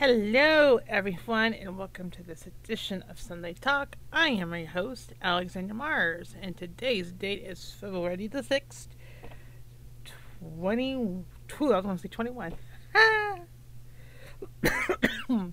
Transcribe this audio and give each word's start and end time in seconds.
Hello, 0.00 0.78
everyone, 0.86 1.52
and 1.54 1.76
welcome 1.76 2.08
to 2.12 2.22
this 2.22 2.46
edition 2.46 3.02
of 3.10 3.18
Sunday 3.18 3.52
Talk. 3.52 3.96
I 4.12 4.28
am 4.28 4.54
your 4.54 4.68
host, 4.68 5.12
Alexandra 5.20 5.74
Mars, 5.74 6.36
and 6.40 6.56
today's 6.56 7.10
date 7.10 7.42
is 7.44 7.74
February 7.80 8.28
the 8.28 8.42
6th, 8.42 8.86
22. 10.60 11.24
I 11.60 11.76
was 11.78 11.84
going 11.84 11.96
to 11.96 12.02
say 12.02 12.08
21. 12.08 12.54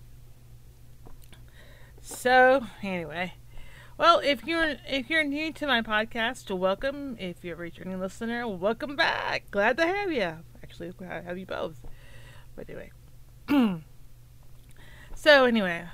so, 2.03 2.67
anyway, 2.83 3.33
well, 3.97 4.19
if 4.19 4.45
you're 4.45 4.75
if 4.87 5.09
you're 5.09 5.23
new 5.23 5.51
to 5.53 5.65
my 5.65 5.81
podcast, 5.81 6.55
welcome. 6.55 7.17
If 7.19 7.43
you're 7.43 7.55
a 7.55 7.57
returning 7.57 7.99
listener, 7.99 8.47
welcome 8.47 8.95
back. 8.95 9.49
Glad 9.49 9.77
to 9.77 9.87
have 9.87 10.11
you. 10.11 10.33
Actually, 10.61 10.91
glad 10.91 11.21
to 11.21 11.27
have 11.27 11.39
you 11.39 11.47
both. 11.47 11.81
But 12.55 12.69
anyway. 12.69 12.91
So 15.25 15.45
anyway, 15.45 15.85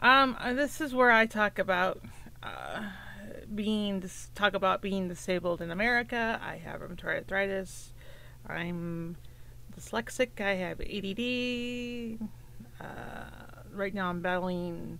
um, 0.00 0.36
uh, 0.40 0.54
this 0.54 0.80
is 0.80 0.92
where 0.92 1.12
I 1.12 1.26
talk 1.26 1.60
about 1.60 2.00
uh, 2.42 2.82
being 3.54 4.02
talk 4.34 4.54
about 4.54 4.82
being 4.82 5.06
disabled 5.06 5.62
in 5.62 5.70
America. 5.70 6.40
I 6.42 6.56
have 6.56 6.80
rheumatoid 6.80 7.18
arthritis. 7.18 7.92
I'm 8.48 9.16
dyslexic. 9.78 10.40
I 10.40 10.56
have 10.56 10.80
ADD. 10.80 12.28
Uh, 12.84 13.70
right 13.72 13.94
now, 13.94 14.10
I'm 14.10 14.20
battling, 14.20 14.98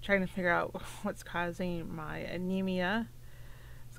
trying 0.00 0.20
to 0.20 0.28
figure 0.28 0.52
out 0.52 0.80
what's 1.02 1.24
causing 1.24 1.92
my 1.92 2.18
anemia. 2.18 3.08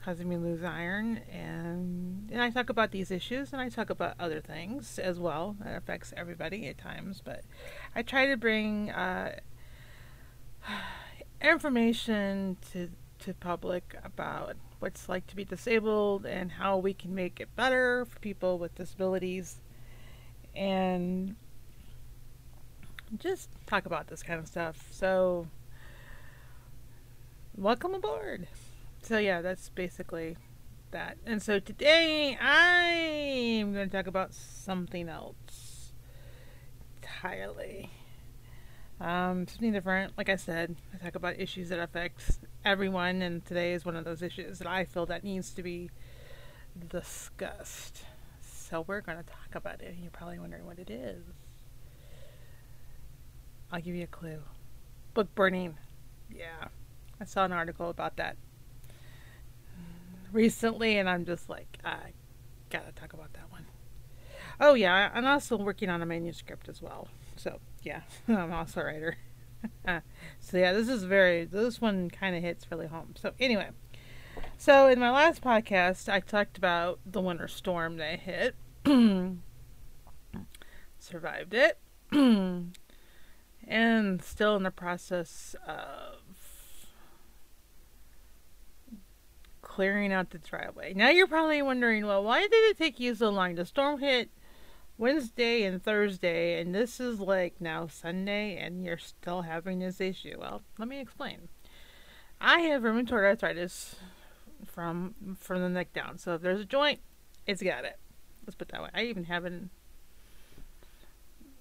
Causing 0.07 0.29
me 0.29 0.35
to 0.37 0.41
lose 0.41 0.63
iron, 0.63 1.19
and 1.29 2.29
and 2.31 2.41
I 2.41 2.49
talk 2.49 2.69
about 2.69 2.91
these 2.91 3.11
issues, 3.11 3.51
and 3.51 3.61
I 3.61 3.67
talk 3.67 3.89
about 3.89 4.13
other 4.17 4.39
things 4.39 4.99
as 4.99 5.19
well 5.19 5.57
that 5.59 5.75
affects 5.75 6.13
everybody 6.15 6.65
at 6.67 6.77
times. 6.77 7.21
But 7.21 7.43
I 7.93 8.03
try 8.03 8.27
to 8.27 8.37
bring 8.37 8.89
uh, 8.89 9.41
information 11.41 12.55
to 12.71 12.89
to 13.19 13.33
public 13.33 13.97
about 14.01 14.55
what's 14.79 15.09
like 15.09 15.27
to 15.27 15.35
be 15.35 15.43
disabled 15.43 16.25
and 16.25 16.53
how 16.53 16.77
we 16.77 16.93
can 16.93 17.13
make 17.13 17.41
it 17.41 17.53
better 17.57 18.05
for 18.05 18.17
people 18.19 18.57
with 18.57 18.75
disabilities, 18.75 19.57
and 20.55 21.35
just 23.17 23.49
talk 23.65 23.85
about 23.85 24.07
this 24.07 24.23
kind 24.23 24.39
of 24.39 24.47
stuff. 24.47 24.87
So, 24.89 25.47
welcome 27.57 27.93
aboard. 27.93 28.47
So 29.01 29.17
yeah, 29.17 29.41
that's 29.41 29.69
basically 29.69 30.37
that. 30.91 31.17
And 31.25 31.41
so 31.41 31.59
today 31.59 32.37
I'm 32.39 33.73
going 33.73 33.89
to 33.89 33.95
talk 33.95 34.07
about 34.07 34.33
something 34.33 35.07
else 35.09 35.93
entirely. 36.97 37.91
Um, 38.99 39.47
something 39.47 39.71
different. 39.71 40.17
Like 40.17 40.29
I 40.29 40.35
said, 40.35 40.75
I 40.93 40.97
talk 40.97 41.15
about 41.15 41.39
issues 41.39 41.69
that 41.69 41.79
affect 41.79 42.39
everyone, 42.65 43.21
and 43.21 43.45
today 43.45 43.73
is 43.73 43.85
one 43.85 43.95
of 43.95 44.05
those 44.05 44.21
issues 44.21 44.57
that 44.59 44.67
I 44.67 44.85
feel 44.85 45.05
that 45.05 45.23
needs 45.23 45.51
to 45.53 45.63
be 45.63 45.91
discussed. 46.89 48.03
So 48.41 48.83
we're 48.87 49.01
going 49.01 49.19
to 49.19 49.23
talk 49.23 49.53
about 49.53 49.81
it. 49.81 49.95
You're 50.01 50.11
probably 50.11 50.39
wondering 50.39 50.65
what 50.65 50.79
it 50.79 50.89
is. 50.89 51.23
I'll 53.71 53.81
give 53.81 53.95
you 53.95 54.03
a 54.03 54.07
clue. 54.07 54.39
Book 55.13 55.33
burning. 55.35 55.77
Yeah. 56.29 56.69
I 57.21 57.25
saw 57.25 57.45
an 57.45 57.51
article 57.51 57.89
about 57.89 58.17
that 58.17 58.35
recently, 60.31 60.97
and 60.97 61.09
I'm 61.09 61.25
just 61.25 61.49
like, 61.49 61.77
I 61.83 62.13
gotta 62.69 62.91
talk 62.91 63.13
about 63.13 63.33
that 63.33 63.51
one. 63.51 63.65
Oh 64.59 64.73
yeah, 64.73 65.11
I'm 65.13 65.25
also 65.25 65.57
working 65.57 65.89
on 65.89 66.01
a 66.01 66.05
manuscript 66.05 66.67
as 66.67 66.81
well. 66.81 67.07
So 67.35 67.59
yeah, 67.83 68.01
I'm 68.27 68.51
also 68.51 68.81
a 68.81 68.85
writer. 68.85 69.17
so 70.39 70.57
yeah, 70.57 70.73
this 70.73 70.87
is 70.89 71.03
very 71.03 71.45
this 71.45 71.79
one 71.81 72.09
kind 72.09 72.35
of 72.35 72.43
hits 72.43 72.69
really 72.71 72.87
home. 72.87 73.13
So 73.19 73.33
anyway, 73.39 73.69
so 74.57 74.87
in 74.87 74.99
my 74.99 75.11
last 75.11 75.41
podcast, 75.41 76.11
I 76.11 76.19
talked 76.19 76.57
about 76.57 76.99
the 77.05 77.21
winter 77.21 77.47
storm 77.47 77.97
that 77.97 78.19
hit. 78.19 78.55
Survived 80.99 81.53
it. 81.53 81.77
and 83.67 84.23
still 84.23 84.55
in 84.55 84.63
the 84.63 84.71
process 84.71 85.55
of 85.67 86.26
clearing 89.77 90.11
out 90.11 90.31
the 90.31 90.39
driveway. 90.39 90.91
Now 90.95 91.09
you're 91.09 91.27
probably 91.27 91.61
wondering, 91.61 92.03
well, 92.03 92.23
why 92.23 92.41
did 92.41 92.51
it 92.51 92.79
take 92.79 92.99
you 92.99 93.13
so 93.13 93.29
long? 93.29 93.53
The 93.53 93.63
storm 93.63 93.99
hit 93.99 94.31
Wednesday 94.97 95.61
and 95.65 95.83
Thursday, 95.83 96.59
and 96.59 96.73
this 96.73 96.99
is 96.99 97.19
like 97.19 97.61
now 97.61 97.85
Sunday, 97.85 98.57
and 98.57 98.83
you're 98.83 98.97
still 98.97 99.43
having 99.43 99.77
this 99.77 100.01
issue. 100.01 100.35
Well, 100.39 100.63
let 100.79 100.87
me 100.87 100.99
explain. 100.99 101.49
I 102.41 102.61
have 102.61 102.81
rheumatoid 102.81 103.23
arthritis 103.23 103.97
from 104.65 105.37
from 105.39 105.61
the 105.61 105.69
neck 105.69 105.93
down. 105.93 106.17
So 106.17 106.33
if 106.33 106.41
there's 106.41 106.61
a 106.61 106.65
joint, 106.65 106.99
it's 107.45 107.61
got 107.61 107.85
it. 107.85 107.99
Let's 108.47 108.55
put 108.55 108.69
that 108.69 108.81
way. 108.81 108.89
I 108.95 109.03
even 109.03 109.25
have 109.25 109.45
an 109.45 109.69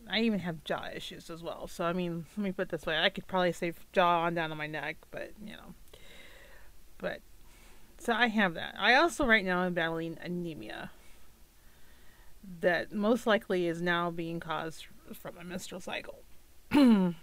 I 0.09 0.21
even 0.21 0.39
have 0.39 0.65
jaw 0.65 0.87
issues 0.95 1.29
as 1.29 1.43
well. 1.43 1.69
So 1.69 1.85
I 1.85 1.93
mean, 1.93 2.25
let 2.39 2.45
me 2.45 2.53
put 2.53 2.71
this 2.71 2.87
way. 2.87 2.97
I 2.97 3.11
could 3.11 3.27
probably 3.27 3.53
say 3.53 3.75
jaw 3.93 4.23
on 4.23 4.35
down 4.35 4.53
on 4.53 4.57
my 4.57 4.67
neck, 4.67 4.97
but 5.11 5.33
you 5.45 5.53
know. 5.53 5.75
But 6.97 7.21
so 8.07 8.13
I 8.13 8.29
have 8.29 8.55
that. 8.55 8.77
I 8.79 8.95
also 8.95 9.27
right 9.27 9.45
now 9.45 9.65
am 9.65 9.75
battling 9.75 10.17
anemia 10.23 10.93
that 12.61 12.93
most 12.93 13.27
likely 13.27 13.67
is 13.67 13.83
now 13.83 14.13
being 14.13 14.39
caused 14.39 14.87
from 15.13 15.35
my 15.35 15.43
menstrual 15.43 15.81
cycle. 15.81 16.21
oh, 16.73 17.15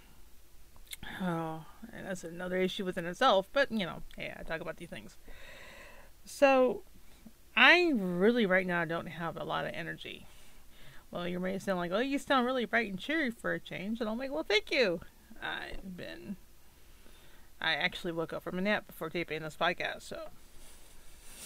and 1.22 2.06
that's 2.06 2.22
another 2.22 2.58
issue 2.58 2.84
within 2.84 3.06
itself, 3.06 3.48
but 3.54 3.72
you 3.72 3.86
know, 3.86 4.02
hey, 4.18 4.34
I 4.38 4.42
talk 4.42 4.60
about 4.60 4.76
these 4.76 4.90
things. 4.90 5.16
So 6.26 6.82
I 7.56 7.90
really 7.94 8.44
right 8.44 8.66
now 8.66 8.84
don't 8.84 9.06
have 9.06 9.38
a 9.38 9.44
lot 9.44 9.64
of 9.64 9.72
energy. 9.72 10.26
Well, 11.10 11.26
you 11.26 11.40
may 11.40 11.58
sound 11.60 11.78
like, 11.78 11.92
oh, 11.92 12.00
you 12.00 12.18
sound 12.18 12.44
really 12.44 12.66
bright 12.66 12.90
and 12.90 12.98
cheery 12.98 13.30
for 13.30 13.54
a 13.54 13.58
change. 13.58 14.02
And 14.02 14.10
I'm 14.10 14.18
like, 14.18 14.30
well, 14.30 14.44
thank 14.46 14.70
you. 14.70 15.00
I've 15.42 15.96
been. 15.96 16.36
I 17.58 17.72
actually 17.72 18.12
woke 18.12 18.34
up 18.34 18.42
from 18.42 18.58
a 18.58 18.60
nap 18.60 18.86
before 18.86 19.08
taping 19.08 19.40
this 19.40 19.56
podcast, 19.58 20.02
so 20.02 20.28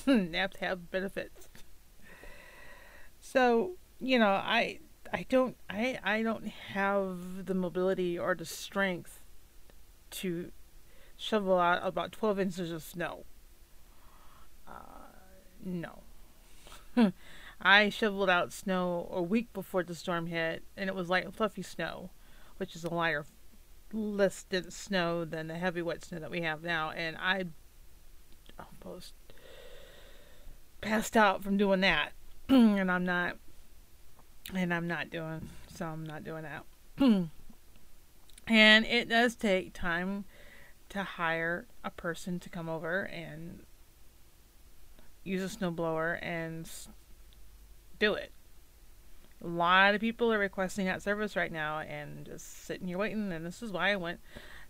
naps 0.31 0.59
have 0.59 0.91
benefits. 0.91 1.49
So, 3.21 3.73
you 4.01 4.19
know, 4.19 4.31
I 4.31 4.81
I 5.13 5.27
don't 5.29 5.57
I 5.69 5.99
I 6.03 6.23
don't 6.23 6.47
have 6.47 7.47
the 7.47 7.55
mobility 7.55 8.19
or 8.19 8.35
the 8.35 8.47
strength 8.47 9.21
to 10.11 10.51
shovel 11.17 11.59
out 11.59 11.81
about 11.83 12.13
12 12.13 12.41
inches 12.41 12.73
of 12.73 12.83
snow. 12.83 13.25
Uh, 14.67 15.11
no. 15.63 16.03
I 17.61 17.91
shoveled 17.91 18.31
out 18.31 18.53
snow 18.53 19.09
a 19.13 19.21
week 19.21 19.53
before 19.53 19.83
the 19.83 19.95
storm 19.95 20.29
hit, 20.29 20.63
and 20.77 20.89
it 20.89 20.95
was 20.95 21.11
light 21.11 21.33
fluffy 21.35 21.63
snow, 21.63 22.11
which 22.57 22.75
is 22.75 22.85
a 22.85 22.95
lighter, 22.95 23.27
less 23.93 24.45
dense 24.45 24.77
snow 24.77 25.25
than 25.25 25.49
the 25.49 25.57
heavy 25.57 25.83
wet 25.83 26.05
snow 26.05 26.21
that 26.21 26.31
we 26.31 26.43
have 26.43 26.63
now. 26.63 26.93
And 26.93 27.17
I 27.17 27.45
almost 28.59 29.13
passed 30.81 31.17
out 31.17 31.43
from 31.43 31.57
doing 31.57 31.81
that, 31.81 32.13
and 32.49 32.91
I'm 32.91 33.05
not, 33.05 33.37
and 34.55 34.73
I'm 34.73 34.87
not 34.87 35.11
doing, 35.11 35.49
so 35.75 35.87
I'm 35.87 36.05
not 36.05 36.25
doing 36.25 36.45
that. 36.45 36.65
and 38.47 38.87
it 38.87 39.09
does 39.09 39.35
take 39.35 39.73
time 39.73 40.25
to 40.89 41.03
hire 41.03 41.67
a 41.85 41.91
person 41.91 42.41
to 42.41 42.49
come 42.49 42.69
over 42.69 43.03
and 43.03 43.61
use 45.25 45.43
a 45.43 45.57
snowblower 45.57 46.19
and 46.23 46.69
do 47.99 48.15
it. 48.15 48.33
A 49.43 49.47
lot 49.47 49.95
of 49.95 50.01
people 50.01 50.33
are 50.33 50.39
requesting 50.39 50.87
that 50.87 51.03
service 51.03 51.37
right 51.37 51.53
now 51.53 51.81
and 51.81 52.27
just 52.27 52.65
sitting 52.65 52.89
here 52.89 52.99
waiting. 52.99 53.31
And 53.31 53.47
this 53.47 53.63
is 53.63 53.71
why 53.71 53.93
I 53.93 53.97
went 53.97 54.21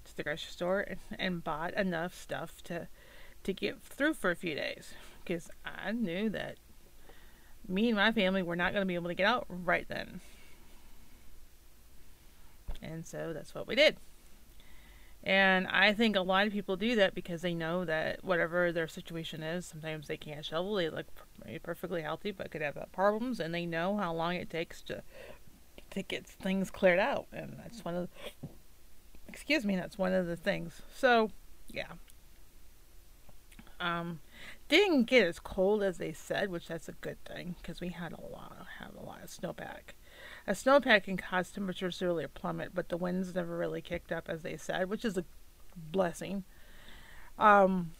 to 0.04 0.16
the 0.16 0.22
grocery 0.22 0.50
store 0.50 0.80
and, 0.80 0.98
and 1.18 1.44
bought 1.44 1.74
enough 1.74 2.20
stuff 2.20 2.62
to 2.64 2.88
to 3.44 3.52
get 3.52 3.80
through 3.80 4.12
for 4.12 4.32
a 4.32 4.36
few 4.36 4.56
days 4.56 4.94
because 5.28 5.50
I 5.64 5.92
knew 5.92 6.30
that 6.30 6.56
me 7.68 7.88
and 7.88 7.96
my 7.96 8.12
family 8.12 8.42
were 8.42 8.56
not 8.56 8.72
going 8.72 8.80
to 8.80 8.86
be 8.86 8.94
able 8.94 9.08
to 9.08 9.14
get 9.14 9.26
out 9.26 9.46
right 9.48 9.86
then. 9.88 10.20
And 12.80 13.06
so 13.06 13.32
that's 13.34 13.54
what 13.54 13.66
we 13.66 13.74
did. 13.74 13.96
And 15.22 15.66
I 15.66 15.92
think 15.92 16.16
a 16.16 16.22
lot 16.22 16.46
of 16.46 16.52
people 16.52 16.76
do 16.76 16.94
that 16.96 17.14
because 17.14 17.42
they 17.42 17.52
know 17.52 17.84
that 17.84 18.24
whatever 18.24 18.72
their 18.72 18.88
situation 18.88 19.42
is, 19.42 19.66
sometimes 19.66 20.06
they 20.06 20.16
can't 20.16 20.44
shovel. 20.44 20.74
They 20.76 20.88
look 20.88 21.06
perfectly 21.62 22.02
healthy, 22.02 22.30
but 22.30 22.50
could 22.50 22.62
have 22.62 22.78
problems, 22.92 23.40
and 23.40 23.52
they 23.52 23.66
know 23.66 23.96
how 23.98 24.14
long 24.14 24.36
it 24.36 24.48
takes 24.48 24.80
to 24.82 25.02
to 25.90 26.02
get 26.02 26.26
things 26.26 26.70
cleared 26.70 26.98
out. 26.98 27.26
And 27.32 27.56
that's 27.58 27.84
one 27.84 27.96
of, 27.96 28.08
the, 28.42 28.48
excuse 29.26 29.64
me, 29.64 29.74
that's 29.74 29.98
one 29.98 30.12
of 30.12 30.26
the 30.26 30.36
things. 30.36 30.82
So, 30.94 31.30
yeah, 31.72 31.92
um, 33.80 34.20
didn't 34.68 35.04
get 35.04 35.26
as 35.26 35.38
cold 35.38 35.82
as 35.82 35.98
they 35.98 36.12
said, 36.12 36.50
which 36.50 36.68
that's 36.68 36.88
a 36.88 36.92
good 36.92 37.22
thing 37.24 37.56
because 37.60 37.80
we 37.80 37.88
had 37.88 38.12
a 38.12 38.20
lot, 38.20 38.66
had 38.78 38.90
a 38.98 39.04
lot 39.04 39.22
of 39.22 39.30
snowpack. 39.30 39.94
a 40.46 40.52
snowpack 40.52 41.04
can 41.04 41.16
cause 41.16 41.50
temperatures 41.50 41.98
to 41.98 42.06
really 42.06 42.26
plummet, 42.26 42.74
but 42.74 42.88
the 42.88 42.96
winds 42.96 43.34
never 43.34 43.56
really 43.56 43.80
kicked 43.80 44.12
up 44.12 44.28
as 44.28 44.42
they 44.42 44.56
said, 44.56 44.88
which 44.88 45.04
is 45.04 45.16
a 45.16 45.24
blessing. 45.76 46.44
Um, 47.38 47.92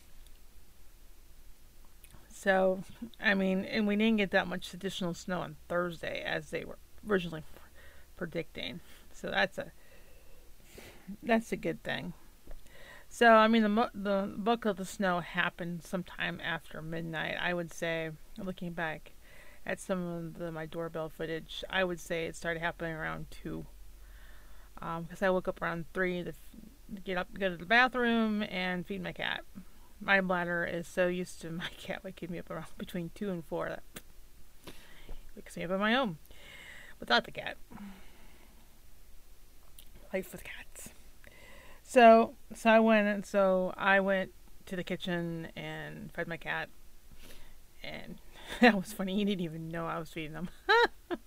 so, 2.33 2.83
I 3.21 3.35
mean, 3.35 3.65
and 3.65 3.87
we 3.87 3.97
didn't 3.97 4.19
get 4.19 4.31
that 4.31 4.47
much 4.47 4.73
additional 4.73 5.15
snow 5.15 5.41
on 5.41 5.57
Thursday 5.69 6.23
as 6.23 6.51
they 6.51 6.65
were 6.65 6.79
originally 7.09 7.43
predicting. 8.17 8.81
So 9.13 9.31
that's 9.31 9.59
a 9.59 9.73
that's 11.23 11.53
a 11.53 11.57
good 11.57 11.83
thing. 11.83 12.13
So, 13.09 13.33
I 13.33 13.49
mean, 13.49 13.63
the 13.63 13.91
the 13.95 14.33
bulk 14.37 14.65
of 14.65 14.77
the 14.77 14.85
snow 14.85 15.21
happened 15.21 15.83
sometime 15.83 16.41
after 16.45 16.83
midnight. 16.83 17.37
I 17.41 17.55
would 17.55 17.73
say, 17.73 18.11
looking 18.37 18.73
back 18.73 19.13
at 19.67 19.81
some 19.81 20.07
of 20.07 20.39
the, 20.39 20.53
my 20.53 20.67
doorbell 20.67 21.09
footage, 21.09 21.65
I 21.69 21.85
would 21.85 22.01
say 22.01 22.27
it 22.27 22.37
started 22.37 22.61
happening 22.61 22.93
around 22.95 23.27
two. 23.31 23.67
Because 24.75 25.23
um, 25.23 25.27
I 25.27 25.31
woke 25.31 25.49
up 25.49 25.61
around 25.61 25.87
three 25.93 26.23
to 26.23 26.33
get 27.05 27.19
up, 27.19 27.29
go 27.39 27.51
to 27.51 27.57
the 27.57 27.67
bathroom, 27.67 28.43
and 28.45 28.87
feed 28.87 29.03
my 29.03 29.13
cat. 29.13 29.43
My 30.01 30.21
bladder 30.21 30.65
is 30.65 30.87
so 30.87 31.09
used 31.09 31.41
to 31.43 31.51
my 31.51 31.69
cat 31.77 32.05
waking 32.05 32.31
me 32.31 32.39
up 32.39 32.51
around 32.51 32.67
between 32.77 33.11
two 33.15 33.31
and 33.31 33.45
four 33.45 33.69
that 33.69 33.83
wakes 35.35 35.57
me 35.57 35.65
up 35.65 35.71
on 35.71 35.81
my 35.81 35.95
own 35.95 36.19
without 37.01 37.25
the 37.25 37.33
cat. 37.33 37.57
Life 40.13 40.33
with 40.33 40.45
cats. 40.45 40.91
So, 41.89 42.35
so 42.55 42.69
I 42.69 42.81
went 42.81 43.09
and 43.09 43.25
so 43.25 43.73
I 43.75 44.01
went 44.01 44.33
to 44.67 44.77
the 44.77 44.85
kitchen 44.85 45.49
and 45.57 46.13
fed 46.13 46.29
my 46.29 46.37
cat, 46.37 46.69
and 47.83 48.17
that 48.61 48.75
was 48.75 48.93
funny. 48.93 49.15
He 49.15 49.25
didn't 49.25 49.41
even 49.41 49.69
know 49.69 49.87
I 49.87 49.99
was 49.99 50.11
feeding 50.11 50.35
him. 50.35 50.51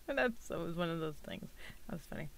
That's 0.05 0.47
that 0.49 0.59
was 0.59 0.75
one 0.75 0.91
of 0.91 0.99
those 0.99 1.15
things. 1.27 1.49
That 1.89 1.95
was 1.95 2.05
funny. 2.07 2.29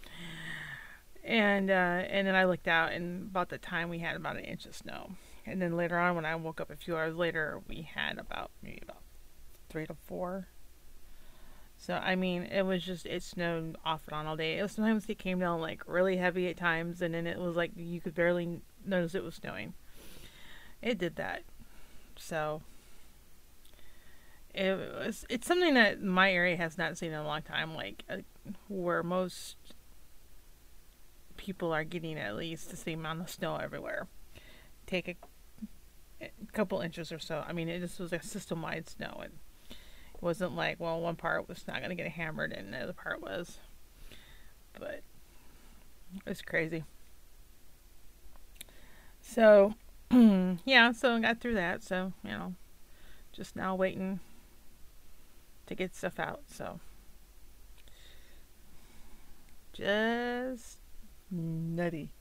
And 1.22 1.70
uh, 1.70 1.74
and 1.74 2.26
then 2.26 2.34
I 2.34 2.46
looked 2.46 2.70
out, 2.70 2.94
and 2.94 3.24
about 3.24 3.50
the 3.50 3.58
time 3.58 3.90
we 3.90 4.00
had 4.00 4.16
about 4.16 4.38
an 4.38 4.46
inch 4.46 4.66
of 4.66 4.74
snow. 4.74 5.18
And 5.46 5.62
then 5.62 5.76
later 5.76 6.00
on, 6.00 6.16
when 6.16 6.24
I 6.26 6.34
woke 6.36 6.62
up 6.62 6.72
a 6.72 6.78
few 6.78 6.96
hours 6.96 7.18
later, 7.18 7.62
we 7.68 7.82
had 7.94 8.18
about 8.18 8.52
maybe 8.62 8.80
about 8.84 9.02
three 9.68 9.86
to 9.86 9.98
four. 10.08 10.48
So 11.86 11.96
I 11.96 12.16
mean, 12.16 12.44
it 12.44 12.62
was 12.62 12.82
just 12.82 13.06
it 13.06 13.22
snowed 13.24 13.76
off 13.84 14.08
and 14.08 14.16
on 14.16 14.26
all 14.26 14.38
day. 14.38 14.58
It 14.58 14.62
was, 14.62 14.72
sometimes 14.72 15.06
it 15.10 15.20
came 15.20 15.40
down 15.40 15.60
like 15.60 15.84
really 15.86 16.16
heavy 16.16 16.48
at 16.48 16.56
times, 16.56 17.02
and 17.02 17.14
then 17.14 17.28
it 17.28 17.38
was 17.38 17.58
like 17.58 17.72
you 17.76 18.00
could 18.00 18.16
barely 18.16 18.62
notice 18.86 19.16
it 19.16 19.24
was 19.24 19.36
snowing. 19.36 19.74
It 20.82 20.98
did 20.98 21.18
that. 21.18 21.44
So 22.16 22.62
it 24.54 24.78
was 24.78 25.26
it's 25.28 25.46
something 25.46 25.74
that 25.74 26.02
my 26.02 26.32
area 26.32 26.56
has 26.56 26.78
not 26.78 26.98
seen 26.98 27.12
in 27.12 27.20
a 27.20 27.26
long 27.26 27.42
time. 27.42 27.76
Like 27.76 28.06
uh, 28.10 28.20
where 28.70 29.04
most 29.04 29.58
people 31.36 31.74
are 31.74 31.84
getting 31.84 32.18
at 32.18 32.38
least 32.38 32.72
the 32.72 32.78
same 32.78 33.00
amount 33.00 33.20
of 33.20 33.30
snow 33.30 33.58
everywhere. 33.58 34.08
Take 34.88 35.10
a 35.10 35.16
a 36.22 36.30
couple 36.54 36.80
inches 36.80 37.12
or 37.12 37.20
so. 37.20 37.44
I 37.46 37.52
mean, 37.52 37.68
it 37.68 37.82
just 37.82 38.00
was 38.00 38.14
a 38.14 38.22
system 38.22 38.62
wide 38.62 38.88
snow. 38.88 39.20
And 39.22 39.34
wasn't 40.24 40.56
like, 40.56 40.80
well, 40.80 41.02
one 41.02 41.16
part 41.16 41.48
was 41.48 41.68
not 41.68 41.78
going 41.78 41.90
to 41.90 41.96
get 41.96 42.12
hammered 42.12 42.54
and 42.54 42.74
the 42.74 42.80
other 42.80 42.94
part 42.94 43.22
was. 43.22 43.60
But 44.80 45.02
it's 46.26 46.42
crazy. 46.42 46.84
So, 49.22 49.76
yeah, 50.12 50.92
so 50.92 51.16
I 51.16 51.20
got 51.20 51.40
through 51.40 51.56
that. 51.56 51.84
So, 51.84 52.14
you 52.24 52.32
know, 52.32 52.54
just 53.32 53.56
now 53.56 53.76
waiting 53.76 54.20
to 55.66 55.76
get 55.76 55.96
stuff 55.96 56.20
out. 56.20 56.42
So, 56.48 56.80
just 59.74 60.78
nutty. 61.32 62.12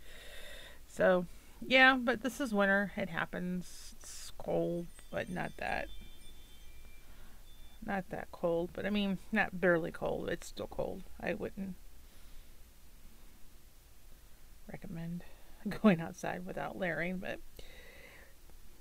So, 0.86 1.26
yeah, 1.60 1.96
but 1.96 2.22
this 2.22 2.40
is 2.40 2.52
winter. 2.52 2.92
It 2.96 3.10
happens. 3.10 3.94
It's 3.98 4.32
cold, 4.38 4.86
but 5.10 5.28
not 5.30 5.52
that. 5.58 5.88
Not 7.84 8.08
that 8.10 8.30
cold, 8.30 8.70
but 8.72 8.86
I 8.86 8.90
mean, 8.90 9.18
not 9.32 9.60
barely 9.60 9.90
cold. 9.90 10.28
It's 10.28 10.46
still 10.46 10.68
cold. 10.68 11.02
I 11.20 11.34
wouldn't 11.34 11.74
recommend 14.70 15.24
going 15.82 16.00
outside 16.00 16.46
without 16.46 16.78
layering, 16.78 17.18
but 17.18 17.40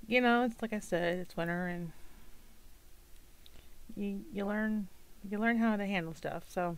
you 0.06 0.20
know, 0.20 0.44
it's 0.44 0.60
like 0.62 0.72
I 0.72 0.78
said, 0.78 1.18
it's 1.18 1.36
winter 1.36 1.66
and 1.66 1.92
you 3.96 4.24
you 4.32 4.46
learn 4.46 4.88
you 5.28 5.38
learn 5.38 5.58
how 5.58 5.76
to 5.76 5.86
handle 5.86 6.14
stuff. 6.14 6.44
So 6.48 6.76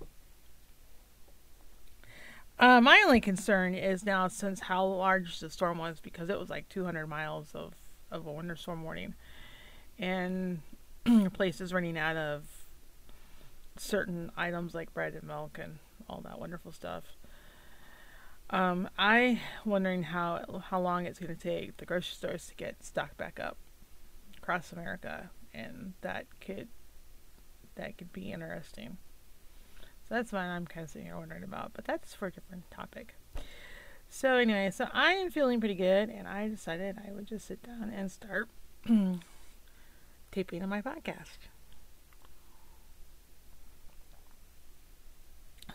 uh, 2.59 2.81
my 2.81 3.03
only 3.05 3.21
concern 3.21 3.75
is 3.75 4.05
now 4.05 4.29
since 4.29 4.61
how 4.61 4.85
large 4.85 5.41
the 5.41 5.51
storm 5.51 5.79
was 5.79 6.01
because 6.01 6.29
it 6.29 6.39
was 6.39 6.51
like 6.51 6.69
200 6.69 7.07
miles 7.07 7.51
of, 7.55 7.75
of 8.11 8.27
a 8.27 8.33
winter 8.33 8.57
storm 8.57 8.85
warning, 8.85 9.15
and 9.99 10.61
places 11.33 11.73
running 11.73 11.99
out 11.99 12.17
of 12.17 12.45
certain 13.77 14.31
items 14.37 14.75
like 14.75 14.93
bread 14.95 15.15
and 15.15 15.25
milk 15.25 15.59
and 15.63 15.79
all 16.09 16.21
that 16.23 16.39
wonderful 16.39 16.73
stuff. 16.73 17.05
Um, 18.51 18.89
I 18.99 19.41
wondering 19.65 20.03
how 20.03 20.63
how 20.69 20.81
long 20.81 21.07
it's 21.07 21.19
going 21.19 21.35
to 21.35 21.41
take 21.41 21.79
the 21.79 21.87
grocery 21.87 22.15
stores 22.15 22.47
to 22.49 22.55
get 22.55 22.85
stocked 22.85 23.17
back 23.17 23.41
up 23.41 23.57
across 24.37 24.73
America, 24.73 25.31
and 25.53 25.95
that 26.03 26.27
could 26.41 26.69
that 27.77 27.97
could 27.99 28.13
be 28.13 28.33
interesting. 28.33 28.99
So 30.09 30.15
that's 30.15 30.33
what 30.33 30.43
I'm 30.43 30.67
kind 30.67 30.85
of 30.85 30.91
sitting 30.91 31.07
here 31.07 31.17
wondering 31.17 31.43
about, 31.43 31.73
but 31.75 31.87
that's 31.87 32.15
for 32.15 32.27
a 32.27 32.31
different 32.31 32.71
topic. 32.71 33.15
So 34.11 34.37
anyway, 34.37 34.71
so 34.71 34.87
I 34.93 35.15
am 35.15 35.31
feeling 35.31 35.59
pretty 35.61 35.75
good, 35.75 36.11
and 36.11 36.29
I 36.29 36.47
decided 36.49 36.97
I 36.99 37.13
would 37.13 37.27
just 37.27 37.47
sit 37.47 37.63
down 37.63 37.91
and 37.91 38.13
start 38.13 38.49
taping 40.35 40.63
on 40.63 40.69
my 40.69 40.83
podcast. 40.83 41.39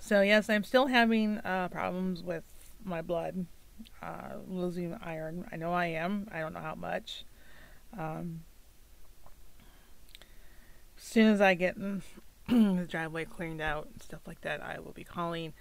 So 0.01 0.21
yes, 0.21 0.49
I'm 0.49 0.63
still 0.63 0.87
having 0.87 1.37
uh, 1.39 1.69
problems 1.69 2.21
with 2.21 2.43
my 2.83 3.01
blood, 3.01 3.45
uh, 4.03 4.35
losing 4.47 4.97
iron. 5.01 5.47
I 5.51 5.55
know 5.55 5.71
I 5.71 5.87
am. 5.87 6.27
I 6.31 6.39
don't 6.41 6.53
know 6.53 6.59
how 6.59 6.75
much. 6.75 7.23
Um, 7.97 8.41
as 10.97 11.03
soon 11.03 11.27
as 11.27 11.41
I 11.41 11.53
get 11.53 11.75
the 12.47 12.87
driveway 12.89 13.25
cleaned 13.25 13.61
out 13.61 13.87
and 13.93 14.01
stuff 14.01 14.21
like 14.27 14.41
that, 14.41 14.61
I 14.61 14.79
will 14.79 14.91
be 14.91 15.05
calling 15.05 15.53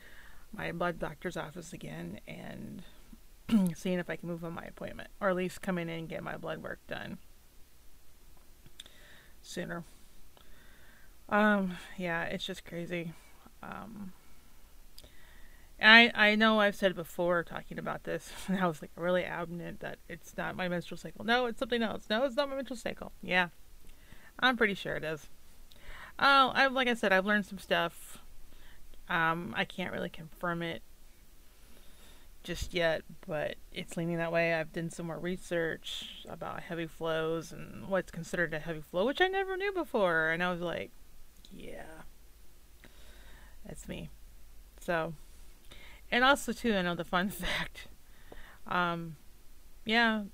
my 0.52 0.72
blood 0.72 0.98
doctor's 0.98 1.36
office 1.36 1.72
again 1.72 2.20
and 2.26 2.82
seeing 3.76 3.98
if 3.98 4.10
I 4.10 4.17
can 4.17 4.28
move 4.28 4.44
on 4.44 4.55
my 4.55 4.64
appointment 4.64 5.10
or 5.20 5.28
at 5.28 5.36
least 5.36 5.62
come 5.62 5.78
in 5.78 5.88
and 5.88 6.08
get 6.08 6.22
my 6.22 6.36
blood 6.36 6.62
work 6.62 6.81
done 6.88 7.19
sooner. 9.48 9.82
Um, 11.28 11.76
yeah, 11.96 12.24
it's 12.24 12.44
just 12.44 12.64
crazy. 12.64 13.12
Um, 13.62 14.12
I 15.81 16.10
I 16.14 16.34
know 16.34 16.60
I've 16.60 16.76
said 16.76 16.94
before 16.94 17.43
talking 17.43 17.78
about 17.78 18.05
this, 18.05 18.32
and 18.48 18.58
I 18.58 18.67
was 18.67 18.82
like 18.82 18.90
really 18.96 19.24
adamant 19.24 19.81
that 19.81 19.98
it's 20.08 20.36
not 20.36 20.56
my 20.56 20.69
menstrual 20.69 20.98
cycle. 20.98 21.24
No, 21.24 21.46
it's 21.46 21.58
something 21.58 21.82
else. 21.82 22.05
No, 22.10 22.24
it's 22.24 22.36
not 22.36 22.48
my 22.48 22.56
menstrual 22.56 22.76
cycle. 22.76 23.12
Yeah, 23.22 23.48
I'm 24.38 24.56
pretty 24.56 24.74
sure 24.74 24.96
it 24.96 25.05
is. 25.05 25.28
Oh, 26.19 26.52
I 26.55 26.67
like 26.67 26.88
I 26.88 26.94
said, 26.94 27.12
I've 27.12 27.26
learned 27.26 27.46
some 27.46 27.58
stuff. 27.58 28.19
Um, 29.08 29.55
I 29.56 29.64
can't 29.64 29.93
really 29.93 30.10
confirm 30.10 30.62
it 30.62 30.82
just 32.42 32.72
yet, 32.72 33.02
but 33.26 33.56
it's 33.72 33.96
leaning 33.96 34.18
that 34.18 34.32
way. 34.32 34.54
I've 34.54 34.72
done 34.72 34.90
some 34.90 35.06
more 35.06 35.18
research 35.18 36.24
about 36.28 36.60
heavy 36.60 36.86
flows 36.86 37.52
and 37.52 37.88
what's 37.88 38.10
considered 38.10 38.54
a 38.54 38.58
heavy 38.58 38.80
flow, 38.80 39.06
which 39.06 39.20
I 39.20 39.28
never 39.28 39.56
knew 39.56 39.72
before, 39.72 40.30
and 40.30 40.42
I 40.42 40.50
was 40.50 40.60
like, 40.60 40.90
yeah, 41.50 42.02
that's 43.66 43.88
me. 43.88 44.10
So, 44.80 45.14
and 46.10 46.24
also 46.24 46.52
too, 46.52 46.74
I 46.74 46.82
know 46.82 46.94
the 46.94 47.04
fun 47.04 47.28
fact. 47.30 47.88
Um, 48.66 49.16
yeah, 49.84 50.24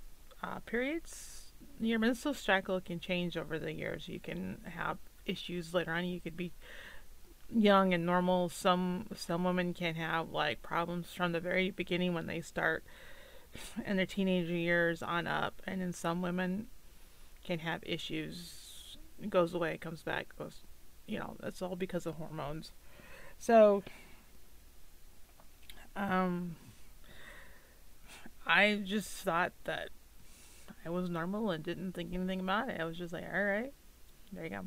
uh, 0.43 0.61
periods, 0.67 1.53
your 1.81 1.99
menstrual 1.99 2.35
cycle 2.35 2.81
can 2.81 3.01
change 3.01 3.37
over 3.37 3.59
the 3.59 3.73
years. 3.73 4.09
You 4.09 4.21
can 4.21 4.59
have 4.65 4.99
issues 5.27 5.75
later 5.75 5.93
on. 5.93 6.05
You 6.05 6.21
could 6.21 6.37
be 6.37 6.53
young 7.55 7.95
and 7.95 8.05
normal. 8.05 8.49
Some 8.49 9.07
some 9.15 9.45
women 9.45 9.75
can 9.75 9.95
have 9.95 10.31
like 10.31 10.63
problems 10.63 11.13
from 11.13 11.33
the 11.33 11.41
very 11.41 11.71
beginning 11.71 12.15
when 12.15 12.27
they 12.27 12.41
start 12.41 12.85
in 13.87 13.97
their 13.97 14.07
teenage 14.07 14.49
years 14.49 15.03
on 15.03 15.27
up, 15.27 15.63
and 15.67 15.81
then 15.81 15.93
some 15.93 16.23
women 16.23 16.67
can 17.45 17.61
have 17.61 17.83
issues. 17.85 18.97
It 19.23 19.31
goes 19.31 19.55
away, 19.55 19.79
comes 19.79 20.03
back, 20.03 20.37
goes. 20.37 20.61
You 21.07 21.19
know, 21.19 21.37
that's 21.41 21.61
all 21.61 21.77
because 21.77 22.07
of 22.07 22.15
hormones. 22.15 22.73
So, 23.39 23.83
um, 25.95 26.57
I 28.47 28.81
just 28.85 29.11
thought 29.11 29.53
that 29.65 29.91
I 30.85 30.89
was 30.89 31.11
normal 31.11 31.51
and 31.51 31.63
didn't 31.63 31.93
think 31.93 32.15
anything 32.15 32.41
about 32.41 32.71
it. 32.71 32.81
I 32.81 32.85
was 32.85 32.97
just 32.97 33.13
like, 33.13 33.25
all 33.25 33.45
right, 33.45 33.73
there 34.33 34.45
you 34.45 34.51
go. 34.51 34.65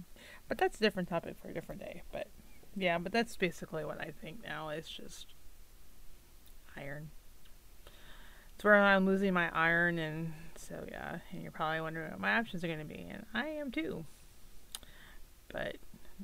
But 0.48 0.60
that's 0.60 0.78
a 0.78 0.80
different 0.80 1.10
topic 1.10 1.38
for 1.42 1.50
a 1.50 1.54
different 1.54 1.82
day. 1.82 2.04
But 2.12 2.28
yeah, 2.78 3.00
but 3.00 3.12
that's 3.12 3.36
basically 3.36 3.84
what 3.84 4.00
I 4.00 4.14
think 4.22 4.44
now. 4.44 4.70
It's 4.70 4.88
just 4.88 5.34
iron. 6.78 7.10
It's 8.56 8.64
where 8.64 8.76
I'm 8.76 9.06
losing 9.06 9.34
my 9.34 9.50
iron, 9.50 9.98
and 9.98 10.34
so 10.56 10.86
yeah, 10.88 11.20
and 11.32 11.42
you're 11.42 11.52
probably 11.52 11.82
wondering 11.82 12.12
what 12.12 12.20
my 12.20 12.38
options 12.38 12.64
are 12.64 12.68
going 12.68 12.80
to 12.80 12.86
be, 12.86 13.08
and 13.10 13.26
I 13.34 13.48
am 13.48 13.72
too. 13.72 14.06
But 15.50 15.78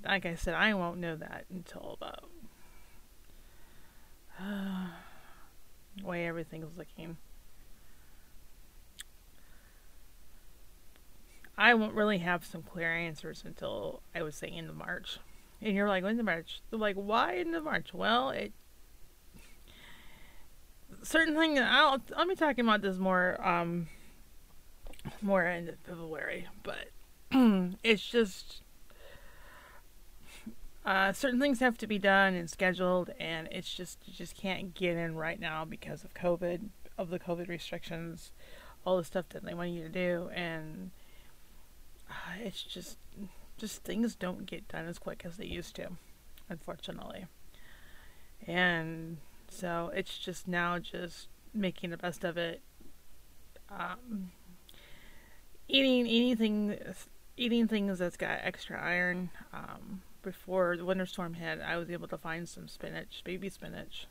like 0.06 0.28
I 0.28 0.36
said, 0.36 0.54
I 0.54 0.76
won't 0.76 1.00
know 1.00 1.16
that 1.16 1.46
until 1.50 1.98
about 2.00 2.30
uh, 4.40 4.88
way 6.04 6.28
everything's 6.28 6.78
looking. 6.78 7.18
I 11.58 11.74
won't 11.74 11.94
really 11.94 12.20
have 12.20 12.46
some 12.46 12.62
clear 12.62 12.94
answers 12.94 13.44
until 13.46 14.02
I 14.14 14.22
would 14.22 14.34
say 14.34 14.48
end 14.48 14.70
of 14.70 14.76
March. 14.76 15.20
And 15.64 15.76
you're 15.76 15.88
like, 15.88 16.04
when's 16.04 16.18
the 16.18 16.24
March? 16.24 16.62
They're 16.70 16.80
like, 16.80 16.98
why 16.98 17.36
in 17.36 17.52
the 17.52 17.62
March? 17.62 17.94
Well, 17.94 18.32
it 18.32 18.52
certain 21.04 21.36
things. 21.36 21.60
I'll 21.62 22.02
I'll 22.16 22.28
be 22.28 22.36
talking 22.36 22.66
about 22.66 22.82
this 22.82 22.98
more 22.98 23.40
um 23.46 23.88
more 25.22 25.46
in 25.46 25.76
February, 25.86 26.48
but 26.64 26.90
it's 27.84 28.06
just 28.06 28.62
uh, 30.86 31.14
certain 31.14 31.40
things 31.40 31.60
have 31.60 31.78
to 31.78 31.88
be 31.88 31.98
done 31.98 32.34
and 32.34 32.50
scheduled, 32.50 33.12
and 33.18 33.48
it's 33.52 33.74
just 33.74 34.00
you 34.06 34.14
just 34.14 34.36
can't 34.36 34.74
get 34.74 34.98
in 34.98 35.16
right 35.16 35.40
now 35.40 35.64
because 35.64 36.04
of 36.04 36.14
COVID, 36.14 36.70
of 36.98 37.10
the 37.10 37.20
COVID 37.20 37.48
restrictions, 37.48 38.32
all 38.86 38.98
the 38.98 39.04
stuff 39.06 39.30
that 39.30 39.46
they 39.46 39.54
want 39.54 39.70
you 39.70 39.84
to 39.84 39.90
do, 39.90 40.30
and 40.34 40.92
uh, 42.10 42.36
it's 42.44 42.64
just 42.64 42.98
just 43.64 43.86
things 43.86 44.14
don't 44.14 44.46
get 44.46 44.68
done 44.68 44.86
as 44.90 45.00
quick 45.00 45.22
as 45.24 45.38
they 45.38 45.46
used 45.46 45.74
to, 45.74 45.88
unfortunately. 46.50 47.28
And 48.46 49.20
so 49.48 49.90
it's 49.96 50.18
just 50.18 50.50
now 50.50 50.80
just 50.80 51.30
making 51.54 51.92
the 51.92 51.98
best 51.98 52.26
of 52.26 52.36
it. 52.36 52.62
Um, 53.70 54.32
eating 55.70 56.06
anything, 56.08 56.78
eating 57.38 57.70
things 57.70 58.00
that's 58.00 58.18
got 58.18 58.40
extra 58.44 58.82
iron. 58.82 59.30
Um, 59.54 60.02
before 60.24 60.76
the 60.76 60.84
winter 60.84 61.06
storm 61.06 61.36
hit, 61.36 61.62
I 61.62 61.78
was 61.78 61.90
able 61.90 62.10
to 62.10 62.18
find 62.18 62.50
some 62.50 62.68
spinach, 62.68 63.22
baby 63.24 63.48
spinach, 63.48 64.08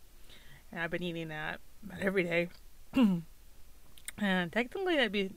and 0.71 0.81
I've 0.81 0.91
been 0.91 1.03
eating 1.03 1.29
that 1.29 1.61
every 2.01 2.25
day. 2.25 2.49
and 2.95 4.51
technically, 4.51 4.97
that'd 4.97 5.13
be 5.13 5.31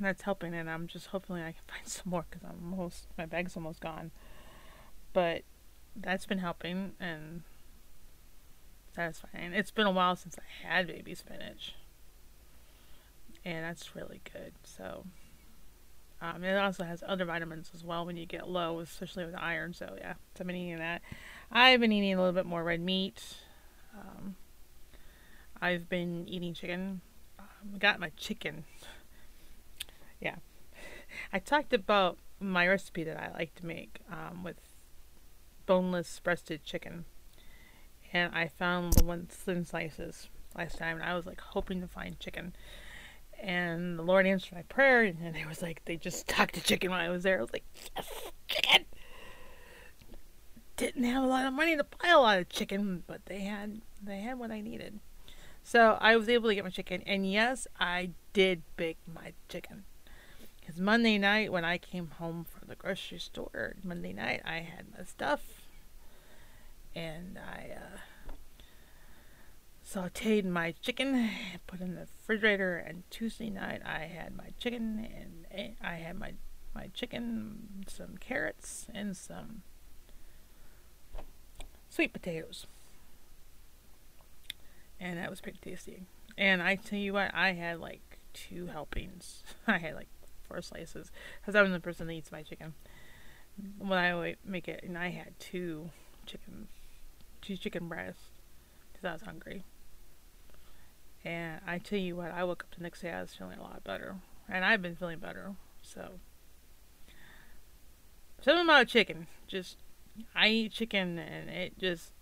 that's 0.00 0.22
helping, 0.22 0.54
and 0.54 0.68
I'm 0.68 0.86
just 0.86 1.08
hoping 1.08 1.36
I 1.36 1.52
can 1.52 1.62
find 1.68 1.86
some 1.86 2.10
more 2.10 2.24
because 2.28 2.44
I'm 2.48 2.72
almost 2.72 3.06
my 3.16 3.26
bag's 3.26 3.56
almost 3.56 3.80
gone. 3.80 4.10
But 5.12 5.42
that's 5.96 6.26
been 6.26 6.38
helping 6.38 6.92
and 7.00 7.42
satisfying. 8.94 9.52
It's 9.52 9.70
been 9.70 9.86
a 9.86 9.90
while 9.90 10.16
since 10.16 10.36
I 10.38 10.68
had 10.68 10.86
baby 10.86 11.14
spinach, 11.14 11.74
and 13.44 13.64
that's 13.64 13.94
really 13.94 14.20
good. 14.32 14.52
So. 14.64 15.04
Um, 16.20 16.42
it 16.42 16.56
also 16.56 16.82
has 16.82 17.04
other 17.06 17.24
vitamins 17.24 17.70
as 17.72 17.84
well 17.84 18.04
when 18.04 18.16
you 18.16 18.26
get 18.26 18.48
low, 18.48 18.80
especially 18.80 19.24
with 19.24 19.36
iron. 19.36 19.72
So 19.72 19.94
yeah, 19.98 20.14
so 20.34 20.40
I've 20.40 20.48
been 20.48 20.56
eating 20.56 20.78
that. 20.78 21.00
I've 21.52 21.78
been 21.78 21.92
eating 21.92 22.14
a 22.14 22.16
little 22.16 22.32
bit 22.32 22.44
more 22.44 22.64
red 22.64 22.80
meat. 22.80 23.22
Um, 23.96 24.34
I've 25.60 25.88
been 25.88 26.28
eating 26.28 26.54
chicken. 26.54 27.00
Um, 27.38 27.78
got 27.78 28.00
my 28.00 28.10
chicken. 28.16 28.64
I 31.32 31.38
talked 31.38 31.72
about 31.72 32.18
my 32.40 32.66
recipe 32.66 33.04
that 33.04 33.18
I 33.18 33.32
like 33.32 33.54
to 33.56 33.66
make 33.66 34.00
um, 34.10 34.42
with 34.42 34.56
boneless 35.66 36.20
breasted 36.22 36.64
chicken. 36.64 37.04
And 38.12 38.34
I 38.34 38.48
found 38.48 38.94
the 38.94 39.04
one 39.04 39.26
thin 39.28 39.64
slices 39.64 40.28
last 40.56 40.78
time, 40.78 40.96
and 40.96 41.04
I 41.04 41.14
was 41.14 41.26
like 41.26 41.40
hoping 41.40 41.80
to 41.82 41.86
find 41.86 42.18
chicken. 42.18 42.54
And 43.40 43.98
the 43.98 44.02
Lord 44.02 44.26
answered 44.26 44.54
my 44.54 44.62
prayer, 44.62 45.02
and 45.04 45.36
it 45.36 45.46
was 45.48 45.62
like 45.62 45.84
they 45.84 45.96
just 45.96 46.20
stocked 46.20 46.54
the 46.54 46.60
chicken 46.60 46.90
when 46.90 47.00
I 47.00 47.10
was 47.10 47.22
there. 47.22 47.38
I 47.38 47.42
was 47.42 47.52
like, 47.52 47.64
yes, 47.94 48.08
chicken! 48.48 48.86
Didn't 50.76 51.04
have 51.04 51.22
a 51.22 51.26
lot 51.26 51.44
of 51.44 51.52
money 51.52 51.76
to 51.76 51.84
buy 51.84 52.08
a 52.08 52.18
lot 52.18 52.38
of 52.38 52.48
chicken, 52.48 53.02
but 53.06 53.26
they 53.26 53.40
had 53.40 53.82
they 54.02 54.20
had 54.20 54.38
what 54.38 54.50
I 54.50 54.60
needed. 54.60 55.00
So 55.62 55.98
I 56.00 56.16
was 56.16 56.30
able 56.30 56.48
to 56.48 56.54
get 56.54 56.64
my 56.64 56.70
chicken, 56.70 57.02
and 57.02 57.30
yes, 57.30 57.66
I 57.78 58.10
did 58.32 58.62
bake 58.76 58.98
my 59.12 59.34
chicken. 59.50 59.84
Because 60.68 60.82
Monday 60.82 61.16
night, 61.16 61.50
when 61.50 61.64
I 61.64 61.78
came 61.78 62.08
home 62.18 62.44
from 62.44 62.68
the 62.68 62.74
grocery 62.74 63.18
store, 63.18 63.76
Monday 63.82 64.12
night, 64.12 64.42
I 64.44 64.56
had 64.56 64.84
my 64.94 65.02
stuff. 65.04 65.40
And 66.94 67.38
I 67.38 67.70
uh, 67.74 68.32
sauteed 69.82 70.44
my 70.44 70.72
chicken, 70.82 71.30
put 71.66 71.80
in 71.80 71.94
the 71.94 72.02
refrigerator, 72.02 72.76
and 72.76 73.04
Tuesday 73.08 73.48
night 73.48 73.80
I 73.82 74.00
had 74.14 74.36
my 74.36 74.50
chicken, 74.58 75.08
and 75.50 75.74
I 75.82 75.94
had 75.94 76.18
my, 76.18 76.34
my 76.74 76.88
chicken, 76.92 77.86
some 77.86 78.18
carrots, 78.20 78.88
and 78.94 79.16
some 79.16 79.62
sweet 81.88 82.12
potatoes. 82.12 82.66
And 85.00 85.18
that 85.18 85.30
was 85.30 85.40
pretty 85.40 85.60
tasty. 85.62 86.02
And 86.36 86.62
I 86.62 86.74
tell 86.74 86.98
you 86.98 87.14
what, 87.14 87.34
I 87.34 87.52
had 87.52 87.80
like 87.80 88.18
two 88.34 88.66
helpings. 88.66 89.42
I 89.66 89.78
had 89.78 89.94
like 89.94 90.08
four 90.48 90.62
slices 90.62 91.10
because 91.40 91.54
I'm 91.54 91.70
the 91.72 91.80
person 91.80 92.06
that 92.06 92.12
eats 92.12 92.32
my 92.32 92.42
chicken. 92.42 92.74
When 93.78 93.98
I 93.98 94.36
make 94.44 94.68
it, 94.68 94.84
and 94.84 94.96
I 94.96 95.10
had 95.10 95.38
two 95.40 95.90
chicken, 96.26 96.68
two 97.42 97.56
chicken 97.56 97.88
breasts 97.88 98.30
because 98.92 99.08
I 99.08 99.12
was 99.12 99.22
hungry. 99.22 99.64
And 101.24 101.60
I 101.66 101.78
tell 101.78 101.98
you 101.98 102.16
what, 102.16 102.30
I 102.30 102.44
woke 102.44 102.64
up 102.64 102.74
the 102.76 102.82
next 102.82 103.02
day, 103.02 103.10
I 103.10 103.20
was 103.20 103.34
feeling 103.34 103.58
a 103.58 103.62
lot 103.62 103.82
better, 103.82 104.16
and 104.48 104.64
I've 104.64 104.80
been 104.80 104.94
feeling 104.94 105.18
better. 105.18 105.56
So, 105.82 106.20
something 108.40 108.64
about 108.64 108.86
chicken, 108.86 109.26
just 109.48 109.76
I 110.34 110.48
eat 110.48 110.72
chicken, 110.72 111.18
and 111.18 111.50
it 111.50 111.78
just 111.78 112.12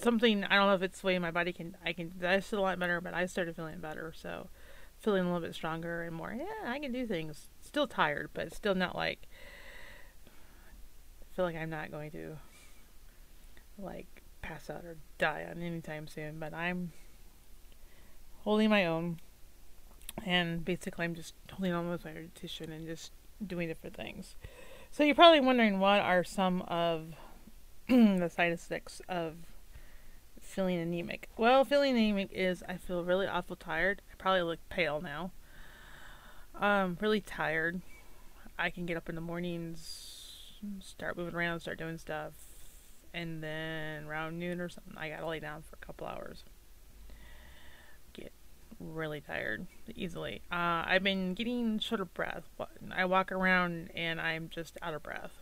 something 0.00 0.44
I 0.44 0.56
don't 0.56 0.66
know 0.66 0.74
if 0.74 0.82
it's 0.82 1.00
the 1.00 1.06
way 1.06 1.18
my 1.18 1.30
body 1.30 1.52
can 1.52 1.76
I 1.84 1.92
can 1.92 2.12
digest 2.18 2.52
it 2.52 2.58
a 2.58 2.62
lot 2.62 2.78
better, 2.78 3.00
but 3.00 3.14
I 3.14 3.26
started 3.26 3.56
feeling 3.56 3.80
better. 3.80 4.12
So 4.16 4.48
feeling 5.00 5.22
a 5.22 5.32
little 5.32 5.46
bit 5.46 5.54
stronger 5.54 6.02
and 6.02 6.14
more, 6.14 6.34
yeah, 6.36 6.70
I 6.70 6.78
can 6.78 6.92
do 6.92 7.06
things. 7.06 7.48
Still 7.60 7.86
tired, 7.86 8.30
but 8.34 8.54
still 8.54 8.74
not 8.74 8.94
like, 8.94 9.28
feel 11.34 11.44
like 11.44 11.56
I'm 11.56 11.70
not 11.70 11.90
going 11.90 12.10
to, 12.12 12.36
like, 13.78 14.22
pass 14.42 14.68
out 14.68 14.84
or 14.84 14.96
die 15.18 15.46
on 15.50 15.62
anytime 15.62 16.06
soon, 16.06 16.38
but 16.38 16.52
I'm 16.52 16.92
holding 18.44 18.70
my 18.70 18.86
own. 18.86 19.20
And 20.24 20.64
basically, 20.64 21.04
I'm 21.04 21.14
just 21.14 21.34
holding 21.50 21.72
on 21.72 21.88
with 21.88 22.04
my 22.04 22.12
nutrition 22.12 22.70
and 22.72 22.86
just 22.86 23.12
doing 23.44 23.68
different 23.68 23.96
things. 23.96 24.34
So, 24.90 25.02
you're 25.02 25.14
probably 25.14 25.40
wondering 25.40 25.78
what 25.78 26.00
are 26.00 26.24
some 26.24 26.62
of 26.62 27.14
the 27.88 28.28
side 28.28 28.52
effects 28.52 29.00
of 29.08 29.36
feeling 30.50 30.78
anemic? 30.78 31.28
Well, 31.36 31.64
feeling 31.64 31.96
anemic 31.96 32.30
is 32.32 32.62
I 32.68 32.76
feel 32.76 33.04
really 33.04 33.26
awful 33.26 33.56
tired. 33.56 34.02
I 34.10 34.14
probably 34.16 34.42
look 34.42 34.58
pale 34.68 35.00
now. 35.00 35.32
Um, 36.54 36.98
really 37.00 37.20
tired. 37.20 37.80
I 38.58 38.70
can 38.70 38.84
get 38.84 38.96
up 38.96 39.08
in 39.08 39.14
the 39.14 39.20
mornings, 39.20 40.52
start 40.80 41.16
moving 41.16 41.34
around, 41.34 41.60
start 41.60 41.78
doing 41.78 41.96
stuff, 41.96 42.32
and 43.14 43.42
then 43.42 44.04
around 44.04 44.38
noon 44.38 44.60
or 44.60 44.68
something, 44.68 44.94
I 44.96 45.08
gotta 45.08 45.26
lay 45.26 45.40
down 45.40 45.62
for 45.62 45.76
a 45.80 45.84
couple 45.84 46.06
hours. 46.06 46.44
Get 48.12 48.32
really 48.78 49.20
tired 49.20 49.66
easily. 49.94 50.42
Uh, 50.52 50.84
I've 50.86 51.02
been 51.02 51.34
getting 51.34 51.78
short 51.78 52.00
of 52.00 52.12
breath. 52.12 52.44
I 52.90 53.04
walk 53.06 53.32
around 53.32 53.90
and 53.94 54.20
I'm 54.20 54.50
just 54.50 54.76
out 54.82 54.94
of 54.94 55.02
breath. 55.02 55.32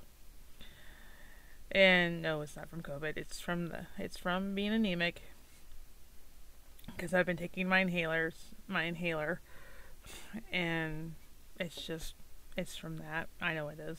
And 1.71 2.23
no, 2.23 2.41
it's 2.41 2.57
not 2.57 2.69
from 2.69 2.83
COVID. 2.83 3.17
It's 3.17 3.41
from 3.41 3.69
the 3.69 3.87
it's 3.99 4.17
from 4.17 4.55
being 4.55 4.73
anemic. 4.73 5.23
Because 6.87 7.13
I've 7.13 7.27
been 7.27 7.37
taking 7.37 7.69
my 7.69 7.85
inhalers, 7.85 8.35
my 8.67 8.85
inhaler, 8.85 9.41
and 10.51 11.15
it's 11.61 11.77
just 11.77 12.15
it's 12.57 12.77
from 12.77 12.97
that. 12.99 13.29
I 13.41 13.55
know 13.55 13.69
it 13.69 13.79
is. 13.79 13.99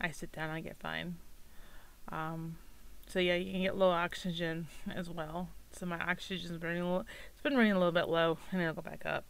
I 0.00 0.10
sit 0.10 0.30
down, 0.30 0.50
I 0.50 0.60
get 0.60 0.76
fine. 0.78 1.16
Um, 2.10 2.56
so 3.06 3.18
yeah, 3.18 3.34
you 3.34 3.50
can 3.50 3.62
get 3.62 3.76
low 3.76 3.90
oxygen 3.90 4.68
as 4.94 5.08
well. 5.10 5.48
So 5.72 5.86
my 5.86 5.98
oxygen's 5.98 6.62
running 6.62 6.82
a 6.82 6.84
little. 6.84 7.06
It's 7.32 7.42
been 7.42 7.56
running 7.56 7.72
a 7.72 7.78
little 7.78 7.92
bit 7.92 8.08
low, 8.08 8.38
and 8.52 8.60
it'll 8.60 8.74
go 8.74 8.82
back 8.82 9.04
up. 9.04 9.24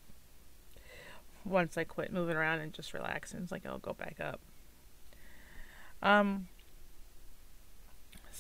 Once 1.45 1.79
I 1.79 1.85
quit 1.85 2.13
moving 2.13 2.37
around 2.37 2.61
and 2.61 2.73
just 2.73 2.93
relax, 2.93 3.33
and 3.33 3.43
it's 3.43 3.53
like 3.53 3.65
it'll 3.65 3.79
go 3.79 3.95
back 3.95 4.17
up. 4.21 4.41
Um, 6.03 6.49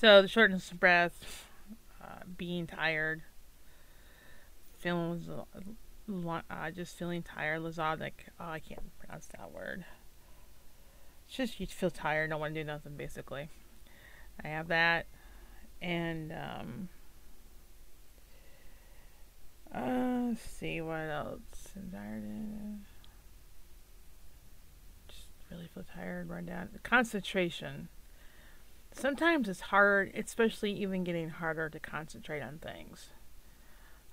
so 0.00 0.22
the 0.22 0.28
shortness 0.28 0.70
of 0.70 0.78
breath, 0.78 1.48
uh, 2.00 2.20
being 2.36 2.68
tired, 2.68 3.22
feeling 4.78 5.26
uh, 6.48 6.70
just 6.70 6.96
feeling 6.96 7.20
tired, 7.20 7.62
lethargic. 7.62 8.26
Oh, 8.38 8.48
I 8.48 8.60
can't 8.60 8.80
pronounce 9.00 9.26
that 9.36 9.50
word. 9.52 9.84
It's 11.26 11.36
just 11.36 11.58
you 11.58 11.66
feel 11.66 11.90
tired, 11.90 12.30
don't 12.30 12.38
want 12.38 12.54
to 12.54 12.60
do 12.60 12.64
nothing, 12.64 12.96
basically. 12.96 13.48
I 14.44 14.48
have 14.48 14.68
that, 14.68 15.06
and 15.82 16.32
um, 16.32 16.88
uh, 19.74 20.28
let's 20.28 20.42
see 20.42 20.80
what 20.80 21.10
else. 21.10 21.40
Tired, 21.90 22.22
just 25.08 25.26
really 25.50 25.68
feel 25.74 25.84
tired, 25.92 26.28
run 26.28 26.46
down. 26.46 26.68
Concentration. 26.84 27.88
Sometimes 28.98 29.48
it's 29.48 29.60
hard, 29.60 30.10
especially 30.16 30.72
even 30.72 31.04
getting 31.04 31.28
harder 31.28 31.68
to 31.68 31.78
concentrate 31.78 32.40
on 32.40 32.58
things. 32.58 33.10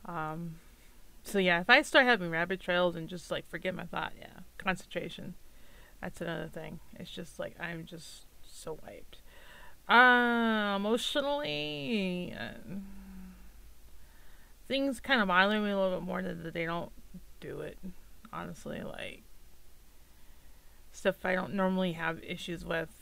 Um, 0.06 0.58
so 1.24 1.40
yeah, 1.40 1.60
if 1.60 1.70
I 1.72 1.82
start 1.82 2.06
having 2.06 2.30
rabbit 2.30 2.60
trails 2.60 2.96
and 2.96 3.10
just 3.10 3.32
like 3.32 3.50
forget 3.50 3.74
my 3.74 3.86
thought, 3.86 4.14
yeah, 4.20 4.42
concentration. 4.60 5.34
That's 6.02 6.22
another 6.22 6.48
thing. 6.48 6.82
It's 7.00 7.10
just 7.10 7.40
like 7.40 7.56
I'm 7.60 7.86
just 7.86 8.26
so 8.48 8.78
wiped. 8.86 9.18
Uh, 9.90 10.76
emotionally, 10.76 12.36
uh, 12.40 12.76
things 14.68 15.00
kind 15.00 15.20
of 15.20 15.28
bother 15.28 15.60
me 15.60 15.72
a 15.72 15.78
little 15.80 16.00
bit 16.00 16.06
more 16.06 16.22
that 16.22 16.54
they 16.54 16.66
don't 16.66 16.92
do 17.40 17.62
it. 17.62 17.80
Honestly, 18.32 18.82
like 18.84 19.24
stuff 20.92 21.26
I 21.26 21.34
don't 21.34 21.56
normally 21.56 21.94
have 21.94 22.24
issues 22.24 22.64
with 22.64 22.95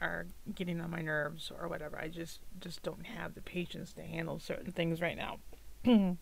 are 0.00 0.26
getting 0.54 0.80
on 0.80 0.90
my 0.90 1.02
nerves 1.02 1.50
or 1.56 1.68
whatever. 1.68 1.98
I 1.98 2.08
just 2.08 2.40
just 2.60 2.82
don't 2.82 3.06
have 3.06 3.34
the 3.34 3.40
patience 3.40 3.92
to 3.94 4.02
handle 4.02 4.38
certain 4.38 4.72
things 4.72 5.00
right 5.00 5.16
now. 5.16 5.38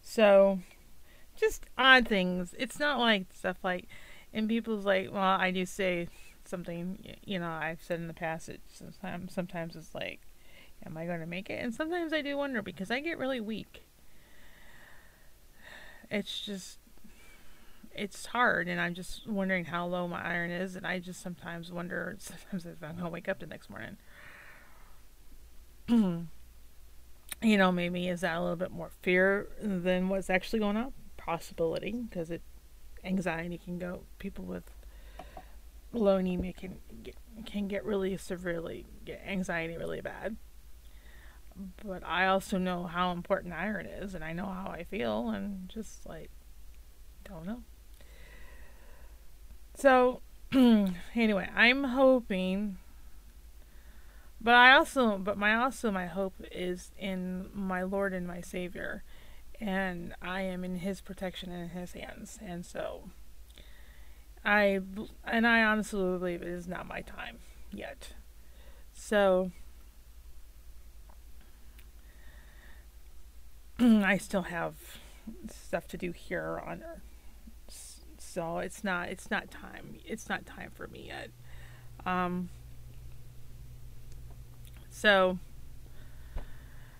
so, 0.00 0.60
just 1.36 1.66
odd 1.76 2.08
things. 2.08 2.54
It's 2.58 2.78
not 2.78 2.98
like 2.98 3.26
stuff 3.34 3.58
like, 3.62 3.86
and 4.32 4.48
people's 4.48 4.84
like, 4.84 5.12
well, 5.12 5.22
I 5.22 5.50
do 5.50 5.64
say 5.66 6.08
something. 6.44 7.16
You 7.24 7.38
know, 7.38 7.50
I've 7.50 7.82
said 7.82 8.00
in 8.00 8.08
the 8.08 8.14
past. 8.14 8.48
It 8.48 8.60
sometimes 8.72 9.32
sometimes 9.32 9.76
it's 9.76 9.94
like 9.94 10.20
Am 10.86 10.96
I 10.96 11.06
going 11.06 11.20
to 11.20 11.26
make 11.26 11.50
it? 11.50 11.62
And 11.62 11.74
sometimes 11.74 12.12
I 12.12 12.22
do 12.22 12.36
wonder 12.36 12.62
because 12.62 12.90
I 12.90 13.00
get 13.00 13.18
really 13.18 13.40
weak. 13.40 13.84
It's 16.10 16.40
just, 16.40 16.78
it's 17.98 18.26
hard, 18.26 18.68
and 18.68 18.80
I'm 18.80 18.94
just 18.94 19.26
wondering 19.26 19.64
how 19.66 19.86
low 19.86 20.06
my 20.08 20.22
iron 20.22 20.50
is, 20.50 20.76
and 20.76 20.86
I 20.86 20.98
just 20.98 21.20
sometimes 21.20 21.72
wonder 21.72 22.16
sometimes 22.18 22.66
if 22.66 22.82
I'm 22.82 22.98
to 22.98 23.08
wake 23.08 23.28
up 23.28 23.40
the 23.40 23.46
next 23.46 23.70
morning. 23.70 23.96
you 27.42 27.56
know, 27.56 27.72
maybe 27.72 28.08
is 28.08 28.20
that 28.20 28.36
a 28.36 28.40
little 28.40 28.56
bit 28.56 28.70
more 28.70 28.90
fear 29.02 29.48
than 29.60 30.08
what's 30.08 30.30
actually 30.30 30.58
going 30.58 30.76
on? 30.76 30.92
Possibility, 31.16 31.92
because 31.92 32.30
it 32.30 32.42
anxiety 33.04 33.58
can 33.58 33.78
go. 33.78 34.02
People 34.18 34.44
with 34.44 34.64
low 35.92 36.16
anemia 36.16 36.52
can 36.52 36.78
get, 37.02 37.16
can 37.46 37.68
get 37.68 37.84
really 37.84 38.16
severely 38.16 38.84
get 39.04 39.22
anxiety 39.26 39.76
really 39.78 40.02
bad 40.02 40.36
but 41.84 42.04
I 42.04 42.26
also 42.26 42.58
know 42.58 42.84
how 42.84 43.12
important 43.12 43.54
iron 43.54 43.86
is, 43.86 44.14
and 44.14 44.24
I 44.24 44.32
know 44.32 44.46
how 44.46 44.70
I 44.70 44.84
feel, 44.84 45.30
and 45.30 45.68
just 45.68 46.06
like, 46.06 46.30
don't 47.24 47.46
know. 47.46 47.62
So, 49.78 50.22
anyway, 50.52 51.48
I'm 51.54 51.84
hoping, 51.84 52.78
but 54.40 54.54
I 54.54 54.72
also, 54.72 55.18
but 55.18 55.38
my 55.38 55.54
also 55.54 55.92
my 55.92 56.06
hope 56.06 56.34
is 56.50 56.90
in 56.98 57.48
my 57.54 57.84
Lord 57.84 58.12
and 58.12 58.26
my 58.26 58.40
Savior, 58.40 59.04
and 59.60 60.14
I 60.20 60.40
am 60.40 60.64
in 60.64 60.78
His 60.78 61.00
protection 61.00 61.52
and 61.52 61.70
His 61.70 61.92
hands, 61.92 62.40
and 62.44 62.66
so. 62.66 63.10
I 64.44 64.80
and 65.24 65.46
I 65.46 65.62
honestly 65.62 66.00
believe 66.00 66.42
it 66.42 66.48
is 66.48 66.66
not 66.66 66.86
my 66.86 67.02
time 67.02 67.38
yet. 67.72 68.14
So 68.92 69.52
I 73.78 74.16
still 74.18 74.42
have 74.42 74.74
stuff 75.48 75.86
to 75.88 75.96
do 75.96 76.12
here 76.12 76.60
on 76.64 76.82
Earth, 76.82 77.07
so 78.28 78.58
it's 78.58 78.84
not 78.84 79.08
it's 79.08 79.30
not 79.30 79.50
time 79.50 79.98
it's 80.04 80.28
not 80.28 80.44
time 80.46 80.70
for 80.74 80.86
me 80.88 81.06
yet. 81.08 81.30
Um, 82.06 82.48
so 84.90 85.38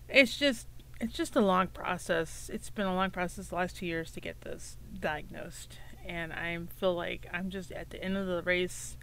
it's 0.09 0.37
just 0.37 0.67
it's 1.01 1.15
just 1.15 1.37
a 1.37 1.41
long 1.41 1.69
process. 1.69 2.51
It's 2.53 2.71
been 2.71 2.87
a 2.87 2.95
long 2.95 3.11
process 3.11 3.49
the 3.49 3.55
last 3.55 3.77
two 3.77 3.87
years 3.87 4.11
to 4.13 4.21
get 4.21 4.41
this 4.41 4.77
diagnosed, 4.99 5.79
and 6.05 6.33
I 6.33 6.59
feel 6.77 6.95
like 6.95 7.27
I'm 7.33 7.51
just 7.51 7.71
at 7.73 7.91
the 7.91 8.03
end 8.03 8.17
of 8.17 8.27
the 8.27 8.43
race, 8.43 8.97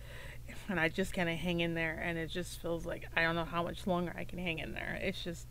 and 0.67 0.79
I 0.79 0.89
just 0.89 1.13
kind 1.13 1.29
of 1.29 1.37
hang 1.37 1.61
in 1.61 1.73
there, 1.73 2.01
and 2.03 2.17
it 2.17 2.27
just 2.27 2.61
feels 2.61 2.85
like 2.85 3.07
I 3.15 3.21
don't 3.21 3.35
know 3.35 3.45
how 3.45 3.63
much 3.63 3.87
longer 3.87 4.13
I 4.17 4.25
can 4.25 4.39
hang 4.39 4.59
in 4.59 4.73
there. 4.73 4.99
It's 5.01 5.23
just 5.23 5.47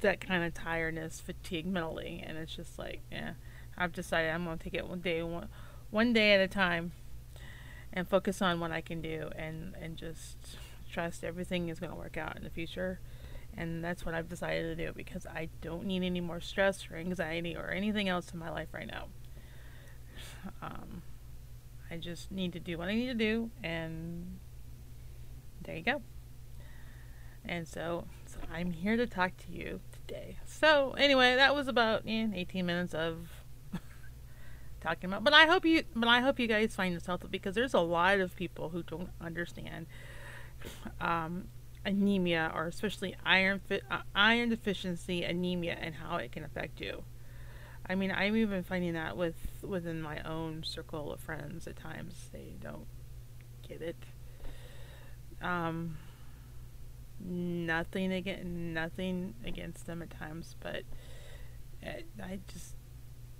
that 0.00 0.20
kind 0.20 0.44
of 0.44 0.54
tiredness, 0.54 1.20
fatigue 1.20 1.66
mentally, 1.66 2.22
and 2.26 2.36
it's 2.36 2.54
just 2.54 2.78
like, 2.78 3.00
yeah, 3.12 3.34
I've 3.76 3.92
decided 3.92 4.30
I'm 4.30 4.44
gonna 4.44 4.56
take 4.56 4.74
it 4.74 4.88
one 4.88 5.00
day, 5.00 5.22
one, 5.22 5.48
one 5.94 6.12
day 6.12 6.34
at 6.34 6.40
a 6.40 6.48
time, 6.48 6.90
and 7.92 8.08
focus 8.08 8.42
on 8.42 8.58
what 8.58 8.72
I 8.72 8.80
can 8.80 9.00
do, 9.00 9.30
and 9.36 9.74
and 9.80 9.96
just 9.96 10.58
trust 10.90 11.22
everything 11.22 11.68
is 11.68 11.78
gonna 11.78 11.94
work 11.94 12.16
out 12.16 12.36
in 12.36 12.42
the 12.42 12.50
future, 12.50 12.98
and 13.56 13.82
that's 13.82 14.04
what 14.04 14.12
I've 14.12 14.28
decided 14.28 14.76
to 14.76 14.86
do 14.86 14.92
because 14.92 15.24
I 15.24 15.50
don't 15.62 15.84
need 15.84 16.02
any 16.02 16.20
more 16.20 16.40
stress 16.40 16.90
or 16.90 16.96
anxiety 16.96 17.56
or 17.56 17.70
anything 17.70 18.08
else 18.08 18.32
in 18.32 18.40
my 18.40 18.50
life 18.50 18.68
right 18.72 18.88
now. 18.88 19.06
Um, 20.60 21.02
I 21.88 21.96
just 21.96 22.32
need 22.32 22.52
to 22.54 22.60
do 22.60 22.76
what 22.76 22.88
I 22.88 22.94
need 22.94 23.06
to 23.06 23.14
do, 23.14 23.50
and 23.62 24.40
there 25.62 25.76
you 25.76 25.82
go. 25.82 26.02
And 27.44 27.68
so, 27.68 28.06
so 28.26 28.38
I'm 28.52 28.72
here 28.72 28.96
to 28.96 29.06
talk 29.06 29.36
to 29.46 29.52
you 29.52 29.78
today. 29.92 30.38
So 30.44 30.92
anyway, 30.98 31.36
that 31.36 31.54
was 31.54 31.68
about 31.68 32.02
eh, 32.04 32.26
18 32.34 32.66
minutes 32.66 32.94
of 32.94 33.43
talking 34.84 35.10
about. 35.10 35.24
But 35.24 35.32
I 35.32 35.46
hope 35.46 35.64
you, 35.64 35.82
but 35.96 36.08
I 36.08 36.20
hope 36.20 36.38
you 36.38 36.46
guys 36.46 36.74
find 36.74 36.94
this 36.94 37.06
helpful 37.06 37.30
because 37.30 37.54
there's 37.54 37.74
a 37.74 37.80
lot 37.80 38.20
of 38.20 38.36
people 38.36 38.68
who 38.68 38.82
don't 38.82 39.10
understand 39.20 39.86
um, 41.00 41.48
anemia 41.84 42.52
or 42.54 42.66
especially 42.66 43.16
iron 43.24 43.60
uh, 43.70 43.98
iron 44.14 44.50
deficiency 44.50 45.24
anemia 45.24 45.76
and 45.80 45.94
how 45.94 46.16
it 46.16 46.32
can 46.32 46.44
affect 46.44 46.80
you. 46.80 47.02
I 47.86 47.94
mean, 47.94 48.12
I'm 48.12 48.36
even 48.36 48.62
finding 48.62 48.94
that 48.94 49.16
with 49.16 49.36
within 49.62 50.00
my 50.00 50.20
own 50.22 50.62
circle 50.64 51.12
of 51.12 51.20
friends 51.20 51.66
at 51.66 51.76
times 51.76 52.28
they 52.32 52.54
don't 52.60 52.86
get 53.66 53.80
it. 53.80 53.96
Um, 55.42 55.96
nothing 57.20 58.12
against 58.12 58.44
nothing 58.46 59.34
against 59.44 59.86
them 59.86 60.02
at 60.02 60.10
times, 60.10 60.56
but 60.60 60.82
it, 61.82 62.06
I 62.22 62.40
just 62.48 62.73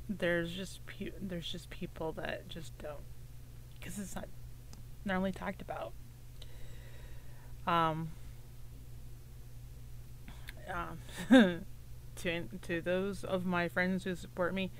there's 0.08 0.50
just 0.52 0.84
pe- 0.86 1.12
there's 1.20 1.50
just 1.50 1.70
people 1.70 2.12
that 2.12 2.48
just 2.48 2.76
don't 2.78 3.04
because 3.78 3.98
it's 3.98 4.14
not 4.14 4.28
normally 5.04 5.32
talked 5.32 5.62
about. 5.62 5.92
Um, 7.66 8.10
um 10.72 10.98
to 12.16 12.44
to 12.62 12.80
those 12.80 13.24
of 13.24 13.46
my 13.46 13.68
friends 13.68 14.04
who 14.04 14.14
support 14.14 14.54
me, 14.54 14.70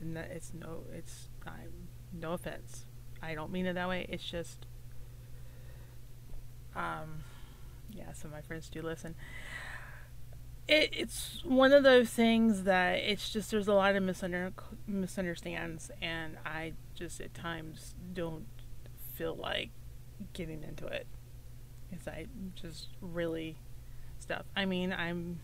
it's 0.00 0.52
no 0.54 0.84
it's 0.92 1.28
I'm, 1.46 1.88
no 2.12 2.32
offense. 2.32 2.84
I 3.22 3.34
don't 3.34 3.50
mean 3.50 3.66
it 3.66 3.74
that 3.74 3.88
way. 3.88 4.06
It's 4.08 4.24
just 4.24 4.66
um 6.74 7.24
yeah, 7.92 8.12
so 8.12 8.28
my 8.28 8.40
friends 8.42 8.68
do 8.68 8.82
listen. 8.82 9.14
It, 10.68 10.90
it's 10.92 11.42
one 11.44 11.72
of 11.72 11.84
those 11.84 12.10
things 12.10 12.64
that 12.64 12.94
it's 12.96 13.30
just 13.30 13.50
there's 13.50 13.68
a 13.68 13.74
lot 13.74 13.94
of 13.94 14.02
misunder, 14.02 14.52
misunderstands, 14.86 15.90
and 16.02 16.38
I 16.44 16.72
just 16.94 17.20
at 17.20 17.34
times 17.34 17.94
don't 18.12 18.46
feel 19.14 19.36
like 19.36 19.70
getting 20.32 20.62
into 20.62 20.86
it. 20.86 21.06
Because 21.88 22.08
I 22.08 22.26
just 22.54 22.88
really 23.00 23.56
stuff. 24.18 24.44
I 24.56 24.64
mean, 24.64 24.92
I'm 24.92 25.40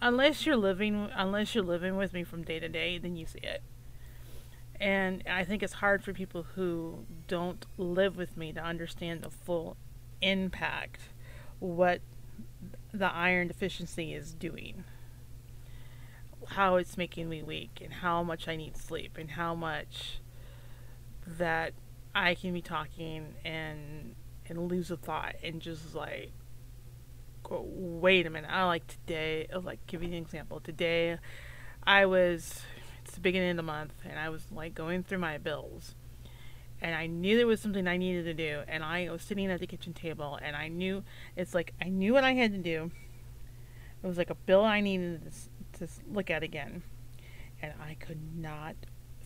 unless 0.00 0.46
you're 0.46 0.56
living 0.56 1.08
unless 1.14 1.54
you're 1.54 1.64
living 1.64 1.96
with 1.96 2.12
me 2.12 2.24
from 2.24 2.42
day 2.42 2.58
to 2.58 2.68
day, 2.68 2.98
then 2.98 3.16
you 3.16 3.26
see 3.26 3.40
it. 3.42 3.62
And 4.80 5.22
I 5.30 5.44
think 5.44 5.62
it's 5.62 5.74
hard 5.74 6.02
for 6.02 6.12
people 6.12 6.46
who 6.54 7.04
don't 7.28 7.64
live 7.78 8.16
with 8.16 8.36
me 8.36 8.52
to 8.52 8.60
understand 8.60 9.22
the 9.22 9.30
full 9.30 9.76
impact 10.20 11.00
what 11.60 12.00
the 12.94 13.12
iron 13.12 13.48
deficiency 13.48 14.14
is 14.14 14.32
doing, 14.32 14.84
how 16.48 16.76
it's 16.76 16.96
making 16.96 17.28
me 17.28 17.42
weak, 17.42 17.80
and 17.82 17.92
how 17.92 18.22
much 18.22 18.46
I 18.46 18.54
need 18.54 18.76
sleep, 18.76 19.18
and 19.18 19.32
how 19.32 19.54
much 19.54 20.20
that 21.26 21.72
I 22.14 22.34
can 22.34 22.52
be 22.52 22.62
talking 22.62 23.34
and 23.44 24.14
and 24.46 24.70
lose 24.70 24.90
a 24.90 24.96
thought 24.96 25.36
and 25.42 25.60
just 25.60 25.94
like 25.94 26.32
go, 27.42 27.64
wait 27.66 28.26
a 28.26 28.30
minute. 28.30 28.50
I 28.50 28.64
like 28.64 28.86
today. 28.86 29.48
Uh, 29.52 29.60
like 29.60 29.84
give 29.86 30.02
you 30.02 30.08
an 30.08 30.14
example. 30.14 30.60
Today, 30.60 31.18
I 31.82 32.06
was 32.06 32.62
it's 33.02 33.14
the 33.14 33.20
beginning 33.20 33.50
of 33.50 33.56
the 33.56 33.62
month 33.62 33.94
and 34.08 34.18
I 34.18 34.28
was 34.28 34.44
like 34.52 34.74
going 34.74 35.02
through 35.02 35.18
my 35.18 35.38
bills 35.38 35.94
and 36.84 36.94
I 36.94 37.06
knew 37.06 37.38
there 37.38 37.46
was 37.46 37.62
something 37.62 37.88
I 37.88 37.96
needed 37.96 38.26
to 38.26 38.34
do, 38.34 38.60
and 38.68 38.84
I 38.84 39.08
was 39.10 39.22
sitting 39.22 39.50
at 39.50 39.58
the 39.58 39.66
kitchen 39.66 39.94
table, 39.94 40.38
and 40.42 40.54
I 40.54 40.68
knew 40.68 41.02
it's 41.34 41.54
like 41.54 41.72
I 41.80 41.88
knew 41.88 42.12
what 42.12 42.24
I 42.24 42.34
had 42.34 42.52
to 42.52 42.58
do. 42.58 42.90
It 44.02 44.06
was 44.06 44.18
like 44.18 44.28
a 44.28 44.34
bill 44.34 44.62
I 44.62 44.82
needed 44.82 45.32
to, 45.72 45.86
to 45.86 45.92
look 46.12 46.28
at 46.28 46.42
again, 46.42 46.82
and 47.62 47.72
I 47.82 47.94
could 47.94 48.36
not, 48.36 48.76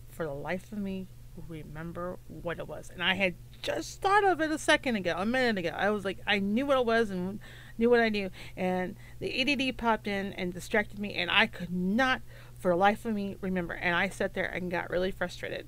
for 0.08 0.24
the 0.24 0.32
life 0.32 0.70
of 0.70 0.78
me, 0.78 1.08
remember 1.48 2.20
what 2.28 2.60
it 2.60 2.68
was. 2.68 2.90
And 2.94 3.02
I 3.02 3.14
had 3.14 3.34
just 3.60 4.00
thought 4.00 4.22
of 4.22 4.40
it 4.40 4.52
a 4.52 4.58
second 4.58 4.94
ago, 4.94 5.16
a 5.18 5.26
minute 5.26 5.58
ago. 5.58 5.76
I 5.76 5.90
was 5.90 6.04
like, 6.04 6.18
I 6.28 6.38
knew 6.38 6.64
what 6.64 6.78
it 6.78 6.86
was 6.86 7.10
and 7.10 7.40
knew 7.76 7.90
what 7.90 7.98
I 7.98 8.08
knew, 8.08 8.30
and 8.56 8.94
the 9.18 9.40
ADD 9.40 9.76
popped 9.76 10.06
in 10.06 10.32
and 10.34 10.54
distracted 10.54 11.00
me, 11.00 11.14
and 11.14 11.28
I 11.28 11.48
could 11.48 11.72
not, 11.72 12.22
for 12.56 12.70
the 12.70 12.76
life 12.76 13.04
of 13.04 13.14
me, 13.14 13.34
remember. 13.40 13.74
And 13.74 13.96
I 13.96 14.10
sat 14.10 14.34
there 14.34 14.46
and 14.46 14.70
got 14.70 14.90
really 14.90 15.10
frustrated 15.10 15.66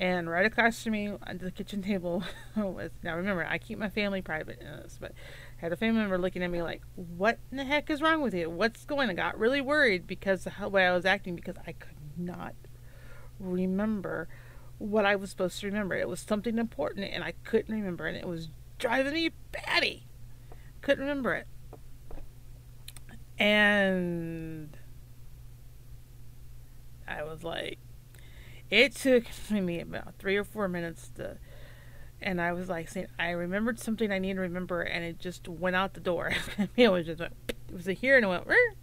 and 0.00 0.30
right 0.30 0.46
across 0.46 0.82
from 0.82 0.92
me 0.92 1.12
at 1.26 1.38
the 1.40 1.50
kitchen 1.50 1.82
table 1.82 2.24
was 2.56 2.90
now 3.02 3.14
remember 3.14 3.46
I 3.46 3.58
keep 3.58 3.78
my 3.78 3.90
family 3.90 4.22
private 4.22 4.58
in 4.58 4.66
this, 4.66 4.96
but 4.98 5.12
had 5.58 5.72
a 5.72 5.76
family 5.76 6.00
member 6.00 6.16
looking 6.16 6.42
at 6.42 6.50
me 6.50 6.62
like, 6.62 6.80
"What 6.96 7.38
in 7.50 7.58
the 7.58 7.64
heck 7.64 7.90
is 7.90 8.00
wrong 8.00 8.22
with 8.22 8.32
you? 8.32 8.48
What's 8.48 8.86
going?" 8.86 9.10
on? 9.10 9.10
I 9.10 9.14
got 9.14 9.38
really 9.38 9.60
worried 9.60 10.06
because 10.06 10.44
the 10.44 10.68
way 10.68 10.86
I 10.86 10.92
was 10.92 11.04
acting 11.04 11.36
because 11.36 11.56
I 11.66 11.72
could 11.72 11.98
not 12.16 12.54
remember 13.38 14.28
what 14.78 15.04
I 15.04 15.16
was 15.16 15.28
supposed 15.28 15.60
to 15.60 15.66
remember. 15.66 15.94
It 15.94 16.08
was 16.08 16.20
something 16.20 16.56
important 16.56 17.10
and 17.12 17.22
I 17.22 17.34
couldn't 17.44 17.74
remember, 17.74 18.06
and 18.06 18.16
it 18.16 18.26
was 18.26 18.48
driving 18.78 19.12
me 19.12 19.32
batty. 19.52 20.06
Couldn't 20.80 21.04
remember 21.04 21.34
it, 21.34 21.46
and 23.38 24.78
I 27.06 27.22
was 27.22 27.44
like 27.44 27.78
it 28.70 28.94
took 28.94 29.24
me 29.50 29.80
about 29.80 30.14
three 30.18 30.36
or 30.36 30.44
four 30.44 30.68
minutes 30.68 31.10
to, 31.16 31.36
and 32.20 32.40
I 32.40 32.52
was 32.52 32.68
like 32.68 32.88
saying, 32.88 33.08
I 33.18 33.30
remembered 33.30 33.78
something 33.78 34.12
I 34.12 34.18
need 34.18 34.34
to 34.34 34.40
remember, 34.40 34.82
and 34.82 35.04
it 35.04 35.18
just 35.18 35.48
went 35.48 35.76
out 35.76 35.94
the 35.94 36.00
door. 36.00 36.32
it 36.76 36.90
was 36.90 37.06
just, 37.06 37.20
it 37.20 37.56
was 37.72 37.86
here 37.86 38.16
and 38.16 38.24
it 38.24 38.28
went, 38.28 38.46
Rrr! 38.46 38.74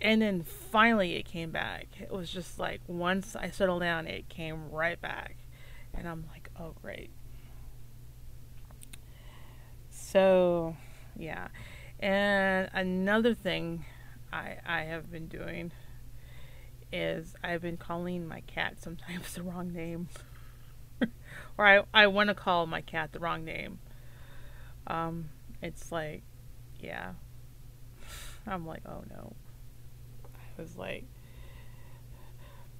and 0.00 0.22
then 0.22 0.42
finally 0.42 1.16
it 1.16 1.24
came 1.24 1.50
back. 1.50 1.86
It 2.00 2.12
was 2.12 2.30
just 2.30 2.58
like 2.58 2.80
once 2.86 3.34
I 3.34 3.50
settled 3.50 3.80
down, 3.80 4.06
it 4.06 4.28
came 4.28 4.70
right 4.70 5.00
back, 5.00 5.36
and 5.94 6.08
I'm 6.08 6.24
like, 6.30 6.50
oh 6.58 6.74
great. 6.80 7.10
So, 9.90 10.76
yeah, 11.16 11.48
and 11.98 12.70
another 12.72 13.34
thing 13.34 13.84
I 14.32 14.56
I 14.64 14.82
have 14.82 15.10
been 15.10 15.26
doing 15.26 15.72
is 16.92 17.34
I've 17.42 17.62
been 17.62 17.76
calling 17.76 18.26
my 18.26 18.40
cat 18.42 18.76
sometimes 18.80 19.32
the 19.34 19.42
wrong 19.42 19.72
name. 19.72 20.08
or 21.58 21.66
I, 21.66 21.82
I 21.92 22.06
want 22.06 22.28
to 22.28 22.34
call 22.34 22.66
my 22.66 22.80
cat 22.80 23.12
the 23.12 23.18
wrong 23.18 23.44
name. 23.44 23.78
Um, 24.86 25.28
it's 25.62 25.92
like, 25.92 26.22
yeah. 26.80 27.12
I'm 28.46 28.66
like, 28.66 28.82
oh 28.86 29.04
no. 29.10 29.34
I 30.24 30.60
was 30.60 30.76
like, 30.76 31.04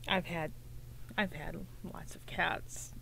I've 0.09 0.27
had, 0.27 0.53
I've 1.17 1.35
had 1.35 1.57
lots 1.93 2.15
of 2.15 2.25
cats, 2.27 2.93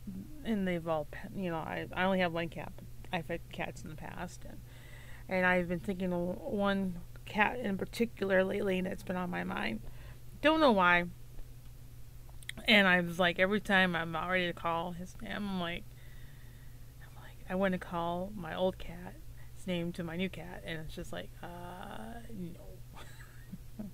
and 0.45 0.67
they've 0.67 0.87
all, 0.87 1.07
you 1.35 1.51
know, 1.51 1.57
I, 1.57 1.87
I 1.95 2.05
only 2.05 2.19
have 2.19 2.33
one 2.33 2.49
cat. 2.49 2.73
But 2.77 2.85
I've 3.13 3.29
had 3.29 3.41
cats 3.53 3.83
in 3.83 3.91
the 3.91 3.97
past, 3.97 4.45
and 4.45 4.59
and 5.29 5.47
I've 5.47 5.69
been 5.69 5.81
thinking 5.81 6.13
of 6.13 6.37
one 6.39 7.01
cat 7.25 7.59
in 7.59 7.77
particular 7.77 8.45
lately 8.45 8.81
that's 8.81 9.03
been 9.03 9.17
on 9.17 9.31
my 9.31 9.45
mind 9.45 9.81
don't 10.41 10.61
know 10.61 10.73
why. 10.73 11.05
And 12.69 12.89
I 12.89 13.01
was 13.01 13.19
like, 13.19 13.39
every 13.39 13.61
time 13.61 13.95
I'm 13.95 14.11
about 14.11 14.31
ready 14.31 14.47
to 14.47 14.53
call 14.53 14.93
his 14.93 15.15
name, 15.23 15.33
I'm 15.37 15.61
like, 15.61 15.85
I'm 17.03 17.15
like, 17.23 17.39
I 17.49 17.55
want 17.55 17.73
to 17.73 17.79
call 17.79 18.33
my 18.35 18.55
old 18.57 18.79
cat 18.79 19.15
his 19.55 19.67
name 19.67 19.93
to 19.93 20.05
my 20.05 20.17
new 20.17 20.29
cat, 20.29 20.63
and 20.65 20.81
it's 20.81 20.95
just 20.95 21.13
like, 21.13 21.31
uh, 21.43 22.21
no. 22.33 23.85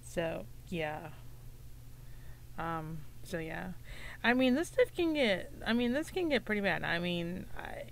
so 0.00 0.44
yeah. 0.68 1.08
Um. 2.58 2.98
So 3.22 3.38
yeah. 3.38 3.72
I 4.22 4.34
mean, 4.34 4.54
this 4.54 4.68
stuff 4.68 4.94
can 4.94 5.14
get. 5.14 5.52
I 5.66 5.72
mean, 5.72 5.92
this 5.92 6.10
can 6.10 6.28
get 6.28 6.44
pretty 6.44 6.60
bad. 6.60 6.84
I 6.84 6.98
mean, 6.98 7.46
I. 7.56 7.84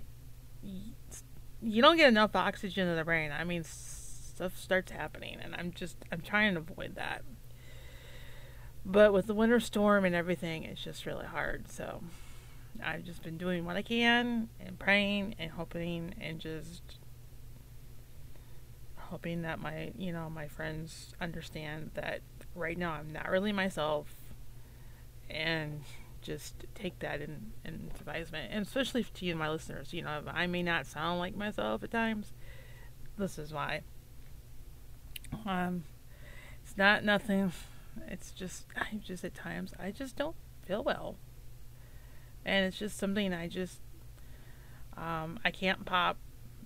You 1.61 1.81
don't 1.81 1.97
get 1.97 2.07
enough 2.07 2.35
oxygen 2.35 2.87
to 2.87 2.95
the 2.95 3.03
brain. 3.03 3.31
I 3.31 3.43
mean, 3.43 3.63
stuff 3.63 4.57
starts 4.57 4.91
happening, 4.91 5.37
and 5.41 5.55
I'm 5.55 5.71
just. 5.73 5.97
I'm 6.11 6.21
trying 6.21 6.53
to 6.55 6.59
avoid 6.61 6.95
that. 6.95 7.23
But 8.85 9.13
with 9.13 9.27
the 9.27 9.33
winter 9.33 9.59
storm 9.59 10.05
and 10.05 10.15
everything, 10.15 10.63
it's 10.63 10.83
just 10.83 11.05
really 11.05 11.25
hard. 11.25 11.69
So 11.69 12.01
I've 12.83 13.03
just 13.03 13.23
been 13.23 13.37
doing 13.37 13.65
what 13.65 13.75
I 13.75 13.81
can 13.81 14.49
and 14.59 14.79
praying 14.79 15.35
and 15.37 15.51
hoping 15.51 16.15
and 16.19 16.39
just 16.39 16.81
hoping 18.95 19.41
that 19.41 19.59
my, 19.59 19.91
you 19.97 20.11
know, 20.11 20.29
my 20.29 20.47
friends 20.47 21.13
understand 21.19 21.91
that 21.95 22.21
right 22.55 22.77
now 22.77 22.91
I'm 22.91 23.11
not 23.11 23.29
really 23.29 23.51
myself 23.51 24.13
and 25.29 25.83
just 26.21 26.65
take 26.75 26.99
that 26.99 27.21
in, 27.21 27.51
in 27.65 27.91
advisement. 27.99 28.51
And 28.51 28.65
especially 28.65 29.03
to 29.03 29.25
you, 29.25 29.35
my 29.35 29.49
listeners, 29.49 29.93
you 29.93 30.01
know, 30.01 30.21
I 30.27 30.47
may 30.47 30.63
not 30.63 30.85
sound 30.85 31.19
like 31.19 31.35
myself 31.35 31.83
at 31.83 31.91
times. 31.91 32.33
This 33.17 33.37
is 33.37 33.53
why. 33.53 33.81
Um, 35.45 35.83
it's 36.63 36.77
not 36.77 37.03
nothing 37.03 37.51
it's 38.07 38.31
just 38.31 38.65
I 38.75 38.97
just 39.03 39.23
at 39.23 39.33
times 39.33 39.73
I 39.79 39.91
just 39.91 40.15
don't 40.15 40.35
feel 40.65 40.83
well, 40.83 41.17
and 42.45 42.65
it's 42.65 42.77
just 42.77 42.97
something 42.97 43.33
I 43.33 43.47
just 43.47 43.79
um, 44.97 45.39
I 45.43 45.51
can't 45.51 45.85
pop. 45.85 46.17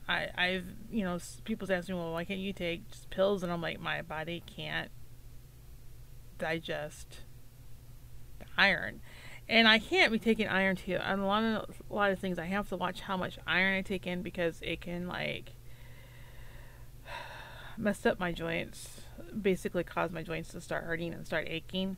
I 0.07 0.27
I've 0.35 0.65
you 0.91 1.03
know 1.03 1.17
people's 1.45 1.69
asking 1.69 1.95
me, 1.95 2.01
well 2.01 2.13
why 2.13 2.25
can't 2.25 2.39
you 2.39 2.53
take 2.53 2.89
just 2.89 3.09
pills 3.09 3.43
and 3.43 3.51
I'm 3.51 3.61
like 3.61 3.79
my 3.79 4.01
body 4.01 4.43
can't 4.45 4.91
digest 6.37 7.21
the 8.39 8.45
iron 8.57 8.99
and 9.47 9.67
I 9.67 9.79
can't 9.79 10.11
be 10.11 10.19
taking 10.19 10.47
iron 10.47 10.75
too. 10.75 10.97
On 10.97 11.19
a 11.19 11.25
lot 11.25 11.43
of 11.43 11.81
a 11.89 11.93
lot 11.93 12.11
of 12.11 12.19
things, 12.19 12.39
I 12.39 12.45
have 12.45 12.69
to 12.69 12.77
watch 12.77 13.01
how 13.01 13.17
much 13.17 13.37
iron 13.45 13.77
I 13.77 13.81
take 13.81 14.07
in 14.07 14.21
because 14.21 14.59
it 14.61 14.81
can 14.81 15.07
like 15.07 15.53
mess 17.77 18.05
up 18.05 18.19
my 18.19 18.31
joints 18.31 19.01
basically 19.41 19.83
caused 19.83 20.13
my 20.13 20.23
joints 20.23 20.49
to 20.49 20.61
start 20.61 20.83
hurting 20.83 21.13
and 21.13 21.25
start 21.25 21.47
aching. 21.49 21.97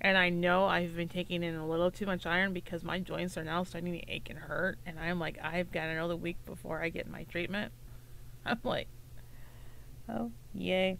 And 0.00 0.18
I 0.18 0.28
know 0.28 0.66
I've 0.66 0.96
been 0.96 1.08
taking 1.08 1.42
in 1.42 1.54
a 1.54 1.66
little 1.66 1.90
too 1.90 2.06
much 2.06 2.26
iron 2.26 2.52
because 2.52 2.84
my 2.84 2.98
joints 2.98 3.38
are 3.38 3.44
now 3.44 3.64
starting 3.64 3.92
to 3.92 4.10
ache 4.10 4.28
and 4.28 4.38
hurt. 4.38 4.78
And 4.84 4.98
I'm 4.98 5.18
like, 5.18 5.38
I've 5.42 5.72
got 5.72 5.88
another 5.88 6.16
week 6.16 6.36
before 6.44 6.82
I 6.82 6.88
get 6.88 7.08
my 7.08 7.24
treatment. 7.24 7.72
I'm 8.46 8.60
like, 8.64 8.88
oh, 10.08 10.30
yay. 10.52 10.98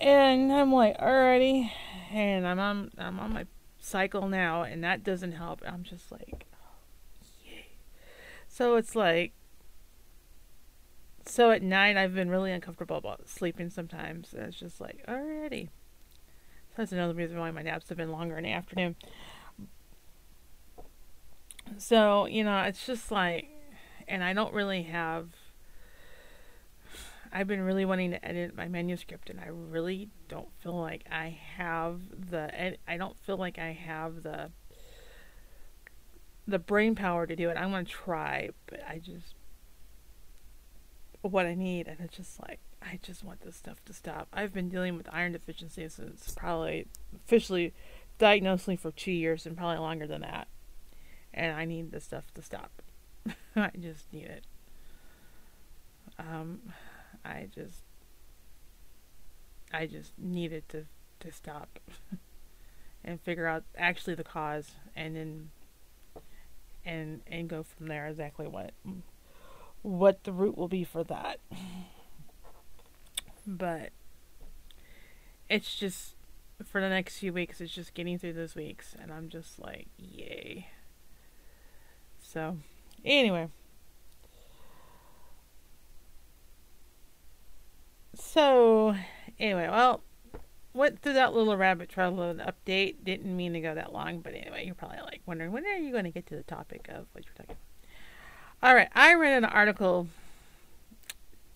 And 0.00 0.52
I'm 0.52 0.72
like, 0.72 0.98
alrighty. 0.98 1.70
And 2.12 2.46
I'm 2.46 2.58
on, 2.58 2.90
I'm 2.98 3.18
on 3.20 3.32
my 3.32 3.46
cycle 3.80 4.28
now, 4.28 4.62
and 4.62 4.84
that 4.84 5.02
doesn't 5.02 5.32
help. 5.32 5.62
I'm 5.66 5.82
just 5.82 6.12
like, 6.12 6.46
oh, 6.54 7.26
yay. 7.44 7.66
So 8.48 8.76
it's 8.76 8.94
like, 8.94 9.32
so 11.28 11.50
at 11.50 11.62
night, 11.62 11.96
I've 11.96 12.14
been 12.14 12.30
really 12.30 12.52
uncomfortable 12.52 12.96
about 12.96 13.28
sleeping 13.28 13.70
sometimes. 13.70 14.32
And 14.32 14.44
it's 14.44 14.58
just 14.58 14.80
like, 14.80 15.04
alrighty. 15.06 15.68
So 16.70 16.74
that's 16.78 16.92
another 16.92 17.14
reason 17.14 17.38
why 17.38 17.50
my 17.50 17.62
naps 17.62 17.88
have 17.88 17.98
been 17.98 18.12
longer 18.12 18.36
in 18.36 18.44
the 18.44 18.52
afternoon. 18.52 18.96
So, 21.76 22.26
you 22.26 22.44
know, 22.44 22.62
it's 22.62 22.86
just 22.86 23.10
like, 23.10 23.48
and 24.06 24.24
I 24.24 24.32
don't 24.32 24.54
really 24.54 24.84
have. 24.84 25.28
I've 27.30 27.46
been 27.46 27.60
really 27.60 27.84
wanting 27.84 28.12
to 28.12 28.24
edit 28.24 28.56
my 28.56 28.68
manuscript, 28.68 29.28
and 29.28 29.38
I 29.38 29.48
really 29.48 30.08
don't 30.28 30.48
feel 30.62 30.80
like 30.80 31.04
I 31.10 31.38
have 31.56 32.00
the. 32.30 32.78
I 32.88 32.96
don't 32.96 33.18
feel 33.18 33.36
like 33.36 33.58
I 33.58 33.72
have 33.72 34.22
the. 34.22 34.50
The 36.46 36.58
brain 36.58 36.94
power 36.94 37.26
to 37.26 37.36
do 37.36 37.50
it. 37.50 37.58
I'm 37.58 37.70
gonna 37.70 37.84
try, 37.84 38.48
but 38.66 38.80
I 38.88 38.96
just 38.98 39.34
what 41.22 41.46
I 41.46 41.54
need, 41.54 41.88
and 41.88 41.98
it's 42.00 42.16
just 42.16 42.40
like 42.40 42.60
I 42.82 42.98
just 43.02 43.24
want 43.24 43.40
this 43.40 43.56
stuff 43.56 43.84
to 43.86 43.92
stop. 43.92 44.28
I've 44.32 44.52
been 44.52 44.68
dealing 44.68 44.96
with 44.96 45.08
iron 45.12 45.32
deficiency 45.32 45.88
since 45.88 46.34
probably 46.36 46.86
officially 47.14 47.74
diagnosed 48.18 48.68
me 48.68 48.76
for 48.76 48.90
two 48.90 49.12
years 49.12 49.46
and 49.46 49.56
probably 49.56 49.78
longer 49.78 50.06
than 50.06 50.22
that, 50.22 50.48
and 51.34 51.56
I 51.56 51.64
need 51.64 51.92
this 51.92 52.04
stuff 52.04 52.32
to 52.34 52.42
stop. 52.42 52.82
I 53.56 53.70
just 53.78 54.12
need 54.12 54.26
it. 54.26 54.44
Um, 56.18 56.60
I 57.24 57.48
just, 57.54 57.82
I 59.72 59.86
just 59.86 60.12
need 60.18 60.52
it 60.52 60.68
to 60.70 60.84
to 61.20 61.32
stop 61.32 61.80
and 63.04 63.20
figure 63.20 63.46
out 63.46 63.64
actually 63.76 64.14
the 64.14 64.24
cause, 64.24 64.72
and 64.94 65.16
then 65.16 65.50
and 66.84 67.20
and 67.26 67.48
go 67.48 67.62
from 67.62 67.88
there 67.88 68.06
exactly 68.06 68.46
what 68.46 68.72
what 69.82 70.24
the 70.24 70.32
route 70.32 70.56
will 70.56 70.68
be 70.68 70.84
for 70.84 71.04
that. 71.04 71.40
But 73.46 73.90
it's 75.48 75.74
just 75.74 76.14
for 76.64 76.80
the 76.80 76.88
next 76.88 77.18
few 77.18 77.32
weeks 77.32 77.60
it's 77.60 77.72
just 77.72 77.94
getting 77.94 78.18
through 78.18 78.34
those 78.34 78.54
weeks, 78.54 78.94
and 79.00 79.12
I'm 79.12 79.28
just 79.28 79.58
like, 79.58 79.88
yay. 79.96 80.68
So, 82.20 82.58
anyway. 83.04 83.48
So, 88.14 88.94
anyway, 89.38 89.68
well, 89.68 90.02
went 90.74 91.00
through 91.00 91.14
that 91.14 91.32
little 91.32 91.56
rabbit 91.56 91.88
trail 91.88 92.20
of 92.20 92.38
an 92.38 92.44
update. 92.44 92.96
Didn't 93.04 93.34
mean 93.34 93.52
to 93.52 93.60
go 93.60 93.74
that 93.74 93.92
long, 93.92 94.20
but 94.20 94.34
anyway, 94.34 94.66
you're 94.66 94.74
probably 94.74 94.98
like 95.00 95.22
wondering 95.24 95.52
when 95.52 95.64
are 95.64 95.76
you 95.76 95.92
going 95.92 96.04
to 96.04 96.10
get 96.10 96.26
to 96.26 96.36
the 96.36 96.42
topic 96.42 96.88
of 96.88 97.06
what 97.12 97.24
you're 97.24 97.34
talking 97.34 97.52
about. 97.52 97.67
All 98.60 98.74
right, 98.74 98.88
I 98.92 99.14
read 99.14 99.34
an 99.34 99.44
article 99.44 100.08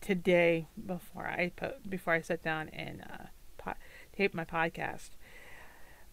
today 0.00 0.68
before 0.86 1.26
I 1.26 1.50
put 1.56 1.90
before 1.90 2.12
I 2.12 2.20
sat 2.20 2.44
down 2.44 2.68
and 2.68 3.02
uh, 3.02 3.24
po- 3.58 3.74
tape 4.16 4.32
my 4.34 4.44
podcast. 4.44 5.10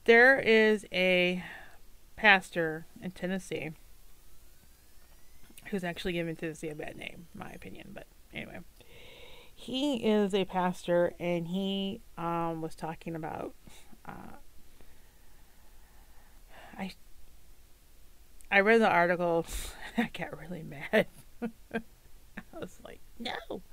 There 0.06 0.40
is 0.40 0.88
a 0.92 1.44
pastor 2.16 2.88
in 3.04 3.12
Tennessee 3.12 3.70
who's 5.66 5.84
actually 5.84 6.14
given 6.14 6.36
Tennessee 6.36 6.70
a 6.70 6.76
bad 6.76 6.98
name, 6.98 7.28
my 7.36 7.52
opinion. 7.52 7.92
But 7.94 8.08
anyway, 8.34 8.62
he 9.54 9.98
is 9.98 10.34
a 10.34 10.46
pastor, 10.46 11.14
and 11.20 11.50
he 11.50 12.02
um, 12.18 12.64
was 12.64 12.74
talking 12.74 13.14
about. 13.14 13.54
Uh, 14.08 14.38
I 16.76 16.94
I 18.52 18.62
read 18.62 18.82
the 18.82 18.90
article. 18.90 19.46
And 19.98 20.06
I 20.06 20.18
got 20.18 20.40
really 20.40 20.62
mad. 20.62 21.08
I 21.74 22.60
was 22.60 22.80
like, 22.86 23.00
no. 23.18 23.64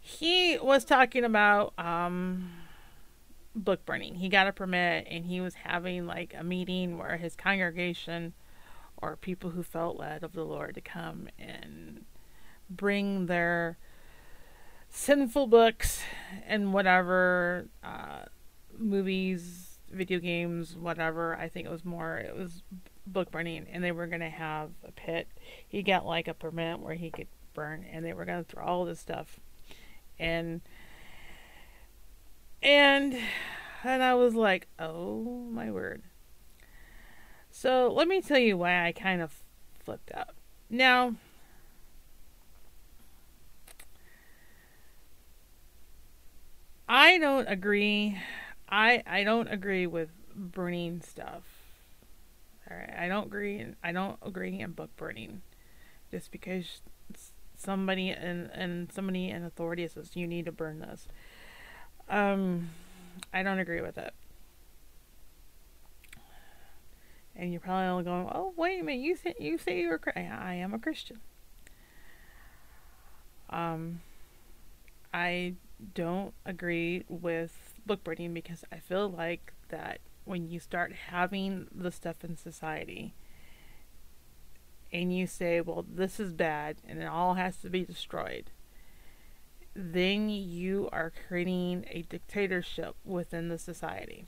He 0.00 0.58
was 0.58 0.82
talking 0.82 1.24
about 1.24 1.74
um, 1.78 2.50
book 3.54 3.84
burning. 3.84 4.14
He 4.14 4.30
got 4.30 4.46
a 4.46 4.52
permit, 4.52 5.06
and 5.10 5.26
he 5.26 5.42
was 5.42 5.54
having 5.54 6.06
like 6.06 6.34
a 6.36 6.42
meeting 6.42 6.96
where 6.96 7.18
his 7.18 7.36
congregation 7.36 8.32
or 8.96 9.16
people 9.16 9.50
who 9.50 9.62
felt 9.62 9.98
led 9.98 10.22
of 10.24 10.32
the 10.32 10.44
Lord 10.44 10.74
to 10.76 10.80
come 10.80 11.28
and 11.38 12.06
bring 12.68 13.26
their 13.26 13.76
sinful 14.88 15.46
books 15.48 16.02
and 16.46 16.72
whatever 16.72 17.68
uh, 17.82 18.24
movies, 18.76 19.78
video 19.90 20.18
games, 20.18 20.76
whatever. 20.76 21.36
I 21.36 21.48
think 21.48 21.66
it 21.66 21.70
was 21.70 21.84
more, 21.84 22.18
it 22.18 22.36
was 22.36 22.62
book 23.06 23.30
burning, 23.30 23.66
and 23.72 23.82
they 23.82 23.92
were 23.92 24.06
going 24.06 24.20
to 24.20 24.28
have 24.28 24.70
a 24.86 24.92
pit. 24.92 25.28
He 25.66 25.82
got 25.82 26.06
like 26.06 26.28
a 26.28 26.34
permit 26.34 26.80
where 26.80 26.94
he 26.94 27.10
could 27.10 27.28
burn, 27.54 27.84
and 27.90 28.04
they 28.04 28.12
were 28.12 28.24
going 28.24 28.44
to 28.44 28.50
throw 28.50 28.64
all 28.64 28.84
this 28.84 29.00
stuff. 29.00 29.40
And, 30.18 30.60
and, 32.62 33.16
and 33.84 34.02
I 34.02 34.14
was 34.14 34.34
like, 34.34 34.68
oh 34.78 35.48
my 35.50 35.70
word. 35.70 36.02
So 37.50 37.92
let 37.92 38.06
me 38.06 38.20
tell 38.20 38.38
you 38.38 38.56
why 38.56 38.86
I 38.86 38.92
kind 38.92 39.20
of 39.20 39.34
flipped 39.84 40.12
out. 40.14 40.34
Now, 40.68 41.16
I 46.88 47.18
don't 47.18 47.46
agree. 47.48 48.18
I 48.68 49.02
I 49.06 49.22
don't 49.22 49.46
agree 49.48 49.86
with 49.86 50.10
burning 50.34 51.02
stuff. 51.02 51.42
All 52.70 52.76
right, 52.76 52.94
I 52.96 53.08
don't 53.08 53.26
agree. 53.26 53.66
I 53.82 53.92
don't 53.92 54.18
agree 54.22 54.60
in 54.60 54.72
book 54.72 54.90
burning, 54.96 55.42
just 56.10 56.30
because 56.30 56.82
somebody 57.56 58.10
and 58.10 58.50
and 58.52 58.92
somebody 58.92 59.28
in 59.28 59.44
authority 59.44 59.86
says 59.88 60.10
you 60.14 60.26
need 60.26 60.46
to 60.46 60.52
burn 60.52 60.78
this. 60.78 61.08
Um, 62.08 62.70
I 63.32 63.42
don't 63.42 63.58
agree 63.58 63.80
with 63.80 63.98
it. 63.98 64.14
And 67.34 67.52
you're 67.52 67.60
probably 67.60 67.86
all 67.86 68.02
going, 68.02 68.28
"Oh, 68.32 68.52
wait 68.56 68.80
a 68.80 68.84
minute! 68.84 69.02
You 69.02 69.16
say 69.16 69.34
you 69.40 69.58
say 69.58 69.80
you're 69.80 70.00
a 70.14 70.20
I 70.20 70.54
am 70.54 70.74
a 70.74 70.78
Christian." 70.78 71.20
Um, 73.48 74.00
I 75.12 75.54
don't 75.94 76.34
agree 76.44 77.04
with 77.08 77.74
book 77.84 78.04
burning 78.04 78.32
because 78.32 78.64
I 78.70 78.78
feel 78.78 79.08
like 79.08 79.52
that 79.70 80.00
when 80.30 80.48
you 80.48 80.60
start 80.60 80.92
having 81.08 81.66
the 81.74 81.90
stuff 81.90 82.22
in 82.22 82.36
society 82.36 83.12
and 84.92 85.12
you 85.12 85.26
say, 85.26 85.60
"Well, 85.60 85.84
this 85.88 86.20
is 86.20 86.32
bad 86.32 86.76
and 86.86 87.02
it 87.02 87.06
all 87.06 87.34
has 87.34 87.56
to 87.62 87.68
be 87.68 87.84
destroyed," 87.84 88.52
then 89.74 90.30
you 90.30 90.88
are 90.92 91.12
creating 91.26 91.84
a 91.90 92.02
dictatorship 92.02 92.94
within 93.04 93.48
the 93.48 93.58
society. 93.58 94.24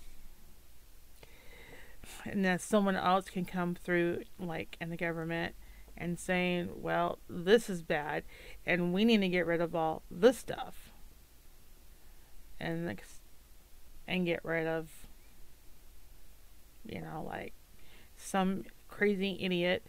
And 2.25 2.45
that 2.45 2.61
someone 2.61 2.97
else 2.97 3.31
can 3.31 3.45
come 3.45 3.77
through, 3.77 4.25
like 4.41 4.77
in 4.81 4.91
the 4.91 4.97
government, 4.97 5.55
and 5.97 6.19
saying, 6.19 6.83
well, 6.83 7.21
this 7.29 7.71
is 7.71 7.81
bad, 7.81 8.25
and 8.67 8.93
we 8.93 9.05
need 9.05 9.21
to 9.21 9.29
get 9.29 9.47
rid 9.47 9.61
of 9.61 9.73
all 9.77 10.03
this 10.11 10.39
stuff, 10.39 10.91
and 12.59 13.01
and 14.09 14.27
get 14.27 14.45
rid 14.45 14.67
of, 14.67 15.02
you 16.85 17.01
know, 17.01 17.25
like 17.27 17.55
some 18.17 18.65
crazy 18.89 19.39
idiot 19.41 19.85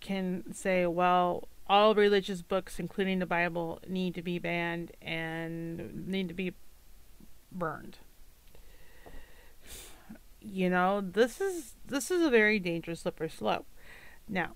can 0.00 0.52
say, 0.52 0.86
well, 0.86 1.48
all 1.66 1.94
religious 1.94 2.42
books, 2.42 2.78
including 2.78 3.18
the 3.18 3.26
Bible, 3.26 3.80
need 3.86 4.14
to 4.14 4.22
be 4.22 4.38
banned 4.38 4.92
and 5.00 6.06
need 6.08 6.28
to 6.28 6.34
be 6.34 6.52
burned 7.52 7.98
you 10.40 10.70
know, 10.70 11.00
this 11.00 11.40
is 11.40 11.74
this 11.86 12.10
is 12.10 12.22
a 12.22 12.30
very 12.30 12.58
dangerous 12.58 13.00
slippery 13.00 13.30
slope. 13.30 13.66
Now, 14.28 14.54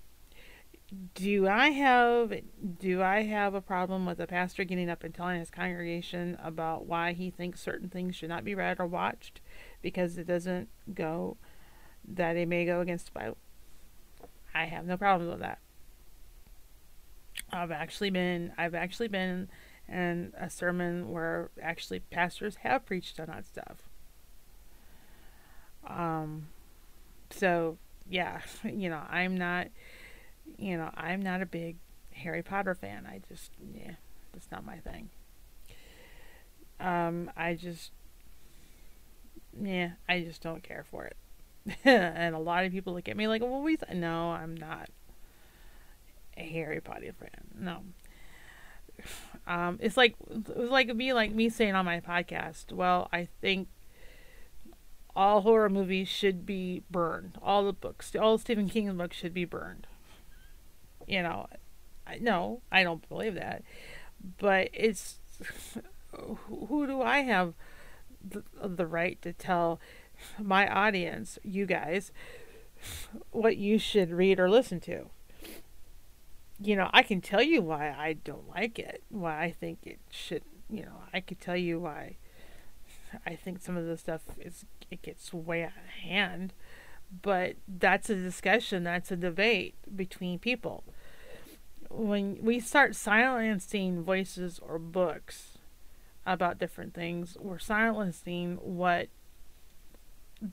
do 1.13 1.47
I 1.47 1.69
have 1.69 2.33
do 2.79 3.01
I 3.01 3.23
have 3.23 3.53
a 3.53 3.61
problem 3.61 4.05
with 4.05 4.19
a 4.19 4.27
pastor 4.27 4.63
getting 4.63 4.89
up 4.89 5.03
and 5.03 5.13
telling 5.13 5.39
his 5.39 5.51
congregation 5.51 6.37
about 6.41 6.85
why 6.85 7.13
he 7.13 7.29
thinks 7.29 7.61
certain 7.61 7.89
things 7.89 8.15
should 8.15 8.29
not 8.29 8.43
be 8.43 8.55
read 8.55 8.79
or 8.79 8.87
watched 8.87 9.41
because 9.81 10.17
it 10.17 10.27
doesn't 10.27 10.69
go 10.93 11.37
that 12.07 12.37
it 12.37 12.47
may 12.47 12.65
go 12.65 12.81
against 12.81 13.07
the 13.07 13.11
Bible? 13.19 13.37
I 14.53 14.65
have 14.65 14.85
no 14.85 14.97
problems 14.97 15.29
with 15.31 15.41
that. 15.41 15.59
I've 17.51 17.71
actually 17.71 18.09
been 18.09 18.53
I've 18.57 18.75
actually 18.75 19.07
been 19.07 19.49
in 19.87 20.33
a 20.37 20.49
sermon 20.49 21.11
where 21.11 21.49
actually 21.61 21.99
pastors 21.99 22.57
have 22.57 22.85
preached 22.85 23.19
on 23.19 23.27
that 23.27 23.45
stuff. 23.45 23.83
Um, 25.87 26.47
so 27.29 27.77
yeah, 28.09 28.41
you 28.63 28.89
know, 28.89 29.01
I'm 29.09 29.37
not, 29.37 29.67
you 30.57 30.77
know, 30.77 30.89
I'm 30.95 31.21
not 31.21 31.41
a 31.41 31.45
big 31.45 31.77
Harry 32.13 32.43
Potter 32.43 32.75
fan. 32.75 33.05
I 33.05 33.21
just, 33.29 33.51
yeah, 33.73 33.93
that's 34.33 34.49
not 34.51 34.65
my 34.65 34.77
thing. 34.77 35.09
Um, 36.79 37.31
I 37.37 37.53
just, 37.53 37.91
yeah, 39.61 39.91
I 40.09 40.21
just 40.21 40.41
don't 40.41 40.63
care 40.63 40.85
for 40.89 41.05
it. 41.05 41.15
and 41.83 42.35
a 42.35 42.39
lot 42.39 42.65
of 42.65 42.71
people 42.71 42.93
look 42.93 43.09
at 43.09 43.17
me 43.17 43.27
like, 43.27 43.41
well, 43.41 43.61
we, 43.61 43.77
th-. 43.77 43.93
no, 43.93 44.31
I'm 44.31 44.55
not 44.55 44.89
a 46.37 46.43
Harry 46.43 46.81
Potter 46.81 47.13
fan. 47.19 47.29
No. 47.57 47.81
Um, 49.47 49.77
it's 49.81 49.97
like, 49.97 50.15
it 50.29 50.57
was 50.57 50.69
like 50.69 50.93
me, 50.95 51.13
like 51.13 51.33
me 51.33 51.49
saying 51.49 51.75
on 51.75 51.85
my 51.85 51.99
podcast, 51.99 52.71
well, 52.71 53.09
I 53.11 53.27
think 53.41 53.67
all 55.15 55.41
horror 55.41 55.69
movies 55.69 56.07
should 56.07 56.45
be 56.45 56.83
burned. 56.91 57.37
All 57.41 57.65
the 57.65 57.73
books, 57.73 58.15
all 58.15 58.37
Stephen 58.37 58.69
King 58.69 58.95
books 58.97 59.17
should 59.17 59.33
be 59.33 59.45
burned. 59.45 59.87
You 61.07 61.23
know, 61.23 61.47
I, 62.05 62.17
no, 62.17 62.61
I 62.71 62.83
don't 62.83 63.07
believe 63.07 63.35
that. 63.35 63.63
But 64.37 64.69
it's 64.73 65.19
who 66.49 66.87
do 66.87 67.01
I 67.01 67.19
have 67.19 67.53
the, 68.27 68.43
the 68.61 68.87
right 68.87 69.21
to 69.21 69.33
tell 69.33 69.79
my 70.39 70.67
audience, 70.67 71.39
you 71.43 71.65
guys, 71.65 72.11
what 73.31 73.57
you 73.57 73.77
should 73.77 74.11
read 74.11 74.39
or 74.39 74.49
listen 74.49 74.79
to? 74.81 75.05
You 76.59 76.75
know, 76.75 76.89
I 76.93 77.03
can 77.03 77.21
tell 77.21 77.41
you 77.41 77.61
why 77.61 77.89
I 77.89 78.13
don't 78.13 78.47
like 78.49 78.79
it, 78.79 79.03
why 79.09 79.43
I 79.43 79.51
think 79.51 79.79
it 79.83 79.99
should, 80.09 80.43
you 80.69 80.83
know, 80.83 81.03
I 81.13 81.19
could 81.19 81.41
tell 81.41 81.57
you 81.57 81.79
why 81.79 82.15
I 83.25 83.35
think 83.35 83.61
some 83.61 83.77
of 83.77 83.85
the 83.85 83.97
stuff 83.97 84.21
is 84.39 84.65
it 84.91 85.01
gets 85.01 85.33
way 85.33 85.63
out 85.63 85.69
of 85.69 85.89
hand, 86.09 86.53
but 87.21 87.55
that's 87.67 88.09
a 88.09 88.15
discussion, 88.15 88.83
that's 88.83 89.11
a 89.11 89.15
debate 89.15 89.75
between 89.95 90.39
people. 90.39 90.83
When 91.89 92.37
we 92.41 92.59
start 92.59 92.95
silencing 92.95 94.03
voices 94.03 94.59
or 94.59 94.79
books 94.79 95.57
about 96.25 96.57
different 96.57 96.93
things, 96.93 97.37
we're 97.39 97.59
silencing 97.59 98.57
what 98.61 99.09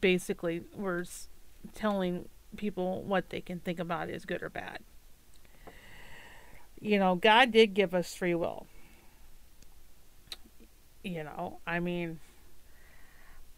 basically 0.01 0.63
we're 0.75 1.05
telling 1.75 2.29
people 2.57 3.03
what 3.03 3.31
they 3.31 3.41
can 3.41 3.61
think 3.61 3.79
about 3.79 4.09
is 4.09 4.25
good 4.25 4.43
or 4.43 4.51
bad. 4.51 4.81
You 6.81 6.99
know, 6.99 7.15
God 7.15 7.53
did 7.53 7.75
give 7.75 7.95
us 7.95 8.15
free 8.15 8.35
will. 8.35 8.67
You 11.05 11.25
know, 11.25 11.59
I 11.67 11.81
mean, 11.81 12.21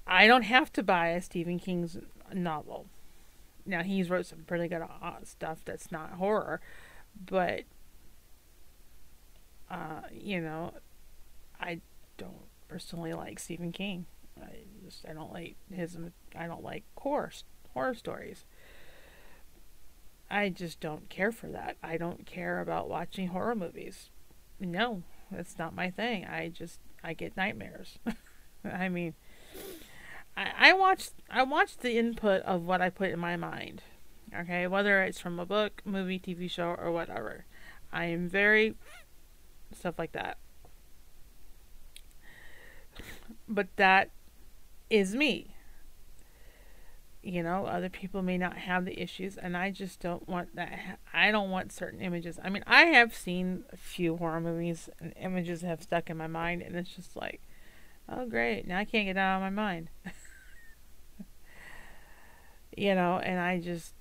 I 0.07 0.27
don't 0.27 0.43
have 0.43 0.73
to 0.75 0.83
buy 0.83 1.09
a 1.09 1.23
Stephen 1.23 1.59
King's 1.59 1.99
novel. 2.33 2.87
Now 3.67 3.83
he's 3.83 4.11
wrote 4.11 4.27
some 4.27 4.41
pretty 4.41 4.69
good 4.69 4.83
uh, 4.83 5.13
stuff 5.25 5.59
that's 5.65 5.91
not 5.91 6.13
horror, 6.13 6.61
but 7.27 7.63
uh, 9.71 10.03
you 10.13 10.41
know, 10.41 10.75
I 11.59 11.81
don't 12.19 12.47
personally 12.69 13.13
like 13.13 13.39
Stephen 13.39 13.73
King. 13.73 14.07
I 14.41 14.65
just 14.85 15.05
I 15.09 15.13
don't 15.13 15.33
like 15.33 15.57
his 15.73 15.97
I 16.37 16.47
don't 16.47 16.63
like 16.63 16.85
horror 16.97 17.33
horror 17.73 17.95
stories. 17.95 18.45
I 20.31 20.49
just 20.49 20.81
don't 20.81 21.09
care 21.09 21.33
for 21.33 21.49
that. 21.49 21.77
I 21.83 21.97
don't 21.97 22.27
care 22.27 22.61
about 22.61 22.89
watching 22.89 23.29
horror 23.29 23.55
movies. 23.55 24.11
No, 24.59 25.03
that's 25.31 25.59
not 25.59 25.75
my 25.75 25.91
thing. 25.91 26.25
I 26.25 26.49
just 26.49 26.81
I 27.03 27.15
get 27.15 27.37
nightmares. 27.37 27.99
I 28.65 28.89
mean, 28.89 29.15
I, 30.37 30.51
I 30.59 30.73
watch 30.73 31.11
I 31.31 31.43
watch 31.43 31.77
the 31.77 31.99
input 31.99 32.43
of 32.43 32.63
what 32.63 32.81
I 32.81 32.91
put 32.91 33.11
in 33.11 33.19
my 33.19 33.37
mind. 33.37 33.83
Okay, 34.35 34.67
whether 34.67 35.03
it's 35.03 35.21
from 35.21 35.39
a 35.39 35.47
book, 35.47 35.83
movie, 35.85 36.19
TV 36.19 36.51
show, 36.51 36.75
or 36.79 36.91
whatever. 36.91 37.45
I 37.93 38.07
am 38.07 38.29
very 38.29 38.75
stuff 39.73 39.99
like 39.99 40.13
that. 40.13 40.39
But 43.49 43.69
that 43.77 44.11
is 44.95 45.15
me. 45.15 45.57
You 47.21 47.43
know, 47.43 47.67
other 47.67 47.89
people 47.89 48.23
may 48.23 48.39
not 48.39 48.57
have 48.57 48.85
the 48.85 49.01
issues, 49.01 49.37
and 49.37 49.57
I 49.57 49.71
just 49.71 49.99
don't 49.99 50.29
want 50.29 50.55
that. 50.57 50.99
I 51.13 51.31
don't 51.31 51.51
want 51.51 51.73
certain 51.73 52.01
images. 52.01 52.39
I 52.43 52.51
mean, 52.51 52.63
I 52.67 52.85
have 52.85 53.15
seen 53.15 53.65
a 53.73 53.77
few 53.77 54.19
horror 54.19 54.41
movies, 54.41 54.89
and 55.01 55.15
images 55.19 55.63
have 55.63 55.83
stuck 55.83 56.11
in 56.11 56.17
my 56.17 56.27
mind, 56.27 56.63
and 56.63 56.77
it's 56.77 56.95
just 56.95 57.17
like, 57.17 57.41
oh, 58.09 58.27
great, 58.27 58.67
now 58.67 58.79
I 58.79 58.85
can't 58.85 59.07
get 59.07 59.15
that 59.15 59.21
out 59.21 59.37
of 59.37 59.43
my 59.43 59.51
mind. 59.51 59.89
you 62.77 62.95
know, 62.95 63.19
and 63.19 63.41
I 63.41 63.59
just, 63.59 63.95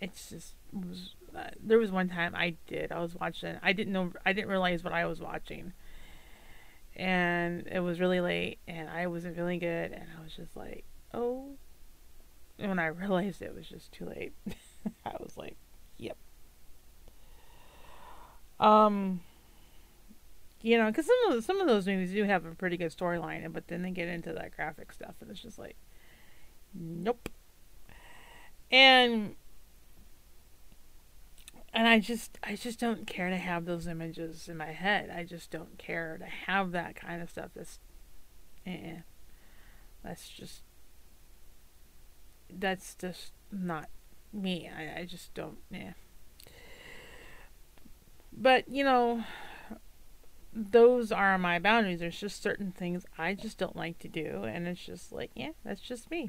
it's 0.00 0.30
just 0.30 0.54
was. 0.72 1.14
Uh, 1.36 1.50
there 1.62 1.78
was 1.78 1.90
one 1.90 2.08
time 2.08 2.34
I 2.34 2.56
did. 2.66 2.90
I 2.90 3.00
was 3.00 3.14
watching. 3.14 3.56
I 3.62 3.72
didn't 3.72 3.92
know. 3.92 4.12
I 4.24 4.32
didn't 4.32 4.48
realize 4.48 4.82
what 4.82 4.92
I 4.92 5.04
was 5.06 5.20
watching, 5.20 5.72
and 6.98 7.66
it 7.70 7.80
was 7.80 8.00
really 8.00 8.20
late, 8.20 8.58
and 8.66 8.88
I 8.90 9.06
wasn't 9.06 9.36
feeling 9.36 9.60
good, 9.60 9.92
and 9.92 10.04
I 10.18 10.22
was 10.22 10.34
just 10.34 10.56
like, 10.56 10.84
oh. 11.14 11.50
And 12.58 12.70
when 12.70 12.78
I 12.78 12.86
realized 12.86 13.40
it 13.40 13.54
was 13.54 13.68
just 13.68 13.92
too 13.92 14.06
late, 14.06 14.32
I 15.06 15.14
was 15.20 15.36
like, 15.36 15.56
yep. 15.96 16.16
Um. 18.58 19.20
You 20.60 20.76
know, 20.76 20.86
because 20.86 21.06
some 21.06 21.32
of 21.32 21.44
some 21.44 21.60
of 21.60 21.68
those 21.68 21.86
movies 21.86 22.10
do 22.10 22.24
have 22.24 22.44
a 22.44 22.50
pretty 22.50 22.76
good 22.76 22.90
storyline, 22.90 23.52
but 23.52 23.68
then 23.68 23.82
they 23.82 23.92
get 23.92 24.08
into 24.08 24.32
that 24.32 24.56
graphic 24.56 24.92
stuff, 24.92 25.14
and 25.20 25.30
it's 25.30 25.40
just 25.40 25.56
like, 25.56 25.76
nope. 26.74 27.28
And 28.72 29.36
and 31.78 31.86
I 31.86 32.00
just 32.00 32.38
I 32.42 32.56
just 32.56 32.80
don't 32.80 33.06
care 33.06 33.30
to 33.30 33.36
have 33.36 33.64
those 33.64 33.86
images 33.86 34.48
in 34.48 34.56
my 34.56 34.72
head. 34.72 35.14
I 35.16 35.22
just 35.22 35.52
don't 35.52 35.78
care 35.78 36.18
to 36.18 36.24
have 36.24 36.72
that 36.72 36.96
kind 36.96 37.22
of 37.22 37.30
stuff. 37.30 37.50
That's, 37.54 37.78
eh, 38.66 38.96
that's 40.02 40.28
just 40.28 40.62
that's 42.50 42.96
just 42.96 43.30
not 43.52 43.90
me. 44.32 44.68
I 44.76 45.02
I 45.02 45.04
just 45.04 45.32
don't. 45.34 45.58
Yeah. 45.70 45.92
But 48.36 48.68
you 48.68 48.82
know, 48.82 49.22
those 50.52 51.12
are 51.12 51.38
my 51.38 51.60
boundaries. 51.60 52.00
There's 52.00 52.18
just 52.18 52.42
certain 52.42 52.72
things 52.72 53.06
I 53.16 53.34
just 53.34 53.56
don't 53.56 53.76
like 53.76 54.00
to 54.00 54.08
do, 54.08 54.42
and 54.42 54.66
it's 54.66 54.84
just 54.84 55.12
like, 55.12 55.30
yeah, 55.36 55.52
that's 55.64 55.80
just 55.80 56.10
me. 56.10 56.28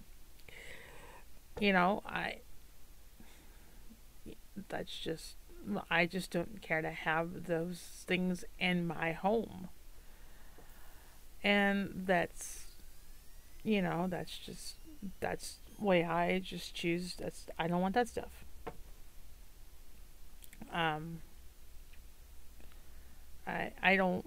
You 1.60 1.74
know, 1.74 2.04
I 2.06 2.42
that's 4.68 4.96
just 4.96 5.39
I 5.90 6.06
just 6.06 6.32
don't 6.32 6.62
care 6.62 6.82
to 6.82 6.92
have 6.92 7.46
those 7.46 7.80
things 8.06 8.44
in 8.60 8.88
my 8.88 9.12
home. 9.12 9.70
And 11.44 12.04
that's 12.06 12.66
you 13.64 13.82
know, 13.82 14.08
that's 14.10 14.38
just 14.38 14.76
that's 15.20 15.58
way 15.78 16.04
I 16.04 16.40
just 16.40 16.74
choose 16.74 17.16
that's 17.16 17.48
I 17.58 17.68
don't 17.68 17.82
want 17.82 17.96
that 17.96 18.08
stuff. 18.08 18.46
Um 20.74 21.22
I 23.48 23.72
I 23.82 23.96
don't 23.96 24.26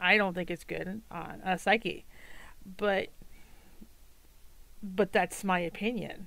I 0.00 0.16
don't 0.16 0.34
think 0.34 0.50
it's 0.50 0.64
good 0.64 1.02
on 1.10 1.40
a 1.44 1.58
psyche. 1.58 2.04
But 2.76 3.08
but 4.82 5.12
that's 5.12 5.44
my 5.44 5.60
opinion 5.60 6.26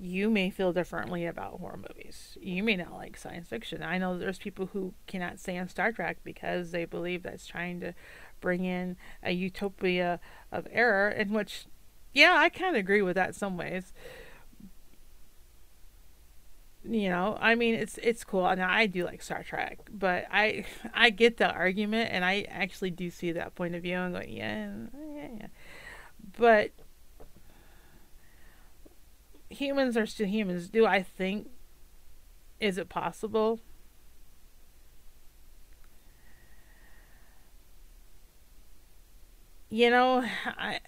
you 0.00 0.30
may 0.30 0.50
feel 0.50 0.72
differently 0.72 1.26
about 1.26 1.60
horror 1.60 1.78
movies. 1.88 2.36
You 2.40 2.62
may 2.62 2.76
not 2.76 2.92
like 2.92 3.16
science 3.16 3.48
fiction. 3.48 3.82
I 3.82 3.98
know 3.98 4.18
there's 4.18 4.38
people 4.38 4.66
who 4.72 4.94
cannot 5.06 5.38
stand 5.38 5.70
Star 5.70 5.92
Trek 5.92 6.18
because 6.24 6.70
they 6.70 6.84
believe 6.84 7.22
that's 7.22 7.46
trying 7.46 7.80
to 7.80 7.94
bring 8.40 8.64
in 8.64 8.96
a 9.22 9.32
utopia 9.32 10.20
of 10.52 10.66
error, 10.70 11.10
in 11.10 11.32
which, 11.32 11.66
yeah, 12.12 12.36
I 12.38 12.48
kind 12.48 12.76
of 12.76 12.80
agree 12.80 13.02
with 13.02 13.16
that 13.16 13.34
some 13.34 13.56
ways. 13.56 13.92
You 16.88 17.08
know, 17.08 17.36
I 17.40 17.56
mean, 17.56 17.74
it's 17.74 17.98
it's 17.98 18.22
cool. 18.22 18.54
Now 18.54 18.70
I 18.70 18.86
do 18.86 19.04
like 19.04 19.20
Star 19.20 19.42
Trek, 19.42 19.80
but 19.90 20.26
I 20.30 20.64
I 20.94 21.10
get 21.10 21.36
the 21.38 21.50
argument, 21.50 22.10
and 22.12 22.24
I 22.24 22.46
actually 22.48 22.90
do 22.90 23.10
see 23.10 23.32
that 23.32 23.54
point 23.56 23.74
of 23.74 23.82
view, 23.82 23.96
and 23.96 24.14
go, 24.14 24.20
yeah, 24.20 24.70
yeah, 25.14 25.28
yeah. 25.40 25.46
But 26.38 26.70
humans 29.56 29.96
are 29.96 30.06
still 30.06 30.26
humans. 30.26 30.68
Do 30.68 30.86
I 30.86 31.02
think 31.02 31.48
is 32.60 32.78
it 32.78 32.88
possible? 32.88 33.60
You 39.68 39.90
know, 39.90 40.24
I 40.46 40.80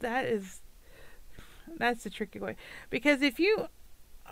that 0.00 0.24
is 0.24 0.60
that's 1.76 2.04
the 2.04 2.10
tricky 2.10 2.38
way 2.38 2.56
because 2.90 3.22
if 3.22 3.38
you 3.38 3.66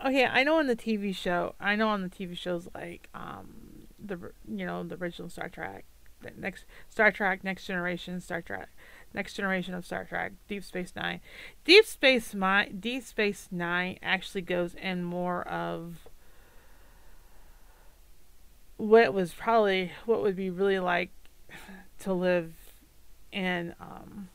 okay, 0.05 0.27
I 0.27 0.45
know 0.45 0.59
on 0.59 0.67
the 0.67 0.77
TV 0.77 1.15
show, 1.15 1.55
I 1.61 1.77
know 1.77 1.89
on 1.89 2.03
the 2.03 2.09
TV 2.09 2.37
shows 2.37 2.69
like 2.75 3.09
um 3.15 3.87
the 3.99 4.33
you 4.49 4.65
know 4.65 4.83
the 4.85 4.97
original 4.97 5.29
Star 5.29 5.49
Trek, 5.49 5.85
the 6.21 6.31
next 6.37 6.65
Star 6.89 7.11
Trek, 7.11 7.45
Next 7.45 7.67
Generation, 7.67 8.21
Star 8.21 8.43
Trek, 8.43 8.69
Next 9.13 9.35
Generation 9.35 9.75
of 9.75 9.85
Star 9.85 10.05
Trek, 10.05 10.33
Deep 10.49 10.63
Space 10.63 10.93
Nine. 10.95 11.21
Deep 11.65 11.85
Space 11.85 12.35
My 12.35 12.67
Deep 12.67 13.03
Space 13.03 13.49
Nine 13.51 13.99
actually 14.03 14.43
goes 14.43 14.75
in 14.75 15.03
more 15.03 15.47
of 15.49 16.09
what 18.77 19.13
was 19.13 19.33
probably 19.35 19.93
what 20.07 20.23
would 20.23 20.37
be 20.37 20.49
really 20.49 20.79
like 20.79 21.11
to 21.99 22.13
live 22.13 22.55
in 23.33 23.75
um, 23.81 24.29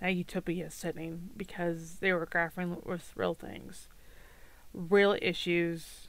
a 0.00 0.10
utopia 0.10 0.70
setting 0.70 1.30
because 1.36 1.96
they 2.00 2.12
were 2.12 2.26
grappling 2.26 2.78
with 2.84 3.12
real 3.14 3.34
things, 3.34 3.88
real 4.74 5.16
issues, 5.22 6.08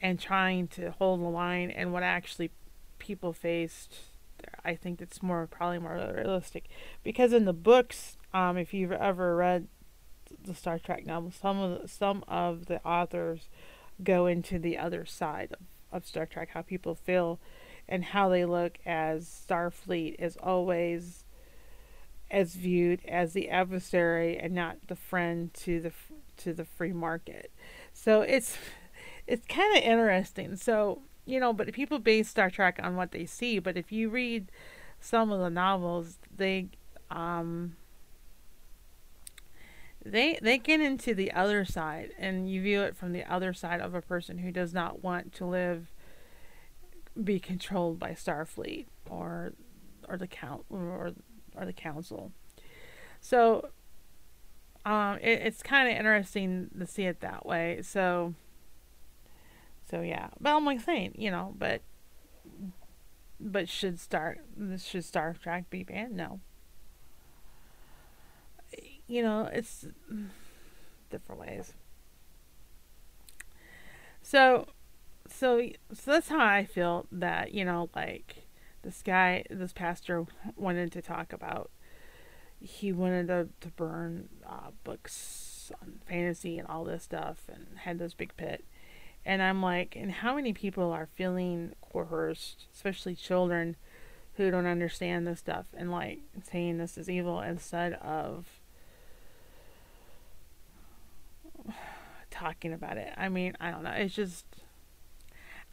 and 0.00 0.18
trying 0.18 0.66
to 0.66 0.90
hold 0.90 1.20
the 1.20 1.24
line 1.24 1.70
and 1.70 1.92
what 1.92 2.02
actually 2.02 2.50
people 2.98 3.32
faced 3.32 3.94
I 4.64 4.74
think 4.74 5.00
it's 5.00 5.22
more 5.22 5.46
probably 5.46 5.78
more 5.78 6.14
realistic 6.14 6.68
because 7.02 7.32
in 7.32 7.44
the 7.44 7.52
books, 7.52 8.16
um, 8.32 8.56
if 8.56 8.72
you've 8.72 8.92
ever 8.92 9.36
read 9.36 9.68
the 10.44 10.54
Star 10.54 10.78
Trek 10.78 11.06
novels, 11.06 11.34
some 11.40 11.58
of 11.58 11.82
the, 11.82 11.88
some 11.88 12.24
of 12.28 12.66
the 12.66 12.82
authors 12.84 13.48
go 14.02 14.26
into 14.26 14.58
the 14.58 14.78
other 14.78 15.04
side 15.04 15.52
of, 15.52 16.02
of 16.02 16.06
Star 16.06 16.26
Trek, 16.26 16.50
how 16.54 16.62
people 16.62 16.94
feel 16.94 17.38
and 17.88 18.04
how 18.04 18.28
they 18.28 18.44
look 18.44 18.78
as 18.86 19.44
Starfleet 19.48 20.16
is 20.18 20.36
always 20.36 21.24
as 22.30 22.54
viewed 22.54 23.04
as 23.06 23.34
the 23.34 23.50
adversary 23.50 24.38
and 24.38 24.54
not 24.54 24.78
the 24.86 24.96
friend 24.96 25.52
to 25.52 25.80
the 25.80 25.92
to 26.38 26.54
the 26.54 26.64
free 26.64 26.92
market. 26.92 27.52
So 27.92 28.22
it's 28.22 28.56
it's 29.26 29.46
kind 29.46 29.76
of 29.76 29.82
interesting. 29.82 30.56
So 30.56 31.02
you 31.24 31.38
know, 31.38 31.52
but 31.52 31.72
people 31.72 31.98
base 31.98 32.28
Star 32.28 32.50
Trek 32.50 32.80
on 32.82 32.96
what 32.96 33.12
they 33.12 33.26
see. 33.26 33.58
But 33.58 33.76
if 33.76 33.92
you 33.92 34.08
read 34.08 34.50
some 35.00 35.30
of 35.30 35.40
the 35.40 35.50
novels, 35.50 36.18
they 36.34 36.68
um, 37.10 37.76
they 40.04 40.38
they 40.42 40.58
get 40.58 40.80
into 40.80 41.14
the 41.14 41.32
other 41.32 41.64
side, 41.64 42.12
and 42.18 42.50
you 42.50 42.62
view 42.62 42.82
it 42.82 42.96
from 42.96 43.12
the 43.12 43.24
other 43.24 43.52
side 43.52 43.80
of 43.80 43.94
a 43.94 44.02
person 44.02 44.38
who 44.38 44.50
does 44.50 44.74
not 44.74 45.02
want 45.02 45.32
to 45.34 45.46
live 45.46 45.92
be 47.22 47.38
controlled 47.38 47.98
by 47.98 48.12
Starfleet 48.12 48.86
or 49.08 49.52
or 50.08 50.16
the 50.16 50.26
count 50.26 50.64
or 50.70 51.12
or 51.54 51.64
the 51.64 51.72
council. 51.72 52.32
So 53.20 53.68
um, 54.84 55.18
it, 55.20 55.40
it's 55.42 55.62
kind 55.62 55.88
of 55.88 55.96
interesting 55.96 56.70
to 56.78 56.86
see 56.86 57.04
it 57.04 57.20
that 57.20 57.46
way. 57.46 57.80
So 57.82 58.34
so 59.92 60.00
yeah, 60.00 60.28
but 60.40 60.56
I'm 60.56 60.64
like 60.64 60.80
saying, 60.80 61.16
you 61.18 61.30
know, 61.30 61.54
but 61.58 61.82
but 63.38 63.68
should 63.68 64.00
start 64.00 64.40
this 64.56 64.84
should 64.84 65.04
Star 65.04 65.34
Trek 65.34 65.68
be 65.68 65.82
banned? 65.82 66.16
No. 66.16 66.40
You 69.06 69.22
know, 69.22 69.50
it's 69.52 69.86
different 71.10 71.42
ways. 71.42 71.74
So, 74.22 74.68
so, 75.28 75.60
so 75.92 76.12
that's 76.12 76.28
how 76.30 76.42
I 76.42 76.64
feel 76.64 77.04
that 77.12 77.52
you 77.52 77.62
know, 77.62 77.90
like 77.94 78.46
this 78.80 79.02
guy, 79.02 79.44
this 79.50 79.74
pastor 79.74 80.24
wanted 80.56 80.90
to 80.92 81.02
talk 81.02 81.34
about. 81.34 81.70
He 82.60 82.92
wanted 82.92 83.26
to, 83.26 83.48
to 83.60 83.68
burn 83.74 84.30
uh, 84.48 84.70
books 84.84 85.70
on 85.82 86.00
fantasy 86.06 86.58
and 86.58 86.66
all 86.66 86.84
this 86.84 87.02
stuff, 87.02 87.42
and 87.52 87.66
had 87.80 87.98
this 87.98 88.14
big 88.14 88.34
pit. 88.38 88.64
And 89.24 89.42
I'm 89.42 89.62
like, 89.62 89.94
and 89.96 90.10
how 90.10 90.34
many 90.34 90.52
people 90.52 90.90
are 90.90 91.08
feeling 91.14 91.74
coerced, 91.92 92.66
especially 92.74 93.14
children 93.14 93.76
who 94.34 94.50
don't 94.50 94.66
understand 94.66 95.26
this 95.26 95.40
stuff, 95.40 95.66
and 95.74 95.90
like 95.90 96.20
saying 96.42 96.78
this 96.78 96.96
is 96.96 97.08
evil 97.08 97.40
instead 97.40 97.94
of 97.94 98.46
talking 102.30 102.72
about 102.72 102.96
it. 102.96 103.12
I 103.16 103.28
mean, 103.28 103.56
I 103.60 103.70
don't 103.70 103.84
know. 103.84 103.90
It's 103.90 104.14
just 104.14 104.46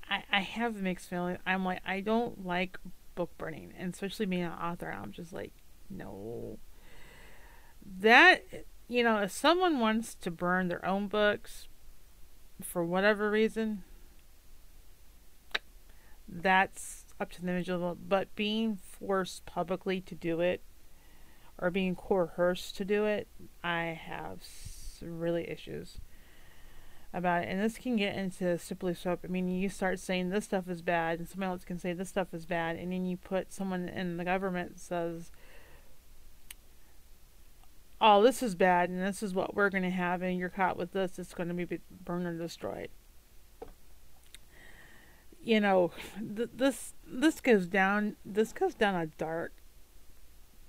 I 0.10 0.24
I 0.32 0.42
have 0.42 0.76
mixed 0.76 1.10
feelings. 1.10 1.40
I'm 1.46 1.66
like 1.66 1.82
I 1.86 2.02
don't 2.02 2.46
like 2.46 2.78
book 3.16 3.32
burning, 3.38 3.74
and 3.78 3.94
especially 3.94 4.26
being 4.26 4.44
an 4.44 4.52
author, 4.52 4.92
I'm 4.92 5.12
just 5.12 5.34
like 5.34 5.54
no. 5.90 6.60
That 8.00 8.44
you 8.88 9.04
know, 9.04 9.20
if 9.20 9.32
someone 9.32 9.80
wants 9.80 10.16
to 10.16 10.30
burn 10.30 10.68
their 10.68 10.86
own 10.86 11.08
books 11.08 11.69
for 12.62 12.84
whatever 12.84 13.30
reason, 13.30 13.84
that's 16.28 17.06
up 17.20 17.32
to 17.32 17.42
the 17.42 17.48
individual. 17.48 17.98
But 18.08 18.36
being 18.36 18.78
forced 18.78 19.46
publicly 19.46 20.02
to 20.02 20.16
do 20.16 20.42
it 20.42 20.62
or 21.58 21.70
being 21.72 21.96
coerced 21.96 22.78
to 22.78 22.86
do 22.86 23.06
it, 23.06 23.28
I 23.64 24.00
have 24.02 24.44
really 25.02 25.50
issues 25.50 26.00
about 27.14 27.44
it. 27.44 27.50
And 27.50 27.60
this 27.62 27.78
can 27.78 27.96
get 27.96 28.16
into 28.16 28.58
simply 28.58 28.94
soap. 28.94 29.22
I 29.24 29.28
mean, 29.28 29.50
you 29.50 29.70
start 29.70 30.00
saying 30.00 30.30
this 30.30 30.46
stuff 30.46 30.70
is 30.70 30.82
bad, 30.82 31.20
and 31.20 31.28
somebody 31.28 31.52
else 31.52 31.66
can 31.66 31.80
say 31.80 31.94
this 31.94 32.10
stuff 32.10 32.34
is 32.34 32.46
bad, 32.46 32.76
and 32.76 32.92
then 32.92 33.06
you 33.06 33.18
put 33.18 33.52
someone 33.52 33.90
in 33.90 34.18
the 34.18 34.24
government 34.24 34.80
says, 34.80 35.32
"Oh, 38.02 38.24
this 38.24 38.42
is 38.42 38.56
bad, 38.56 38.90
and 38.90 39.02
this 39.02 39.22
is 39.22 39.34
what 39.34 39.56
we're 39.56 39.70
going 39.70 39.84
to 39.84 39.90
have, 39.90 40.22
and 40.22 40.38
you're 40.38 40.50
caught 40.50 40.78
with 40.78 40.94
this. 40.94 41.20
It's 41.20 41.34
going 41.34 41.50
to 41.50 41.66
be 41.66 41.80
burned 42.04 42.28
or 42.28 42.38
destroyed." 42.38 42.90
You 45.42 45.60
know, 45.62 45.92
th- 46.36 46.50
this 46.54 46.94
this 47.06 47.42
goes 47.42 47.68
down. 47.68 48.16
This 48.26 48.54
goes 48.54 48.74
down 48.74 48.96
a 48.96 49.08
dark, 49.08 49.54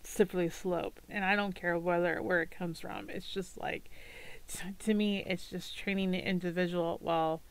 slippery 0.05 0.49
slope, 0.49 1.01
and 1.09 1.25
I 1.25 1.37
don't 1.37 1.55
care 1.55 1.79
whether 1.79 2.23
where 2.23 2.43
it 2.43 2.51
comes 2.51 2.81
from. 2.81 3.11
It's 3.11 3.29
just 3.29 3.59
like 3.59 3.91
to 4.81 4.95
me, 4.95 5.23
it's 5.25 5.49
just 5.49 5.77
training 5.77 6.11
the 6.11 6.27
individual. 6.27 6.99
Well, 7.01 7.43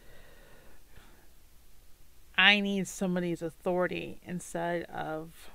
I 2.38 2.60
need 2.60 2.88
somebody's 2.88 3.42
authority 3.42 4.22
instead 4.26 4.84
of, 4.84 5.52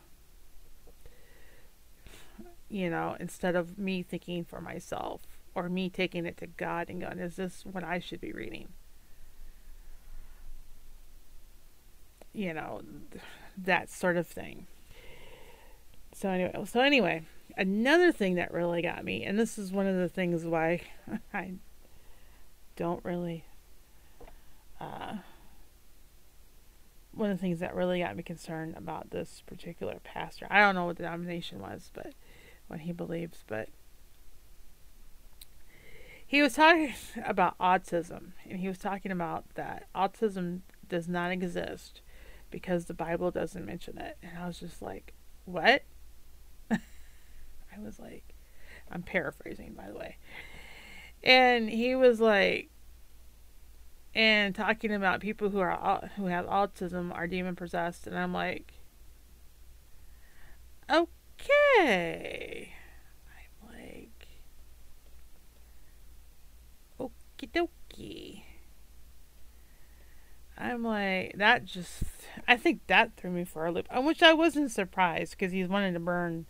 you 2.75 2.91
know, 2.91 3.17
instead 3.21 3.55
of 3.55 3.79
me 3.79 4.03
thinking 4.03 4.45
for 4.45 4.61
myself 4.61 5.21
or 5.55 5.69
me 5.69 5.89
taking 5.89 6.27
it 6.27 6.37
to 6.39 6.49
God 6.49 6.91
and 6.91 7.01
going, 7.01 7.21
is 7.21 7.37
this 7.37 7.65
what 7.65 7.85
I 7.85 8.01
should 8.01 8.21
be 8.21 8.33
reading? 8.33 8.67
You 12.33 12.53
know, 12.53 12.83
that 13.57 13.91
sort 13.91 14.17
of 14.17 14.27
thing. 14.27 14.67
So 16.13 16.31
anyway, 16.31 16.65
so 16.65 16.81
anyway, 16.81 17.23
another 17.57 18.11
thing 18.11 18.35
that 18.35 18.53
really 18.53 18.83
got 18.83 19.05
me, 19.05 19.23
and 19.23 19.39
this 19.39 19.57
is 19.57 19.71
one 19.71 19.87
of 19.87 19.95
the 19.95 20.09
things 20.09 20.45
why 20.45 20.81
I 21.33 21.53
don't 22.75 23.05
really. 23.05 23.45
Uh, 24.81 25.19
one 27.13 27.31
of 27.31 27.37
the 27.37 27.41
things 27.41 27.61
that 27.61 27.77
really 27.77 28.01
got 28.01 28.17
me 28.17 28.25
concerned 28.25 28.75
about 28.77 29.11
this 29.11 29.45
particular 29.47 30.01
pastor, 30.03 30.49
I 30.51 30.59
don't 30.59 30.75
know 30.75 30.87
what 30.87 30.97
the 30.97 31.05
denomination 31.05 31.61
was, 31.61 31.93
but 31.95 32.13
what 32.69 32.81
he 32.81 32.93
believes, 32.93 33.45
but 33.47 33.69
he 36.27 36.43
was 36.43 36.55
talking 36.55 36.93
about 37.25 37.59
autism, 37.59 38.33
and 38.49 38.61
he 38.61 38.69
was 38.69 38.79
talking 38.79 39.13
about 39.13 39.45
that 39.55 39.87
autism 39.95 40.61
does 40.89 41.09
not 41.09 41.31
exist 41.31 42.01
because 42.51 42.85
the 42.87 42.95
Bible 42.95 43.31
doesn't 43.31 43.65
mention 43.65 43.99
it. 43.99 44.17
And 44.23 44.39
I 44.39 44.47
was 44.47 44.59
just 44.59 44.83
like, 44.83 45.13
what? 45.45 45.83
I 46.71 46.79
was 47.79 47.99
like, 47.99 48.35
I'm 48.91 49.03
paraphrasing, 49.03 49.75
by 49.75 49.89
the 49.89 49.99
way. 49.99 50.19
And 51.23 51.71
he 51.71 51.95
was 51.95 52.21
like, 52.21 52.71
and 54.15 54.55
talking 54.55 54.93
about 54.93 55.21
people 55.21 55.51
who 55.51 55.59
are 55.59 56.11
who 56.17 56.27
have 56.27 56.47
autism 56.47 57.13
are 57.13 57.27
demon 57.27 57.57
possessed, 57.57 58.07
and 58.07 58.17
I'm 58.17 58.33
like, 58.33 58.75
okay. 60.91 61.09
I'm 61.81 62.69
like, 63.69 64.27
okie 66.99 67.51
dokie. 67.53 68.43
I'm 70.57 70.85
like, 70.85 71.35
that 71.37 71.65
just, 71.65 72.05
I 72.47 72.57
think 72.57 72.87
that 72.87 73.17
threw 73.17 73.31
me 73.31 73.45
for 73.45 73.67
a 73.67 73.73
loop. 73.73 73.89
Which 73.93 74.23
I 74.23 74.33
wasn't 74.33 74.71
surprised 74.71 75.33
because 75.33 75.53
he's 75.53 75.69
wanting 75.69 75.95
to 75.95 76.01
burn 76.01 76.47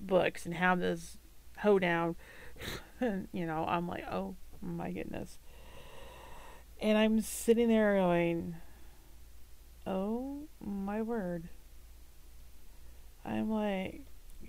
books 0.00 0.46
and 0.46 0.54
have 0.54 0.80
this 0.80 1.18
hoedown. 1.58 2.16
and, 3.00 3.28
you 3.32 3.46
know, 3.46 3.64
I'm 3.66 3.86
like, 3.86 4.04
oh 4.10 4.36
my 4.60 4.90
goodness. 4.90 5.38
And 6.80 6.98
I'm 6.98 7.20
sitting 7.20 7.68
there 7.68 7.96
going, 7.96 8.56
oh 9.86 10.44
my 10.60 11.02
word. 11.02 11.48
I'm 13.24 13.50
like, 13.50 14.02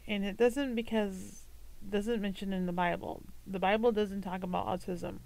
and 0.07 0.26
it 0.26 0.38
doesn't 0.38 0.76
because 0.76 1.43
doesn't 1.89 2.21
mention 2.21 2.53
in 2.53 2.65
the 2.65 2.74
Bible. 2.74 3.24
The 3.45 3.59
Bible 3.59 3.91
doesn't 3.91 4.21
talk 4.21 4.43
about 4.43 4.67
autism. 4.67 5.19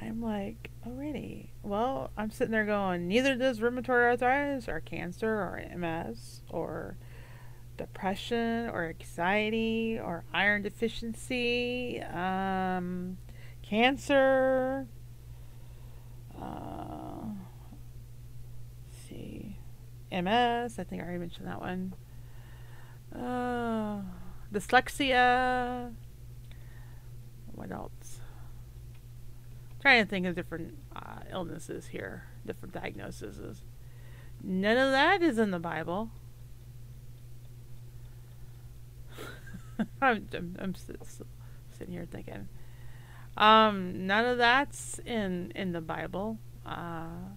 I'm 0.00 0.20
like, 0.22 0.70
already. 0.86 1.52
Well, 1.62 2.10
I'm 2.16 2.30
sitting 2.30 2.52
there 2.52 2.64
going, 2.64 3.08
neither 3.08 3.34
does 3.34 3.60
rheumatoid 3.60 3.88
arthritis 3.88 4.68
or 4.68 4.80
cancer 4.80 5.28
or 5.28 5.62
MS 5.76 6.42
or 6.48 6.96
depression 7.76 8.70
or 8.70 8.88
anxiety 8.88 9.98
or 10.02 10.24
iron 10.32 10.62
deficiency, 10.62 12.00
um, 12.02 13.18
cancer. 13.62 14.86
Uh, 16.40 17.30
see, 19.08 19.58
MS. 20.10 20.78
I 20.78 20.84
think 20.84 21.02
I 21.02 21.04
already 21.04 21.18
mentioned 21.18 21.46
that 21.46 21.60
one. 21.60 21.94
Uh, 23.14 24.00
dyslexia. 24.52 25.92
What 27.54 27.70
else? 27.72 28.20
trying 29.80 30.04
to 30.04 30.10
think 30.10 30.26
of 30.26 30.34
different 30.34 30.76
uh, 30.94 31.20
illnesses 31.30 31.86
here, 31.86 32.24
different 32.44 32.74
diagnoses. 32.74 33.62
None 34.42 34.76
of 34.76 34.90
that 34.92 35.22
is 35.22 35.38
in 35.38 35.50
the 35.50 35.58
Bible. 35.58 36.10
I'm, 40.02 40.28
I'm, 40.34 40.56
I'm 40.58 40.74
sitting 40.74 41.92
here 41.92 42.06
thinking. 42.10 42.48
Um, 43.36 44.06
none 44.06 44.24
of 44.24 44.38
that's 44.38 44.98
in 45.06 45.52
in 45.54 45.72
the 45.72 45.80
Bible. 45.80 46.38
Uh, 46.66 47.30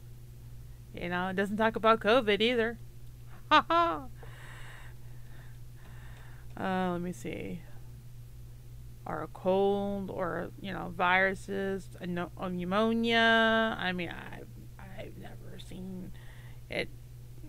you 0.94 1.10
know, 1.10 1.30
it 1.30 1.36
doesn't 1.36 1.58
talk 1.58 1.76
about 1.76 2.00
COVID 2.00 2.42
either. 2.42 2.78
Ha 3.52 3.66
ha. 3.68 4.06
Uh, 6.60 6.92
let 6.94 7.02
me 7.02 7.12
see 7.12 7.62
or 9.06 9.24
a 9.24 9.28
cold 9.28 10.10
or 10.10 10.52
you 10.62 10.72
know 10.72 10.94
viruses, 10.96 11.88
a, 12.00 12.08
no, 12.08 12.32
a 12.38 12.50
pneumonia. 12.50 13.76
I 13.78 13.92
mean, 13.92 14.10
I've 14.10 14.48
I've 14.80 15.18
never 15.18 15.60
seen 15.60 16.12
it 16.70 16.90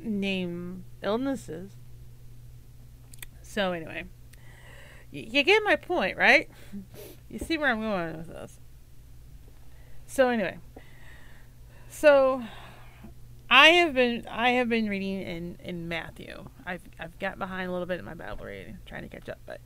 name 0.01 0.85
illnesses. 1.03 1.73
So 3.43 3.73
anyway, 3.73 4.05
you, 5.11 5.27
you 5.29 5.43
get 5.43 5.63
my 5.65 5.77
point, 5.77 6.17
right? 6.17 6.49
You 7.29 7.39
see 7.39 7.59
where 7.59 7.71
I'm 7.71 7.81
going 7.81 8.17
with 8.17 8.29
this. 8.29 8.61
So 10.07 10.29
anyway, 10.29 10.59
so 11.89 12.43
I 13.55 13.69
have 13.69 13.93
been 13.93 14.27
I 14.29 14.53
have 14.53 14.71
been 14.71 14.89
reading 14.89 15.21
in 15.21 15.59
in 15.63 15.87
Matthew. 15.87 16.49
I've 16.65 16.81
I've 16.99 17.19
got 17.19 17.39
behind 17.39 17.69
a 17.69 17.73
little 17.73 17.87
bit 17.87 17.99
in 17.99 18.05
my 18.07 18.15
Bible 18.15 18.47
reading, 18.47 18.79
trying 18.87 19.03
to 19.03 19.11
catch 19.11 19.29
up, 19.29 19.41
but 19.45 19.61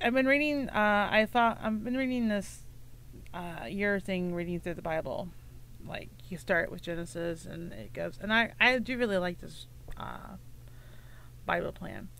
I've 0.00 0.14
been 0.14 0.26
reading. 0.26 0.68
Uh, 0.68 1.08
I 1.10 1.26
thought 1.28 1.58
I've 1.60 1.82
been 1.82 1.96
reading 1.96 2.28
this 2.28 2.60
uh, 3.34 3.64
year 3.68 3.98
thing, 3.98 4.32
reading 4.32 4.60
through 4.60 4.74
the 4.74 4.82
Bible 4.82 5.30
like 5.84 6.08
you 6.28 6.38
start 6.38 6.70
with 6.70 6.82
Genesis 6.82 7.46
and 7.46 7.72
it 7.72 7.92
goes, 7.92 8.16
and 8.22 8.32
I 8.32 8.52
I 8.60 8.78
do 8.78 8.96
really 8.96 9.18
like 9.18 9.40
this 9.40 9.66
uh, 9.96 10.36
Bible 11.46 11.72
plan, 11.72 12.10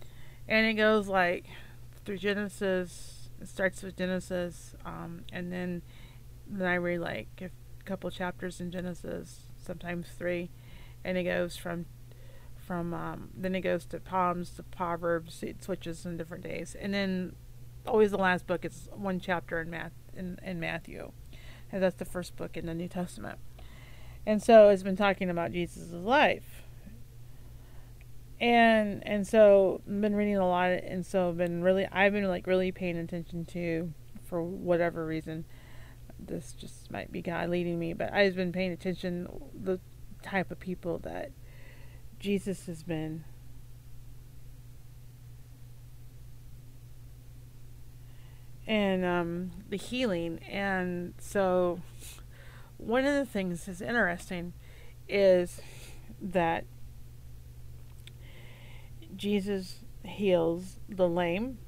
and 0.49 0.67
it 0.67 0.75
goes 0.75 1.07
like 1.07 1.47
through 2.05 2.19
Genesis. 2.19 3.31
It 3.41 3.47
starts 3.47 3.81
with 3.81 3.97
Genesis, 3.97 4.75
um, 4.85 5.23
and 5.33 5.53
then 5.53 5.83
then 6.49 6.67
I 6.67 6.75
read 6.75 6.99
like 6.99 7.29
a 7.41 7.51
couple 7.85 8.11
chapters 8.11 8.61
in 8.61 8.73
Genesis, 8.73 9.43
sometimes 9.57 10.09
three, 10.19 10.51
and 11.05 11.19
it 11.19 11.25
goes 11.25 11.57
from 11.57 11.87
from 12.57 12.95
um, 12.95 13.29
then 13.37 13.55
it 13.55 13.61
goes 13.61 13.85
to 13.87 14.01
Psalms 14.09 14.51
to 14.51 14.63
Proverbs. 14.63 15.43
It 15.43 15.63
switches 15.63 16.07
in 16.07 16.17
different 16.17 16.43
days, 16.43 16.75
and 16.75 16.95
then 16.95 17.37
always 17.87 18.11
the 18.11 18.19
last 18.19 18.47
book 18.47 18.65
is 18.65 18.89
one 18.93 19.21
chapter 19.21 19.61
in 19.61 19.71
Math 19.71 19.93
in, 20.17 20.39
in 20.43 20.59
Matthew, 20.59 21.13
and 21.71 21.83
that's 21.83 21.97
the 21.97 22.05
first 22.05 22.37
book 22.37 22.57
in 22.57 22.67
the 22.67 22.75
New 22.75 22.89
Testament. 22.89 23.39
And 24.27 24.43
so 24.43 24.71
it's 24.71 24.83
been 24.83 24.97
talking 24.97 25.29
about 25.29 25.53
Jesus' 25.53 25.93
life, 25.93 26.63
and 28.41 29.07
and 29.07 29.27
so 29.27 29.83
I've 29.87 30.01
been 30.01 30.17
reading 30.17 30.37
a 30.37 30.49
lot, 30.49 30.71
and 30.73 31.05
so 31.05 31.29
I've 31.29 31.37
been 31.37 31.63
really 31.63 31.87
I've 31.87 32.13
been 32.13 32.29
like 32.29 32.47
really 32.47 32.73
paying 32.73 32.97
attention 32.97 33.45
to, 33.47 33.93
for 34.25 34.43
whatever 34.43 35.05
reason, 35.05 35.45
this 36.19 36.53
just 36.53 36.91
might 36.91 37.13
be 37.13 37.21
God 37.21 37.51
leading 37.51 37.79
me, 37.79 37.93
but 37.93 38.13
I've 38.13 38.35
been 38.35 38.53
paying 38.53 38.73
attention 38.73 39.29
the 39.55 39.79
type 40.25 40.51
of 40.51 40.59
people 40.59 40.99
that 40.99 41.31
Jesus 42.19 42.67
has 42.67 42.83
been 42.83 43.25
and 48.67 49.05
um, 49.05 49.51
the 49.69 49.77
healing. 49.77 50.39
And 50.51 51.15
so, 51.19 51.81
one 52.79 53.05
of 53.05 53.15
the 53.15 53.27
things 53.27 53.67
that's 53.67 53.81
interesting 53.81 54.53
is 55.09 55.61
that 56.21 56.65
Jesus 59.17 59.81
heals 60.05 60.79
the 60.89 61.09
lame, 61.09 61.59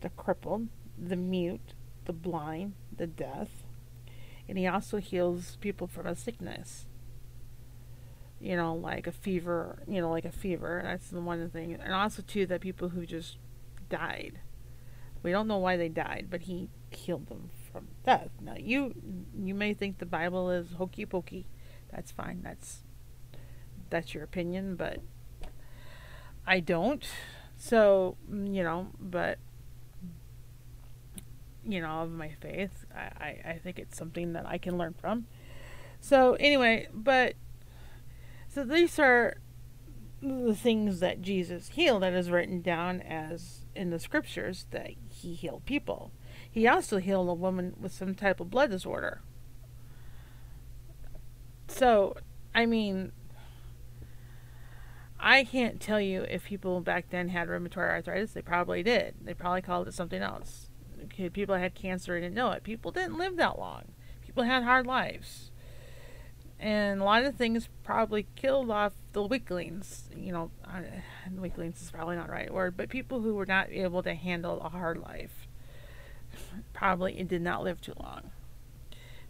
the 0.00 0.08
crippled, 0.10 0.68
the 0.98 1.16
mute, 1.16 1.74
the 2.04 2.12
blind, 2.12 2.74
the 2.96 3.06
deaf, 3.06 3.48
and 4.48 4.58
he 4.58 4.66
also 4.66 4.98
heals 4.98 5.56
people 5.60 5.86
from 5.86 6.06
a 6.06 6.16
sickness. 6.16 6.86
You 8.40 8.56
know, 8.56 8.74
like 8.74 9.06
a 9.06 9.12
fever, 9.12 9.82
you 9.86 10.00
know, 10.00 10.10
like 10.10 10.24
a 10.24 10.32
fever. 10.32 10.80
That's 10.82 11.08
the 11.10 11.20
one 11.20 11.48
thing. 11.50 11.74
And 11.74 11.92
also, 11.92 12.22
too, 12.22 12.46
that 12.46 12.60
people 12.60 12.88
who 12.88 13.04
just 13.04 13.36
died 13.88 14.40
we 15.22 15.30
don't 15.30 15.46
know 15.46 15.58
why 15.58 15.76
they 15.76 15.88
died, 15.88 16.28
but 16.30 16.42
he 16.42 16.68
healed 16.90 17.28
them 17.28 17.50
from 17.70 17.88
death. 18.04 18.30
Now 18.40 18.54
you 18.56 18.94
you 19.38 19.54
may 19.54 19.74
think 19.74 19.98
the 19.98 20.06
Bible 20.06 20.50
is 20.50 20.72
hokey 20.72 21.06
pokey. 21.06 21.46
That's 21.92 22.10
fine. 22.10 22.40
That's 22.42 22.84
that's 23.90 24.14
your 24.14 24.24
opinion, 24.24 24.76
but 24.76 25.00
I 26.46 26.60
don't. 26.60 27.06
So, 27.56 28.16
mm, 28.30 28.54
you 28.54 28.62
know, 28.62 28.88
but 28.98 29.38
you 31.66 31.80
know, 31.82 32.00
of 32.00 32.10
my 32.10 32.30
faith, 32.40 32.86
I, 32.96 33.00
I, 33.00 33.50
I 33.50 33.60
think 33.62 33.78
it's 33.78 33.98
something 33.98 34.32
that 34.32 34.46
I 34.46 34.56
can 34.56 34.78
learn 34.78 34.94
from. 34.94 35.26
So 36.00 36.34
anyway, 36.40 36.88
but 36.94 37.34
so 38.52 38.64
these 38.64 38.98
are 38.98 39.36
the 40.20 40.54
things 40.54 41.00
that 41.00 41.22
Jesus 41.22 41.68
healed 41.68 42.02
that 42.02 42.12
is 42.12 42.30
written 42.30 42.60
down 42.60 43.00
as 43.00 43.64
in 43.74 43.90
the 43.90 43.98
scriptures 44.00 44.66
that 44.72 44.90
he 45.08 45.34
healed 45.34 45.64
people. 45.64 46.10
He 46.50 46.66
also 46.66 46.98
healed 46.98 47.28
a 47.28 47.34
woman 47.34 47.74
with 47.80 47.92
some 47.92 48.14
type 48.14 48.40
of 48.40 48.50
blood 48.50 48.70
disorder. 48.70 49.22
So, 51.68 52.16
I 52.52 52.66
mean, 52.66 53.12
I 55.20 55.44
can't 55.44 55.80
tell 55.80 56.00
you 56.00 56.22
if 56.22 56.44
people 56.44 56.80
back 56.80 57.10
then 57.10 57.28
had 57.28 57.46
rheumatoid 57.48 57.76
arthritis. 57.76 58.32
They 58.32 58.42
probably 58.42 58.82
did. 58.82 59.14
They 59.22 59.32
probably 59.32 59.62
called 59.62 59.86
it 59.86 59.94
something 59.94 60.20
else. 60.20 60.70
People 61.32 61.54
had 61.54 61.74
cancer 61.74 62.16
and 62.16 62.24
didn't 62.24 62.34
know 62.34 62.50
it. 62.50 62.64
People 62.64 62.90
didn't 62.90 63.16
live 63.16 63.36
that 63.36 63.58
long. 63.58 63.92
People 64.26 64.42
had 64.42 64.64
hard 64.64 64.86
lives. 64.86 65.49
And 66.60 67.00
a 67.00 67.04
lot 67.04 67.24
of 67.24 67.36
things 67.36 67.70
probably 67.84 68.26
killed 68.36 68.70
off 68.70 68.92
the 69.12 69.22
weaklings. 69.22 70.10
You 70.14 70.32
know, 70.32 70.50
uh, 70.62 70.82
weaklings 71.34 71.80
is 71.80 71.90
probably 71.90 72.16
not 72.16 72.26
the 72.26 72.32
right 72.34 72.52
word, 72.52 72.76
but 72.76 72.90
people 72.90 73.22
who 73.22 73.34
were 73.34 73.46
not 73.46 73.70
able 73.70 74.02
to 74.02 74.12
handle 74.12 74.60
a 74.60 74.68
hard 74.68 74.98
life 74.98 75.48
probably 76.74 77.22
did 77.24 77.40
not 77.40 77.62
live 77.62 77.80
too 77.80 77.94
long. 77.98 78.30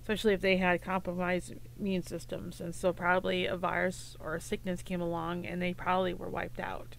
Especially 0.02 0.34
if 0.34 0.40
they 0.40 0.56
had 0.56 0.82
compromised 0.82 1.54
immune 1.78 2.02
systems. 2.02 2.60
And 2.60 2.74
so, 2.74 2.92
probably 2.92 3.46
a 3.46 3.56
virus 3.56 4.16
or 4.18 4.34
a 4.34 4.40
sickness 4.40 4.82
came 4.82 5.00
along 5.00 5.46
and 5.46 5.62
they 5.62 5.72
probably 5.72 6.12
were 6.12 6.28
wiped 6.28 6.58
out. 6.58 6.96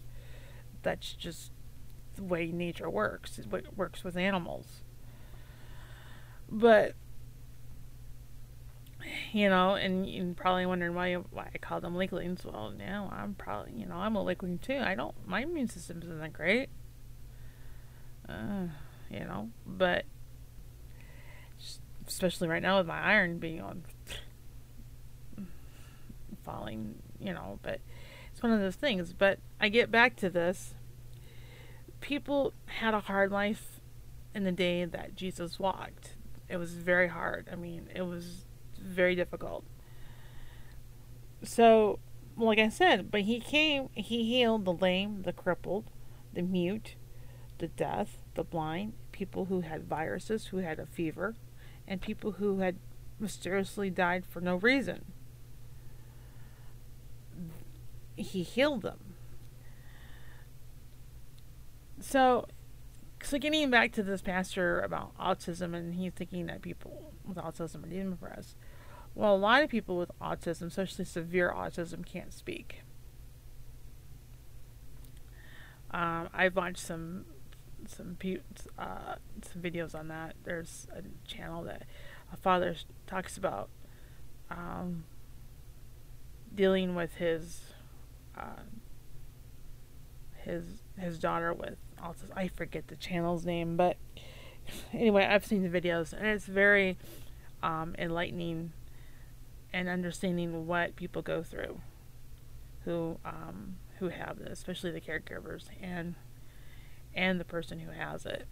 That's 0.81 1.11
just 1.11 1.51
the 2.15 2.23
way 2.23 2.47
nature 2.53 2.89
works, 2.89 3.37
it 3.37 3.47
works 3.75 4.05
with 4.05 4.15
animals. 4.15 4.81
But 6.49 6.95
you 9.31 9.49
know, 9.49 9.75
and 9.75 10.07
you're 10.07 10.33
probably 10.33 10.65
wondering 10.65 10.95
why 10.95 11.13
why 11.15 11.49
I 11.53 11.57
call 11.57 11.81
them 11.81 11.95
weaklings. 11.95 12.43
Well, 12.45 12.73
yeah, 12.77 13.07
I'm 13.11 13.33
probably 13.35 13.73
you 13.73 13.85
know 13.85 13.95
I'm 13.95 14.15
a 14.15 14.23
weakling 14.23 14.59
too. 14.59 14.79
I 14.79 14.95
don't 14.95 15.15
my 15.27 15.41
immune 15.41 15.69
system 15.69 16.01
isn't 16.03 16.33
great, 16.33 16.69
uh, 18.27 18.67
you 19.09 19.19
know, 19.21 19.49
but 19.65 20.05
especially 22.07 22.47
right 22.47 22.61
now 22.61 22.77
with 22.77 22.87
my 22.87 22.99
iron 22.99 23.37
being 23.37 23.61
on 23.61 23.83
falling, 26.43 26.95
you 27.19 27.33
know, 27.33 27.59
but 27.61 27.79
it's 28.31 28.43
one 28.43 28.51
of 28.51 28.59
those 28.59 28.75
things. 28.75 29.13
But 29.13 29.39
I 29.59 29.69
get 29.69 29.91
back 29.91 30.15
to 30.17 30.29
this. 30.29 30.73
People 31.99 32.53
had 32.65 32.93
a 32.93 33.01
hard 33.01 33.31
life 33.31 33.79
in 34.33 34.43
the 34.43 34.51
day 34.51 34.85
that 34.85 35.15
Jesus 35.15 35.59
walked. 35.59 36.15
It 36.49 36.57
was 36.57 36.73
very 36.73 37.07
hard. 37.07 37.47
I 37.51 37.55
mean, 37.55 37.87
it 37.93 38.01
was 38.01 38.45
very 38.81 39.15
difficult. 39.15 39.63
So, 41.43 41.99
like 42.37 42.59
I 42.59 42.69
said, 42.69 43.11
but 43.11 43.21
he 43.21 43.39
came, 43.39 43.89
he 43.93 44.23
healed 44.23 44.65
the 44.65 44.73
lame, 44.73 45.23
the 45.23 45.33
crippled, 45.33 45.85
the 46.33 46.41
mute, 46.41 46.95
the 47.57 47.67
deaf, 47.67 48.17
the 48.35 48.43
blind, 48.43 48.93
people 49.11 49.45
who 49.45 49.61
had 49.61 49.87
viruses, 49.87 50.47
who 50.47 50.57
had 50.57 50.79
a 50.79 50.85
fever, 50.85 51.35
and 51.87 52.01
people 52.01 52.33
who 52.33 52.59
had 52.59 52.77
mysteriously 53.19 53.89
died 53.89 54.25
for 54.25 54.41
no 54.41 54.55
reason. 54.55 55.05
He 58.15 58.43
healed 58.43 58.81
them. 58.81 58.99
So, 61.99 62.47
so 63.23 63.37
getting 63.37 63.69
back 63.69 63.91
to 63.93 64.03
this 64.03 64.21
pastor 64.21 64.79
about 64.81 65.17
autism, 65.17 65.75
and 65.75 65.95
he's 65.95 66.13
thinking 66.13 66.47
that 66.47 66.61
people 66.61 67.13
with 67.25 67.37
autism 67.37 67.83
are 67.85 68.09
depressed. 68.09 68.55
Well, 69.13 69.35
a 69.35 69.37
lot 69.37 69.63
of 69.63 69.69
people 69.69 69.97
with 69.97 70.11
autism, 70.21 70.67
especially 70.67 71.05
severe 71.05 71.53
autism, 71.55 72.05
can't 72.05 72.33
speak. 72.33 72.81
Um, 75.91 76.29
I've 76.33 76.55
watched 76.55 76.79
some 76.79 77.25
some 77.87 78.17
uh, 78.77 79.15
some 79.41 79.61
videos 79.61 79.93
on 79.93 80.07
that. 80.07 80.35
There's 80.43 80.87
a 80.95 81.01
channel 81.27 81.63
that 81.63 81.83
a 82.31 82.37
father 82.37 82.75
talks 83.07 83.37
about 83.37 83.69
um, 84.49 85.03
dealing 86.53 86.95
with 86.95 87.15
his 87.15 87.73
uh, 88.37 88.63
his 90.37 90.81
his 90.97 91.19
daughter 91.19 91.53
with 91.53 91.77
autism. 92.01 92.31
I 92.35 92.47
forget 92.47 92.87
the 92.87 92.95
channel's 92.95 93.45
name, 93.45 93.77
but 93.77 93.97
anyway, 94.93 95.25
I've 95.25 95.45
seen 95.45 95.69
the 95.69 95.81
videos 95.81 96.13
and 96.13 96.25
it's 96.27 96.45
very 96.45 96.97
um, 97.63 97.95
enlightening 97.97 98.73
and 99.73 99.87
understanding 99.87 100.67
what 100.67 100.95
people 100.95 101.21
go 101.21 101.43
through 101.43 101.79
who 102.85 103.17
um, 103.25 103.77
who 103.99 104.09
have 104.09 104.39
this, 104.39 104.53
especially 104.53 104.91
the 104.91 105.01
caregivers 105.01 105.65
and 105.81 106.15
and 107.13 107.39
the 107.39 107.45
person 107.45 107.79
who 107.79 107.91
has 107.91 108.25
it. 108.25 108.47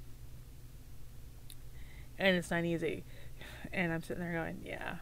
And 2.18 2.36
it's 2.36 2.52
not 2.52 2.66
easy. 2.66 3.04
And 3.72 3.94
I'm 3.94 4.04
sitting 4.04 4.22
there 4.22 4.34
going, 4.34 4.62
yeah. 4.64 4.96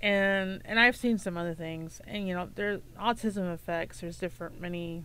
And 0.00 0.62
and 0.64 0.78
I've 0.78 0.96
seen 0.96 1.18
some 1.18 1.36
other 1.36 1.54
things, 1.54 2.00
and 2.06 2.28
you 2.28 2.34
know, 2.34 2.48
there's 2.54 2.80
autism 3.00 3.52
affects. 3.52 4.00
There's 4.00 4.18
different 4.18 4.60
many 4.60 5.04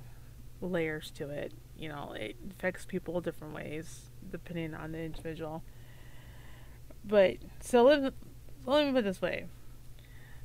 layers 0.69 1.11
to 1.11 1.29
it. 1.29 1.53
You 1.77 1.89
know, 1.89 2.13
it 2.17 2.35
affects 2.51 2.85
people 2.85 3.19
different 3.21 3.53
ways 3.53 4.09
depending 4.31 4.73
on 4.73 4.91
the 4.91 4.99
individual. 4.99 5.63
But 7.05 7.37
so 7.59 7.83
let 7.83 8.01
me 8.85 8.91
put 8.91 9.03
this 9.03 9.21
way. 9.21 9.45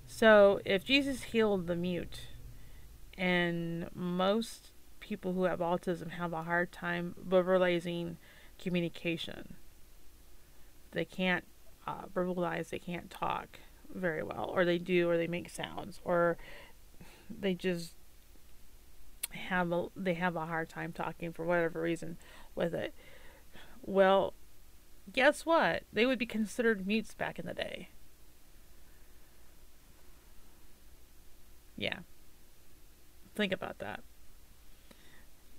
So 0.06 0.60
if 0.64 0.84
Jesus 0.84 1.22
healed 1.24 1.66
the 1.66 1.76
mute, 1.76 2.20
and 3.16 3.88
most 3.94 4.72
people 5.00 5.32
who 5.32 5.44
have 5.44 5.58
autism 5.58 6.10
have 6.10 6.32
a 6.32 6.42
hard 6.44 6.72
time 6.72 7.14
verbalizing 7.28 8.16
communication, 8.58 9.54
they 10.92 11.04
can't 11.04 11.44
uh, 11.86 12.06
verbalize, 12.14 12.70
they 12.70 12.78
can't 12.78 13.10
talk 13.10 13.60
very 13.94 14.22
well, 14.22 14.50
or 14.52 14.64
they 14.64 14.78
do, 14.78 15.08
or 15.08 15.16
they 15.16 15.26
make 15.26 15.48
sounds, 15.48 16.00
or 16.04 16.36
they 17.28 17.54
just 17.54 17.94
have 19.30 19.72
a 19.72 19.86
they 19.96 20.14
have 20.14 20.36
a 20.36 20.46
hard 20.46 20.68
time 20.68 20.92
talking 20.92 21.32
for 21.32 21.44
whatever 21.44 21.80
reason 21.80 22.16
with 22.54 22.74
it. 22.74 22.94
Well, 23.82 24.34
guess 25.12 25.46
what? 25.46 25.84
They 25.92 26.06
would 26.06 26.18
be 26.18 26.26
considered 26.26 26.86
mutes 26.86 27.14
back 27.14 27.38
in 27.38 27.46
the 27.46 27.54
day. 27.54 27.88
Yeah. 31.76 32.00
Think 33.34 33.52
about 33.52 33.78
that. 33.78 34.00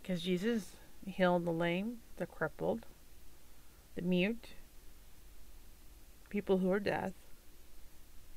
Because 0.01 0.22
Jesus 0.22 0.76
healed 1.05 1.45
the 1.45 1.51
lame, 1.51 1.99
the 2.17 2.26
crippled, 2.26 2.86
the 3.95 4.01
mute, 4.01 4.49
people 6.30 6.57
who 6.57 6.72
are 6.72 6.80
deaf, 6.80 7.13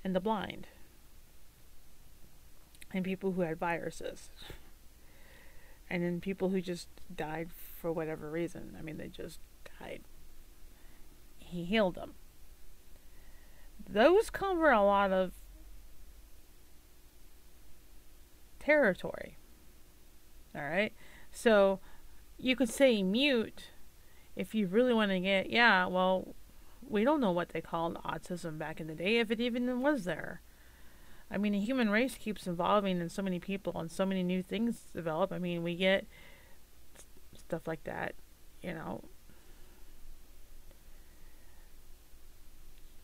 and 0.05 0.15
the 0.15 0.21
blind, 0.21 0.69
and 2.93 3.05
people 3.05 3.33
who 3.33 3.43
had 3.43 3.59
viruses, 3.59 4.31
and 5.93 6.03
then 6.03 6.21
people 6.23 6.49
who 6.49 6.63
just 6.63 6.89
died 7.15 7.51
for 7.53 7.93
whatever 7.93 8.31
reason. 8.31 8.75
I 8.79 8.81
mean, 8.81 8.97
they 8.97 9.09
just 9.09 9.41
died. 9.79 10.01
He 11.37 11.65
healed 11.65 11.97
them. 11.97 12.15
Those 13.87 14.31
cover 14.31 14.71
a 14.71 14.83
lot 14.83 15.13
of 15.13 15.33
territory. 18.59 19.37
All 20.57 20.63
right. 20.63 20.95
So 21.31 21.79
you 22.39 22.57
could 22.57 22.71
say 22.71 23.03
mute 23.03 23.65
if 24.35 24.55
you 24.55 24.69
really 24.69 24.95
want 24.95 25.11
to 25.11 25.21
get, 25.21 25.51
yeah, 25.51 25.85
well, 25.85 26.35
we 26.89 27.05
don't 27.05 27.21
know 27.21 27.33
what 27.33 27.51
they 27.51 27.61
called 27.61 27.99
autism 28.03 28.57
back 28.57 28.81
in 28.81 28.87
the 28.87 28.95
day, 28.95 29.19
if 29.19 29.31
it 29.31 29.41
even 29.41 29.83
was 29.83 30.05
there. 30.05 30.41
I 31.33 31.39
mean, 31.39 31.53
the 31.53 31.61
human 31.61 31.91
race 31.91 32.17
keeps 32.17 32.47
evolving, 32.47 33.01
and 33.01 33.11
so 33.11 33.23
many 33.23 33.41
people 33.41 33.73
and 33.77 33.91
so 33.91 34.05
many 34.05 34.23
new 34.23 34.43
things 34.43 34.83
develop. 34.95 35.33
I 35.33 35.39
mean, 35.39 35.63
we 35.63 35.75
get 35.75 36.07
stuff 37.37 37.67
like 37.67 37.85
that, 37.85 38.15
you 38.63 38.75
know. 38.75 39.03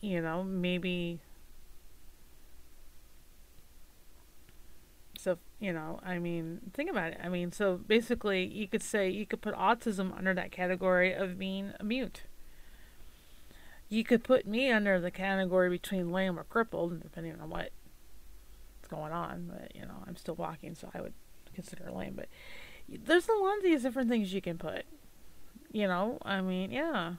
You 0.01 0.21
know, 0.21 0.43
maybe 0.43 1.19
So, 5.19 5.37
you 5.59 5.73
know, 5.73 5.99
I 6.01 6.17
mean, 6.17 6.61
think 6.73 6.89
about 6.89 7.11
it. 7.11 7.19
I 7.21 7.27
mean, 7.27 7.51
so 7.51 7.75
basically, 7.75 8.45
you 8.45 8.69
could 8.69 8.81
say 8.81 9.09
you 9.09 9.25
could 9.25 9.41
put 9.41 9.53
autism 9.53 10.17
under 10.17 10.33
that 10.33 10.49
category 10.49 11.11
of 11.11 11.37
being 11.37 11.73
a 11.77 11.83
mute. 11.83 12.23
You 13.89 14.05
could 14.05 14.23
put 14.23 14.47
me 14.47 14.71
under 14.71 14.97
the 15.01 15.11
category 15.11 15.69
between 15.69 16.11
lame 16.13 16.39
or 16.39 16.45
crippled, 16.45 17.01
depending 17.01 17.33
on 17.41 17.49
what's 17.49 17.71
going 18.89 19.11
on. 19.11 19.51
But, 19.51 19.75
you 19.75 19.81
know, 19.81 20.03
I'm 20.07 20.15
still 20.15 20.35
walking, 20.35 20.75
so 20.75 20.89
I 20.93 21.01
would 21.01 21.13
consider 21.53 21.91
lame. 21.91 22.13
But 22.15 22.27
there's 22.87 23.27
a 23.27 23.33
lot 23.33 23.57
of 23.57 23.63
these 23.63 23.83
different 23.83 24.09
things 24.09 24.33
you 24.33 24.41
can 24.41 24.57
put. 24.57 24.85
You 25.71 25.87
know, 25.87 26.17
I 26.23 26.41
mean, 26.41 26.71
yeah. 26.71 27.13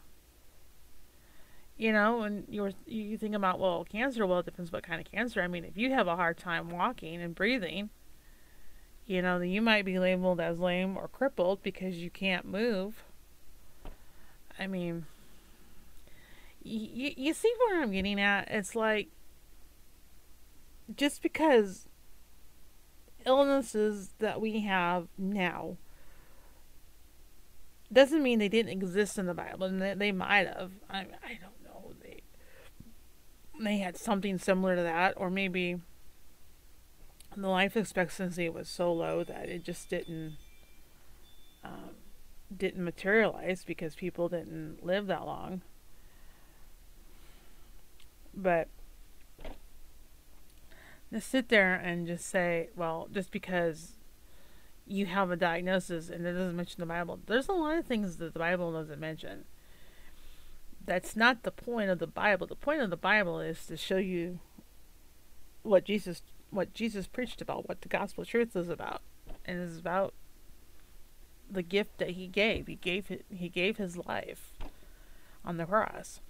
You 1.76 1.92
know, 1.92 2.22
and 2.22 2.44
you're 2.48 2.72
you 2.86 3.16
think 3.16 3.34
about 3.34 3.58
well, 3.58 3.86
cancer. 3.90 4.26
Well, 4.26 4.40
it 4.40 4.44
depends 4.44 4.70
what 4.70 4.82
kind 4.82 5.00
of 5.00 5.10
cancer. 5.10 5.40
I 5.40 5.46
mean, 5.46 5.64
if 5.64 5.78
you 5.78 5.90
have 5.92 6.08
a 6.08 6.16
hard 6.16 6.36
time 6.36 6.68
walking 6.68 7.22
and 7.22 7.34
breathing, 7.34 7.88
you 9.06 9.22
know, 9.22 9.40
you 9.40 9.62
might 9.62 9.84
be 9.84 9.98
labeled 9.98 10.40
as 10.40 10.58
lame 10.58 10.96
or 10.96 11.08
crippled 11.08 11.62
because 11.62 11.96
you 11.96 12.10
can't 12.10 12.44
move. 12.44 13.02
I 14.58 14.66
mean, 14.66 15.06
you 16.62 17.12
you 17.16 17.32
see 17.32 17.52
where 17.58 17.82
I'm 17.82 17.92
getting 17.92 18.20
at? 18.20 18.48
It's 18.50 18.76
like 18.76 19.08
just 20.96 21.22
because 21.22 21.88
illnesses 23.26 24.10
that 24.18 24.40
we 24.40 24.60
have 24.60 25.08
now 25.18 25.76
doesn't 27.92 28.22
mean 28.22 28.38
they 28.38 28.48
didn't 28.48 28.72
exist 28.72 29.18
in 29.18 29.26
the 29.26 29.34
Bible, 29.34 29.66
and 29.66 29.82
they, 29.82 29.94
they 29.94 30.12
might 30.12 30.46
have. 30.46 30.72
I 30.88 30.98
I 30.98 31.38
don't 31.40 31.64
know. 31.64 31.92
They 32.02 32.22
they 33.58 33.78
had 33.78 33.96
something 33.96 34.38
similar 34.38 34.76
to 34.76 34.82
that, 34.82 35.14
or 35.16 35.30
maybe 35.30 35.80
the 37.36 37.48
life 37.48 37.76
expectancy 37.76 38.48
was 38.48 38.68
so 38.68 38.92
low 38.92 39.24
that 39.24 39.48
it 39.48 39.64
just 39.64 39.88
didn't 39.90 40.36
um, 41.64 41.96
didn't 42.56 42.84
materialize 42.84 43.64
because 43.64 43.94
people 43.94 44.28
didn't 44.28 44.84
live 44.84 45.06
that 45.08 45.26
long. 45.26 45.62
But 48.32 48.68
to 51.12 51.20
sit 51.20 51.48
there 51.48 51.74
and 51.74 52.06
just 52.06 52.26
say, 52.26 52.70
well, 52.76 53.08
just 53.12 53.30
because 53.30 53.96
you 54.86 55.06
have 55.06 55.30
a 55.30 55.36
diagnosis 55.36 56.08
and 56.08 56.26
it 56.26 56.32
doesn't 56.32 56.56
mention 56.56 56.80
the 56.80 56.86
Bible, 56.86 57.20
there's 57.26 57.48
a 57.48 57.52
lot 57.52 57.78
of 57.78 57.86
things 57.86 58.16
that 58.16 58.32
the 58.32 58.38
Bible 58.38 58.72
doesn't 58.72 59.00
mention 59.00 59.44
that's 60.84 61.14
not 61.14 61.42
the 61.42 61.50
point 61.50 61.90
of 61.90 61.98
the 61.98 62.06
Bible. 62.06 62.46
The 62.46 62.56
point 62.56 62.80
of 62.80 62.90
the 62.90 62.96
Bible 62.96 63.40
is 63.40 63.64
to 63.66 63.76
show 63.76 63.98
you 63.98 64.40
what 65.62 65.84
Jesus 65.84 66.22
what 66.50 66.74
Jesus 66.74 67.06
preached 67.06 67.40
about, 67.40 67.68
what 67.68 67.82
the 67.82 67.88
gospel 67.88 68.24
truth 68.24 68.56
is 68.56 68.68
about. 68.68 69.02
And 69.44 69.60
it's 69.60 69.78
about 69.78 70.14
the 71.48 71.62
gift 71.62 71.98
that 71.98 72.10
he 72.10 72.26
gave. 72.26 72.66
He 72.66 72.74
gave 72.74 73.22
he 73.30 73.48
gave 73.48 73.76
his 73.76 73.96
life 73.96 74.52
on 75.44 75.58
the 75.58 75.66
cross. 75.66 76.20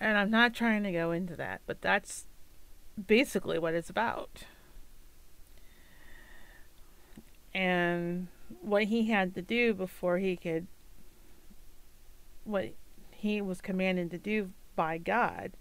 And 0.00 0.16
I'm 0.16 0.30
not 0.30 0.54
trying 0.54 0.82
to 0.84 0.92
go 0.92 1.10
into 1.10 1.34
that, 1.36 1.62
but 1.66 1.80
that's 1.80 2.26
basically 3.06 3.58
what 3.58 3.74
it's 3.74 3.90
about. 3.90 4.44
And 7.54 8.28
what 8.60 8.84
he 8.84 9.08
had 9.08 9.34
to 9.34 9.42
do 9.42 9.74
before 9.74 10.18
he 10.18 10.36
could 10.36 10.66
what 12.44 12.72
he 13.10 13.42
was 13.42 13.60
commanded 13.60 14.10
to 14.10 14.18
do 14.18 14.50
by 14.74 14.96
God 14.96 15.52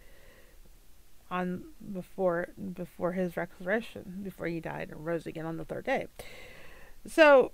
on 1.30 1.64
before 1.92 2.50
before 2.74 3.14
his 3.14 3.36
resurrection, 3.36 4.22
before 4.24 4.48
he 4.48 4.60
died 4.60 4.90
and 4.92 5.06
rose 5.06 5.26
again 5.26 5.46
on 5.46 5.58
the 5.58 5.66
third 5.66 5.86
day. 5.86 6.08
So 7.06 7.52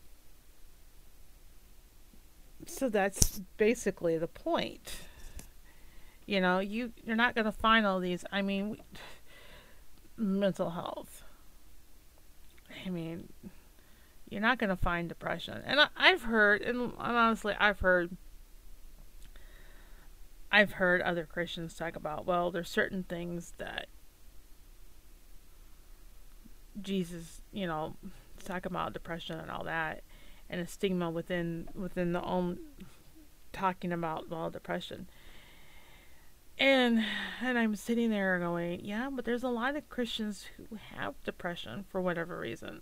so 2.67 2.89
that's 2.89 3.41
basically 3.57 4.17
the 4.17 4.27
point. 4.27 4.93
You 6.25 6.39
know, 6.39 6.59
you 6.59 6.93
you're 7.03 7.15
not 7.15 7.35
going 7.35 7.45
to 7.45 7.51
find 7.51 7.85
all 7.85 7.99
these. 7.99 8.23
I 8.31 8.41
mean, 8.41 8.77
mental 10.17 10.71
health. 10.71 11.23
I 12.85 12.89
mean, 12.89 13.29
you're 14.29 14.41
not 14.41 14.57
going 14.57 14.69
to 14.69 14.75
find 14.75 15.07
depression. 15.09 15.61
And 15.65 15.79
I, 15.79 15.87
I've 15.95 16.23
heard, 16.23 16.61
and 16.61 16.93
honestly, 16.97 17.55
I've 17.59 17.79
heard 17.79 18.17
I've 20.53 20.73
heard 20.73 21.01
other 21.01 21.25
Christians 21.25 21.73
talk 21.73 21.95
about, 21.95 22.27
well, 22.27 22.51
there's 22.51 22.69
certain 22.69 23.01
things 23.01 23.53
that 23.57 23.87
Jesus, 26.79 27.41
you 27.51 27.65
know, 27.65 27.95
talk 28.45 28.67
about 28.67 28.93
depression 28.93 29.39
and 29.39 29.49
all 29.49 29.63
that, 29.63 30.03
and 30.51 30.61
a 30.61 30.67
stigma 30.67 31.09
within 31.09 31.69
within 31.73 32.13
the 32.13 32.21
own 32.21 32.59
talking 33.51 33.91
about 33.91 34.29
well 34.29 34.51
depression. 34.51 35.07
And 36.59 37.03
and 37.41 37.57
I'm 37.57 37.75
sitting 37.75 38.09
there 38.09 38.39
going, 38.39 38.81
yeah, 38.83 39.09
but 39.11 39.25
there's 39.25 39.43
a 39.43 39.49
lot 39.49 39.75
of 39.75 39.89
Christians 39.89 40.45
who 40.57 40.77
have 40.95 41.15
depression 41.23 41.85
for 41.89 41.99
whatever 42.01 42.39
reason, 42.39 42.81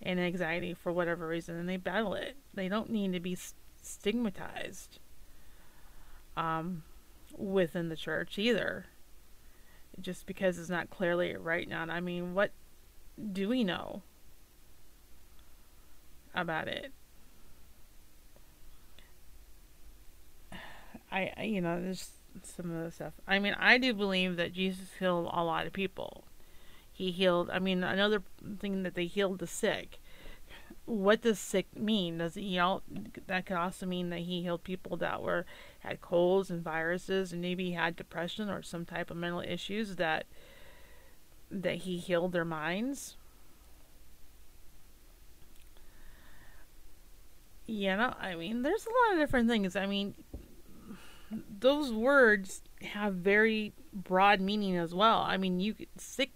and 0.00 0.18
anxiety 0.18 0.74
for 0.74 0.92
whatever 0.92 1.26
reason, 1.28 1.56
and 1.56 1.68
they 1.68 1.76
battle 1.76 2.14
it. 2.14 2.36
They 2.52 2.68
don't 2.68 2.90
need 2.90 3.12
to 3.12 3.20
be 3.20 3.36
stigmatized 3.80 4.98
um, 6.36 6.82
within 7.36 7.88
the 7.88 7.96
church 7.96 8.38
either. 8.38 8.86
Just 10.00 10.26
because 10.26 10.58
it's 10.58 10.70
not 10.70 10.88
clearly 10.88 11.36
right 11.36 11.68
now. 11.68 11.84
I 11.88 12.00
mean, 12.00 12.34
what 12.34 12.50
do 13.32 13.48
we 13.48 13.62
know 13.62 14.02
about 16.34 16.66
it? 16.66 16.92
I, 21.12 21.32
I 21.36 21.42
you 21.42 21.60
know, 21.60 21.80
there's 21.80 22.08
some 22.42 22.70
of 22.70 22.84
the 22.84 22.90
stuff. 22.90 23.14
I 23.26 23.38
mean, 23.38 23.54
I 23.58 23.78
do 23.78 23.92
believe 23.92 24.36
that 24.36 24.52
Jesus 24.52 24.88
healed 24.98 25.30
a 25.32 25.44
lot 25.44 25.66
of 25.66 25.72
people. 25.72 26.24
He 26.92 27.10
healed. 27.10 27.50
I 27.50 27.58
mean, 27.58 27.82
another 27.82 28.22
thing 28.60 28.82
that 28.82 28.94
they 28.94 29.06
healed 29.06 29.38
the 29.38 29.46
sick 29.46 29.98
what 30.84 31.22
does 31.22 31.38
sick 31.38 31.66
mean? 31.76 32.18
Does 32.18 32.34
he 32.34 32.58
all 32.58 32.82
that 33.26 33.46
could 33.46 33.56
also 33.56 33.86
mean 33.86 34.10
that 34.10 34.20
he 34.20 34.42
healed 34.42 34.64
people 34.64 34.96
that 34.98 35.22
were 35.22 35.46
had 35.80 36.00
colds 36.00 36.50
and 36.50 36.62
viruses 36.62 37.32
and 37.32 37.40
maybe 37.40 37.72
had 37.72 37.96
depression 37.96 38.50
or 38.50 38.62
some 38.62 38.84
type 38.84 39.10
of 39.10 39.16
mental 39.16 39.40
issues 39.40 39.96
that 39.96 40.26
that 41.50 41.76
he 41.76 41.98
healed 41.98 42.32
their 42.32 42.44
minds? 42.44 43.16
You 47.66 47.96
know, 47.96 48.14
I 48.20 48.34
mean, 48.34 48.62
there's 48.62 48.86
a 48.86 48.90
lot 48.90 49.14
of 49.14 49.20
different 49.20 49.48
things. 49.48 49.76
I 49.76 49.86
mean, 49.86 50.14
those 51.60 51.92
words 51.92 52.62
have 52.82 53.14
very 53.14 53.72
broad 53.92 54.40
meaning 54.40 54.76
as 54.76 54.94
well. 54.94 55.18
I 55.18 55.36
mean, 55.36 55.60
you 55.60 55.74
sick 55.96 56.32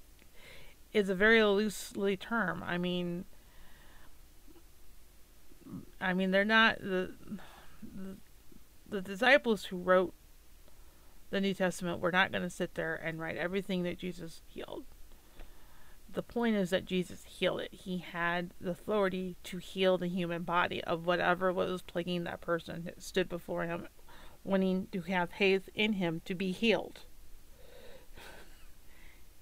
is 0.93 1.09
a 1.09 1.15
very 1.15 1.43
loosely 1.43 2.17
term. 2.17 2.63
I 2.65 2.79
mean, 2.79 3.25
I 6.01 6.15
mean 6.15 6.31
they're 6.31 6.45
not 6.45 6.79
the, 6.79 7.13
the 7.83 8.17
the 8.89 9.01
disciples 9.01 9.67
who 9.67 9.79
wrote 9.79 10.15
the 11.31 11.41
New 11.41 11.55
Testament 11.55 12.01
were 12.01 12.13
not 12.13 12.31
going 12.31 12.45
to 12.45 12.51
sit 12.51 12.75
there 12.75 12.95
and 12.95 13.19
write 13.19 13.37
everything 13.37 13.83
that 13.83 13.99
Jesus 13.99 14.43
healed. 14.47 14.85
The 16.13 16.23
point 16.23 16.57
is 16.57 16.71
that 16.71 16.87
Jesus 16.87 17.25
healed 17.25 17.61
it. 17.61 17.75
He 17.75 17.99
had 17.99 18.53
the 18.61 18.71
authority 18.71 19.37
to 19.45 19.59
heal 19.59 19.99
the 19.99 20.07
human 20.07 20.45
body 20.45 20.83
of 20.85 21.05
whatever 21.05 21.53
was 21.53 21.83
plaguing 21.83 22.25
that 22.25 22.41
person 22.41 22.85
that 22.85 23.03
stood 23.03 23.29
before 23.29 23.65
him, 23.65 23.89
wanting 24.47 24.89
to 24.93 25.03
have 25.03 25.31
faith 25.31 25.69
in 25.75 25.95
him 25.95 26.23
to 26.25 26.35
be 26.35 26.53
healed. 26.53 27.01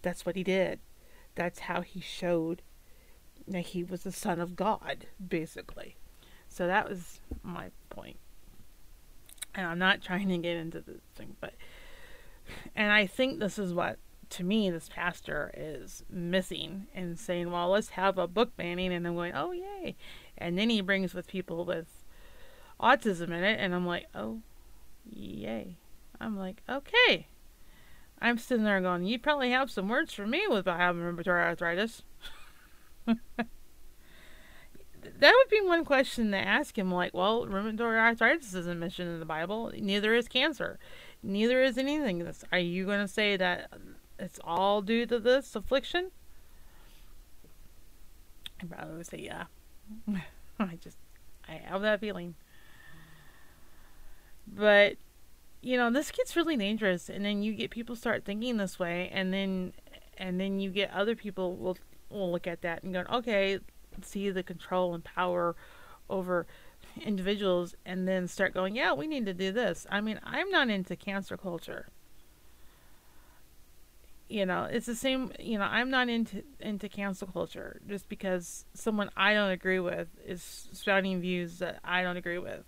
That's 0.02 0.26
what 0.26 0.36
he 0.36 0.42
did. 0.42 0.80
That's 1.34 1.60
how 1.60 1.80
he 1.80 2.00
showed 2.00 2.62
that 3.46 3.66
he 3.66 3.84
was 3.84 4.02
the 4.02 4.12
Son 4.12 4.40
of 4.40 4.56
God, 4.56 5.06
basically. 5.26 5.96
So 6.48 6.66
that 6.66 6.88
was 6.88 7.20
my 7.42 7.70
point. 7.90 8.18
And 9.54 9.66
I'm 9.66 9.78
not 9.78 10.02
trying 10.02 10.28
to 10.28 10.38
get 10.38 10.56
into 10.56 10.80
the 10.80 11.00
thing, 11.14 11.36
but 11.40 11.54
and 12.76 12.92
I 12.92 13.06
think 13.06 13.38
this 13.38 13.58
is 13.58 13.72
what 13.72 13.98
to 14.30 14.44
me 14.44 14.70
this 14.70 14.88
pastor 14.88 15.50
is 15.56 16.04
missing 16.10 16.86
and 16.94 17.18
saying, 17.18 17.50
Well, 17.50 17.70
let's 17.70 17.90
have 17.90 18.18
a 18.18 18.26
book 18.26 18.56
banning 18.56 18.92
and 18.92 19.06
I'm 19.06 19.14
going, 19.14 19.32
Oh 19.34 19.52
yay 19.52 19.96
and 20.36 20.58
then 20.58 20.70
he 20.70 20.80
brings 20.80 21.14
with 21.14 21.26
people 21.26 21.64
with 21.64 22.04
autism 22.80 23.28
in 23.28 23.44
it 23.44 23.60
and 23.60 23.74
I'm 23.74 23.86
like, 23.86 24.06
Oh 24.14 24.42
yay. 25.08 25.76
I'm 26.20 26.36
like, 26.36 26.62
okay. 26.68 27.28
I'm 28.20 28.38
sitting 28.38 28.64
there 28.64 28.80
going, 28.80 29.04
You 29.04 29.18
probably 29.18 29.50
have 29.50 29.70
some 29.70 29.88
words 29.88 30.12
for 30.12 30.26
me 30.26 30.44
about 30.50 30.78
having 30.80 31.02
rheumatoid 31.02 31.28
arthritis. 31.28 32.02
that 33.06 33.18
would 35.20 35.50
be 35.50 35.60
one 35.60 35.84
question 35.84 36.30
to 36.30 36.38
ask 36.38 36.78
him. 36.78 36.90
Like, 36.90 37.12
well, 37.12 37.46
rheumatoid 37.46 37.80
arthritis 37.80 38.54
isn't 38.54 38.78
mentioned 38.78 39.10
in 39.10 39.20
the 39.20 39.26
Bible. 39.26 39.72
Neither 39.76 40.14
is 40.14 40.28
cancer. 40.28 40.78
Neither 41.22 41.62
is 41.62 41.76
anything. 41.76 42.26
Are 42.52 42.58
you 42.58 42.86
going 42.86 43.00
to 43.00 43.08
say 43.08 43.36
that 43.36 43.70
it's 44.18 44.40
all 44.42 44.82
due 44.82 45.06
to 45.06 45.18
this 45.18 45.54
affliction? 45.54 46.10
I 48.62 48.66
probably 48.66 48.96
would 48.96 49.06
say 49.06 49.18
yeah. 49.18 49.44
I 50.58 50.78
just, 50.80 50.96
I 51.48 51.60
have 51.66 51.82
that 51.82 52.00
feeling. 52.00 52.34
But, 54.46 54.96
you 55.60 55.76
know, 55.76 55.90
this 55.90 56.10
gets 56.10 56.36
really 56.36 56.56
dangerous, 56.56 57.08
and 57.08 57.24
then 57.24 57.42
you 57.42 57.54
get 57.54 57.70
people 57.70 57.96
start 57.96 58.24
thinking 58.24 58.56
this 58.56 58.78
way, 58.78 59.10
and 59.12 59.32
then, 59.32 59.72
and 60.18 60.40
then 60.40 60.60
you 60.60 60.70
get 60.70 60.90
other 60.92 61.16
people 61.16 61.56
will 61.56 61.76
will 62.10 62.30
look 62.30 62.46
at 62.46 62.62
that 62.62 62.82
and 62.82 62.92
go, 62.92 63.04
okay, 63.12 63.58
see 64.02 64.30
the 64.30 64.42
control 64.42 64.94
and 64.94 65.04
power 65.04 65.56
over 66.08 66.46
individuals 67.02 67.74
and 67.84 68.06
then 68.06 68.28
start 68.28 68.54
going, 68.54 68.76
yeah, 68.76 68.92
we 68.92 69.06
need 69.06 69.26
to 69.26 69.34
do 69.34 69.52
this. 69.52 69.86
I 69.90 70.00
mean, 70.00 70.20
I'm 70.22 70.50
not 70.50 70.70
into 70.70 70.96
cancer 70.96 71.36
culture. 71.36 71.88
You 74.28 74.46
know, 74.46 74.64
it's 74.64 74.86
the 74.86 74.94
same, 74.94 75.32
you 75.38 75.58
know, 75.58 75.64
I'm 75.64 75.90
not 75.90 76.08
into 76.08 76.42
into 76.58 76.88
cancel 76.88 77.28
culture 77.28 77.80
just 77.86 78.08
because 78.08 78.64
someone 78.74 79.10
I 79.16 79.34
don't 79.34 79.50
agree 79.50 79.80
with 79.80 80.08
is 80.26 80.68
spouting 80.72 81.20
views 81.20 81.58
that 81.58 81.78
I 81.84 82.02
don't 82.02 82.16
agree 82.16 82.38
with 82.38 82.64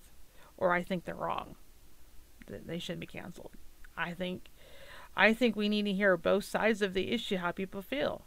or 0.58 0.72
I 0.72 0.82
think 0.82 1.04
they're 1.04 1.14
wrong. 1.14 1.56
That 2.46 2.66
they 2.66 2.78
shouldn't 2.78 3.00
be 3.00 3.06
canceled. 3.06 3.52
I 3.96 4.12
think 4.12 4.50
I 5.16 5.32
think 5.32 5.56
we 5.56 5.68
need 5.68 5.84
to 5.84 5.92
hear 5.92 6.16
both 6.16 6.44
sides 6.44 6.82
of 6.82 6.94
the 6.94 7.12
issue 7.12 7.38
how 7.38 7.52
people 7.52 7.82
feel 7.82 8.22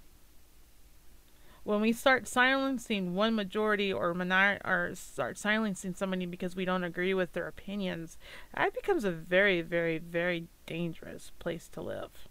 when 1.63 1.81
we 1.81 1.91
start 1.91 2.27
silencing 2.27 3.13
one 3.13 3.35
majority 3.35 3.91
or 3.91 4.13
minor 4.13 4.59
or 4.65 4.91
start 4.95 5.37
silencing 5.37 5.93
somebody 5.93 6.25
because 6.25 6.55
we 6.55 6.65
don't 6.65 6.83
agree 6.83 7.13
with 7.13 7.33
their 7.33 7.47
opinions, 7.47 8.17
that 8.55 8.73
becomes 8.73 9.03
a 9.03 9.11
very, 9.11 9.61
very, 9.61 9.99
very 9.99 10.47
dangerous 10.65 11.31
place 11.39 11.67
to 11.69 11.81
live. 11.81 12.27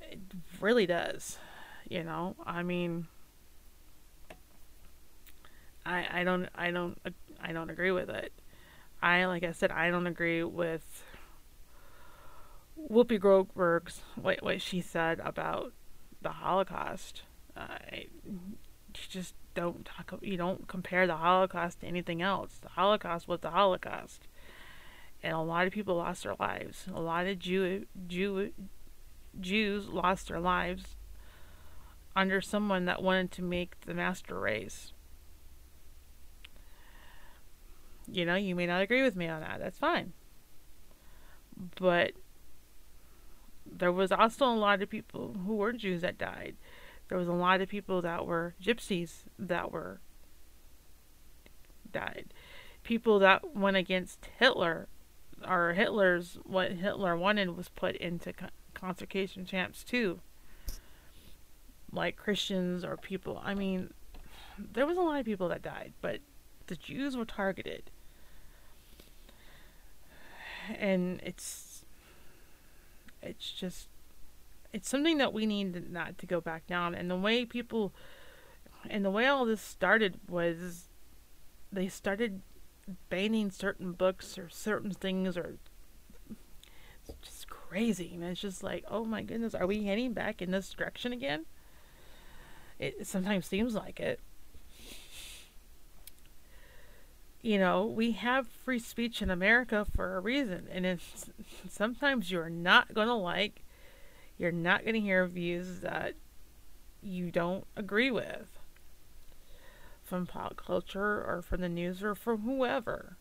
It 0.00 0.20
really 0.60 0.86
does. 0.86 1.38
You 1.88 2.02
know, 2.04 2.34
I 2.46 2.62
mean, 2.62 3.08
I 5.84 6.20
I 6.20 6.24
don't 6.24 6.48
I 6.54 6.70
don't 6.70 6.98
I 7.42 7.52
don't 7.52 7.68
agree 7.70 7.90
with 7.90 8.08
it. 8.08 8.32
I 9.04 9.26
like 9.26 9.44
I 9.44 9.52
said 9.52 9.70
I 9.70 9.90
don't 9.90 10.06
agree 10.06 10.42
with 10.42 11.04
Whoopi 12.90 13.20
Goldberg's 13.20 14.00
what 14.14 14.42
what 14.42 14.62
she 14.62 14.80
said 14.80 15.20
about 15.20 15.74
the 16.22 16.30
Holocaust. 16.30 17.20
Uh, 17.54 17.76
you 18.24 18.38
just 18.92 19.34
don't 19.52 19.84
talk. 19.84 20.18
You 20.22 20.38
don't 20.38 20.66
compare 20.68 21.06
the 21.06 21.16
Holocaust 21.16 21.80
to 21.80 21.86
anything 21.86 22.22
else. 22.22 22.58
The 22.62 22.70
Holocaust 22.70 23.28
was 23.28 23.40
the 23.40 23.50
Holocaust, 23.50 24.26
and 25.22 25.34
a 25.34 25.40
lot 25.40 25.66
of 25.66 25.74
people 25.74 25.96
lost 25.96 26.22
their 26.22 26.36
lives. 26.40 26.86
A 26.92 26.98
lot 26.98 27.26
of 27.26 27.38
Jew 27.38 27.84
Jew 28.08 28.52
Jews 29.38 29.86
lost 29.86 30.28
their 30.28 30.40
lives 30.40 30.96
under 32.16 32.40
someone 32.40 32.86
that 32.86 33.02
wanted 33.02 33.32
to 33.32 33.42
make 33.42 33.78
the 33.82 33.92
master 33.92 34.40
race. 34.40 34.93
You 38.10 38.24
know, 38.26 38.34
you 38.34 38.54
may 38.54 38.66
not 38.66 38.82
agree 38.82 39.02
with 39.02 39.16
me 39.16 39.28
on 39.28 39.40
that. 39.40 39.60
That's 39.60 39.78
fine. 39.78 40.12
But 41.76 42.12
there 43.66 43.92
was 43.92 44.12
also 44.12 44.46
a 44.46 44.54
lot 44.54 44.82
of 44.82 44.90
people 44.90 45.36
who 45.46 45.56
were 45.56 45.72
Jews 45.72 46.02
that 46.02 46.18
died. 46.18 46.56
There 47.08 47.18
was 47.18 47.28
a 47.28 47.32
lot 47.32 47.60
of 47.60 47.68
people 47.68 48.02
that 48.02 48.26
were 48.26 48.54
gypsies 48.62 49.24
that 49.38 49.72
were 49.72 50.00
died. 51.92 52.32
People 52.82 53.18
that 53.20 53.54
went 53.56 53.76
against 53.76 54.28
Hitler, 54.38 54.88
or 55.46 55.72
Hitler's 55.72 56.38
what 56.44 56.72
Hitler 56.72 57.16
wanted 57.16 57.56
was 57.56 57.68
put 57.68 57.96
into 57.96 58.32
concentration 58.74 59.46
camps 59.46 59.84
too. 59.84 60.20
Like 61.92 62.16
Christians 62.16 62.84
or 62.84 62.96
people. 62.96 63.40
I 63.42 63.54
mean, 63.54 63.94
there 64.58 64.86
was 64.86 64.98
a 64.98 65.02
lot 65.02 65.20
of 65.20 65.26
people 65.26 65.48
that 65.48 65.62
died, 65.62 65.92
but 66.00 66.20
the 66.66 66.76
Jews 66.76 67.16
were 67.16 67.24
targeted. 67.24 67.90
And 70.78 71.20
it's 71.22 71.84
it's 73.22 73.50
just 73.50 73.88
it's 74.72 74.88
something 74.88 75.18
that 75.18 75.32
we 75.32 75.46
need 75.46 75.90
not 75.92 76.18
to 76.18 76.26
go 76.26 76.40
back 76.40 76.66
down. 76.66 76.94
And 76.94 77.10
the 77.10 77.16
way 77.16 77.44
people 77.44 77.92
and 78.88 79.04
the 79.04 79.10
way 79.10 79.26
all 79.26 79.44
this 79.44 79.60
started 79.60 80.20
was 80.28 80.88
they 81.72 81.88
started 81.88 82.42
banning 83.08 83.50
certain 83.50 83.92
books 83.92 84.38
or 84.38 84.48
certain 84.48 84.90
things 84.90 85.36
or 85.36 85.56
it's 87.08 87.18
just 87.22 87.48
crazy. 87.48 88.12
And 88.14 88.24
it's 88.24 88.40
just 88.40 88.62
like, 88.62 88.84
oh 88.88 89.04
my 89.04 89.22
goodness, 89.22 89.54
are 89.54 89.66
we 89.66 89.84
heading 89.84 90.12
back 90.12 90.40
in 90.40 90.50
this 90.50 90.70
direction 90.70 91.12
again? 91.12 91.46
It 92.78 93.06
sometimes 93.06 93.46
seems 93.46 93.74
like 93.74 94.00
it. 94.00 94.20
You 97.44 97.58
know, 97.58 97.84
we 97.84 98.12
have 98.12 98.46
free 98.46 98.78
speech 98.78 99.20
in 99.20 99.30
America 99.30 99.86
for 99.94 100.16
a 100.16 100.20
reason. 100.20 100.66
And 100.72 100.86
it's, 100.86 101.26
sometimes 101.68 102.30
you're 102.30 102.48
not 102.48 102.94
going 102.94 103.06
to 103.06 103.14
like, 103.14 103.62
you're 104.38 104.50
not 104.50 104.82
going 104.82 104.94
to 104.94 105.00
hear 105.00 105.26
views 105.26 105.80
that 105.80 106.14
you 107.02 107.30
don't 107.30 107.66
agree 107.76 108.10
with 108.10 108.58
from 110.02 110.26
pop 110.26 110.56
culture 110.56 111.22
or 111.22 111.42
from 111.46 111.60
the 111.60 111.68
news 111.68 112.02
or 112.02 112.14
from 112.14 112.40
whoever. 112.40 113.18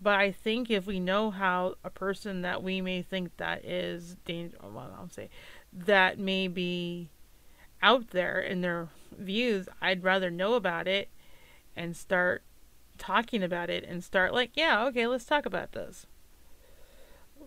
But 0.00 0.14
I 0.16 0.32
think 0.32 0.68
if 0.68 0.84
we 0.84 0.98
know 0.98 1.30
how 1.30 1.76
a 1.84 1.90
person 1.90 2.42
that 2.42 2.64
we 2.64 2.80
may 2.80 3.02
think 3.02 3.36
that 3.36 3.64
is 3.64 4.16
dangerous, 4.24 4.60
well, 4.60 4.92
I'll 4.98 5.08
say 5.08 5.30
that 5.72 6.18
may 6.18 6.48
be 6.48 7.10
out 7.80 8.08
there 8.10 8.40
in 8.40 8.60
their 8.60 8.88
views, 9.16 9.68
I'd 9.80 10.02
rather 10.02 10.32
know 10.32 10.54
about 10.54 10.88
it 10.88 11.10
and 11.76 11.96
start 11.96 12.42
talking 12.98 13.42
about 13.42 13.70
it 13.70 13.84
and 13.84 14.02
start 14.02 14.32
like, 14.32 14.50
yeah, 14.54 14.84
okay, 14.86 15.06
let's 15.06 15.24
talk 15.24 15.46
about 15.46 15.72
this. 15.72 16.06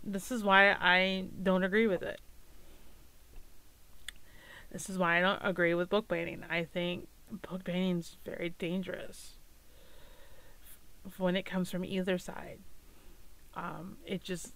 This 0.03 0.31
is 0.31 0.43
why 0.43 0.71
I 0.71 1.25
don't 1.41 1.63
agree 1.63 1.87
with 1.87 2.01
it. 2.01 2.19
This 4.71 4.89
is 4.89 4.97
why 4.97 5.17
I 5.17 5.21
don't 5.21 5.41
agree 5.43 5.73
with 5.73 5.89
book 5.89 6.07
banning. 6.07 6.43
I 6.49 6.63
think 6.63 7.07
book 7.49 7.63
banning 7.63 7.99
is 7.99 8.15
very 8.25 8.55
dangerous 8.57 9.33
when 11.17 11.35
it 11.35 11.45
comes 11.45 11.69
from 11.69 11.83
either 11.83 12.17
side. 12.17 12.59
Um, 13.53 13.97
it 14.05 14.23
just 14.23 14.53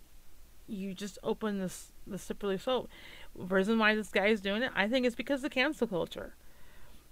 you 0.67 0.93
just 0.93 1.19
open 1.23 1.59
this 1.59 1.91
the 2.07 2.17
slippery 2.17 2.57
slope. 2.57 2.89
The 3.35 3.55
reason 3.55 3.77
why 3.77 3.95
this 3.95 4.09
guy 4.09 4.27
is 4.27 4.41
doing 4.41 4.63
it, 4.63 4.71
I 4.75 4.87
think, 4.87 5.05
is 5.05 5.15
because 5.15 5.39
of 5.39 5.43
the 5.43 5.49
cancel 5.49 5.87
culture. 5.87 6.35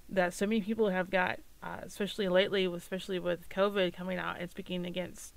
That 0.09 0.33
so 0.33 0.45
many 0.45 0.61
people 0.61 0.89
have 0.89 1.09
got 1.09 1.39
uh, 1.63 1.77
especially 1.83 2.27
lately, 2.27 2.65
especially 2.65 3.19
with 3.19 3.47
COVID 3.49 3.93
coming 3.93 4.17
out 4.17 4.39
and 4.39 4.51
speaking 4.51 4.85
against 4.85 5.33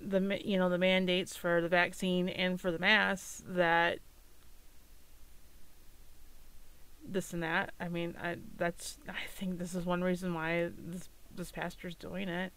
the 0.00 0.40
you 0.44 0.58
know 0.58 0.68
the 0.68 0.78
mandates 0.78 1.36
for 1.36 1.60
the 1.60 1.68
vaccine 1.68 2.28
and 2.28 2.60
for 2.60 2.72
the 2.72 2.78
masks 2.80 3.42
that 3.46 4.00
this 7.06 7.32
and 7.32 7.42
that. 7.44 7.72
I 7.78 7.88
mean, 7.88 8.16
I 8.20 8.38
that's 8.56 8.98
I 9.08 9.26
think 9.28 9.58
this 9.58 9.74
is 9.74 9.86
one 9.86 10.02
reason 10.02 10.34
why 10.34 10.70
this 10.76 11.08
this 11.34 11.52
pastor's 11.52 11.94
doing 11.94 12.28
it. 12.28 12.52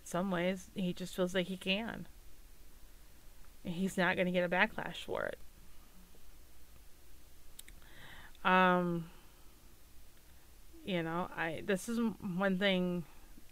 In 0.00 0.06
some 0.06 0.30
ways, 0.32 0.70
he 0.74 0.92
just 0.92 1.14
feels 1.14 1.34
like 1.34 1.46
he 1.46 1.56
can. 1.56 2.08
He's 3.62 3.96
not 3.96 4.16
going 4.16 4.26
to 4.26 4.32
get 4.32 4.44
a 4.44 4.48
backlash 4.48 5.04
for 5.04 5.26
it. 5.26 5.38
Um 8.42 9.04
you 10.90 11.04
know, 11.04 11.28
I 11.36 11.62
this 11.64 11.88
is 11.88 12.00
one 12.20 12.58
thing 12.58 13.04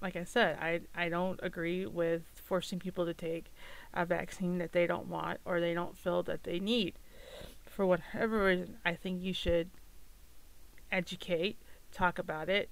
like 0.03 0.17
I 0.17 0.25
said, 0.25 0.59
I 0.61 0.81
I 0.93 1.09
don't 1.09 1.39
agree 1.41 1.87
with 1.87 2.23
forcing 2.35 2.81
people 2.81 3.07
to 3.07 3.15
take 3.15 3.53
a 3.95 4.05
vaccine 4.05 4.59
that 4.59 4.73
they 4.73 4.89
don't 4.89 5.07
want 5.07 5.39
or 5.45 5.61
they 5.61 5.73
don't 5.73 5.97
feel 5.97 6.25
that 6.25 6.43
they 6.43 6.59
need. 6.59 6.95
For 7.65 7.87
whatever 7.87 8.47
reason, 8.47 8.79
I 8.85 8.95
think 8.95 9.23
you 9.23 9.33
should 9.33 9.71
educate, 10.91 11.57
talk 11.93 12.19
about 12.19 12.49
it, 12.49 12.71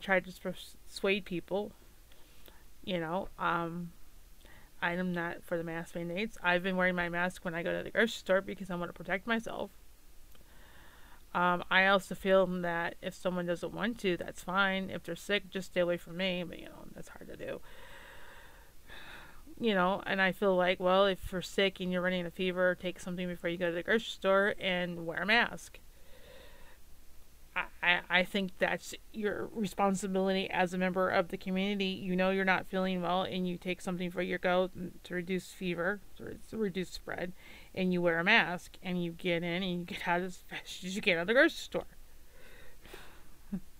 try 0.00 0.20
to 0.20 0.32
persuade 0.32 1.24
people. 1.24 1.72
You 2.84 3.00
know, 3.00 3.28
um, 3.36 3.90
I'm 4.80 5.12
not 5.12 5.42
for 5.42 5.58
the 5.58 5.64
mask 5.64 5.96
mandates. 5.96 6.38
I've 6.40 6.62
been 6.62 6.76
wearing 6.76 6.94
my 6.94 7.08
mask 7.08 7.44
when 7.44 7.54
I 7.54 7.64
go 7.64 7.76
to 7.76 7.82
the 7.82 7.90
grocery 7.90 8.10
store 8.10 8.40
because 8.42 8.70
I 8.70 8.76
want 8.76 8.90
to 8.90 8.92
protect 8.92 9.26
myself. 9.26 9.70
Um, 11.34 11.64
I 11.70 11.86
also 11.86 12.14
feel 12.14 12.46
that 12.46 12.94
if 13.02 13.14
someone 13.14 13.46
doesn't 13.46 13.74
want 13.74 13.98
to, 14.00 14.16
that's 14.16 14.42
fine. 14.42 14.88
If 14.88 15.02
they're 15.02 15.16
sick, 15.16 15.50
just 15.50 15.72
stay 15.72 15.80
away 15.80 15.96
from 15.96 16.16
me. 16.16 16.44
But 16.46 16.60
you 16.60 16.66
know, 16.66 16.86
that's 16.94 17.08
hard 17.08 17.26
to 17.28 17.36
do. 17.36 17.60
You 19.60 19.74
know, 19.74 20.02
and 20.06 20.20
I 20.20 20.32
feel 20.32 20.56
like, 20.56 20.80
well, 20.80 21.06
if 21.06 21.30
you're 21.30 21.42
sick 21.42 21.80
and 21.80 21.92
you're 21.92 22.02
running 22.02 22.26
a 22.26 22.30
fever, 22.30 22.74
take 22.74 22.98
something 22.98 23.28
before 23.28 23.50
you 23.50 23.56
go 23.56 23.68
to 23.68 23.74
the 23.74 23.82
grocery 23.82 24.10
store 24.10 24.54
and 24.58 25.06
wear 25.06 25.22
a 25.22 25.26
mask. 25.26 25.78
I, 27.56 28.00
I 28.10 28.24
think 28.24 28.52
that's 28.58 28.94
your 29.12 29.48
responsibility 29.52 30.50
as 30.50 30.74
a 30.74 30.78
member 30.78 31.08
of 31.08 31.28
the 31.28 31.36
community. 31.36 31.86
You 31.86 32.16
know 32.16 32.30
you're 32.30 32.44
not 32.44 32.66
feeling 32.66 33.00
well, 33.02 33.22
and 33.22 33.46
you 33.46 33.56
take 33.56 33.80
something 33.80 34.10
for 34.10 34.22
your 34.22 34.38
goat 34.38 34.72
to 35.04 35.14
reduce 35.14 35.52
fever, 35.52 36.00
to 36.16 36.56
reduce 36.56 36.90
spread, 36.90 37.32
and 37.74 37.92
you 37.92 38.00
wear 38.02 38.18
a 38.18 38.24
mask, 38.24 38.76
and 38.82 39.02
you 39.02 39.12
get 39.12 39.42
in 39.42 39.62
and 39.62 39.78
you 39.80 39.84
get 39.84 40.06
out 40.06 40.20
as 40.22 40.42
fast 40.48 40.84
as 40.84 40.94
you 40.94 41.02
get 41.02 41.18
out 41.18 41.22
of 41.22 41.26
the 41.28 41.34
grocery 41.34 41.50
store. 41.50 41.84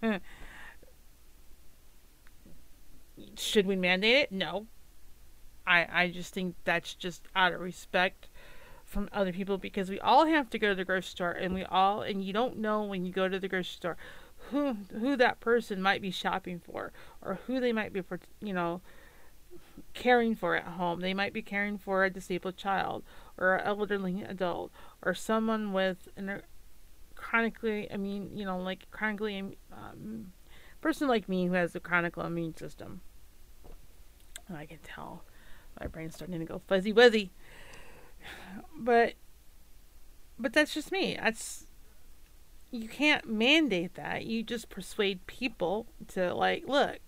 Should 3.37 3.67
we 3.67 3.77
mandate 3.77 4.17
it? 4.17 4.33
No. 4.33 4.67
I 5.67 5.87
I 5.91 6.09
just 6.09 6.35
think 6.35 6.57
that's 6.65 6.95
just 6.95 7.27
out 7.35 7.53
of 7.53 7.61
respect 7.61 8.29
from 8.85 9.09
other 9.13 9.33
people 9.33 9.59
because 9.59 9.91
we 9.91 9.99
all 10.01 10.27
have 10.27 10.51
to 10.51 10.59
go 10.59 10.69
to 10.69 10.75
the 10.75 10.85
grocery 10.85 11.09
store 11.09 11.33
and 11.33 11.55
we 11.55 11.65
all 11.65 12.03
and 12.03 12.23
you 12.23 12.33
don't 12.33 12.59
know 12.59 12.83
when 12.83 13.05
you 13.05 13.13
go 13.13 13.29
to 13.29 13.39
the 13.41 13.49
grocery 13.49 13.77
store 13.77 13.97
who 14.51 14.77
who 15.01 15.17
that 15.17 15.41
person 15.41 15.81
might 15.81 16.03
be 16.03 16.11
shopping 16.11 16.61
for 16.61 16.93
or 17.23 17.41
who 17.47 17.61
they 17.61 17.73
might 17.73 17.93
be 17.93 18.03
for 18.03 18.21
you 18.41 18.53
know 18.53 18.81
caring 19.93 20.35
for 20.35 20.57
at 20.57 20.65
home 20.65 21.01
they 21.01 21.15
might 21.15 21.33
be 21.33 21.43
caring 21.43 21.79
for 21.79 22.05
a 22.05 22.11
disabled 22.11 22.57
child 22.57 23.03
or 23.39 23.57
an 23.57 23.65
elderly 23.65 24.23
adult 24.23 24.71
or 25.03 25.15
someone 25.15 25.73
with 25.73 26.09
an 26.17 26.43
chronically 27.15 27.91
i 27.93 27.97
mean 27.97 28.31
you 28.35 28.45
know 28.45 28.59
like 28.59 28.91
chronically 28.91 29.57
um, 29.73 30.33
person 30.81 31.09
like 31.09 31.29
me 31.29 31.47
who 31.47 31.55
has 31.55 31.75
a 31.75 31.81
chronic 31.81 32.17
immune 32.17 32.57
system 32.57 33.01
and 34.49 34.57
i 34.57 34.67
can 34.67 34.79
tell 34.83 35.23
my 35.81 35.87
brain's 35.87 36.15
starting 36.15 36.39
to 36.39 36.45
go 36.45 36.61
fuzzy 36.67 36.93
wuzzy 36.93 37.31
but 38.77 39.15
but 40.39 40.53
that's 40.53 40.75
just 40.75 40.91
me. 40.91 41.17
That's 41.21 41.67
you 42.71 42.89
can't 42.89 43.29
mandate 43.29 43.95
that. 43.95 44.27
You 44.27 44.43
just 44.43 44.69
persuade 44.69 45.27
people 45.27 45.87
to 46.09 46.35
like, 46.35 46.65
look, 46.67 47.04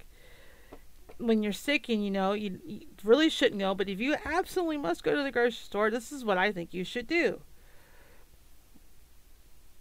when 1.19 1.43
you're 1.43 1.53
sick 1.53 1.89
and 1.89 2.05
you 2.05 2.11
know 2.11 2.33
you, 2.33 2.61
you 2.65 2.81
really 3.03 3.29
shouldn't 3.29 3.61
go, 3.61 3.75
but 3.75 3.89
if 3.89 4.01
you 4.01 4.17
absolutely 4.25 4.77
must 4.77 5.03
go 5.03 5.15
to 5.15 5.23
the 5.23 5.33
grocery 5.33 5.53
store, 5.53 5.91
this 5.91 6.13
is 6.13 6.25
what 6.25 6.39
I 6.39 6.53
think 6.53 6.75
you 6.75 6.85
should 6.85 7.07
do. 7.07 7.41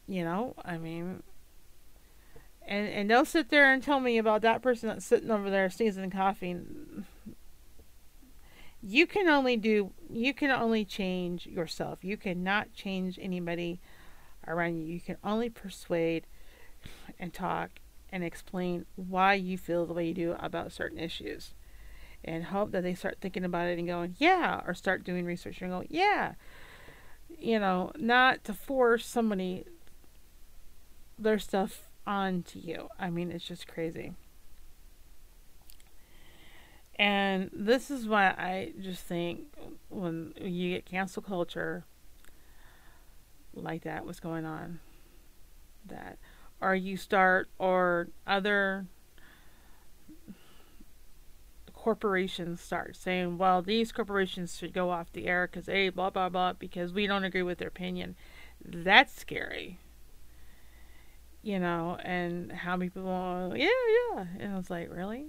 You 0.07 0.23
know, 0.23 0.55
I 0.63 0.77
mean, 0.77 1.23
and 2.65 2.87
and 2.87 3.09
don't 3.09 3.27
sit 3.27 3.49
there 3.49 3.71
and 3.73 3.81
tell 3.81 3.99
me 3.99 4.17
about 4.17 4.41
that 4.43 4.61
person 4.61 4.89
that's 4.89 5.05
sitting 5.05 5.31
over 5.31 5.49
there 5.49 5.69
sneezing 5.69 6.03
and 6.03 6.11
coughing. 6.11 7.05
You 8.81 9.07
can 9.07 9.27
only 9.27 9.57
do 9.57 9.91
you 10.11 10.33
can 10.33 10.51
only 10.51 10.85
change 10.85 11.47
yourself. 11.47 12.03
You 12.03 12.17
cannot 12.17 12.73
change 12.73 13.17
anybody 13.19 13.79
around 14.47 14.77
you. 14.77 14.83
You 14.85 15.01
can 15.01 15.17
only 15.23 15.49
persuade 15.49 16.27
and 17.19 17.33
talk 17.33 17.79
and 18.11 18.23
explain 18.23 18.85
why 18.95 19.33
you 19.33 19.57
feel 19.57 19.85
the 19.85 19.93
way 19.93 20.07
you 20.07 20.13
do 20.13 20.35
about 20.39 20.71
certain 20.71 20.99
issues. 20.99 21.53
And 22.23 22.45
hope 22.45 22.71
that 22.71 22.81
they 22.83 22.95
start 22.95 23.17
thinking 23.21 23.45
about 23.45 23.67
it 23.67 23.77
and 23.77 23.87
going 23.87 24.15
yeah 24.17 24.61
or 24.65 24.73
start 24.73 25.03
doing 25.03 25.25
research 25.25 25.61
and 25.61 25.71
go 25.71 25.83
yeah. 25.89 26.33
You 27.39 27.59
know 27.59 27.91
not 27.97 28.43
to 28.45 28.53
force 28.53 29.05
somebody 29.05 29.65
their 31.19 31.39
stuff 31.39 31.87
onto 32.07 32.59
you. 32.59 32.89
I 32.99 33.09
mean 33.09 33.31
it's 33.31 33.45
just 33.45 33.67
crazy. 33.67 34.13
And 36.97 37.49
this 37.53 37.91
is 37.91 38.07
why 38.07 38.27
I 38.27 38.71
just 38.81 39.03
think 39.03 39.41
when 39.89 40.33
you 40.39 40.73
get 40.73 40.85
cancel 40.85 41.21
culture 41.21 41.83
like 43.53 43.83
that, 43.83 44.05
what's 44.05 44.19
going 44.19 44.45
on, 44.45 44.79
that, 45.85 46.17
or 46.65 46.75
you 46.75 46.97
start, 46.97 47.49
or 47.59 48.09
other 48.25 48.87
corporations 51.73 52.59
start 52.59 52.95
saying, 52.95 53.37
well, 53.37 53.61
these 53.61 53.91
corporations 53.91 54.57
should 54.57 54.73
go 54.73 54.89
off 54.89 55.13
the 55.13 55.27
air 55.27 55.47
because 55.47 55.67
they 55.67 55.89
blah, 55.89 56.09
blah, 56.09 56.29
blah, 56.29 56.53
because 56.53 56.91
we 56.91 57.05
don't 57.05 57.23
agree 57.23 57.43
with 57.43 57.59
their 57.59 57.67
opinion. 57.67 58.15
That's 58.63 59.13
scary. 59.13 59.79
You 61.43 61.59
know, 61.59 61.97
and 62.03 62.51
how 62.51 62.75
many 62.75 62.89
people, 62.89 63.53
yeah, 63.55 63.69
yeah. 64.15 64.25
And 64.39 64.53
I 64.53 64.57
was 64.57 64.71
like, 64.71 64.91
really? 64.91 65.27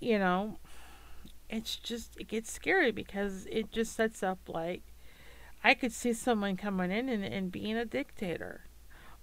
you 0.00 0.18
know, 0.18 0.58
it's 1.48 1.76
just, 1.76 2.16
it 2.18 2.28
gets 2.28 2.52
scary 2.52 2.92
because 2.92 3.46
it 3.50 3.72
just 3.72 3.94
sets 3.94 4.22
up 4.22 4.38
like, 4.48 4.82
I 5.62 5.74
could 5.74 5.92
see 5.92 6.12
someone 6.12 6.56
coming 6.56 6.90
in 6.90 7.08
and, 7.08 7.24
and 7.24 7.50
being 7.50 7.76
a 7.76 7.86
dictator 7.86 8.63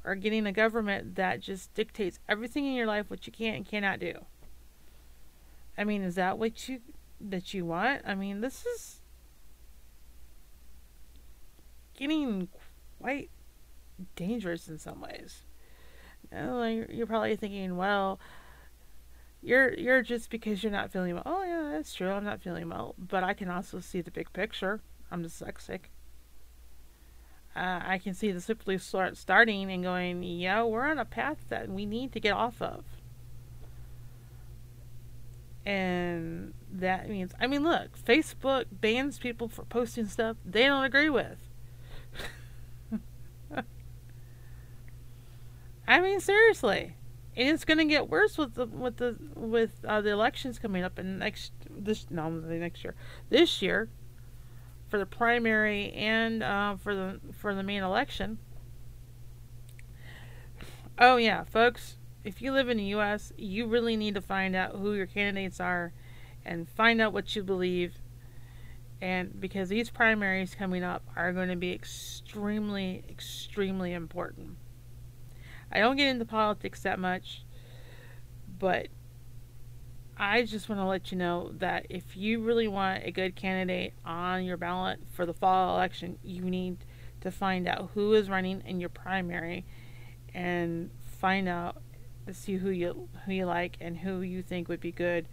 or 0.03 0.15
getting 0.15 0.45
a 0.45 0.51
government 0.51 1.15
that 1.15 1.39
just 1.39 1.73
dictates 1.73 2.19
everything 2.27 2.65
in 2.65 2.73
your 2.73 2.87
life 2.87 3.09
what 3.09 3.27
you 3.27 3.33
can 3.33 3.55
and 3.55 3.65
cannot 3.65 3.99
do. 3.99 4.13
I 5.77 5.83
mean, 5.83 6.01
is 6.01 6.15
that 6.15 6.37
what 6.37 6.67
you 6.67 6.81
that 7.19 7.53
you 7.53 7.65
want? 7.65 8.01
I 8.05 8.15
mean, 8.15 8.41
this 8.41 8.65
is 8.65 9.01
getting 11.97 12.47
quite 12.99 13.29
dangerous 14.15 14.67
in 14.67 14.79
some 14.79 15.01
ways. 15.01 15.43
You 16.31 16.85
you're 16.89 17.07
probably 17.07 17.35
thinking, 17.35 17.77
well, 17.77 18.19
you're 19.41 19.73
you're 19.73 20.01
just 20.01 20.29
because 20.29 20.63
you're 20.63 20.71
not 20.71 20.91
feeling 20.91 21.13
well. 21.13 21.23
Oh 21.25 21.43
yeah, 21.43 21.69
that's 21.71 21.93
true. 21.93 22.09
I'm 22.09 22.23
not 22.23 22.41
feeling 22.41 22.69
well, 22.69 22.95
but 22.97 23.23
I 23.23 23.33
can 23.33 23.49
also 23.49 23.79
see 23.79 24.01
the 24.01 24.11
big 24.11 24.31
picture. 24.33 24.81
I'm 25.11 25.23
dyslexic. 25.23 25.90
Uh, 27.55 27.81
I 27.83 27.97
can 27.97 28.13
see 28.13 28.31
the 28.31 28.39
simply 28.39 28.77
start 28.77 29.17
starting 29.17 29.71
and 29.71 29.83
going. 29.83 30.23
Yeah, 30.23 30.63
we're 30.63 30.85
on 30.85 30.97
a 30.97 31.05
path 31.05 31.37
that 31.49 31.69
we 31.69 31.85
need 31.85 32.11
to 32.13 32.19
get 32.19 32.33
off 32.33 32.61
of. 32.61 32.85
And 35.65 36.53
that 36.71 37.09
means, 37.09 37.33
I 37.39 37.47
mean, 37.47 37.63
look, 37.63 37.97
Facebook 38.03 38.65
bans 38.71 39.19
people 39.19 39.47
for 39.47 39.63
posting 39.63 40.07
stuff 40.07 40.37
they 40.43 40.65
don't 40.65 40.83
agree 40.83 41.09
with. 41.09 41.37
I 45.87 45.99
mean, 45.99 46.19
seriously 46.19 46.95
and 47.35 47.49
it's 47.49 47.65
going 47.65 47.77
to 47.77 47.85
get 47.85 48.09
worse 48.09 48.37
with 48.37 48.55
the 48.55 48.65
with 48.65 48.97
the 48.97 49.15
with 49.35 49.71
uh, 49.85 50.01
the 50.01 50.09
elections 50.09 50.59
coming 50.59 50.83
up 50.83 50.99
in 50.99 51.19
next 51.19 51.51
this 51.69 52.05
no 52.09 52.39
the 52.39 52.55
next 52.55 52.83
year 52.83 52.95
this 53.29 53.61
year 53.61 53.89
for 54.91 54.97
the 54.97 55.05
primary 55.05 55.93
and 55.93 56.43
uh, 56.43 56.75
for 56.75 56.93
the 56.93 57.19
for 57.33 57.55
the 57.55 57.63
main 57.63 57.81
election. 57.81 58.37
Oh 60.99 61.15
yeah, 61.15 61.45
folks, 61.45 61.97
if 62.25 62.41
you 62.41 62.51
live 62.51 62.69
in 62.69 62.77
the 62.77 62.83
U.S., 62.83 63.31
you 63.37 63.65
really 63.65 63.95
need 63.95 64.13
to 64.15 64.21
find 64.21 64.55
out 64.55 64.75
who 64.75 64.93
your 64.93 65.07
candidates 65.07 65.59
are, 65.61 65.93
and 66.45 66.69
find 66.69 67.01
out 67.01 67.13
what 67.13 67.35
you 67.35 67.41
believe. 67.41 67.95
And 69.01 69.39
because 69.39 69.69
these 69.69 69.89
primaries 69.89 70.53
coming 70.53 70.83
up 70.83 71.01
are 71.15 71.33
going 71.33 71.49
to 71.49 71.55
be 71.55 71.73
extremely, 71.73 73.03
extremely 73.09 73.93
important. 73.93 74.57
I 75.71 75.79
don't 75.79 75.95
get 75.95 76.09
into 76.09 76.25
politics 76.25 76.83
that 76.83 76.99
much, 76.99 77.43
but 78.59 78.89
I 80.21 80.43
just 80.43 80.69
want 80.69 80.79
to 80.79 80.85
let 80.85 81.11
you 81.11 81.17
know 81.17 81.51
that 81.57 81.87
if 81.89 82.15
you 82.15 82.41
really 82.41 82.67
want 82.67 83.03
a 83.03 83.11
good 83.11 83.35
candidate 83.35 83.95
on 84.05 84.43
your 84.43 84.55
ballot 84.55 84.99
for 85.13 85.25
the 85.25 85.33
fall 85.33 85.75
election, 85.75 86.19
you 86.21 86.43
need 86.43 86.85
to 87.21 87.31
find 87.31 87.67
out 87.67 87.89
who 87.95 88.13
is 88.13 88.29
running 88.29 88.61
in 88.67 88.79
your 88.79 88.89
primary 88.89 89.65
and 90.35 90.91
find 91.19 91.49
out 91.49 91.81
to 92.27 92.35
see 92.35 92.57
who 92.57 92.69
you 92.69 93.09
who 93.25 93.33
you 93.33 93.47
like 93.47 93.77
and 93.81 93.97
who 93.97 94.21
you 94.21 94.43
think 94.43 94.69
would 94.69 94.79
be 94.79 94.91
good 94.91 95.27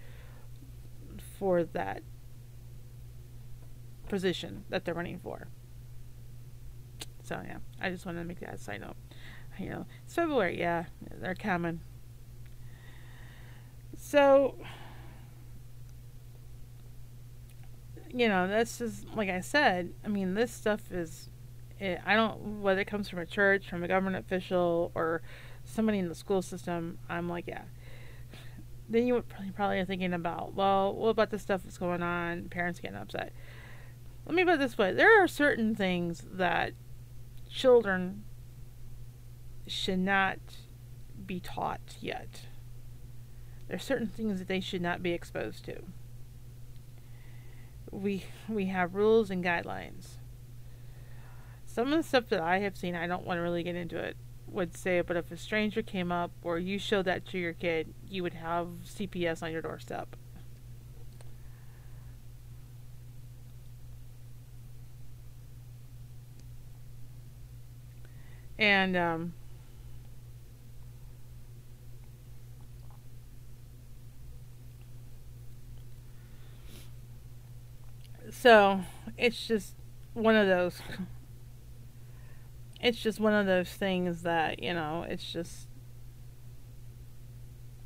for 1.39 1.65
that 1.65 2.03
position 4.09 4.65
that 4.71 4.87
they're 4.87 4.95
running 4.95 5.19
for. 5.19 5.49
So 7.25 7.43
yeah, 7.45 7.59
I 7.79 7.91
just 7.91 8.07
wanted 8.07 8.21
to 8.21 8.25
make 8.25 8.41
that 8.41 8.59
side 8.59 8.81
note. 8.81 8.97
You 9.59 9.69
know, 9.69 9.87
it's 10.07 10.15
February, 10.15 10.59
yeah, 10.59 10.85
they're 11.21 11.35
coming. 11.35 11.83
So 13.99 14.55
you 18.13 18.29
know, 18.29 18.47
that's 18.49 18.79
just 18.79 19.07
like 19.15 19.29
I 19.29 19.41
said. 19.41 19.93
I 20.05 20.09
mean, 20.09 20.35
this 20.35 20.53
stuff 20.53 20.91
is. 20.91 21.29
It, 21.81 22.01
I 22.05 22.17
don't 22.17 22.61
whether 22.61 22.81
it 22.81 22.87
comes 22.87 23.09
from 23.09 23.21
a 23.21 23.27
church, 23.27 23.69
from 23.69 23.85
a 23.85 23.89
government 23.89 24.17
official, 24.17 24.91
or 24.95 25.23
somebody 25.65 25.99
in 25.99 26.09
the 26.09 26.15
school 26.15 26.43
system. 26.43 26.99
I'm 27.09 27.29
like, 27.29 27.47
yeah. 27.47 27.63
Then 28.89 29.07
you 29.07 29.21
probably, 29.23 29.51
probably 29.53 29.79
are 29.81 29.85
thinking 29.85 30.15
about, 30.15 30.55
well, 30.55 30.95
what 30.95 31.11
about 31.11 31.31
the 31.31 31.39
stuff 31.39 31.63
that's 31.63 31.77
going 31.77 32.03
on? 32.03 32.49
Parents 32.49 32.81
getting 32.81 32.97
upset. 32.97 33.33
Let 34.27 34.35
me 34.35 34.45
put 34.45 34.55
it 34.55 34.61
this 34.61 34.79
way: 34.79 34.93
there 34.93 35.23
are 35.23 35.29
certain 35.29 35.75
things 35.75 36.25
that 36.33 36.73
children 37.51 38.25
should 39.67 39.99
not 39.99 40.39
be 41.27 41.41
taught 41.41 41.97
yet. 42.01 42.47
There 43.69 43.77
are 43.77 43.81
certain 43.81 44.07
things 44.07 44.39
that 44.39 44.49
they 44.49 44.61
should 44.61 44.81
not 44.81 45.03
be 45.03 45.13
exposed 45.13 45.65
to 45.67 45.83
we 47.91 48.25
we 48.49 48.67
have 48.67 48.95
rules 48.95 49.31
and 49.31 49.45
guidelines. 49.45 50.17
Some 51.67 51.93
of 51.93 51.99
the 51.99 52.03
stuff 52.03 52.29
that 52.31 52.41
I 52.41 52.59
have 52.61 52.77
seen, 52.77 52.95
I 52.95 53.07
don't 53.07 53.25
want 53.25 53.39
to 53.39 53.43
really 53.43 53.63
get 53.63 53.77
into 53.77 53.99
it, 53.99 54.17
would 54.47 54.77
say, 54.77 55.01
but 55.01 55.17
if 55.17 55.31
a 55.31 55.37
stranger 55.37 55.83
came 55.83 56.11
up 56.11 56.33
or 56.43 56.59
you 56.59 56.79
showed 56.79 57.05
that 57.05 57.27
to 57.27 57.39
your 57.39 57.53
kid, 57.53 57.95
you 58.09 58.23
would 58.23 58.35
have 58.35 58.69
CPS 58.85 59.43
on 59.43 59.53
your 59.53 59.63
doorstep. 59.63 60.17
And 68.59 68.97
um, 68.97 69.35
So 78.41 78.83
it's 79.17 79.49
just 79.49 79.75
one 80.15 80.37
of 80.37 80.47
those. 80.47 80.81
It's 82.81 83.03
just 83.03 83.19
one 83.19 83.35
of 83.35 83.45
those 83.47 83.69
things 83.69 84.23
that 84.23 84.63
you 84.63 84.73
know. 84.73 85.05
It's 85.09 85.25
just. 85.33 85.67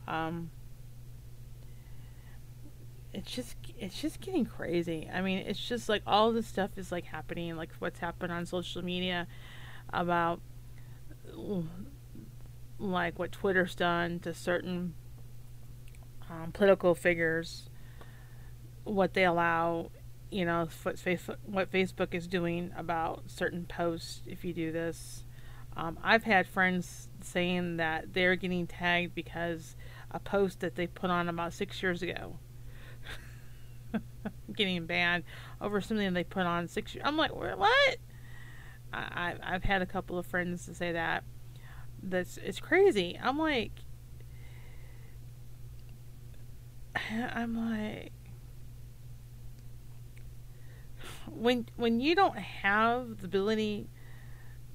Um. 0.06 0.50
It's 3.14 3.30
just 3.32 3.56
it's 3.78 3.98
just 3.98 4.20
getting 4.20 4.44
crazy. 4.44 5.08
I 5.10 5.22
mean, 5.22 5.38
it's 5.38 5.66
just 5.66 5.88
like 5.88 6.02
all 6.06 6.30
this 6.30 6.46
stuff 6.46 6.72
is 6.76 6.92
like 6.92 7.06
happening, 7.06 7.56
like 7.56 7.70
what's 7.78 8.00
happened 8.00 8.34
on 8.34 8.44
social 8.44 8.84
media 8.84 9.26
about 9.90 10.42
like 12.78 13.18
what 13.18 13.32
Twitter's 13.32 13.74
done 13.74 14.18
to 14.20 14.34
certain 14.34 14.92
um, 16.30 16.52
political 16.52 16.94
figures, 16.94 17.70
what 18.84 19.14
they 19.14 19.24
allow 19.24 19.90
you 20.32 20.44
know 20.46 20.68
what 20.82 20.96
Facebook 20.96 21.36
what 21.44 21.70
Facebook 21.70 22.14
is 22.14 22.26
doing 22.26 22.72
about 22.76 23.24
certain 23.26 23.66
posts 23.66 24.22
if 24.26 24.44
you 24.44 24.52
do 24.52 24.72
this. 24.72 25.24
Um, 25.76 25.98
I've 26.02 26.24
had 26.24 26.46
friends 26.46 27.08
saying 27.22 27.76
that 27.78 28.12
they're 28.12 28.36
getting 28.36 28.66
tagged 28.66 29.14
because 29.14 29.76
a 30.10 30.18
post 30.18 30.60
that 30.60 30.74
they 30.74 30.86
put 30.86 31.10
on 31.10 31.28
about 31.28 31.54
six 31.54 31.82
years 31.82 32.02
ago 32.02 32.38
getting 34.56 34.84
banned 34.86 35.24
over 35.60 35.80
something 35.80 36.12
they 36.12 36.24
put 36.24 36.44
on 36.44 36.68
six 36.68 36.94
years. 36.94 37.04
I'm 37.06 37.16
like, 37.16 37.34
what? 37.34 37.96
I, 38.92 39.36
I've 39.42 39.64
had 39.64 39.80
a 39.80 39.86
couple 39.86 40.18
of 40.18 40.26
friends 40.26 40.66
to 40.66 40.74
say 40.74 40.92
that. 40.92 41.24
That's 42.02 42.36
it's 42.38 42.60
crazy. 42.60 43.18
I'm 43.22 43.38
like, 43.38 43.72
I'm 47.10 47.54
like, 47.56 48.12
when 51.34 51.68
when 51.76 52.00
you 52.00 52.14
don't 52.14 52.38
have 52.38 53.18
the 53.18 53.26
ability 53.26 53.88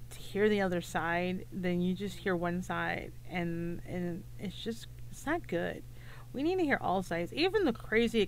to 0.10 0.20
hear 0.20 0.50
the 0.50 0.62
other 0.62 0.82
side, 0.82 1.46
then 1.52 1.82
you 1.82 1.94
just 1.94 2.18
hear 2.18 2.36
one 2.36 2.62
side, 2.62 3.12
and 3.30 3.82
and 3.88 4.24
it's 4.40 4.56
just 4.56 4.88
it's 5.12 5.26
not 5.26 5.48
good. 5.48 5.84
We 6.34 6.44
need 6.44 6.58
to 6.60 6.64
hear 6.66 6.78
all 6.82 7.04
sides, 7.04 7.34
even 7.34 7.66
the 7.66 7.74
crazy, 7.74 8.28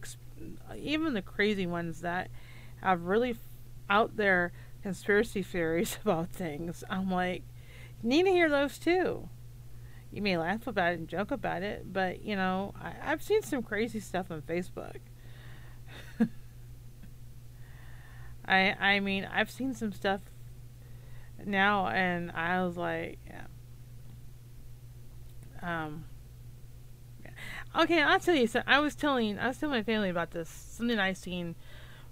even 0.75 1.13
the 1.13 1.21
crazy 1.21 1.67
ones 1.67 2.01
that 2.01 2.29
have 2.81 3.03
really 3.03 3.35
out 3.89 4.15
there 4.15 4.51
conspiracy 4.81 5.43
theories 5.43 5.97
about 6.03 6.29
things. 6.29 6.83
I'm 6.89 7.11
like, 7.11 7.43
you 8.01 8.09
need 8.09 8.23
to 8.23 8.31
hear 8.31 8.49
those 8.49 8.77
too. 8.77 9.29
You 10.11 10.21
may 10.23 10.37
laugh 10.37 10.65
about 10.65 10.93
it 10.93 10.99
and 10.99 11.07
joke 11.07 11.29
about 11.29 11.61
it, 11.61 11.93
but 11.93 12.23
you 12.23 12.35
know, 12.35 12.73
I, 12.81 12.93
I've 13.11 13.21
seen 13.21 13.43
some 13.43 13.61
crazy 13.61 13.99
stuff 13.99 14.31
on 14.31 14.41
Facebook. 14.41 14.97
I 18.49 18.75
I 18.79 18.99
mean 18.99 19.27
I've 19.31 19.51
seen 19.51 19.73
some 19.73 19.93
stuff 19.93 20.21
now 21.45 21.87
and 21.87 22.31
I 22.31 22.63
was 22.65 22.75
like 22.75 23.19
yeah. 23.27 23.45
Um 25.61 26.05
Okay, 27.75 28.01
I'll 28.01 28.19
tell 28.19 28.35
you 28.35 28.47
so 28.47 28.63
I 28.65 28.79
was 28.79 28.95
telling 28.95 29.37
I 29.37 29.47
was 29.47 29.57
telling 29.57 29.75
my 29.75 29.83
family 29.83 30.09
about 30.09 30.31
this 30.31 30.49
something 30.49 30.99
I 30.99 31.13
seen 31.13 31.55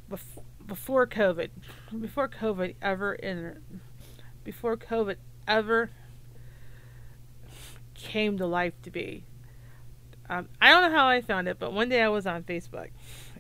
before 0.08 0.44
before 0.66 1.08
COVID 1.08 1.50
before 2.00 2.28
COVID 2.28 2.76
ever 2.82 3.14
in 3.14 3.62
before 4.44 4.78
COVID 4.78 5.16
ever 5.48 5.90
came 7.94 8.38
to 8.38 8.46
life 8.46 8.74
to 8.84 8.92
be. 8.92 9.24
Um, 10.30 10.50
I 10.62 10.72
don't 10.72 10.92
know 10.92 10.98
how 10.98 11.08
I 11.08 11.22
found 11.22 11.48
it, 11.48 11.58
but 11.58 11.72
one 11.72 11.90
day 11.90 12.02
I 12.02 12.10
was 12.10 12.28
on 12.28 12.44
Facebook 12.44 12.90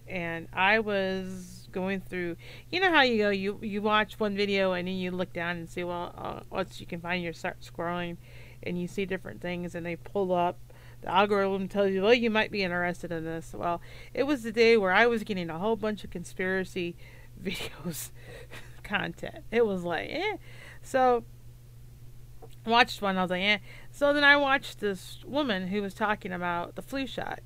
and 0.07 0.47
I 0.53 0.79
was 0.79 1.56
going 1.71 2.01
through 2.01 2.35
you 2.71 2.79
know 2.79 2.91
how 2.91 3.01
you 3.01 3.17
go 3.17 3.29
you 3.29 3.59
you 3.61 3.81
watch 3.81 4.19
one 4.19 4.35
video 4.35 4.73
and 4.73 4.87
then 4.87 4.95
you 4.95 5.11
look 5.11 5.33
down 5.33 5.57
and 5.57 5.69
see 5.69 5.83
well 5.83 6.13
uh, 6.17 6.39
what 6.49 6.79
you 6.79 6.85
can 6.85 6.99
find 6.99 7.23
you 7.23 7.33
start 7.33 7.57
scrolling 7.61 8.17
and 8.63 8.79
you 8.79 8.87
see 8.87 9.05
different 9.05 9.41
things 9.41 9.75
and 9.75 9.85
they 9.85 9.95
pull 9.95 10.33
up 10.33 10.57
the 11.01 11.09
algorithm 11.09 11.67
tells 11.67 11.91
you 11.91 12.01
well 12.01 12.13
you 12.13 12.29
might 12.29 12.51
be 12.51 12.63
interested 12.63 13.11
in 13.11 13.23
this. 13.23 13.53
Well 13.55 13.81
it 14.13 14.23
was 14.23 14.43
the 14.43 14.51
day 14.51 14.77
where 14.77 14.91
i 14.91 15.05
was 15.05 15.23
getting 15.23 15.49
a 15.49 15.59
whole 15.59 15.75
bunch 15.75 16.03
of 16.03 16.09
conspiracy 16.09 16.95
videos 17.43 18.11
content. 18.83 19.43
It 19.51 19.65
was 19.65 19.83
like 19.83 20.09
eh. 20.09 20.37
So 20.81 21.23
watched 22.65 23.01
one. 23.01 23.17
I 23.17 23.21
was 23.21 23.31
like 23.31 23.43
eh. 23.43 23.57
So 23.91 24.13
then 24.13 24.23
i 24.23 24.35
watched 24.35 24.79
this 24.79 25.19
woman 25.25 25.67
who 25.67 25.81
was 25.81 25.93
talking 25.93 26.31
about 26.31 26.75
the 26.75 26.81
flu 26.81 27.05
shot. 27.05 27.41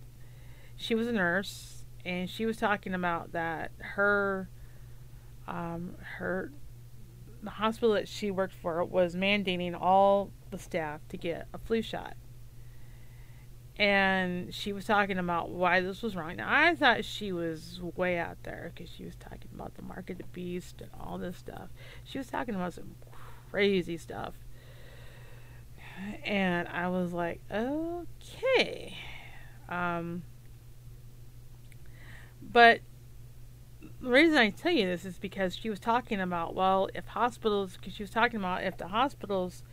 She 0.76 0.96
was 0.96 1.08
a 1.08 1.12
nurse 1.12 1.81
and 2.06 2.30
she 2.30 2.46
was 2.46 2.58
talking 2.58 2.94
about 2.94 3.32
that 3.34 3.72
her 3.80 4.50
um, 5.48 5.96
her 6.18 6.52
the 7.44 7.50
hospital 7.50 7.94
that 7.94 8.08
she 8.08 8.32
worked 8.32 8.54
for 8.54 8.84
was 8.84 9.16
mandating 9.16 9.80
all 9.80 10.32
the 10.52 10.60
staff 10.60 11.02
to 11.10 11.18
get 11.18 11.48
a 11.54 11.58
flu 11.58 11.82
shot. 11.82 12.16
And 13.78 14.54
she 14.54 14.74
was 14.74 14.86
talking 14.86 15.18
about 15.18 15.50
why 15.50 15.82
this 15.82 16.04
was 16.04 16.16
wrong. 16.16 16.36
Now, 16.36 16.48
I 16.50 16.76
thought 16.76 17.04
she 17.04 17.32
was 17.32 17.80
way 17.96 18.20
out 18.20 18.38
there 18.44 18.72
because 18.74 18.94
she 18.94 19.06
was 19.06 19.16
talking 19.16 19.50
about 19.56 19.74
the 19.76 19.82
mark 19.82 20.12
of 20.12 20.20
the 20.20 20.24
beast 20.34 20.82
and 20.82 20.92
all 21.00 21.18
this 21.18 21.38
stuff. 21.38 21.70
She 22.04 22.20
was 22.20 22.28
talking 22.28 22.54
about 22.54 22.74
some 22.74 22.92
crazy 23.50 23.98
stuff. 23.98 24.36
And 26.24 26.68
I 26.68 26.90
was 26.90 27.12
like, 27.12 27.42
okay. 27.52 28.98
Um, 29.68 30.24
but 32.52 32.82
the 34.02 34.10
reason 34.10 34.38
I 34.38 34.50
tell 34.50 34.72
you 34.72 34.86
this 34.86 35.06
is 35.06 35.20
because 35.20 35.56
she 35.56 35.70
was 35.70 35.80
talking 35.80 36.20
about, 36.20 36.56
well, 36.56 36.90
if 36.94 37.08
hospitals, 37.08 37.78
because 37.78 37.94
she 37.94 38.04
was 38.04 38.10
talking 38.10 38.40
about 38.40 38.64
if 38.64 38.78
the 38.78 38.88
hospitals 38.88 39.64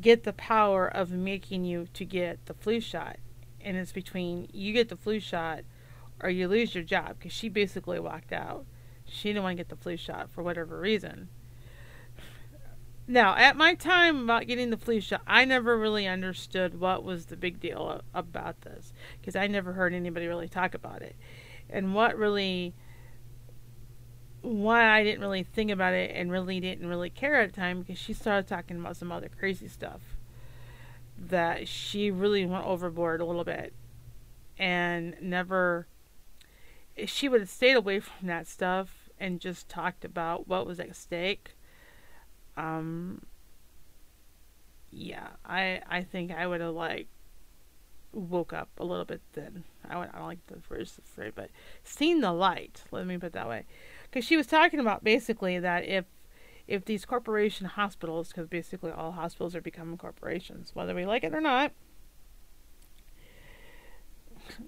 get 0.00 0.24
the 0.24 0.32
power 0.32 0.88
of 0.88 1.10
making 1.12 1.64
you 1.64 1.86
to 1.94 2.04
get 2.04 2.44
the 2.46 2.54
flu 2.54 2.80
shot, 2.80 3.18
and 3.60 3.76
it's 3.76 3.92
between 3.92 4.48
you 4.52 4.72
get 4.72 4.88
the 4.88 4.96
flu 4.96 5.20
shot 5.20 5.60
or 6.20 6.30
you 6.30 6.48
lose 6.48 6.74
your 6.74 6.82
job, 6.84 7.16
because 7.18 7.32
she 7.32 7.48
basically 7.48 8.00
walked 8.00 8.32
out. 8.32 8.64
She 9.04 9.28
didn't 9.28 9.44
want 9.44 9.56
to 9.56 9.62
get 9.62 9.68
the 9.68 9.76
flu 9.76 9.96
shot 9.96 10.30
for 10.30 10.42
whatever 10.42 10.80
reason. 10.80 11.28
Now, 13.08 13.36
at 13.36 13.56
my 13.56 13.74
time 13.74 14.24
about 14.24 14.48
getting 14.48 14.70
the 14.70 14.76
flu 14.76 15.00
shot, 15.00 15.22
I 15.28 15.44
never 15.44 15.78
really 15.78 16.08
understood 16.08 16.80
what 16.80 17.04
was 17.04 17.26
the 17.26 17.36
big 17.36 17.60
deal 17.60 18.00
about 18.12 18.62
this 18.62 18.92
because 19.20 19.36
I 19.36 19.46
never 19.46 19.74
heard 19.74 19.94
anybody 19.94 20.26
really 20.26 20.48
talk 20.48 20.74
about 20.74 21.02
it. 21.02 21.14
And 21.68 21.94
what 21.94 22.16
really, 22.16 22.74
why 24.42 24.88
I 24.90 25.02
didn't 25.04 25.20
really 25.20 25.42
think 25.42 25.70
about 25.70 25.94
it 25.94 26.12
and 26.14 26.30
really 26.30 26.60
didn't 26.60 26.88
really 26.88 27.10
care 27.10 27.40
at 27.40 27.52
the 27.52 27.60
time 27.60 27.80
because 27.80 27.98
she 27.98 28.12
started 28.12 28.46
talking 28.46 28.78
about 28.78 28.96
some 28.96 29.10
other 29.10 29.28
crazy 29.28 29.68
stuff 29.68 30.00
that 31.18 31.66
she 31.66 32.10
really 32.10 32.44
went 32.44 32.64
overboard 32.64 33.20
a 33.20 33.24
little 33.24 33.44
bit 33.44 33.72
and 34.58 35.16
never, 35.20 35.86
she 37.06 37.28
would 37.28 37.40
have 37.40 37.50
stayed 37.50 37.76
away 37.76 38.00
from 38.00 38.28
that 38.28 38.46
stuff 38.46 39.08
and 39.18 39.40
just 39.40 39.68
talked 39.68 40.04
about 40.04 40.46
what 40.46 40.66
was 40.66 40.78
at 40.78 40.94
stake. 40.94 41.56
Um 42.56 43.22
yeah 44.96 45.28
i 45.44 45.80
i 45.88 46.02
think 46.02 46.32
i 46.32 46.46
would 46.46 46.60
have 46.60 46.74
like 46.74 47.06
woke 48.16 48.52
up 48.52 48.68
a 48.78 48.84
little 48.84 49.04
bit 49.04 49.20
then. 49.34 49.64
I 49.88 49.98
would 49.98 50.08
i 50.12 50.18
don't 50.18 50.26
like 50.26 50.46
the 50.46 50.60
first 50.60 51.00
phrase 51.04 51.32
but 51.34 51.50
seen 51.84 52.20
the 52.20 52.32
light 52.32 52.82
let 52.90 53.06
me 53.06 53.18
put 53.18 53.32
that 53.34 53.48
way. 53.48 53.64
Because 54.04 54.24
she 54.24 54.36
was 54.36 54.46
talking 54.46 54.80
about 54.80 55.04
basically 55.04 55.58
that 55.58 55.84
if 55.84 56.06
if 56.66 56.84
these 56.84 57.04
corporation 57.04 57.66
hospitals 57.66 58.28
because 58.28 58.48
basically 58.48 58.90
all 58.90 59.12
hospitals 59.12 59.54
are 59.54 59.60
becoming 59.60 59.96
corporations 59.96 60.72
whether 60.74 60.94
we 60.94 61.06
like 61.06 61.22
it 61.22 61.34
or 61.34 61.40
not 61.40 61.72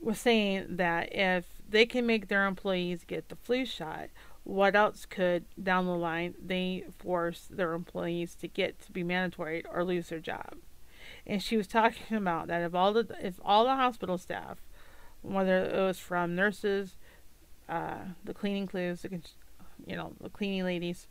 was 0.01 0.19
saying 0.19 0.67
that 0.69 1.15
if 1.15 1.47
they 1.69 1.87
can 1.87 2.07
make 2.07 2.29
their 2.29 2.47
employees 2.47 3.05
get 3.05 3.29
the 3.29 3.37
flu 3.37 3.65
shot 3.65 4.09
what 4.45 4.75
else 4.77 5.07
could 5.07 5.45
down 5.61 5.87
the 5.87 5.93
line 5.93 6.35
they 6.45 6.85
force 6.99 7.49
their 7.51 7.75
employees 7.75 8.35
to 8.35 8.49
get 8.49 8.81
to 8.81 8.93
be 8.93 9.03
mandatory 9.03 9.65
or 9.71 9.85
lose 9.85 10.09
their 10.09 10.21
job 10.21 10.57
and 11.29 11.43
she 11.43 11.57
was 11.57 11.66
talking 11.66 12.16
about 12.16 12.49
that 12.49 12.62
if 12.62 12.74
all 12.74 12.93
the 12.93 13.07
if 13.22 13.39
all 13.45 13.64
the 13.64 13.74
hospital 13.74 14.18
staff 14.18 14.59
whether 15.22 15.64
it 15.64 15.76
was 15.76 15.99
from 15.99 16.35
nurses 16.35 16.97
uh, 17.68 17.99
the 18.24 18.35
cleaning 18.35 18.66
crews 18.66 19.03
the 19.03 19.20
you 19.87 19.97
know 19.97 20.12
the 20.20 20.31
cleaning 20.31 20.64
ladies 20.64 21.07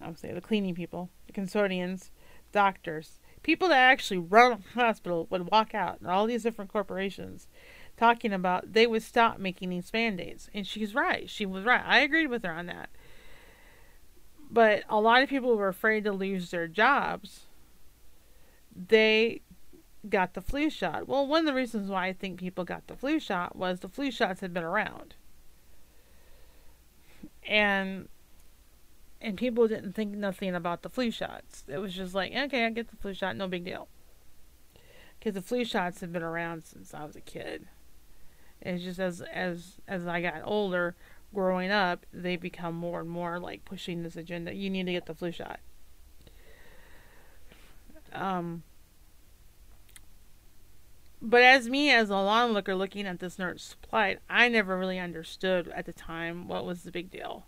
i 0.00 0.06
would 0.06 0.18
say 0.18 0.32
the 0.32 0.40
cleaning 0.40 0.74
people 0.74 1.10
the 1.26 1.32
consortiums 1.32 2.10
doctors 2.52 3.20
people 3.42 3.68
that 3.68 3.78
actually 3.78 4.18
run 4.18 4.52
a 4.52 4.78
hospital 4.78 5.26
would 5.30 5.50
walk 5.50 5.74
out 5.74 6.00
and 6.00 6.10
all 6.10 6.26
these 6.26 6.42
different 6.42 6.72
corporations 6.72 7.46
talking 7.98 8.32
about 8.32 8.72
they 8.72 8.86
would 8.86 9.02
stop 9.02 9.38
making 9.38 9.70
these 9.70 9.90
band-aids. 9.90 10.48
And 10.54 10.66
she's 10.66 10.94
right. 10.94 11.28
She 11.28 11.44
was 11.44 11.64
right. 11.64 11.82
I 11.84 11.98
agreed 11.98 12.28
with 12.28 12.44
her 12.44 12.52
on 12.52 12.66
that. 12.66 12.88
But 14.50 14.84
a 14.88 15.00
lot 15.00 15.22
of 15.22 15.28
people 15.28 15.56
were 15.56 15.68
afraid 15.68 16.04
to 16.04 16.12
lose 16.12 16.50
their 16.50 16.68
jobs. 16.68 17.46
They 18.74 19.42
got 20.08 20.34
the 20.34 20.40
flu 20.40 20.70
shot. 20.70 21.08
Well 21.08 21.26
one 21.26 21.40
of 21.40 21.46
the 21.46 21.54
reasons 21.54 21.90
why 21.90 22.06
i 22.06 22.12
think 22.12 22.38
people 22.38 22.64
got 22.64 22.86
the 22.86 22.96
flu 22.96 23.18
shot 23.18 23.56
was 23.56 23.80
the 23.80 23.88
flu 23.88 24.10
shots 24.10 24.40
had 24.40 24.52
been 24.52 24.64
around. 24.64 25.14
And 27.46 28.08
and 29.20 29.36
people 29.36 29.66
didn't 29.66 29.94
think 29.94 30.14
nothing 30.14 30.54
about 30.54 30.82
the 30.82 30.90
flu 30.90 31.10
shots. 31.10 31.64
It 31.68 31.78
was 31.78 31.94
just 31.94 32.14
like 32.14 32.32
okay 32.34 32.64
i 32.64 32.70
get 32.70 32.88
the 32.88 32.96
flu 32.96 33.14
shot 33.14 33.36
no 33.36 33.48
big 33.48 33.64
deal. 33.64 33.88
Because 35.18 35.34
the 35.34 35.42
flu 35.42 35.64
shots 35.64 36.00
have 36.00 36.12
been 36.12 36.22
around 36.22 36.64
since 36.64 36.94
i 36.94 37.04
was 37.04 37.16
a 37.16 37.20
kid. 37.20 37.66
It's 38.60 38.82
just 38.82 38.98
as 38.98 39.20
as 39.20 39.80
as 39.86 40.06
I 40.06 40.20
got 40.20 40.42
older, 40.44 40.96
growing 41.32 41.70
up, 41.70 42.06
they 42.12 42.36
become 42.36 42.74
more 42.74 43.00
and 43.00 43.08
more 43.08 43.38
like 43.38 43.64
pushing 43.64 44.02
this 44.02 44.16
agenda. 44.16 44.54
You 44.54 44.70
need 44.70 44.86
to 44.86 44.92
get 44.92 45.06
the 45.06 45.14
flu 45.14 45.30
shot. 45.30 45.60
Um, 48.12 48.62
but 51.20 51.42
as 51.42 51.68
me 51.68 51.90
as 51.90 52.10
a 52.10 52.14
onlooker 52.14 52.74
looking 52.74 53.06
at 53.06 53.20
this 53.20 53.38
nurse 53.38 53.62
supplied, 53.62 54.20
I 54.28 54.48
never 54.48 54.78
really 54.78 54.98
understood 54.98 55.68
at 55.68 55.86
the 55.86 55.92
time 55.92 56.48
what 56.48 56.64
was 56.64 56.82
the 56.82 56.92
big 56.92 57.10
deal. 57.10 57.46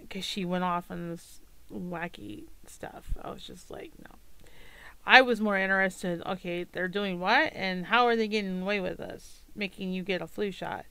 Because 0.00 0.24
she 0.24 0.44
went 0.44 0.64
off 0.64 0.90
on 0.90 1.10
this 1.10 1.40
wacky 1.72 2.44
stuff. 2.66 3.14
I 3.22 3.30
was 3.30 3.46
just 3.46 3.70
like, 3.70 3.92
no. 3.98 4.16
I 5.06 5.22
was 5.22 5.40
more 5.40 5.56
interested, 5.56 6.22
okay, 6.26 6.64
they're 6.64 6.88
doing 6.88 7.18
what 7.18 7.52
and 7.54 7.86
how 7.86 8.06
are 8.06 8.16
they 8.16 8.28
getting 8.28 8.62
away 8.62 8.80
with 8.80 8.98
this? 8.98 9.42
making 9.58 9.92
you 9.92 10.02
get 10.02 10.22
a 10.22 10.26
flu 10.26 10.50
shot, 10.50 10.86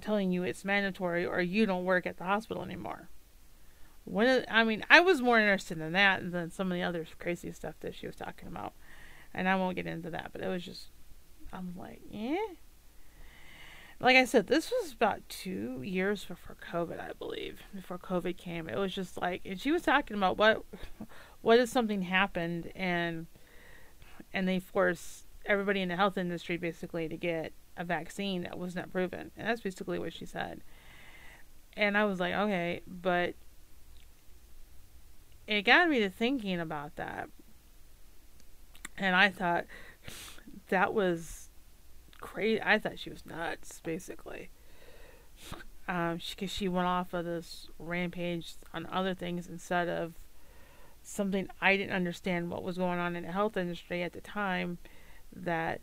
telling 0.00 0.32
you 0.32 0.42
it's 0.42 0.64
mandatory 0.64 1.24
or 1.24 1.40
you 1.40 1.64
don't 1.64 1.84
work 1.84 2.06
at 2.06 2.18
the 2.18 2.24
hospital 2.24 2.62
anymore. 2.62 3.08
When 4.04 4.44
I 4.50 4.64
mean, 4.64 4.84
I 4.90 5.00
was 5.00 5.22
more 5.22 5.38
interested 5.38 5.78
in 5.78 5.92
that 5.92 6.32
than 6.32 6.50
some 6.50 6.72
of 6.72 6.76
the 6.76 6.82
other 6.82 7.06
crazy 7.18 7.52
stuff 7.52 7.74
that 7.80 7.94
she 7.94 8.06
was 8.06 8.16
talking 8.16 8.48
about, 8.48 8.72
and 9.38 9.48
I 9.48 9.54
won't 9.54 9.76
get 9.76 9.86
into 9.86 10.10
that. 10.10 10.30
But 10.32 10.42
it 10.42 10.48
was 10.48 10.64
just, 10.64 10.88
I'm 11.52 11.72
like, 11.76 12.00
yeah. 12.10 12.36
Like 14.00 14.16
I 14.16 14.24
said, 14.24 14.48
this 14.48 14.70
was 14.70 14.92
about 14.92 15.28
two 15.28 15.80
years 15.82 16.24
before 16.24 16.56
COVID, 16.72 17.00
I 17.00 17.12
believe. 17.16 17.60
Before 17.72 17.98
COVID 17.98 18.36
came, 18.36 18.68
it 18.68 18.76
was 18.76 18.92
just 18.92 19.16
like, 19.16 19.42
and 19.44 19.60
she 19.60 19.70
was 19.70 19.82
talking 19.82 20.16
about 20.16 20.38
what, 20.38 20.64
what 21.40 21.60
if 21.60 21.68
something 21.68 22.02
happened 22.02 22.72
and, 22.74 23.26
and 24.32 24.48
they 24.48 24.58
force 24.58 25.24
everybody 25.46 25.82
in 25.82 25.88
the 25.88 25.96
health 25.96 26.18
industry 26.18 26.56
basically 26.56 27.08
to 27.08 27.16
get 27.16 27.52
a 27.76 27.84
vaccine 27.84 28.42
that 28.42 28.58
was 28.58 28.74
not 28.74 28.90
proven. 28.90 29.30
And 29.36 29.48
that's 29.48 29.60
basically 29.60 30.00
what 30.00 30.12
she 30.12 30.26
said. 30.26 30.62
And 31.76 31.96
I 31.96 32.06
was 32.06 32.18
like, 32.18 32.34
okay, 32.34 32.82
but 32.88 33.36
it 35.46 35.62
got 35.62 35.88
me 35.88 36.00
to 36.00 36.10
thinking 36.10 36.58
about 36.58 36.96
that. 36.96 37.30
And 38.98 39.14
I 39.14 39.30
thought 39.30 39.66
that 40.68 40.92
was 40.92 41.48
crazy. 42.20 42.60
I 42.62 42.78
thought 42.78 42.98
she 42.98 43.10
was 43.10 43.24
nuts, 43.24 43.80
basically. 43.80 44.50
Um, 45.88 46.16
because 46.18 46.50
she, 46.50 46.64
she 46.64 46.68
went 46.68 46.86
off 46.86 47.14
of 47.14 47.24
this 47.24 47.68
rampage 47.78 48.54
on 48.74 48.86
other 48.86 49.14
things 49.14 49.46
instead 49.46 49.88
of 49.88 50.14
something 51.02 51.48
I 51.60 51.76
didn't 51.76 51.94
understand 51.94 52.50
what 52.50 52.62
was 52.62 52.76
going 52.76 52.98
on 52.98 53.16
in 53.16 53.24
the 53.24 53.32
health 53.32 53.56
industry 53.56 54.02
at 54.02 54.12
the 54.12 54.20
time 54.20 54.78
that 55.34 55.80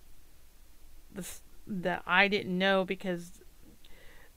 this 1.11 1.41
that 1.65 2.03
I 2.05 2.27
didn't 2.27 2.55
know 2.55 2.85
because 2.85 3.41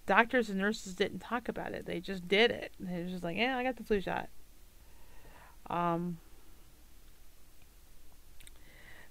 doctors 0.06 0.48
and 0.48 0.58
nurses 0.58 0.94
didn't 0.94 1.18
talk 1.18 1.48
about 1.48 1.72
it. 1.72 1.84
They 1.84 2.00
just 2.00 2.26
did 2.26 2.50
it. 2.50 2.72
They 2.80 3.02
were 3.02 3.08
just 3.10 3.22
like, 3.22 3.36
"Yeah, 3.36 3.58
I 3.58 3.62
got 3.62 3.76
the 3.76 3.84
flu 3.84 4.00
shot." 4.00 4.30
Um. 5.68 6.18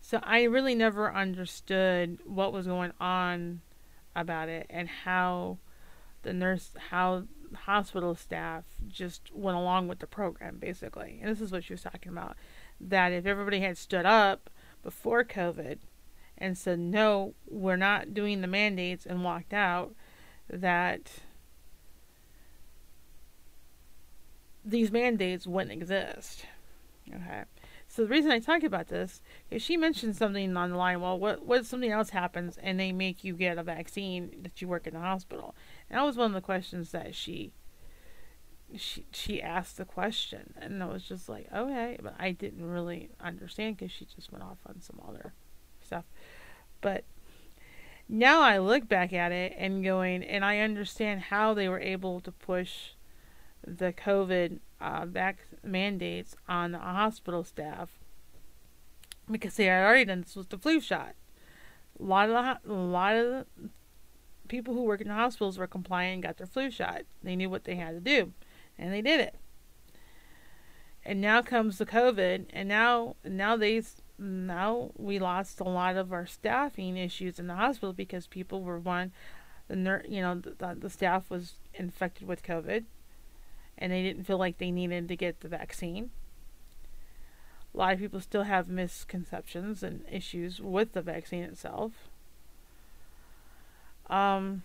So 0.08 0.22
I 0.24 0.43
really 0.43 0.74
never 0.74 1.14
understood 1.14 2.20
what 2.26 2.53
was 2.53 2.66
going 2.66 2.93
on 2.97 3.60
about 4.16 4.47
it 4.47 4.66
and 4.70 4.88
how 4.88 5.58
the 6.24 6.32
nurse, 6.32 6.70
how 6.91 7.24
hospital 7.53 8.16
staff 8.16 8.64
just 8.88 9.36
went 9.36 9.58
along 9.58 9.89
with 9.89 9.99
the 9.99 10.08
program, 10.08 10.60
basically. 10.60 11.19
And 11.22 11.30
this 11.30 11.41
is 11.41 11.52
what 11.52 11.65
she 11.65 11.73
was 11.73 11.82
talking 11.82 12.14
about: 12.14 12.38
that 12.80 13.11
if 13.11 13.26
everybody 13.26 13.60
had 13.60 13.77
stood 13.77 14.06
up 14.06 14.49
before 14.82 15.26
COVID 15.26 15.80
and 16.38 16.57
said, 16.57 16.80
no, 16.80 17.34
we're 17.45 17.76
not 17.76 18.14
doing 18.14 18.40
the 18.40 18.48
mandates 18.48 19.06
and 19.06 19.26
walked 19.26 19.53
out, 19.53 19.94
that 20.49 21.19
these 24.64 24.90
mandates 24.90 25.45
wouldn't 25.45 25.73
exist. 25.73 26.45
Okay. 27.14 27.44
So 27.98 28.03
the 28.03 28.10
reason 28.10 28.30
I 28.30 28.38
talk 28.38 28.61
about 28.61 28.90
this 28.90 29.24
is 29.49 29.64
she 29.64 29.76
mentioned 29.76 30.15
something 30.15 30.56
on 30.56 30.69
the 30.69 30.78
line. 30.78 31.02
Well, 31.02 31.18
what 31.18 31.44
what 31.44 31.61
if 31.61 31.65
something 31.65 31.90
else 31.90 32.11
happens 32.11 32.56
and 32.61 32.80
they 32.80 32.91
make 32.91 33.24
you 33.24 33.34
get 33.34 33.57
a 33.57 33.64
vaccine 33.64 34.36
that 34.44 34.61
you 34.61 34.68
work 34.68 34.86
in 34.86 34.94
the 34.94 34.99
hospital? 34.99 35.56
And 35.90 35.98
that 35.98 36.06
was 36.06 36.15
one 36.15 36.28
of 36.28 36.34
the 36.34 36.41
questions 36.41 36.91
that 36.91 37.15
she 37.15 37.53
she 38.76 39.07
she 39.11 39.41
asked 39.41 39.78
the 39.78 39.84
question, 39.84 40.53
and 40.57 40.84
I 40.84 40.86
was 40.86 41.06
just 41.06 41.28
like, 41.28 41.48
okay, 41.52 41.98
but 41.99 42.14
I 42.19 42.34
didn't 42.34 42.69
really 42.69 43.10
understand 43.19 43.78
because 43.78 43.91
she 43.91 44.06
just 44.06 44.32
went 44.32 44.44
off 44.44 44.60
on 44.68 44.80
some 44.80 45.02
other 45.07 45.34
stuff. 45.84 46.06
But 46.82 47.03
now 48.07 48.41
I 48.41 48.60
look 48.60 48.88
back 48.88 49.11
at 49.11 49.32
it 49.32 49.56
and 49.57 49.84
going, 49.84 50.22
and 50.22 50.45
I 50.45 50.60
understand 50.60 51.22
how 51.22 51.56
they 51.56 51.68
were 51.68 51.80
able 51.80 52.19
to 52.19 52.32
push 52.32 52.91
the 53.68 53.91
COVID 53.94 54.60
uh, 54.80 55.06
back 55.06 55.39
mandates 55.64 56.35
on 56.48 56.72
the 56.72 56.80
hospital 56.80 57.44
staff 57.44 57.89
because 59.30 59.56
they 59.56 59.65
had 59.65 59.84
already 59.84 60.06
done 60.06 60.22
this 60.22 60.35
with 60.35 60.49
the 60.49 60.57
flu 60.57 60.80
shot. 60.80 61.14
A 61.99 62.03
lot 62.03 62.30
of 62.30 62.60
the, 62.64 62.72
a 62.72 62.73
lot 62.73 63.15
of 63.15 63.45
people 64.48 64.73
who 64.73 64.84
work 64.84 65.02
in 65.02 65.10
hospitals 65.10 65.57
were 65.57 65.68
compliant 65.68 66.14
and 66.15 66.23
got 66.23 66.38
their 66.38 66.48
flu 66.48 66.72
shot. 66.72 67.02
They 67.22 67.35
knew 67.35 67.49
what 67.49 67.65
they 67.65 67.76
had 67.76 67.91
to 67.91 67.99
do, 67.99 68.31
and 68.77 68.94
they 68.94 69.02
did 69.02 69.19
it. 69.19 69.35
And 71.03 71.19
now 71.19 71.41
comes 71.41 71.77
the 71.77 71.85
COVID, 71.85 72.45
and 72.52 72.69
now 72.69 73.15
now 73.26 73.57
they 73.57 73.81
now 74.18 74.91
we 74.98 75.19
lost 75.19 75.60
a 75.60 75.65
lot 75.65 75.95
of 75.95 76.14
our 76.14 76.26
staffing 76.26 76.98
issues 76.98 77.39
in 77.39 77.48
the 77.48 77.56
hospital 77.56 77.94
because 77.94 78.27
people 78.27 78.64
were 78.64 78.80
one 78.80 79.11
the 79.68 79.76
ner- 79.76 80.06
you 80.07 80.22
know 80.22 80.35
the, 80.35 80.76
the 80.77 80.89
staff 80.89 81.30
was 81.30 81.56
infected 81.73 82.27
with 82.27 82.41
covid 82.41 82.85
and 83.78 83.91
they 83.91 84.02
didn't 84.04 84.24
feel 84.26 84.38
like 84.38 84.58
they 84.58 84.72
needed 84.72 85.08
to 85.08 85.16
get 85.16 85.40
the 85.41 85.48
vaccine 85.48 86.10
A 87.74 87.78
lot 87.78 87.94
of 87.94 87.99
people 87.99 88.20
still 88.20 88.44
have 88.44 88.68
misconceptions 88.68 89.84
and 89.84 90.04
issues 90.12 90.60
with 90.62 90.94
the 90.94 91.02
vaccine 91.02 91.44
itself. 91.44 91.91
Um, 94.10 94.64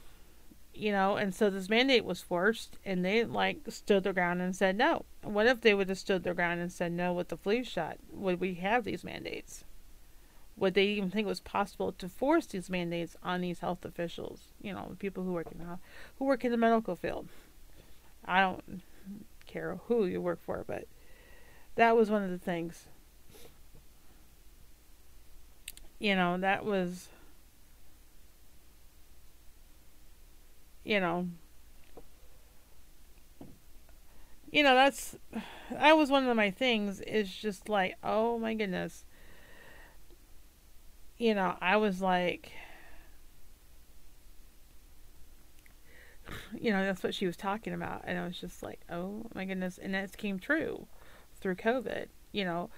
you 0.75 0.93
know, 0.93 1.17
and 1.17 1.35
so 1.35 1.51
this 1.51 1.69
mandate 1.69 2.05
was 2.05 2.23
forced, 2.23 2.79
and 2.85 3.05
they 3.05 3.25
like 3.25 3.59
stood 3.69 4.05
their 4.05 4.13
ground 4.13 4.41
and 4.41 4.57
said 4.57 4.77
no. 4.77 5.05
What 5.23 5.47
if 5.47 5.61
they 5.61 5.75
would 5.75 5.89
have 5.89 5.99
stood 5.99 6.23
their 6.23 6.35
ground 6.35 6.61
and 6.61 6.73
said 6.73 6.93
no 6.93 7.13
with 7.13 7.29
the 7.29 7.37
flu 7.37 7.65
shot? 7.65 7.99
Would 8.13 8.41
we 8.41 8.55
have 8.55 8.85
these 8.85 9.05
mandates? 9.05 9.65
Would 10.57 10.75
they 10.75 10.85
even 10.87 11.11
think 11.11 11.27
it 11.27 11.29
was 11.29 11.41
possible 11.41 11.93
to 11.93 12.09
force 12.09 12.47
these 12.47 12.71
mandates 12.71 13.17
on 13.23 13.41
these 13.41 13.61
health 13.61 13.85
officials? 13.85 14.53
You 14.63 14.73
know, 14.75 14.97
people 14.99 15.25
who 15.25 15.33
work 15.33 15.49
in 15.53 15.59
the, 15.59 15.79
who 16.19 16.25
work 16.25 16.45
in 16.45 16.51
the 16.53 16.57
medical 16.57 16.97
field. 16.97 17.29
I 18.25 18.41
don't 18.41 18.83
care 19.53 19.79
who 19.87 20.07
you 20.07 20.21
work 20.21 20.41
for, 20.41 20.65
but 20.67 20.87
that 21.77 21.97
was 21.97 22.11
one 22.11 22.23
of 22.23 22.31
the 22.31 22.39
things. 22.39 22.87
You 25.99 26.17
know, 26.17 26.37
that 26.39 26.65
was 26.65 27.09
you 30.85 31.01
know 31.01 31.29
you 34.51 34.63
know 34.63 34.75
that's 34.75 35.17
that 35.71 35.97
was 35.97 36.11
one 36.11 36.27
of 36.27 36.37
my 36.37 36.51
things 36.51 37.01
is 37.01 37.33
just 37.35 37.69
like 37.69 37.97
oh 38.03 38.39
my 38.39 38.55
goodness 38.55 39.05
you 41.19 41.35
know 41.35 41.57
i 41.61 41.77
was 41.77 42.01
like 42.01 42.53
you 46.59 46.71
know 46.71 46.85
that's 46.85 47.03
what 47.03 47.15
she 47.15 47.27
was 47.27 47.37
talking 47.37 47.73
about 47.73 48.03
and 48.05 48.19
i 48.19 48.27
was 48.27 48.39
just 48.39 48.63
like 48.63 48.81
oh 48.91 49.27
my 49.35 49.45
goodness 49.45 49.79
and 49.79 49.95
that 49.95 50.17
came 50.17 50.39
true 50.39 50.87
through 51.41 51.55
covid 51.55 52.07
you 52.33 52.45
know 52.45 52.71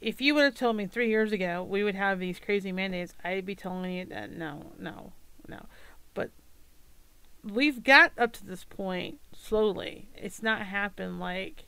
if 0.00 0.20
you 0.20 0.34
would 0.34 0.44
have 0.44 0.54
told 0.54 0.76
me 0.76 0.86
three 0.86 1.08
years 1.08 1.32
ago 1.32 1.62
we 1.62 1.82
would 1.82 1.94
have 1.94 2.18
these 2.18 2.38
crazy 2.38 2.72
mandates 2.72 3.14
i'd 3.24 3.46
be 3.46 3.54
telling 3.54 3.92
you 3.92 4.04
that 4.04 4.30
no 4.30 4.72
no 4.78 5.12
no 5.48 5.66
but 6.14 6.30
we've 7.44 7.82
got 7.82 8.12
up 8.16 8.32
to 8.32 8.46
this 8.46 8.64
point 8.64 9.20
slowly. 9.36 10.08
It's 10.16 10.42
not 10.42 10.62
happened 10.62 11.20
like 11.20 11.64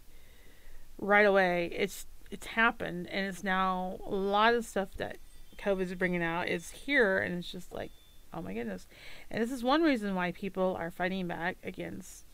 right 0.98 1.26
away. 1.26 1.70
It's 1.74 2.06
it's 2.30 2.46
happened 2.46 3.08
and 3.10 3.26
it's 3.26 3.44
now 3.44 3.98
a 4.04 4.14
lot 4.14 4.54
of 4.54 4.64
stuff 4.64 4.88
that 4.96 5.18
COVID 5.58 5.82
is 5.82 5.94
bringing 5.94 6.22
out 6.22 6.48
is 6.48 6.70
here 6.70 7.18
and 7.18 7.38
it's 7.38 7.50
just 7.50 7.72
like, 7.72 7.92
oh 8.32 8.42
my 8.42 8.54
goodness. 8.54 8.86
And 9.30 9.42
this 9.42 9.52
is 9.52 9.62
one 9.62 9.82
reason 9.82 10.14
why 10.14 10.32
people 10.32 10.76
are 10.78 10.90
fighting 10.90 11.26
back 11.26 11.56
against 11.62 12.24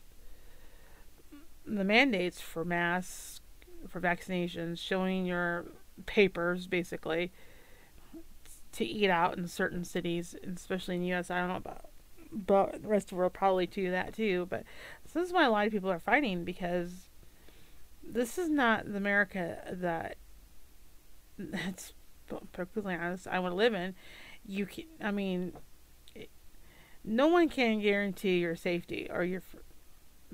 the 1.65 1.83
mandates 1.83 2.41
for 2.41 2.65
masks, 2.65 3.41
for 3.87 3.99
vaccinations, 4.01 4.79
showing 4.79 5.25
your 5.25 5.65
papers 6.05 6.67
basically 6.67 7.31
to 8.73 8.85
eat 8.85 9.09
out 9.09 9.37
in 9.37 9.47
certain 9.47 9.83
cities, 9.83 10.35
especially 10.43 10.95
in 10.95 11.01
the 11.01 11.13
US. 11.13 11.29
I 11.29 11.39
don't 11.39 11.49
know 11.49 11.55
about 11.57 11.89
but 12.33 12.81
the 12.81 12.87
rest 12.87 13.05
of 13.05 13.09
the 13.11 13.15
world 13.17 13.33
probably 13.33 13.67
do 13.67 13.91
that 13.91 14.13
too. 14.13 14.47
But 14.49 14.63
this 15.03 15.27
is 15.27 15.31
why 15.31 15.45
a 15.45 15.51
lot 15.51 15.67
of 15.67 15.71
people 15.71 15.91
are 15.91 15.99
fighting 15.99 16.43
because 16.43 17.09
this 18.03 18.37
is 18.37 18.49
not 18.49 18.91
the 18.91 18.97
America 18.97 19.59
that 19.71 20.17
that's 21.37 21.93
perfectly 22.51 22.95
honest 22.95 23.27
I 23.27 23.39
want 23.39 23.53
to 23.53 23.57
live 23.57 23.73
in. 23.73 23.95
You 24.45 24.65
can, 24.65 24.85
I 25.01 25.11
mean, 25.11 25.53
no 27.03 27.27
one 27.27 27.49
can 27.49 27.81
guarantee 27.81 28.39
your 28.39 28.55
safety 28.55 29.07
or 29.11 29.23
your 29.23 29.41
f- 29.53 29.61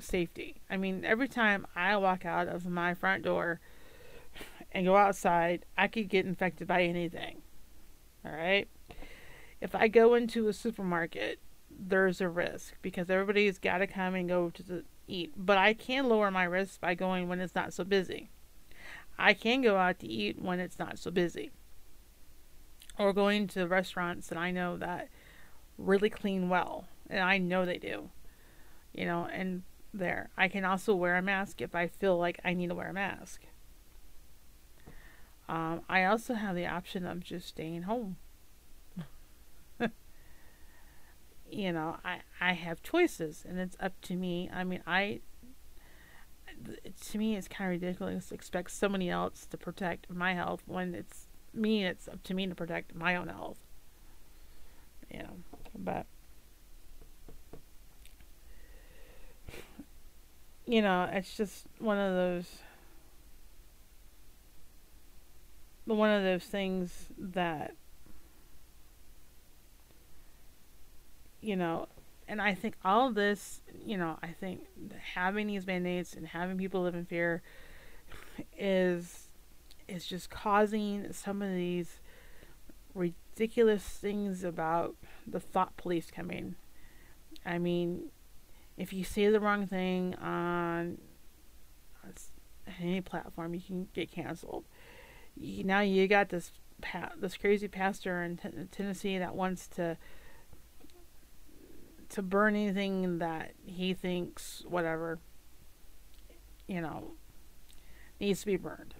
safety. 0.04 0.62
I 0.70 0.78
mean, 0.78 1.04
every 1.04 1.28
time 1.28 1.66
I 1.76 1.98
walk 1.98 2.26
out 2.26 2.48
of 2.48 2.66
my 2.66 2.94
front 2.94 3.24
door 3.24 3.60
and 4.72 4.86
go 4.86 4.96
outside, 4.96 5.66
I 5.78 5.88
could 5.88 6.10
get 6.10 6.26
infected 6.26 6.68
by 6.68 6.84
anything. 6.84 7.42
All 8.26 8.32
right. 8.32 8.68
If 9.62 9.76
I 9.76 9.88
go 9.88 10.14
into 10.14 10.48
a 10.48 10.54
supermarket 10.54 11.40
there's 11.80 12.20
a 12.20 12.28
risk 12.28 12.76
because 12.82 13.10
everybody's 13.10 13.58
got 13.58 13.78
to 13.78 13.88
come 13.88 14.16
and 14.16 14.28
go 14.28 14.50
to 14.50 14.64
the, 14.64 14.84
eat. 15.08 15.34
But 15.36 15.58
I 15.58 15.74
can 15.74 16.10
lower 16.10 16.30
my 16.30 16.44
risk 16.44 16.82
by 16.82 16.94
going 16.96 17.30
when 17.30 17.40
it's 17.40 17.56
not 17.56 17.74
so 17.74 17.84
busy. 17.84 18.30
I 19.18 19.34
can 19.34 19.62
go 19.62 19.78
out 19.78 20.00
to 20.00 20.08
eat 20.08 20.42
when 20.42 20.60
it's 20.60 20.80
not 20.80 21.00
so 21.00 21.12
busy. 21.12 21.52
Or 22.98 23.14
going 23.14 23.48
to 23.50 23.68
restaurants 23.68 24.28
that 24.28 24.38
I 24.38 24.52
know 24.52 24.78
that 24.78 25.10
really 25.80 26.10
clean 26.10 26.50
well, 26.50 26.86
and 27.10 27.20
I 27.22 27.38
know 27.38 27.66
they 27.66 27.78
do. 27.78 28.10
You 28.94 29.06
know, 29.06 29.28
and 29.32 29.64
there. 29.94 30.30
I 30.38 30.48
can 30.48 30.66
also 30.66 30.94
wear 30.94 31.16
a 31.16 31.22
mask 31.22 31.62
if 31.62 31.74
I 31.74 31.88
feel 31.88 32.18
like 32.18 32.40
I 32.44 32.54
need 32.54 32.68
to 32.70 32.76
wear 32.76 32.90
a 32.90 32.94
mask. 32.94 33.42
Um, 35.48 35.82
I 35.90 36.06
also 36.06 36.36
have 36.36 36.56
the 36.56 36.68
option 36.68 37.06
of 37.06 37.24
just 37.24 37.48
staying 37.48 37.84
home 37.84 38.18
you 41.50 41.72
know, 41.72 41.98
I 42.04 42.20
I 42.40 42.54
have 42.54 42.84
choices, 42.84 43.46
and 43.48 43.60
it's 43.60 43.78
up 43.80 44.00
to 44.02 44.16
me. 44.16 44.50
I 44.54 44.64
mean, 44.64 44.82
I 44.86 45.22
to 47.10 47.18
me 47.18 47.36
it's 47.38 47.48
kind 47.48 47.74
of 47.74 47.82
ridiculous 47.82 48.30
to 48.30 48.36
expect 48.36 48.72
somebody 48.72 49.10
else 49.10 49.46
to 49.46 49.58
protect 49.58 50.10
my 50.10 50.34
health 50.34 50.64
when 50.66 50.94
it's 50.94 51.28
me. 51.54 51.86
It's 51.86 52.08
up 52.08 52.24
to 52.24 52.34
me 52.34 52.48
to 52.48 52.56
protect 52.56 52.96
my 52.96 53.16
own 53.16 53.28
health. 53.28 53.60
You 55.12 55.20
know, 55.20 55.38
but 55.80 56.06
you 60.66 60.82
know, 60.82 61.10
it's 61.12 61.36
just 61.36 61.66
one 61.80 61.98
of 61.98 62.14
those 62.14 62.46
one 65.86 66.12
of 66.12 66.22
those 66.22 66.44
things 66.44 67.08
that 67.18 67.74
you 71.42 71.56
know, 71.56 71.88
and 72.28 72.42
I 72.42 72.54
think 72.54 72.76
all 72.86 73.12
this, 73.12 73.62
you 73.86 73.98
know, 73.98 74.20
I 74.22 74.28
think 74.28 74.62
having 75.16 75.48
these 75.48 75.66
mandates 75.66 76.14
and 76.14 76.28
having 76.28 76.58
people 76.58 76.84
live 76.84 76.96
in 76.96 77.06
fear 77.06 77.42
is 78.58 79.30
is 79.88 80.06
just 80.06 80.30
causing 80.30 81.12
some 81.12 81.42
of 81.42 81.52
these 81.52 82.00
ridiculous 82.94 83.84
things 83.84 84.44
about 84.44 84.96
the 85.32 85.40
thought 85.40 85.78
police 85.78 86.12
coming. 86.12 86.56
I 87.46 87.58
mean, 87.58 88.12
if 88.78 88.94
you 88.94 89.04
say 89.04 89.28
the 89.30 89.40
wrong 89.40 89.68
thing 89.68 90.16
on 90.16 90.98
any 92.82 93.02
platform, 93.02 93.54
you 93.54 93.62
can 93.62 93.88
get 93.94 94.12
canceled. 94.12 94.66
Now 95.38 95.82
you 95.82 96.08
got 96.08 96.30
this 96.30 96.52
pa- 96.82 97.12
this 97.18 97.38
crazy 97.38 97.68
pastor 97.68 98.24
in 98.24 98.38
t- 98.38 98.50
Tennessee 98.72 99.18
that 99.18 99.36
wants 99.36 99.68
to 99.70 99.98
to 102.10 102.22
burn 102.22 102.56
anything 102.56 103.20
that 103.20 103.52
he 103.64 103.94
thinks, 103.94 104.64
whatever, 104.68 105.20
you 106.68 106.82
know, 106.82 107.12
needs 108.20 108.40
to 108.42 108.48
be 108.48 108.58
burned. 108.58 108.96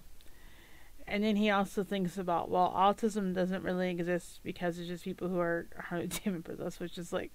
And 1.10 1.24
then 1.24 1.34
he 1.34 1.50
also 1.50 1.82
thinks 1.82 2.16
about, 2.16 2.50
well, 2.50 2.72
autism 2.74 3.34
doesn't 3.34 3.64
really 3.64 3.90
exist 3.90 4.38
because 4.44 4.78
it's 4.78 4.86
just 4.86 5.02
people 5.02 5.28
who 5.28 5.40
are, 5.40 5.66
demon 6.24 6.44
possessed, 6.44 6.78
which 6.78 6.96
is 6.96 7.12
like, 7.12 7.32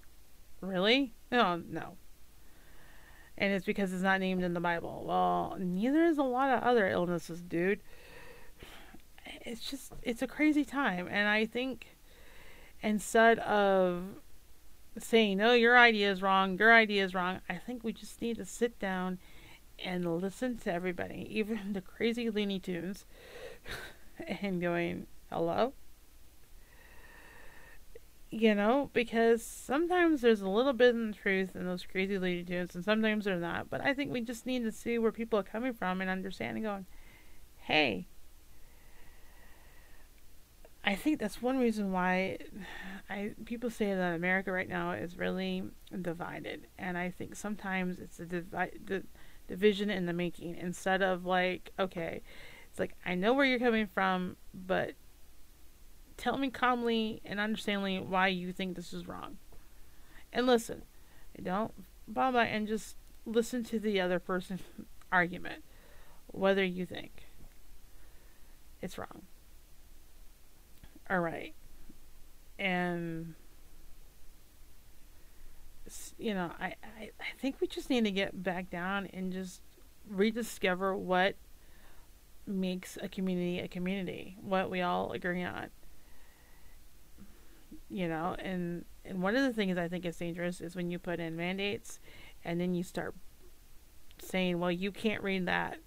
really? 0.62 1.12
No, 1.30 1.62
no. 1.68 1.98
And 3.36 3.52
it's 3.52 3.66
because 3.66 3.92
it's 3.92 4.02
not 4.02 4.20
named 4.20 4.42
in 4.42 4.54
the 4.54 4.60
Bible. 4.60 5.04
Well, 5.06 5.58
neither 5.60 6.04
is 6.04 6.16
a 6.16 6.22
lot 6.22 6.56
of 6.56 6.62
other 6.62 6.88
illnesses, 6.88 7.42
dude. 7.42 7.80
It's 9.42 9.68
just, 9.68 9.92
it's 10.02 10.22
a 10.22 10.26
crazy 10.26 10.64
time. 10.64 11.06
And 11.06 11.28
I 11.28 11.44
think 11.44 11.98
instead 12.82 13.38
of 13.40 14.04
saying, 14.98 15.36
no, 15.36 15.52
your 15.52 15.78
idea 15.78 16.10
is 16.10 16.22
wrong, 16.22 16.58
your 16.58 16.72
idea 16.72 17.04
is 17.04 17.12
wrong. 17.12 17.40
I 17.46 17.56
think 17.56 17.84
we 17.84 17.92
just 17.92 18.22
need 18.22 18.38
to 18.38 18.46
sit 18.46 18.78
down 18.78 19.18
and 19.78 20.20
listen 20.20 20.56
to 20.56 20.72
everybody, 20.72 21.26
even 21.30 21.74
the 21.74 21.82
crazy 21.82 22.30
Looney 22.30 22.58
Tunes, 22.58 23.04
and 24.42 24.60
going, 24.60 25.06
hello? 25.30 25.72
You 28.30 28.54
know, 28.54 28.90
because 28.92 29.42
sometimes 29.42 30.20
there's 30.20 30.40
a 30.40 30.48
little 30.48 30.72
bit 30.72 30.94
of 30.94 31.16
truth 31.16 31.54
in 31.54 31.64
those 31.64 31.86
crazy 31.86 32.18
lady 32.18 32.44
Tunes, 32.44 32.74
and 32.74 32.84
sometimes 32.84 33.24
there's 33.24 33.40
not. 33.40 33.70
But 33.70 33.80
I 33.80 33.94
think 33.94 34.12
we 34.12 34.20
just 34.20 34.46
need 34.46 34.64
to 34.64 34.72
see 34.72 34.98
where 34.98 35.12
people 35.12 35.38
are 35.38 35.44
coming 35.44 35.72
from 35.72 36.00
and 36.00 36.10
understand 36.10 36.56
and 36.56 36.66
going, 36.66 36.86
hey, 37.56 38.08
I 40.86 40.94
think 40.94 41.18
that's 41.18 41.42
one 41.42 41.58
reason 41.58 41.90
why 41.90 42.38
I 43.10 43.32
people 43.44 43.70
say 43.70 43.92
that 43.92 44.14
America 44.14 44.52
right 44.52 44.68
now 44.68 44.92
is 44.92 45.18
really 45.18 45.64
divided, 46.00 46.68
and 46.78 46.96
I 46.96 47.10
think 47.10 47.34
sometimes 47.34 47.98
it's 47.98 48.20
a 48.20 48.24
divi- 48.24 48.78
the 48.84 49.02
division 49.48 49.90
in 49.90 50.06
the 50.06 50.12
making 50.12 50.54
instead 50.56 51.02
of 51.02 51.26
like 51.26 51.72
okay, 51.78 52.22
it's 52.76 52.80
like 52.80 52.94
I 53.06 53.14
know 53.14 53.32
where 53.32 53.46
you're 53.46 53.58
coming 53.58 53.86
from, 53.86 54.36
but 54.52 54.92
tell 56.18 56.36
me 56.36 56.50
calmly 56.50 57.22
and 57.24 57.40
understandingly 57.40 57.98
why 58.00 58.28
you 58.28 58.52
think 58.52 58.76
this 58.76 58.92
is 58.92 59.08
wrong, 59.08 59.38
and 60.30 60.46
listen, 60.46 60.82
don't 61.42 61.72
blah, 62.06 62.28
and 62.28 62.68
just 62.68 62.96
listen 63.24 63.64
to 63.64 63.80
the 63.80 63.98
other 63.98 64.18
person's 64.18 64.60
argument, 65.10 65.64
whether 66.26 66.62
you 66.62 66.84
think 66.84 67.28
it's 68.82 68.98
wrong. 68.98 69.22
All 71.08 71.20
right. 71.20 71.54
And 72.58 73.36
you 76.18 76.34
know, 76.34 76.50
I, 76.60 76.74
I, 76.84 77.10
I 77.20 77.38
think 77.40 77.56
we 77.62 77.68
just 77.68 77.88
need 77.88 78.04
to 78.04 78.10
get 78.10 78.42
back 78.42 78.68
down 78.68 79.06
and 79.14 79.32
just 79.32 79.62
rediscover 80.06 80.94
what 80.94 81.36
makes 82.46 82.96
a 83.02 83.08
community 83.08 83.60
a 83.60 83.68
community, 83.68 84.36
what 84.40 84.70
we 84.70 84.80
all 84.82 85.12
agree 85.12 85.44
on. 85.44 85.68
You 87.88 88.08
know, 88.08 88.36
and 88.38 88.84
and 89.04 89.22
one 89.22 89.36
of 89.36 89.42
the 89.42 89.52
things 89.52 89.78
I 89.78 89.88
think 89.88 90.04
is 90.04 90.16
dangerous 90.16 90.60
is 90.60 90.74
when 90.74 90.90
you 90.90 90.98
put 90.98 91.20
in 91.20 91.36
mandates 91.36 92.00
and 92.44 92.60
then 92.60 92.74
you 92.74 92.82
start 92.82 93.14
saying, 94.18 94.58
well, 94.58 94.72
you 94.72 94.90
can't 94.90 95.22
read 95.22 95.46
that 95.46 95.78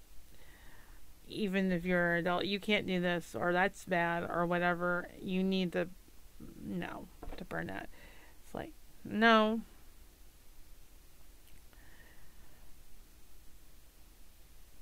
even 1.30 1.72
if 1.72 1.84
you're 1.84 2.14
an 2.14 2.20
adult, 2.20 2.44
you 2.44 2.60
can't 2.60 2.86
do 2.86 3.00
this 3.00 3.34
or 3.34 3.52
that's 3.52 3.84
bad 3.84 4.24
or 4.28 4.46
whatever. 4.46 5.08
You 5.20 5.42
need 5.42 5.72
to 5.72 5.88
no 6.62 7.06
to 7.36 7.44
burn 7.44 7.68
that. 7.68 7.88
It's 8.44 8.54
like 8.54 8.72
no. 9.04 9.60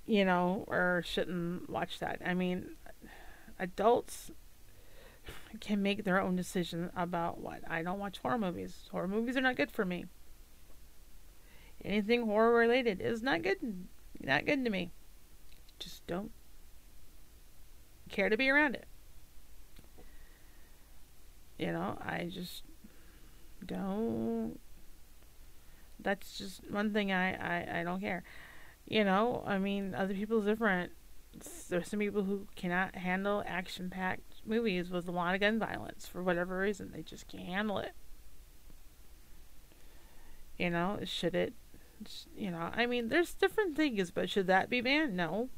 You 0.08 0.24
know, 0.24 0.64
or 0.66 1.02
shouldn't 1.04 1.68
watch 1.68 1.98
that. 1.98 2.22
I 2.24 2.32
mean, 2.32 2.76
adults 3.58 4.30
can 5.60 5.82
make 5.82 6.04
their 6.04 6.18
own 6.18 6.34
decision 6.34 6.90
about 6.96 7.40
what. 7.40 7.60
I 7.68 7.82
don't 7.82 7.98
watch 7.98 8.18
horror 8.18 8.38
movies. 8.38 8.88
Horror 8.90 9.06
movies 9.06 9.36
are 9.36 9.42
not 9.42 9.56
good 9.56 9.70
for 9.70 9.84
me. 9.84 10.06
Anything 11.84 12.24
horror 12.24 12.58
related 12.58 13.02
is 13.02 13.22
not 13.22 13.42
good. 13.42 13.86
Not 14.18 14.46
good 14.46 14.64
to 14.64 14.70
me. 14.70 14.92
Just 15.78 16.06
don't 16.06 16.30
care 18.08 18.30
to 18.30 18.36
be 18.38 18.48
around 18.48 18.76
it. 18.76 18.86
You 21.58 21.72
know, 21.72 21.98
I 22.00 22.30
just 22.32 22.62
don't. 23.66 24.58
That's 26.00 26.38
just 26.38 26.62
one 26.70 26.94
thing 26.94 27.12
I, 27.12 27.34
I, 27.34 27.80
I 27.80 27.84
don't 27.84 28.00
care. 28.00 28.22
You 28.88 29.04
know, 29.04 29.44
I 29.46 29.58
mean, 29.58 29.94
other 29.94 30.14
people's 30.14 30.46
different. 30.46 30.92
There's 31.68 31.88
some 31.88 32.00
people 32.00 32.22
who 32.24 32.46
cannot 32.56 32.94
handle 32.96 33.44
action 33.46 33.90
packed 33.90 34.40
movies 34.46 34.88
with 34.88 35.06
a 35.06 35.12
lot 35.12 35.34
of 35.34 35.40
gun 35.40 35.58
violence 35.58 36.06
for 36.06 36.22
whatever 36.22 36.58
reason. 36.58 36.90
They 36.94 37.02
just 37.02 37.28
can't 37.28 37.44
handle 37.44 37.78
it. 37.78 37.92
You 40.56 40.70
know, 40.70 41.00
should 41.04 41.34
it, 41.34 41.52
you 42.34 42.50
know, 42.50 42.70
I 42.74 42.86
mean, 42.86 43.10
there's 43.10 43.34
different 43.34 43.76
things, 43.76 44.10
but 44.10 44.30
should 44.30 44.46
that 44.46 44.70
be 44.70 44.80
banned? 44.80 45.16
No. 45.16 45.50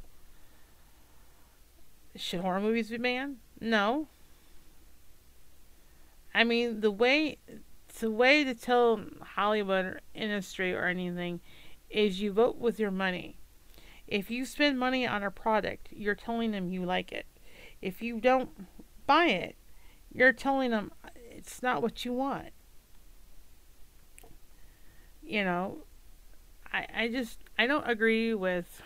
Should 2.17 2.41
horror 2.41 2.61
movies 2.61 2.91
be 2.91 2.99
banned? 2.99 3.37
No. 3.61 4.09
I 6.35 6.43
mean, 6.43 6.81
the 6.81 6.91
way 6.91 7.39
the 8.01 8.11
way 8.11 8.45
to 8.45 8.55
tell 8.55 9.01
Hollywood 9.21 9.85
or 9.85 10.01
industry 10.15 10.75
or 10.75 10.87
anything 10.87 11.41
is 11.91 12.21
you 12.21 12.33
vote 12.33 12.59
with 12.59 12.79
your 12.79 12.91
money. 12.91 13.37
If 14.07 14.31
you 14.31 14.45
spend 14.45 14.79
money 14.79 15.07
on 15.07 15.23
a 15.23 15.31
product, 15.31 15.89
you're 15.91 16.15
telling 16.15 16.51
them 16.51 16.69
you 16.69 16.85
like 16.85 17.13
it. 17.13 17.27
If 17.81 18.03
you 18.03 18.21
don't 18.21 18.51
buy 19.07 19.27
it, 19.27 19.57
you're 20.13 20.33
telling 20.33 20.71
them 20.71 20.93
it's 21.15 21.63
not 21.63 21.83
what 21.83 22.05
you 22.05 22.13
want. 22.13 22.51
You 25.23 25.45
know, 25.45 25.79
I 26.73 26.87
I 26.95 27.09
just 27.09 27.39
I 27.59 27.67
don't 27.67 27.89
agree 27.89 28.35
with 28.35 28.83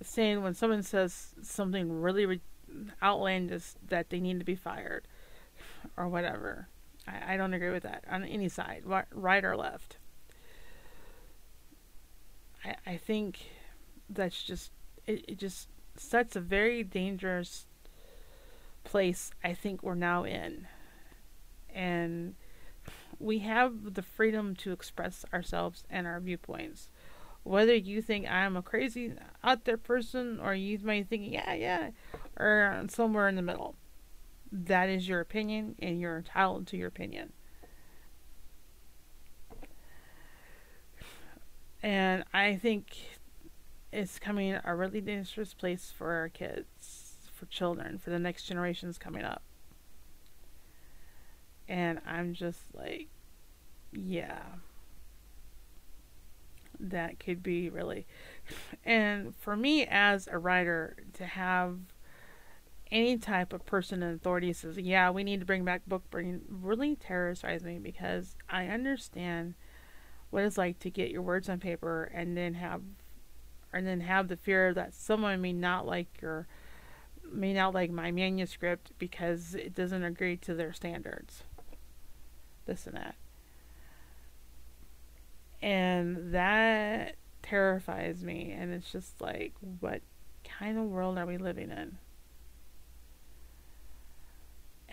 saying 0.00 0.42
when 0.42 0.54
someone 0.54 0.82
says 0.82 1.34
something 1.42 2.00
really 2.00 2.26
re- 2.26 2.40
outlandish 3.02 3.74
that 3.88 4.10
they 4.10 4.20
need 4.20 4.38
to 4.38 4.44
be 4.44 4.54
fired 4.54 5.06
or 5.96 6.08
whatever. 6.08 6.68
I, 7.06 7.34
I 7.34 7.36
don't 7.36 7.54
agree 7.54 7.70
with 7.70 7.82
that 7.82 8.04
on 8.10 8.24
any 8.24 8.48
side, 8.48 8.84
right 9.12 9.44
or 9.44 9.56
left. 9.56 9.98
I, 12.64 12.76
I 12.86 12.96
think 12.96 13.38
that's 14.08 14.42
just 14.42 14.72
it, 15.06 15.24
it 15.28 15.38
just 15.38 15.68
sets 15.96 16.36
a 16.36 16.40
very 16.40 16.82
dangerous 16.82 17.66
place 18.84 19.30
I 19.44 19.54
think 19.54 19.82
we're 19.82 19.94
now 19.94 20.24
in. 20.24 20.66
And 21.74 22.34
we 23.18 23.40
have 23.40 23.94
the 23.94 24.02
freedom 24.02 24.54
to 24.56 24.72
express 24.72 25.24
ourselves 25.32 25.84
and 25.88 26.06
our 26.06 26.20
viewpoints 26.20 26.88
whether 27.44 27.74
you 27.74 28.00
think 28.00 28.30
I'm 28.30 28.56
a 28.56 28.62
crazy 28.62 29.14
out 29.42 29.64
there 29.64 29.76
person 29.76 30.38
or 30.40 30.54
you 30.54 30.78
might 30.82 31.08
think, 31.08 31.30
yeah, 31.30 31.52
yeah, 31.54 31.90
or 32.38 32.84
somewhere 32.88 33.28
in 33.28 33.36
the 33.36 33.42
middle. 33.42 33.74
That 34.50 34.88
is 34.88 35.08
your 35.08 35.20
opinion, 35.20 35.76
and 35.80 35.98
you're 35.98 36.18
entitled 36.18 36.66
to 36.68 36.76
your 36.76 36.88
opinion. 36.88 37.32
And 41.82 42.24
I 42.32 42.56
think 42.56 42.96
it's 43.92 44.18
coming 44.18 44.58
a 44.64 44.74
really 44.74 45.00
dangerous 45.00 45.52
place 45.54 45.92
for 45.96 46.12
our 46.12 46.28
kids, 46.28 47.16
for 47.34 47.46
children, 47.46 47.98
for 47.98 48.10
the 48.10 48.18
next 48.18 48.44
generations 48.44 48.98
coming 48.98 49.24
up. 49.24 49.42
And 51.68 52.00
I'm 52.06 52.34
just 52.34 52.60
like, 52.74 53.08
yeah 53.92 54.42
that 56.82 57.18
could 57.18 57.42
be 57.42 57.70
really. 57.70 58.06
And 58.84 59.34
for 59.36 59.56
me 59.56 59.86
as 59.86 60.26
a 60.26 60.36
writer, 60.36 60.96
to 61.14 61.24
have 61.24 61.78
any 62.90 63.16
type 63.16 63.52
of 63.52 63.64
person 63.64 64.02
in 64.02 64.14
authority 64.14 64.52
says, 64.52 64.76
yeah, 64.76 65.10
we 65.10 65.22
need 65.22 65.38
to 65.40 65.46
bring 65.46 65.64
back 65.64 65.82
book 65.86 66.02
burning 66.10 66.42
really 66.48 66.96
terrorizes 66.96 67.62
me 67.62 67.78
because 67.78 68.34
I 68.50 68.66
understand 68.66 69.54
what 70.32 70.44
it's 70.44 70.56
like 70.56 70.78
to 70.78 70.88
get 70.88 71.10
your 71.10 71.20
words 71.20 71.50
on 71.50 71.60
paper 71.60 72.10
and 72.14 72.36
then 72.36 72.54
have 72.54 72.80
and 73.70 73.86
then 73.86 74.00
have 74.00 74.28
the 74.28 74.36
fear 74.36 74.72
that 74.72 74.94
someone 74.94 75.42
may 75.42 75.52
not 75.52 75.86
like 75.86 76.08
your 76.22 76.46
may 77.30 77.52
not 77.52 77.74
like 77.74 77.90
my 77.90 78.10
manuscript 78.10 78.92
because 78.98 79.54
it 79.54 79.74
doesn't 79.74 80.02
agree 80.02 80.38
to 80.38 80.54
their 80.54 80.72
standards. 80.72 81.44
This 82.64 82.86
and 82.86 82.96
that. 82.96 83.14
And 85.60 86.32
that 86.32 87.16
terrifies 87.42 88.24
me. 88.24 88.54
And 88.56 88.72
it's 88.72 88.90
just 88.90 89.20
like, 89.20 89.52
what 89.80 90.00
kind 90.44 90.78
of 90.78 90.84
world 90.84 91.18
are 91.18 91.26
we 91.26 91.36
living 91.36 91.70
in? 91.70 91.98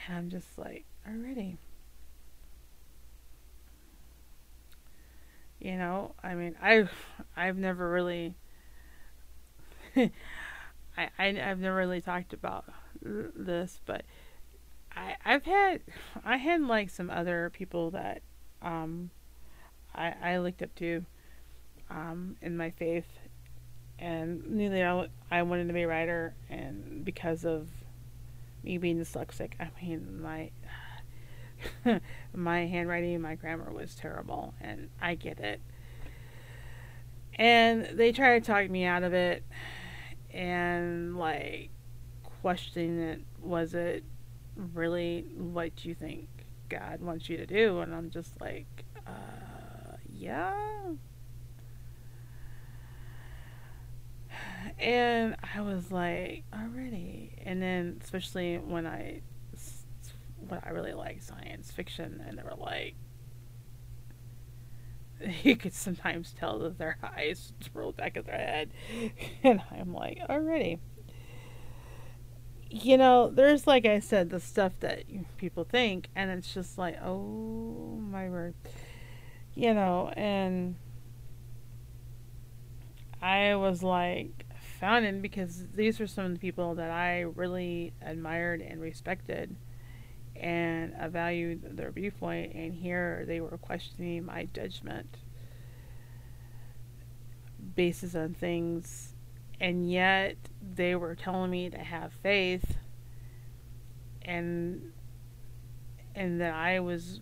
And 0.06 0.18
I'm 0.18 0.30
just 0.30 0.58
like, 0.58 0.86
already. 1.08 1.58
You 5.60 5.78
know, 5.78 6.16
I 6.24 6.36
mean, 6.36 6.56
I've 6.62 6.92
I've 7.36 7.58
never 7.58 7.90
really, 7.90 8.36
I, 9.96 10.10
I 11.18 11.34
have 11.34 11.60
never 11.60 11.76
really 11.76 12.02
talked 12.02 12.34
about 12.34 12.66
this, 13.02 13.82
but 13.86 14.04
I 14.96 15.16
I've 15.26 15.44
had 15.44 15.82
I 16.24 16.38
had 16.38 16.62
like 16.62 16.90
some 16.90 17.10
other 17.10 17.52
people 17.54 17.92
that 17.92 18.22
um 18.62 19.10
I, 19.94 20.14
I 20.22 20.38
looked 20.38 20.62
up 20.62 20.74
to 20.76 21.06
um, 21.90 22.38
in 22.42 22.56
my 22.58 22.70
faith. 22.72 23.08
And 23.98 24.50
nearly 24.50 24.84
I, 24.84 25.08
I 25.30 25.42
wanted 25.44 25.68
to 25.68 25.74
be 25.74 25.84
a 25.84 25.88
writer, 25.88 26.34
and 26.50 27.04
because 27.04 27.44
of 27.44 27.68
me 28.64 28.78
being 28.78 28.98
dyslexic, 28.98 29.54
I 29.60 29.70
mean, 29.82 30.22
my 30.22 30.52
my 32.34 32.66
handwriting 32.66 33.14
and 33.14 33.24
my 33.24 33.36
grammar 33.36 33.72
was 33.72 33.96
terrible, 33.96 34.54
and 34.62 34.90
I 35.02 35.16
get 35.16 35.40
it. 35.40 35.62
And 37.36 37.86
they 37.94 38.12
try 38.12 38.40
to 38.40 38.46
talk 38.46 38.70
me 38.70 38.86
out 38.86 39.04
of 39.04 39.14
it, 39.14 39.44
and 40.32 41.18
like 41.18 41.70
questioning 42.42 43.00
it. 43.00 43.22
Was 43.42 43.74
it 43.74 44.04
really 44.74 45.26
what 45.38 45.86
you 45.86 45.94
think 45.94 46.28
God 46.68 47.02
wants 47.02 47.30
you 47.30 47.38
to 47.38 47.46
do? 47.46 47.80
And 47.80 47.94
I'm 47.94 48.10
just 48.10 48.40
like, 48.40 48.86
uh, 49.08 49.96
yeah. 50.10 50.54
And 54.80 55.36
I 55.56 55.62
was 55.62 55.92
like, 55.92 56.44
already. 56.54 57.34
And 57.46 57.62
then, 57.62 58.00
especially 58.02 58.58
when 58.58 58.88
I, 58.88 59.22
what 60.50 60.66
I 60.66 60.70
really 60.70 60.94
like 60.94 61.22
science 61.22 61.72
fiction, 61.72 62.24
and 62.28 62.38
they 62.38 62.44
were 62.44 62.56
like, 62.58 62.96
you 65.44 65.56
could 65.56 65.74
sometimes 65.74 66.34
tell 66.34 66.60
that 66.60 66.78
their 66.78 66.98
eyes 67.18 67.54
rolled 67.74 67.98
back 67.98 68.18
in 68.18 68.24
their 68.24 68.38
head. 68.38 68.72
And 69.44 69.62
I'm 69.72 69.94
like, 69.94 70.20
already. 70.30 70.80
You 72.70 72.98
know, 72.98 73.32
there's, 73.32 73.66
like 73.66 73.86
I 73.86 74.00
said, 74.00 74.30
the 74.30 74.40
stuff 74.40 74.74
that 74.82 75.04
people 75.38 75.64
think, 75.64 76.08
and 76.16 76.30
it's 76.30 76.54
just 76.54 76.78
like, 76.78 76.98
oh 77.02 77.98
my 78.00 78.30
word 78.30 78.54
you 79.56 79.74
know, 79.74 80.12
and 80.16 80.76
I 83.22 83.56
was 83.56 83.84
like 83.84 84.46
confounded 84.80 85.22
because 85.22 85.68
these 85.76 86.00
were 86.00 86.08
some 86.08 86.26
of 86.26 86.34
the 86.34 86.40
people 86.40 86.76
that 86.76 86.90
I 86.90 87.22
really 87.22 87.92
admired 88.02 88.62
and 88.62 88.80
respected 88.80 89.56
and 90.40 90.96
I 91.00 91.08
valued 91.08 91.78
their 91.78 91.92
viewpoint, 91.92 92.54
and 92.54 92.74
here 92.74 93.24
they 93.28 93.42
were 93.42 93.58
questioning 93.58 94.26
my 94.26 94.46
judgment 94.54 95.18
basis 97.76 98.16
on 98.16 98.34
things, 98.34 99.16
and 99.60 99.92
yet 99.92 100.38
they 100.62 100.96
were 100.96 101.16
telling 101.16 101.52
me 101.52 101.70
to 101.70 101.78
have 101.78 102.14
faith 102.14 102.78
and 104.22 104.92
and 106.16 106.42
that 106.42 106.54
I 106.54 106.80
was 106.80 107.22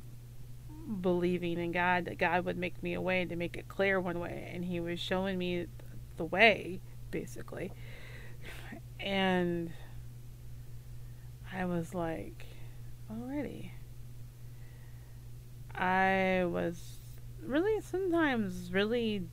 believing 1.02 1.60
in 1.60 1.72
God 1.72 2.06
that 2.06 2.18
God 2.18 2.45
would 2.45 2.57
make 2.57 2.81
me 2.81 2.94
a 2.94 3.02
way 3.02 3.26
to 3.26 3.35
make 3.35 3.57
it 3.57 3.68
clear 3.68 3.99
one 3.99 4.19
way. 4.19 4.49
And 4.53 4.64
he 4.64 4.80
was 4.80 4.99
showing 4.99 5.38
me 5.38 5.68
the 6.15 6.26
way 6.26 6.81
basically. 7.11 7.72
And 8.99 9.72
I 11.53 11.65
was 11.65 11.94
like 11.94 12.47
already 13.09 13.71
I 15.73 16.45
was 16.47 16.99
really 17.45 17.81
sometimes 17.81 18.71
really 18.71 19.23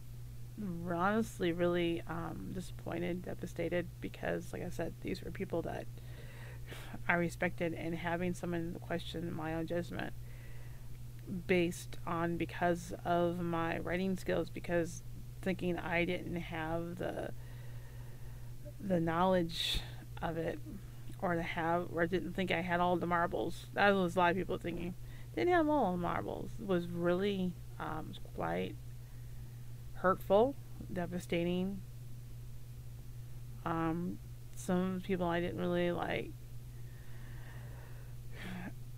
honestly 0.88 1.52
really 1.52 2.02
um, 2.06 2.50
disappointed 2.52 3.22
devastated 3.22 3.88
because 4.00 4.52
like 4.52 4.62
I 4.64 4.68
said 4.68 4.94
these 5.00 5.22
were 5.22 5.30
people 5.30 5.62
that 5.62 5.86
I 7.08 7.14
respected 7.14 7.74
and 7.74 7.94
having 7.94 8.34
someone 8.34 8.76
question 8.80 9.32
my 9.32 9.54
own 9.54 9.66
judgment 9.66 10.12
based 11.46 11.98
on 12.06 12.36
because 12.36 12.92
of 13.04 13.40
my 13.40 13.78
writing 13.78 14.16
skills 14.16 14.48
because 14.50 15.02
thinking 15.42 15.78
I 15.78 16.04
didn't 16.04 16.36
have 16.36 16.96
the 16.96 17.30
the 18.80 19.00
knowledge 19.00 19.80
of 20.22 20.36
it 20.36 20.58
or 21.24 21.34
to 21.34 21.42
have 21.42 21.86
or 21.90 22.06
didn't 22.06 22.34
think 22.34 22.50
I 22.50 22.60
had 22.60 22.80
all 22.80 22.96
the 22.96 23.06
marbles. 23.06 23.66
That 23.72 23.90
was 23.94 24.14
a 24.14 24.18
lot 24.18 24.30
of 24.30 24.36
people 24.36 24.58
thinking. 24.58 24.94
Didn't 25.34 25.54
have 25.54 25.68
all 25.70 25.92
the 25.92 25.98
marbles. 25.98 26.50
It 26.60 26.66
was 26.66 26.86
really 26.86 27.50
um, 27.80 28.12
quite 28.34 28.76
hurtful, 29.94 30.54
devastating. 30.92 31.80
Um, 33.64 34.18
some 34.54 35.00
people 35.02 35.26
I 35.26 35.40
didn't 35.40 35.58
really 35.58 35.92
like 35.92 36.30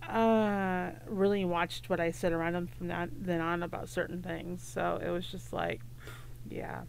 uh, 0.05 0.91
really 1.07 1.45
watched 1.45 1.89
what 1.89 2.01
I 2.01 2.11
said 2.11 2.33
around 2.33 2.53
them 2.53 2.67
from 2.67 2.87
that 2.89 3.09
then 3.13 3.39
on 3.39 3.63
about 3.63 3.87
certain 3.87 4.21
things. 4.21 4.61
So 4.67 4.99
it 5.01 5.09
was 5.09 5.25
just 5.25 5.53
like, 5.53 5.79
yeah. 6.49 6.81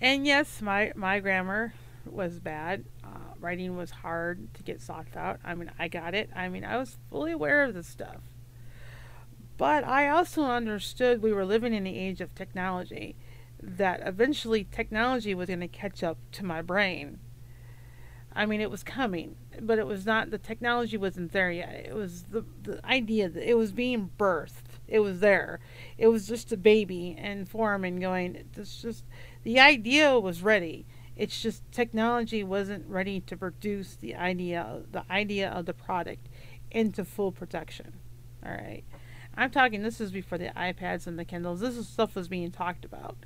And 0.00 0.24
yes, 0.24 0.62
my 0.62 0.92
my 0.94 1.18
grammar 1.18 1.74
was 2.06 2.38
bad. 2.38 2.84
Uh, 3.12 3.18
writing 3.38 3.76
was 3.76 3.90
hard 3.90 4.52
to 4.54 4.62
get 4.62 4.80
soft 4.80 5.16
out. 5.16 5.40
I 5.44 5.54
mean, 5.54 5.70
I 5.78 5.88
got 5.88 6.14
it. 6.14 6.30
I 6.34 6.48
mean, 6.48 6.64
I 6.64 6.78
was 6.78 6.96
fully 7.10 7.32
aware 7.32 7.64
of 7.64 7.74
this 7.74 7.86
stuff. 7.86 8.22
But 9.58 9.84
I 9.84 10.08
also 10.08 10.44
understood 10.44 11.22
we 11.22 11.32
were 11.32 11.44
living 11.44 11.74
in 11.74 11.84
the 11.84 11.98
age 11.98 12.20
of 12.20 12.34
technology, 12.34 13.16
that 13.62 14.00
eventually 14.04 14.64
technology 14.64 15.34
was 15.34 15.48
going 15.48 15.60
to 15.60 15.68
catch 15.68 16.02
up 16.02 16.18
to 16.32 16.44
my 16.44 16.62
brain 16.62 17.20
I 18.34 18.46
mean, 18.46 18.60
it 18.60 18.70
was 18.70 18.82
coming, 18.82 19.36
but 19.60 19.78
it 19.78 19.86
was 19.86 20.06
not. 20.06 20.30
The 20.30 20.38
technology 20.38 20.96
wasn't 20.96 21.32
there 21.32 21.50
yet. 21.50 21.86
It 21.86 21.94
was 21.94 22.24
the 22.24 22.44
the 22.62 22.84
idea 22.84 23.28
that 23.28 23.48
it 23.48 23.54
was 23.54 23.72
being 23.72 24.10
birthed. 24.18 24.78
It 24.88 25.00
was 25.00 25.20
there. 25.20 25.60
It 25.98 26.08
was 26.08 26.26
just 26.26 26.52
a 26.52 26.56
baby 26.56 27.14
and 27.18 27.48
form 27.48 27.84
and 27.84 28.00
going. 28.00 28.44
It's 28.56 28.80
just 28.80 29.04
the 29.42 29.60
idea 29.60 30.18
was 30.18 30.42
ready. 30.42 30.86
It's 31.16 31.40
just 31.40 31.70
technology 31.72 32.42
wasn't 32.42 32.88
ready 32.88 33.20
to 33.20 33.36
produce 33.36 33.96
the 33.96 34.14
idea 34.14 34.82
the 34.90 35.04
idea 35.10 35.50
of 35.50 35.66
the 35.66 35.74
product 35.74 36.28
into 36.70 37.04
full 37.04 37.32
production. 37.32 37.94
All 38.44 38.52
right. 38.52 38.84
I'm 39.34 39.50
talking. 39.50 39.82
This 39.82 40.00
is 40.00 40.10
before 40.10 40.38
the 40.38 40.48
iPads 40.56 41.06
and 41.06 41.18
the 41.18 41.24
Kindles. 41.24 41.60
This 41.60 41.76
is 41.76 41.88
stuff 41.88 42.14
was 42.14 42.28
being 42.28 42.50
talked 42.50 42.84
about. 42.84 43.16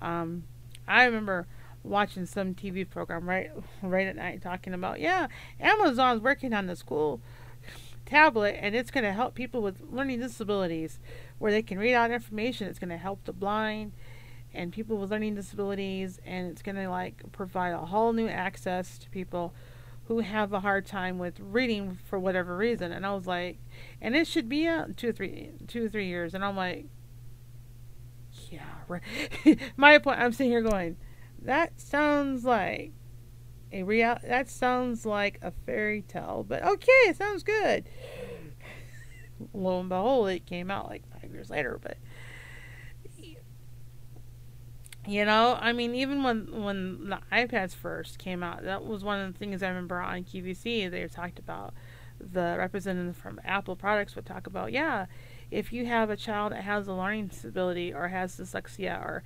Um, 0.00 0.44
I 0.86 1.04
remember 1.04 1.46
watching 1.84 2.26
some 2.26 2.54
TV 2.54 2.88
program 2.88 3.28
right 3.28 3.50
right 3.82 4.06
at 4.06 4.16
night 4.16 4.42
talking 4.42 4.74
about 4.74 5.00
yeah 5.00 5.28
Amazon's 5.60 6.20
working 6.20 6.52
on 6.52 6.66
the 6.66 6.76
school 6.76 7.20
tablet 8.04 8.56
and 8.60 8.74
it's 8.74 8.90
going 8.90 9.04
to 9.04 9.12
help 9.12 9.34
people 9.34 9.60
with 9.60 9.80
learning 9.90 10.18
disabilities 10.18 10.98
where 11.38 11.52
they 11.52 11.62
can 11.62 11.78
read 11.78 11.94
out 11.94 12.10
information 12.10 12.66
it's 12.66 12.78
going 12.78 12.88
to 12.88 12.96
help 12.96 13.22
the 13.24 13.32
blind 13.32 13.92
and 14.54 14.72
people 14.72 14.96
with 14.96 15.10
learning 15.10 15.34
disabilities 15.34 16.18
and 16.24 16.50
it's 16.50 16.62
going 16.62 16.76
to 16.76 16.88
like 16.88 17.22
provide 17.32 17.72
a 17.72 17.86
whole 17.86 18.12
new 18.12 18.28
access 18.28 18.98
to 18.98 19.10
people 19.10 19.54
who 20.06 20.20
have 20.20 20.52
a 20.52 20.60
hard 20.60 20.86
time 20.86 21.18
with 21.18 21.38
reading 21.38 21.98
for 22.04 22.18
whatever 22.18 22.56
reason 22.56 22.92
and 22.92 23.04
I 23.04 23.14
was 23.14 23.26
like 23.26 23.58
and 24.00 24.16
it 24.16 24.26
should 24.26 24.48
be 24.48 24.66
out 24.66 24.96
two 24.96 25.10
or 25.10 25.12
three 25.12 25.50
two 25.66 25.84
or 25.86 25.88
three 25.88 26.06
years 26.06 26.34
and 26.34 26.44
I'm 26.44 26.56
like 26.56 26.86
yeah 28.50 28.62
right 28.88 29.02
my 29.76 29.98
point 29.98 30.18
I'm 30.18 30.32
sitting 30.32 30.50
here 30.50 30.62
going 30.62 30.96
that 31.42 31.80
sounds 31.80 32.44
like 32.44 32.92
a 33.72 33.82
real. 33.82 34.18
That 34.24 34.48
sounds 34.48 35.04
like 35.04 35.38
a 35.42 35.50
fairy 35.50 36.02
tale, 36.02 36.44
but 36.46 36.64
okay, 36.64 36.92
it 37.06 37.16
sounds 37.16 37.42
good. 37.42 37.88
Lo 39.52 39.80
and 39.80 39.88
behold, 39.88 40.28
it 40.30 40.46
came 40.46 40.70
out 40.70 40.88
like 40.88 41.02
five 41.12 41.30
years 41.32 41.50
later. 41.50 41.78
But 41.80 41.98
you 45.08 45.24
know, 45.24 45.56
I 45.58 45.72
mean, 45.72 45.94
even 45.94 46.22
when 46.22 46.62
when 46.62 47.08
the 47.08 47.18
iPads 47.32 47.74
first 47.74 48.18
came 48.18 48.42
out, 48.42 48.64
that 48.64 48.84
was 48.84 49.02
one 49.02 49.20
of 49.20 49.32
the 49.32 49.38
things 49.38 49.62
I 49.62 49.68
remember 49.68 49.98
on 50.00 50.22
QVC. 50.22 50.90
They 50.90 51.08
talked 51.08 51.38
about 51.38 51.72
the 52.20 52.56
representative 52.58 53.16
from 53.16 53.40
Apple 53.42 53.74
products 53.74 54.14
would 54.16 54.26
talk 54.26 54.46
about, 54.46 54.70
yeah, 54.70 55.06
if 55.50 55.72
you 55.72 55.86
have 55.86 56.10
a 56.10 56.16
child 56.16 56.52
that 56.52 56.62
has 56.64 56.88
a 56.88 56.92
learning 56.92 57.28
disability 57.28 57.94
or 57.94 58.08
has 58.08 58.36
dyslexia 58.38 59.02
or 59.02 59.22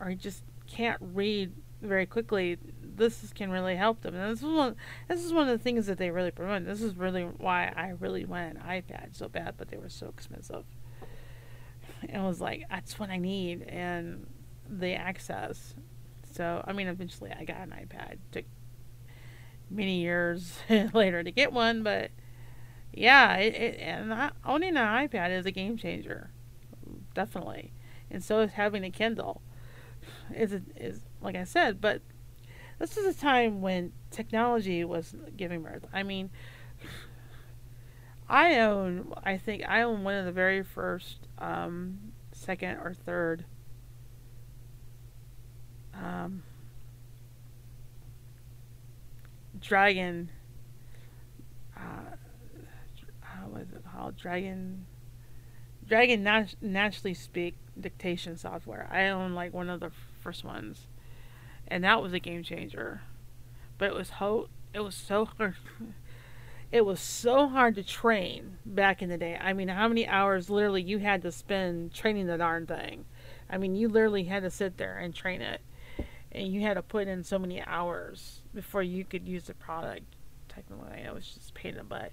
or 0.00 0.14
just 0.14 0.42
can't 0.66 0.98
read 1.00 1.52
very 1.82 2.06
quickly, 2.06 2.58
this 2.82 3.32
can 3.32 3.50
really 3.52 3.76
help 3.76 4.00
them. 4.00 4.16
And 4.16 4.32
this 4.32 4.40
is 4.40 4.44
one. 4.44 4.74
This 5.06 5.24
is 5.24 5.32
one 5.32 5.48
of 5.48 5.56
the 5.56 5.62
things 5.62 5.86
that 5.86 5.98
they 5.98 6.10
really 6.10 6.32
promote. 6.32 6.64
This 6.64 6.82
is 6.82 6.96
really 6.96 7.22
why 7.22 7.72
I 7.76 7.90
really 8.00 8.24
wanted 8.24 8.56
an 8.56 8.62
iPad 8.62 9.14
so 9.14 9.28
bad, 9.28 9.54
but 9.56 9.68
they 9.68 9.76
were 9.76 9.88
so 9.88 10.08
expensive. 10.08 10.64
And 12.08 12.24
was 12.24 12.40
like, 12.40 12.64
that's 12.68 12.98
what 12.98 13.10
I 13.10 13.18
need, 13.18 13.62
and 13.62 14.26
the 14.68 14.94
access. 14.94 15.74
So 16.32 16.64
I 16.66 16.72
mean, 16.72 16.88
eventually 16.88 17.32
I 17.32 17.44
got 17.44 17.58
an 17.58 17.70
iPad. 17.70 18.12
It 18.12 18.20
took 18.30 18.44
many 19.70 20.00
years 20.00 20.58
later 20.92 21.22
to 21.22 21.30
get 21.30 21.52
one, 21.52 21.82
but 21.82 22.10
yeah, 22.92 23.36
it, 23.36 23.54
it 23.54 23.80
and 23.80 24.32
owning 24.44 24.76
an 24.76 25.08
iPad 25.08 25.30
is 25.30 25.46
a 25.46 25.50
game 25.50 25.76
changer, 25.76 26.30
definitely. 27.14 27.72
And 28.10 28.22
so 28.22 28.40
is 28.40 28.52
having 28.52 28.84
a 28.84 28.90
Kindle 28.90 29.42
is 30.34 30.52
is 30.76 31.00
like 31.20 31.36
I 31.36 31.44
said, 31.44 31.80
but 31.80 32.02
this 32.78 32.96
is 32.96 33.16
a 33.16 33.18
time 33.18 33.60
when 33.60 33.92
technology 34.10 34.84
was 34.84 35.14
giving 35.36 35.62
birth. 35.62 35.86
I 35.92 36.02
mean, 36.02 36.30
I 38.28 38.58
own, 38.60 39.12
I 39.22 39.36
think 39.36 39.62
I 39.68 39.82
own 39.82 40.04
one 40.04 40.14
of 40.14 40.24
the 40.24 40.32
very 40.32 40.62
first, 40.62 41.28
um, 41.38 41.98
second 42.32 42.78
or 42.78 42.94
third, 42.94 43.44
um, 45.94 46.42
Dragon, 49.60 50.30
uh, 51.76 52.16
how 53.20 53.48
was 53.48 53.68
it 53.72 53.82
called? 53.92 54.16
Dragon, 54.16 54.86
Dragon 55.86 56.22
nat- 56.22 56.54
naturally 56.60 57.14
speak 57.14 57.54
dictation 57.80 58.36
software. 58.36 58.88
I 58.90 59.08
own 59.08 59.34
like 59.34 59.52
one 59.52 59.68
of 59.70 59.80
the 59.80 59.90
first 60.20 60.44
ones, 60.44 60.86
and 61.68 61.84
that 61.84 62.02
was 62.02 62.12
a 62.12 62.20
game 62.20 62.42
changer. 62.44 63.02
But 63.78 63.86
it 63.90 63.94
was 63.94 64.10
ho- 64.10 64.48
it 64.74 64.80
was 64.80 64.94
so 64.94 65.26
hard. 65.26 65.56
it 66.72 66.86
was 66.86 67.00
so 67.00 67.48
hard 67.48 67.74
to 67.76 67.82
train 67.84 68.58
back 68.66 69.02
in 69.02 69.08
the 69.10 69.18
day. 69.18 69.38
I 69.40 69.52
mean, 69.52 69.68
how 69.68 69.88
many 69.88 70.06
hours 70.06 70.50
literally 70.50 70.82
you 70.82 70.98
had 70.98 71.22
to 71.22 71.32
spend 71.32 71.94
training 71.94 72.26
the 72.26 72.38
darn 72.38 72.66
thing? 72.66 73.04
I 73.50 73.58
mean, 73.58 73.74
you 73.76 73.88
literally 73.88 74.24
had 74.24 74.42
to 74.44 74.50
sit 74.50 74.78
there 74.78 74.98
and 74.98 75.14
train 75.14 75.42
it, 75.42 75.60
and 76.32 76.48
you 76.48 76.62
had 76.62 76.74
to 76.74 76.82
put 76.82 77.06
in 77.06 77.22
so 77.22 77.38
many 77.38 77.62
hours 77.62 78.40
before 78.54 78.82
you 78.82 79.04
could 79.04 79.28
use 79.28 79.44
the 79.44 79.54
product. 79.54 80.04
Technically, 80.48 80.98
it 80.98 81.14
was 81.14 81.26
just 81.26 81.54
pain 81.54 81.72
in 81.72 81.78
the 81.78 81.84
butt, 81.84 82.12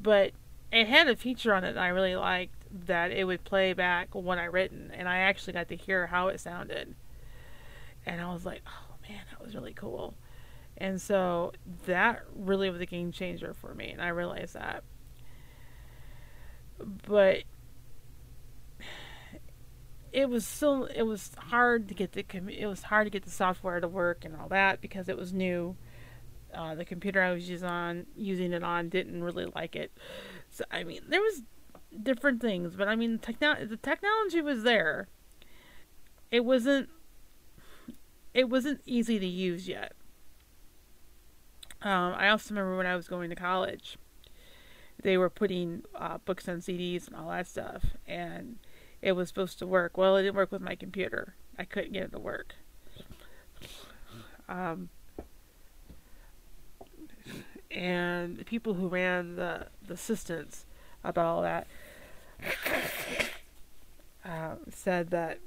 but 0.00 0.32
it 0.72 0.86
had 0.86 1.08
a 1.08 1.16
feature 1.16 1.52
on 1.54 1.64
it 1.64 1.74
that 1.74 1.82
I 1.82 1.88
really 1.88 2.16
liked 2.16 2.54
that 2.86 3.10
it 3.10 3.24
would 3.24 3.44
play 3.44 3.72
back 3.72 4.14
what 4.14 4.38
I 4.38 4.44
written, 4.44 4.90
and 4.94 5.08
I 5.08 5.18
actually 5.18 5.52
got 5.52 5.68
to 5.68 5.76
hear 5.76 6.06
how 6.06 6.28
it 6.28 6.40
sounded, 6.40 6.94
and 8.04 8.20
I 8.20 8.32
was 8.32 8.46
like, 8.46 8.62
oh 8.66 8.94
man, 9.08 9.20
that 9.30 9.44
was 9.44 9.54
really 9.54 9.74
cool, 9.74 10.14
and 10.78 11.00
so 11.00 11.52
that 11.84 12.22
really 12.34 12.70
was 12.70 12.80
a 12.80 12.86
game 12.86 13.12
changer 13.12 13.54
for 13.54 13.74
me, 13.74 13.90
and 13.90 14.00
I 14.00 14.08
realized 14.08 14.54
that, 14.54 14.82
but 17.06 17.42
it 20.16 20.30
was 20.30 20.46
so 20.46 20.84
it 20.84 21.02
was 21.02 21.32
hard 21.36 21.88
to 21.88 21.94
get 21.94 22.12
the 22.12 22.24
it 22.48 22.66
was 22.66 22.84
hard 22.84 23.04
to 23.04 23.10
get 23.10 23.24
the 23.24 23.30
software 23.30 23.80
to 23.80 23.86
work 23.86 24.24
and 24.24 24.34
all 24.34 24.48
that 24.48 24.80
because 24.80 25.10
it 25.10 25.16
was 25.16 25.34
new. 25.34 25.76
Uh, 26.54 26.74
the 26.74 26.86
computer 26.86 27.22
I 27.22 27.32
was 27.32 27.50
using 27.50 27.68
on 27.68 28.06
using 28.16 28.54
it 28.54 28.62
on 28.62 28.88
didn't 28.88 29.22
really 29.22 29.44
like 29.54 29.76
it. 29.76 29.92
So 30.48 30.64
I 30.70 30.84
mean, 30.84 31.02
there 31.06 31.20
was 31.20 31.42
different 32.02 32.40
things, 32.40 32.76
but 32.76 32.88
I 32.88 32.96
mean, 32.96 33.18
techno- 33.18 33.62
the 33.66 33.76
technology 33.76 34.40
was 34.40 34.62
there. 34.62 35.08
It 36.30 36.46
wasn't 36.46 36.88
it 38.32 38.48
wasn't 38.48 38.80
easy 38.86 39.18
to 39.18 39.26
use 39.26 39.68
yet. 39.68 39.92
Um, 41.82 42.14
I 42.16 42.30
also 42.30 42.54
remember 42.54 42.78
when 42.78 42.86
I 42.86 42.96
was 42.96 43.06
going 43.06 43.28
to 43.28 43.36
college, 43.36 43.98
they 45.02 45.18
were 45.18 45.28
putting 45.28 45.82
uh, 45.94 46.16
books 46.24 46.48
on 46.48 46.60
CDs 46.60 47.06
and 47.06 47.14
all 47.14 47.28
that 47.28 47.46
stuff, 47.46 47.84
and 48.06 48.56
it 49.06 49.14
was 49.14 49.28
supposed 49.28 49.60
to 49.60 49.68
work. 49.68 49.96
Well, 49.96 50.16
it 50.16 50.24
didn't 50.24 50.34
work 50.34 50.50
with 50.50 50.60
my 50.60 50.74
computer. 50.74 51.36
I 51.56 51.64
couldn't 51.64 51.92
get 51.92 52.02
it 52.02 52.10
to 52.10 52.18
work. 52.18 52.56
Um, 54.48 54.88
and 57.70 58.36
the 58.36 58.44
people 58.44 58.74
who 58.74 58.88
ran 58.88 59.36
the, 59.36 59.68
the 59.86 59.94
assistants 59.94 60.66
about 61.04 61.24
all 61.24 61.42
that 61.42 61.68
uh, 64.24 64.56
said 64.70 65.10
that 65.10 65.38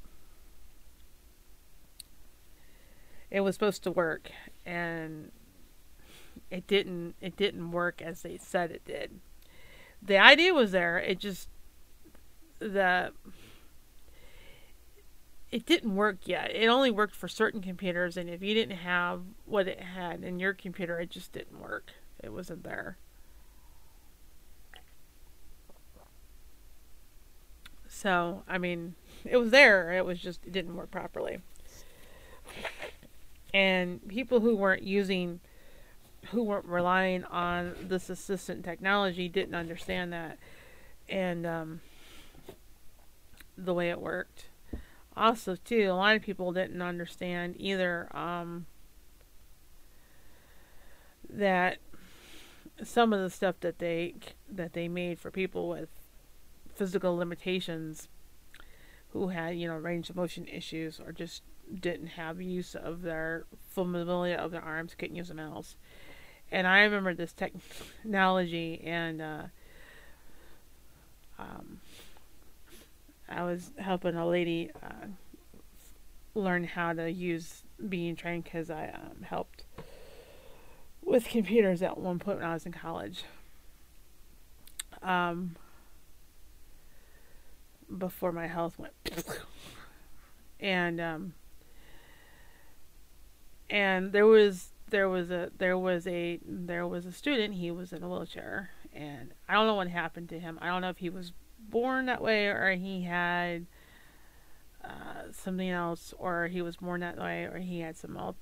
it 3.29 3.41
was 3.41 3.55
supposed 3.55 3.83
to 3.83 3.91
work 3.91 4.31
and 4.65 5.33
it 6.49 6.65
didn't 6.65 7.15
it 7.19 7.35
didn't 7.35 7.71
work 7.71 8.01
as 8.01 8.21
they 8.21 8.37
said 8.37 8.71
it 8.71 8.85
did 8.85 9.19
the 10.01 10.17
idea 10.17 10.53
was 10.53 10.71
there 10.71 10.97
it 10.97 11.19
just 11.19 11.49
the 12.59 13.11
it 15.51 15.65
didn't 15.65 15.95
work 15.95 16.19
yet. 16.25 16.51
It 16.53 16.67
only 16.67 16.91
worked 16.91 17.15
for 17.15 17.27
certain 17.27 17.61
computers 17.61 18.17
and 18.17 18.29
if 18.29 18.41
you 18.43 18.53
didn't 18.53 18.77
have 18.77 19.21
what 19.45 19.67
it 19.67 19.81
had 19.81 20.23
in 20.23 20.39
your 20.39 20.53
computer 20.53 20.99
it 20.99 21.09
just 21.09 21.33
didn't 21.33 21.59
work. 21.59 21.91
It 22.23 22.31
wasn't 22.31 22.63
there. 22.63 22.97
So 27.87 28.43
i 28.47 28.57
mean 28.57 28.95
it 29.25 29.37
was 29.37 29.51
there. 29.51 29.93
It 29.93 30.05
was 30.05 30.19
just 30.19 30.45
it 30.45 30.51
didn't 30.51 30.75
work 30.75 30.91
properly. 30.91 31.39
And 33.51 34.07
people 34.07 34.39
who 34.41 34.55
weren't 34.55 34.83
using 34.83 35.39
who 36.31 36.43
weren't 36.43 36.65
relying 36.65 37.23
on 37.23 37.73
this 37.81 38.09
assistant 38.09 38.63
technology 38.63 39.27
didn't 39.27 39.55
understand 39.55 40.13
that. 40.13 40.37
And 41.07 41.47
um, 41.47 41.81
the 43.57 43.73
way 43.73 43.89
it 43.89 43.99
worked 43.99 44.45
also 45.19 45.55
too 45.55 45.89
a 45.89 45.93
lot 45.93 46.15
of 46.15 46.21
people 46.21 46.51
didn't 46.51 46.81
understand 46.81 47.55
either 47.57 48.07
um, 48.15 48.65
that 51.29 51.77
some 52.83 53.11
of 53.13 53.19
the 53.19 53.29
stuff 53.29 53.55
that 53.59 53.79
they 53.79 54.15
that 54.49 54.73
they 54.73 54.87
made 54.87 55.19
for 55.19 55.29
people 55.31 55.69
with 55.69 55.89
physical 56.73 57.15
limitations 57.15 58.07
who 59.11 59.29
had 59.29 59.57
you 59.57 59.67
know 59.67 59.75
range 59.75 60.09
of 60.09 60.15
motion 60.15 60.47
issues 60.47 60.99
or 60.99 61.11
just 61.11 61.43
didn't 61.73 62.07
have 62.07 62.41
use 62.41 62.75
of 62.75 63.01
their 63.01 63.45
full 63.69 63.85
mobility 63.85 64.33
of 64.33 64.51
their 64.51 64.63
arms, 64.63 64.95
couldn't 64.97 65.15
use 65.15 65.29
a 65.29 65.35
mouse. 65.35 65.75
And 66.51 66.65
I 66.65 66.81
remember 66.81 67.13
this 67.13 67.33
technology, 67.33 68.81
and 68.83 69.21
uh, 69.21 69.43
um, 71.37 71.79
I 73.29 73.43
was 73.43 73.71
helping 73.77 74.15
a 74.15 74.27
lady 74.27 74.71
uh, 74.83 75.07
learn 76.33 76.63
how 76.63 76.93
to 76.93 77.09
use 77.09 77.63
being 77.87 78.15
trained 78.15 78.43
because 78.43 78.69
I 78.69 78.89
um, 78.89 79.23
helped 79.23 79.65
with 81.03 81.27
computers 81.27 81.81
at 81.81 81.97
one 81.97 82.19
point 82.19 82.39
when 82.39 82.47
I 82.47 82.53
was 82.53 82.65
in 82.65 82.71
college. 82.71 83.23
Um, 85.01 85.55
before 87.97 88.31
my 88.31 88.47
health 88.47 88.77
went, 88.77 88.93
and 90.59 90.99
um, 90.99 91.33
and 93.69 94.11
there 94.11 94.25
was 94.25 94.69
there 94.89 95.07
was 95.07 95.29
a 95.31 95.51
there 95.57 95.77
was 95.77 96.07
a 96.07 96.39
there 96.45 96.87
was 96.87 97.05
a 97.05 97.11
student 97.11 97.55
he 97.55 97.71
was 97.71 97.93
in 97.93 98.03
a 98.03 98.09
wheelchair 98.09 98.71
and 98.93 99.31
i 99.47 99.53
don't 99.53 99.67
know 99.67 99.75
what 99.75 99.87
happened 99.87 100.27
to 100.29 100.39
him 100.39 100.57
i 100.61 100.67
don't 100.67 100.81
know 100.81 100.89
if 100.89 100.97
he 100.97 101.09
was 101.09 101.31
born 101.69 102.05
that 102.07 102.21
way 102.21 102.47
or 102.47 102.71
he 102.75 103.03
had 103.03 103.65
uh, 104.83 105.31
something 105.31 105.69
else 105.69 106.13
or 106.17 106.47
he 106.47 106.61
was 106.61 106.77
born 106.77 107.01
that 107.01 107.17
way 107.17 107.43
or 107.43 107.59
he 107.59 107.79
had 107.81 107.97
some 107.97 108.17
else 108.17 108.37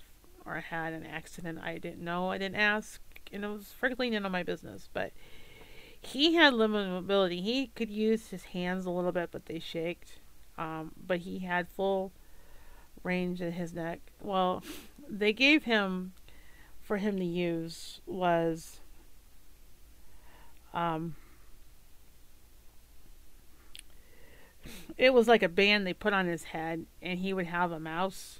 or 0.45 0.55
had 0.55 0.93
an 0.93 1.05
accident 1.05 1.59
i 1.61 1.77
didn't 1.77 2.03
know 2.03 2.29
i 2.29 2.37
didn't 2.37 2.55
ask 2.55 3.01
and 3.33 3.43
it 3.43 3.47
was 3.47 3.73
frankly 3.73 4.09
none 4.09 4.25
of 4.25 4.31
my 4.31 4.43
business 4.43 4.87
but 4.93 5.11
he 5.99 6.35
had 6.35 6.53
limited 6.53 6.89
mobility. 6.89 7.41
He 7.41 7.67
could 7.67 7.89
use 7.89 8.27
his 8.29 8.45
hands 8.45 8.85
a 8.85 8.91
little 8.91 9.11
bit 9.11 9.29
but 9.31 9.45
they 9.45 9.59
shaked 9.59 10.19
um, 10.57 10.91
but 11.05 11.19
he 11.19 11.39
had 11.39 11.67
full 11.67 12.11
range 13.03 13.41
in 13.41 13.51
his 13.53 13.73
neck. 13.73 13.99
Well 14.21 14.63
they 15.09 15.33
gave 15.33 15.63
him 15.63 16.13
for 16.81 16.97
him 16.97 17.17
to 17.17 17.25
use 17.25 18.01
was 18.05 18.79
um 20.73 21.15
it 24.97 25.13
was 25.13 25.27
like 25.27 25.43
a 25.43 25.49
band 25.49 25.85
they 25.85 25.93
put 25.93 26.13
on 26.13 26.27
his 26.27 26.45
head 26.45 26.85
and 27.01 27.19
he 27.19 27.33
would 27.33 27.47
have 27.47 27.71
a 27.71 27.79
mouse 27.79 28.39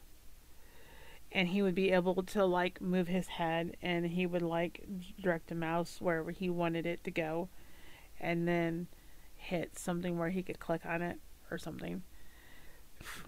and 1.31 1.49
he 1.49 1.61
would 1.61 1.75
be 1.75 1.91
able 1.91 2.23
to 2.23 2.45
like 2.45 2.81
move 2.81 3.07
his 3.07 3.27
head 3.27 3.75
and 3.81 4.05
he 4.07 4.25
would 4.25 4.41
like 4.41 4.85
direct 5.21 5.51
a 5.51 5.55
mouse 5.55 5.97
wherever 5.99 6.31
he 6.31 6.49
wanted 6.49 6.85
it 6.85 7.03
to 7.03 7.11
go 7.11 7.49
and 8.19 8.47
then 8.47 8.87
hit 9.35 9.77
something 9.77 10.17
where 10.17 10.29
he 10.29 10.41
could 10.41 10.59
click 10.59 10.85
on 10.85 11.01
it 11.01 11.19
or 11.51 11.57
something 11.57 12.01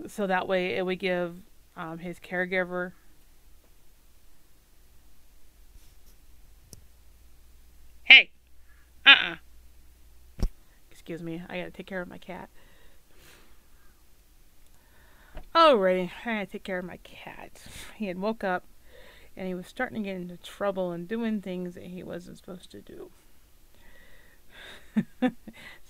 so 0.07 0.25
that 0.25 0.47
way 0.47 0.75
it 0.75 0.85
would 0.85 0.99
give 0.99 1.35
um, 1.77 1.99
his 1.99 2.19
caregiver 2.19 2.93
Hey 8.03 8.31
Uh-uh. 9.05 9.35
Excuse 10.91 11.21
me, 11.23 11.41
I 11.47 11.57
gotta 11.59 11.71
take 11.71 11.87
care 11.87 12.01
of 12.01 12.07
my 12.07 12.17
cat. 12.17 12.49
Alrighty, 15.55 16.11
I 16.25 16.29
had 16.29 16.47
to 16.47 16.51
take 16.53 16.63
care 16.63 16.79
of 16.79 16.85
my 16.85 16.97
cat. 16.97 17.63
He 17.95 18.05
had 18.05 18.19
woke 18.19 18.43
up 18.43 18.65
and 19.35 19.47
he 19.47 19.53
was 19.53 19.67
starting 19.67 20.03
to 20.03 20.09
get 20.09 20.15
into 20.15 20.37
trouble 20.37 20.91
and 20.91 21.07
doing 21.07 21.41
things 21.41 21.73
that 21.73 21.85
he 21.85 22.03
wasn't 22.03 22.37
supposed 22.37 22.69
to 22.71 22.81
do. 22.81 23.09
so 25.21 25.31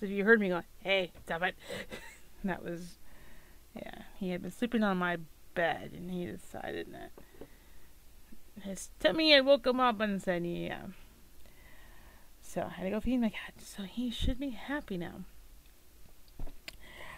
if 0.01 0.09
you 0.09 0.23
heard 0.23 0.39
me 0.39 0.49
go, 0.49 0.61
hey, 0.79 1.11
stop 1.25 1.41
it, 1.43 1.55
that 2.43 2.63
was, 2.63 2.99
yeah, 3.75 4.03
he 4.17 4.29
had 4.29 4.41
been 4.41 4.51
sleeping 4.51 4.83
on 4.83 4.97
my 4.97 5.17
bed 5.55 5.91
and 5.93 6.09
he 6.09 6.25
decided 6.25 6.87
that 6.93 7.11
his 8.61 8.89
tummy 8.99 9.31
had 9.31 9.45
woke 9.45 9.65
him 9.65 9.79
up 9.79 9.99
and 9.99 10.21
said, 10.21 10.45
yeah. 10.45 10.83
So 12.41 12.61
I 12.61 12.69
had 12.69 12.83
to 12.85 12.89
go 12.91 12.99
feed 12.99 13.19
my 13.19 13.29
cat. 13.29 13.55
So 13.59 13.83
he 13.83 14.09
should 14.09 14.39
be 14.39 14.51
happy 14.51 14.97
now. 14.97 15.21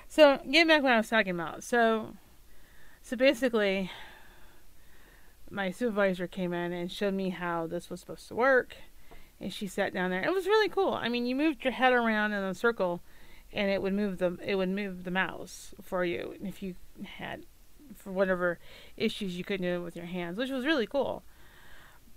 So 0.07 0.39
getting 0.49 0.67
back 0.67 0.83
what 0.83 0.91
I 0.91 0.97
was 0.97 1.09
talking 1.09 1.31
about. 1.31 1.63
So 1.63 2.15
so 3.01 3.15
basically 3.15 3.91
my 5.49 5.71
supervisor 5.71 6.27
came 6.27 6.53
in 6.53 6.71
and 6.71 6.91
showed 6.91 7.13
me 7.13 7.29
how 7.29 7.67
this 7.67 7.89
was 7.89 7.99
supposed 7.99 8.27
to 8.29 8.35
work. 8.35 8.75
And 9.39 9.51
she 9.51 9.67
sat 9.67 9.93
down 9.93 10.11
there. 10.11 10.23
It 10.23 10.33
was 10.33 10.45
really 10.45 10.69
cool. 10.69 10.93
I 10.93 11.09
mean, 11.09 11.25
you 11.25 11.35
moved 11.35 11.63
your 11.63 11.73
head 11.73 11.93
around 11.93 12.31
in 12.31 12.43
a 12.43 12.53
circle 12.53 13.01
and 13.51 13.69
it 13.69 13.81
would 13.81 13.93
move 13.93 14.19
the 14.19 14.37
it 14.45 14.55
would 14.55 14.69
move 14.69 15.03
the 15.03 15.11
mouse 15.11 15.73
for 15.81 16.05
you 16.05 16.35
if 16.41 16.63
you 16.63 16.75
had 17.03 17.45
for 17.95 18.11
whatever 18.11 18.59
issues 18.95 19.37
you 19.37 19.43
couldn't 19.43 19.65
do 19.65 19.83
with 19.83 19.95
your 19.95 20.05
hands, 20.05 20.37
which 20.37 20.51
was 20.51 20.65
really 20.65 20.87
cool. 20.87 21.23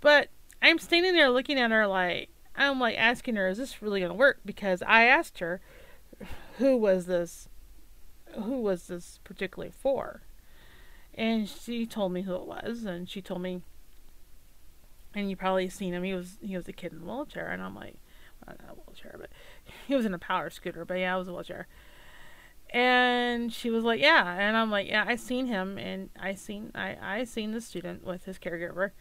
But 0.01 0.29
I'm 0.61 0.79
standing 0.79 1.13
there 1.13 1.29
looking 1.29 1.59
at 1.59 1.71
her 1.71 1.87
like 1.87 2.29
I'm 2.55 2.79
like 2.79 2.97
asking 2.97 3.35
her, 3.35 3.47
is 3.49 3.57
this 3.57 3.81
really 3.81 4.01
to 4.01 4.13
work? 4.13 4.39
Because 4.45 4.81
I 4.83 5.05
asked 5.05 5.39
her, 5.39 5.59
who 6.57 6.77
was 6.77 7.05
this, 7.05 7.49
who 8.33 8.61
was 8.61 8.87
this 8.87 9.19
particularly 9.23 9.73
for? 9.77 10.21
And 11.15 11.47
she 11.47 11.85
told 11.85 12.11
me 12.11 12.23
who 12.23 12.35
it 12.35 12.45
was, 12.45 12.83
and 12.83 13.09
she 13.09 13.21
told 13.21 13.41
me, 13.41 13.61
and 15.13 15.29
you 15.29 15.37
probably 15.37 15.69
seen 15.69 15.93
him. 15.93 16.03
He 16.03 16.13
was 16.13 16.37
he 16.41 16.57
was 16.57 16.67
a 16.67 16.73
kid 16.73 16.91
in 16.91 17.01
a 17.01 17.05
wheelchair, 17.05 17.49
and 17.49 17.61
I'm 17.61 17.75
like, 17.75 17.95
well, 18.45 18.55
not 18.59 18.71
a 18.71 18.73
wheelchair, 18.73 19.15
but 19.19 19.29
he 19.87 19.95
was 19.95 20.05
in 20.05 20.13
a 20.13 20.19
power 20.19 20.49
scooter. 20.49 20.83
But 20.83 20.95
yeah, 20.95 21.15
it 21.15 21.19
was 21.19 21.27
a 21.27 21.33
wheelchair. 21.33 21.67
And 22.71 23.53
she 23.53 23.69
was 23.69 23.83
like, 23.85 24.01
yeah, 24.01 24.35
and 24.37 24.57
I'm 24.57 24.69
like, 24.71 24.87
yeah, 24.87 25.05
I 25.07 25.15
seen 25.15 25.47
him, 25.47 25.77
and 25.77 26.09
I 26.19 26.33
seen 26.33 26.71
I 26.75 26.97
I 27.01 27.23
seen 27.23 27.51
the 27.51 27.61
student 27.61 28.03
with 28.03 28.25
his 28.25 28.37
caregiver 28.37 28.91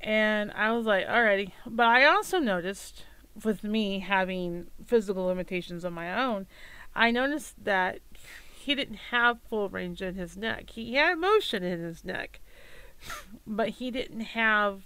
and 0.00 0.52
I 0.52 0.72
was 0.72 0.86
like, 0.86 1.06
alrighty. 1.06 1.52
But 1.66 1.86
I 1.86 2.04
also 2.04 2.38
noticed 2.38 3.04
with 3.44 3.64
me 3.64 4.00
having 4.00 4.68
physical 4.84 5.24
limitations 5.26 5.84
of 5.84 5.92
my 5.92 6.24
own, 6.24 6.46
I 6.94 7.10
noticed 7.10 7.64
that 7.64 8.00
he 8.68 8.74
didn't 8.74 8.96
have 9.12 9.40
full 9.48 9.70
range 9.70 10.02
in 10.02 10.14
his 10.14 10.36
neck. 10.36 10.68
He 10.68 10.92
had 10.92 11.16
motion 11.16 11.62
in 11.62 11.80
his 11.80 12.04
neck, 12.04 12.38
but 13.46 13.70
he 13.70 13.90
didn't 13.90 14.20
have 14.20 14.82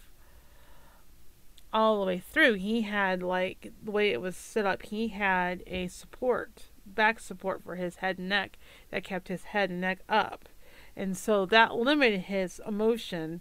all 1.73 1.99
the 1.99 2.07
way 2.07 2.21
through. 2.21 2.55
He 2.55 2.83
had 2.83 3.25
like 3.25 3.73
the 3.83 3.91
way 3.91 4.13
it 4.13 4.21
was 4.21 4.37
set 4.37 4.67
up. 4.67 4.83
He 4.83 5.09
had 5.09 5.65
a 5.67 5.89
support, 5.89 6.67
back 6.87 7.19
support 7.19 7.65
for 7.65 7.75
his 7.75 7.97
head 7.97 8.21
and 8.21 8.29
neck 8.29 8.57
that 8.93 9.03
kept 9.03 9.27
his 9.27 9.47
head 9.47 9.69
and 9.69 9.81
neck 9.81 9.99
up, 10.09 10.49
and 10.95 11.17
so 11.17 11.45
that 11.47 11.75
limited 11.75 12.21
his 12.21 12.61
emotion. 12.65 13.41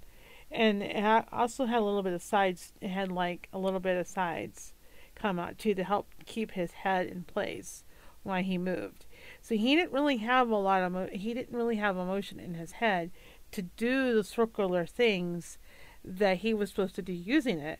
And 0.49 0.81
it 0.81 1.25
also 1.31 1.67
had 1.67 1.81
a 1.81 1.85
little 1.85 2.01
bit 2.01 2.13
of 2.13 2.23
sides. 2.23 2.73
It 2.81 2.89
had 2.89 3.11
like 3.11 3.47
a 3.53 3.59
little 3.59 3.79
bit 3.79 3.95
of 3.95 4.07
sides 4.07 4.73
come 5.13 5.37
out 5.37 5.59
too 5.59 5.75
to 5.75 5.83
help 5.83 6.07
keep 6.25 6.53
his 6.53 6.71
head 6.71 7.05
in 7.05 7.25
place 7.25 7.83
while 8.23 8.41
he 8.41 8.57
moved. 8.57 9.05
So 9.41 9.55
he 9.55 9.75
didn't 9.75 9.91
really 9.91 10.17
have 10.17 10.49
a 10.49 10.55
lot 10.55 10.83
of 10.83 11.09
he 11.09 11.33
didn't 11.33 11.55
really 11.55 11.77
have 11.77 11.97
emotion 11.97 12.39
in 12.39 12.53
his 12.53 12.73
head 12.73 13.11
to 13.51 13.63
do 13.63 14.13
the 14.13 14.23
circular 14.23 14.85
things 14.85 15.57
that 16.03 16.37
he 16.37 16.53
was 16.53 16.69
supposed 16.69 16.95
to 16.95 17.01
do 17.01 17.13
using 17.13 17.59
it. 17.59 17.79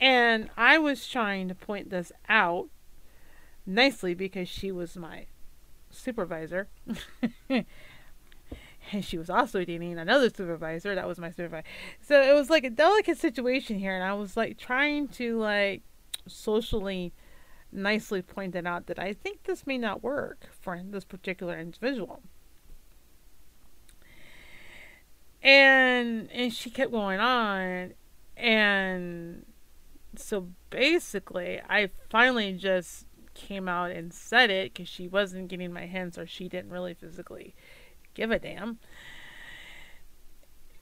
And 0.00 0.48
I 0.56 0.78
was 0.78 1.06
trying 1.06 1.48
to 1.48 1.54
point 1.54 1.90
this 1.90 2.10
out 2.28 2.68
nicely 3.66 4.14
because 4.14 4.48
she 4.48 4.72
was 4.72 4.96
my 4.96 5.26
supervisor. 5.90 6.68
and 7.50 7.66
she 9.02 9.18
was 9.18 9.28
also 9.28 9.62
dating 9.64 9.98
another 9.98 10.30
supervisor 10.30 10.94
that 10.94 11.06
was 11.06 11.18
my 11.18 11.30
supervisor. 11.30 11.66
So 12.00 12.20
it 12.22 12.32
was 12.32 12.48
like 12.48 12.64
a 12.64 12.70
delicate 12.70 13.18
situation 13.18 13.78
here 13.78 13.94
and 13.94 14.02
I 14.02 14.14
was 14.14 14.36
like 14.36 14.56
trying 14.56 15.08
to 15.08 15.38
like 15.38 15.82
socially 16.26 17.12
nicely 17.72 18.22
pointed 18.22 18.66
out 18.66 18.86
that 18.86 18.98
I 18.98 19.12
think 19.12 19.44
this 19.44 19.66
may 19.66 19.78
not 19.78 20.02
work 20.02 20.48
for 20.60 20.80
this 20.82 21.04
particular 21.04 21.58
individual. 21.58 22.22
And 25.42 26.30
and 26.32 26.52
she 26.52 26.70
kept 26.70 26.90
going 26.90 27.18
on 27.18 27.94
and 28.36 29.46
so 30.16 30.48
basically 30.70 31.60
I 31.68 31.90
finally 32.10 32.52
just 32.52 33.06
came 33.34 33.68
out 33.68 33.90
and 33.90 34.12
said 34.12 34.50
it 34.50 34.74
cuz 34.74 34.88
she 34.88 35.08
wasn't 35.08 35.48
getting 35.48 35.72
my 35.72 35.86
hints 35.86 36.18
or 36.18 36.26
she 36.26 36.48
didn't 36.48 36.70
really 36.70 36.94
physically 36.94 37.54
give 38.14 38.30
a 38.30 38.38
damn. 38.38 38.78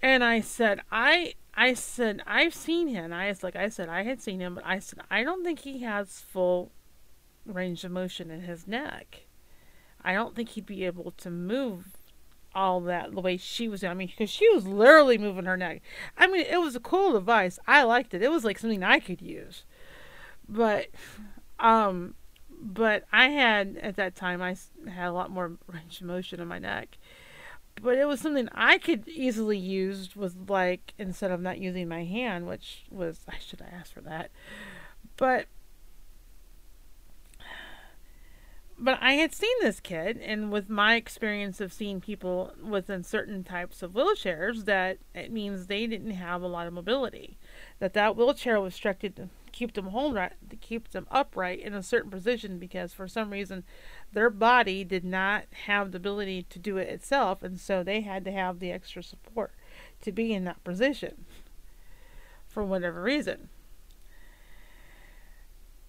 And 0.01 0.23
I 0.23 0.40
said, 0.40 0.81
I 0.90 1.35
I 1.55 1.74
said 1.74 2.23
I've 2.27 2.55
seen 2.55 2.89
him. 2.89 3.12
I 3.12 3.28
was 3.28 3.43
like 3.43 3.56
I 3.56 3.69
said 3.69 3.89
I 3.89 4.02
had 4.05 4.20
seen 4.20 4.40
him, 4.40 4.55
but 4.55 4.66
I 4.66 4.78
said 4.78 5.01
I 5.10 5.24
don't 5.24 5.44
think 5.44 5.60
he 5.60 5.81
has 5.81 6.20
full 6.20 6.70
range 7.49 7.85
of 7.85 7.91
motion 7.91 8.31
in 8.31 8.43
his 8.43 8.66
neck. 8.66 9.27
I 10.03 10.12
don't 10.12 10.35
think 10.37 10.51
he'd 10.51 10.66
be 10.66 10.85
able 10.85 11.11
to 11.12 11.31
move 11.31 11.99
all 12.55 12.81
that 12.83 13.12
the 13.12 13.20
way 13.20 13.37
she 13.37 13.69
was. 13.69 13.85
I 13.85 13.95
mean, 13.95 14.09
because 14.09 14.31
she 14.31 14.49
was 14.51 14.66
literally 14.66 15.19
moving 15.19 15.45
her 15.45 15.57
neck. 15.57 15.83
I 16.16 16.27
mean, 16.27 16.47
it 16.49 16.61
was 16.61 16.77
a 16.77 16.81
cool 16.81 17.12
device. 17.12 17.59
I 17.66 17.83
liked 17.83 18.15
it. 18.15 18.23
It 18.23 18.31
was 18.31 18.45
like 18.45 18.59
something 18.59 18.83
I 18.83 19.01
could 19.01 19.20
use. 19.20 19.65
But, 20.49 20.89
um, 21.59 22.15
but 22.51 23.05
I 23.12 23.29
had 23.29 23.79
at 23.83 23.97
that 23.97 24.16
time 24.16 24.41
I 24.43 24.57
had 24.89 25.09
a 25.09 25.12
lot 25.12 25.31
more 25.31 25.53
range 25.66 26.01
of 26.01 26.07
motion 26.07 26.41
in 26.41 26.49
my 26.49 26.59
neck. 26.59 26.99
But 27.81 27.97
it 27.97 28.07
was 28.07 28.20
something 28.20 28.49
I 28.53 28.79
could 28.79 29.07
easily 29.09 29.59
use 29.59 30.16
with 30.16 30.35
like 30.49 30.95
instead 30.99 31.31
of 31.31 31.41
not 31.41 31.59
using 31.59 31.87
my 31.87 32.05
hand, 32.05 32.49
which 32.49 32.85
was 32.91 33.20
I 33.29 33.39
should 33.39 33.61
have 33.61 33.73
asked 33.73 33.93
for 33.93 34.01
that. 34.01 34.31
But 35.16 35.47
but 38.79 38.99
I 39.01 39.13
had 39.15 39.35
seen 39.35 39.55
this 39.61 39.81
kid, 39.81 40.19
and 40.19 40.53
with 40.53 40.71
my 40.71 40.95
experience 40.95 41.61
of 41.61 41.73
seeing 41.73 42.01
people 42.01 42.53
within 42.63 43.03
certain 43.03 43.43
types 43.43 43.83
of 43.83 43.93
wheelchairs, 43.93 44.67
that 44.67 44.99
it 45.15 45.33
means 45.33 45.67
they 45.67 45.87
didn't 45.87 46.13
have 46.13 46.43
a 46.43 46.47
lot 46.47 46.67
of 46.67 46.73
mobility. 46.73 47.37
That 47.81 47.93
that 47.95 48.17
wheelchair 48.17 48.61
was 48.61 48.75
structured 48.75 49.17
to 49.17 49.29
keep 49.51 49.73
them 49.75 49.87
home 49.87 50.15
right, 50.15 50.33
to 50.49 50.57
keep 50.57 50.91
them 50.91 51.09
upright 51.11 51.61
in 51.61 51.75
a 51.75 51.83
certain 51.83 52.11
position, 52.11 52.59
because 52.59 52.93
for 52.93 53.09
some 53.09 53.31
reason, 53.31 53.65
their 54.13 54.31
body 54.31 54.85
did 54.85 55.05
not 55.05 55.45
have 55.67 55.91
the 55.91 55.97
ability 55.97 56.45
to 56.51 56.59
do 56.59 56.77
it 56.77 56.89
itself, 56.89 57.43
and 57.43 57.59
so 57.59 57.83
they 57.83 58.03
had 58.03 58.25
to 58.25 58.33
have 58.33 58.61
the 58.61 58.71
extra 58.71 59.03
support 59.03 59.53
to 60.03 60.13
be 60.13 60.33
in 60.33 60.45
that 60.45 60.63
position, 60.63 61.25
for 62.47 62.63
whatever 62.63 63.03
reason. 63.03 63.49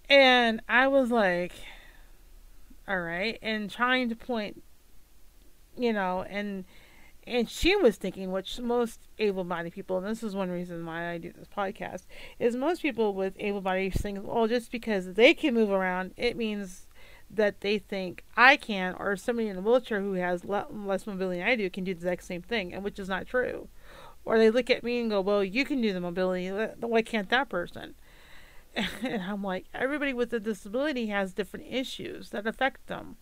And 0.08 0.60
I 0.68 0.88
was 0.88 1.12
like 1.12 1.52
all 2.90 3.00
right, 3.00 3.38
and 3.40 3.70
trying 3.70 4.08
to 4.08 4.16
point, 4.16 4.64
you 5.78 5.92
know, 5.92 6.24
and 6.28 6.64
and 7.24 7.48
she 7.48 7.76
was 7.76 7.96
thinking, 7.96 8.32
which 8.32 8.58
most 8.58 9.00
able-bodied 9.18 9.72
people, 9.72 9.98
and 9.98 10.06
this 10.06 10.24
is 10.24 10.34
one 10.34 10.50
reason 10.50 10.84
why 10.84 11.10
I 11.10 11.18
do 11.18 11.32
this 11.32 11.46
podcast, 11.46 12.06
is 12.40 12.56
most 12.56 12.82
people 12.82 13.14
with 13.14 13.34
able-bodied 13.38 13.94
think, 13.94 14.26
well, 14.26 14.48
just 14.48 14.72
because 14.72 15.14
they 15.14 15.34
can 15.34 15.54
move 15.54 15.70
around, 15.70 16.14
it 16.16 16.36
means 16.36 16.88
that 17.30 17.60
they 17.60 17.78
think 17.78 18.24
I 18.36 18.56
can, 18.56 18.96
or 18.98 19.14
somebody 19.16 19.48
in 19.48 19.58
a 19.58 19.60
wheelchair 19.60 20.00
who 20.00 20.14
has 20.14 20.44
le- 20.44 20.66
less 20.72 21.06
mobility 21.06 21.38
than 21.38 21.48
I 21.48 21.54
do 21.54 21.70
can 21.70 21.84
do 21.84 21.94
the 21.94 21.98
exact 21.98 22.24
same 22.24 22.42
thing, 22.42 22.74
and 22.74 22.82
which 22.82 22.98
is 22.98 23.08
not 23.08 23.28
true. 23.28 23.68
Or 24.24 24.36
they 24.36 24.50
look 24.50 24.68
at 24.68 24.82
me 24.82 25.00
and 25.00 25.10
go, 25.10 25.20
well, 25.20 25.44
you 25.44 25.64
can 25.64 25.80
do 25.80 25.92
the 25.92 26.00
mobility, 26.00 26.48
why 26.80 27.02
can't 27.02 27.28
that 27.28 27.48
person? 27.48 27.94
and 29.02 29.22
I'm 29.22 29.42
like, 29.42 29.66
everybody 29.74 30.12
with 30.12 30.32
a 30.32 30.40
disability 30.40 31.06
has 31.06 31.32
different 31.32 31.66
issues 31.68 32.30
that 32.30 32.46
affect 32.46 32.86
them. 32.86 33.16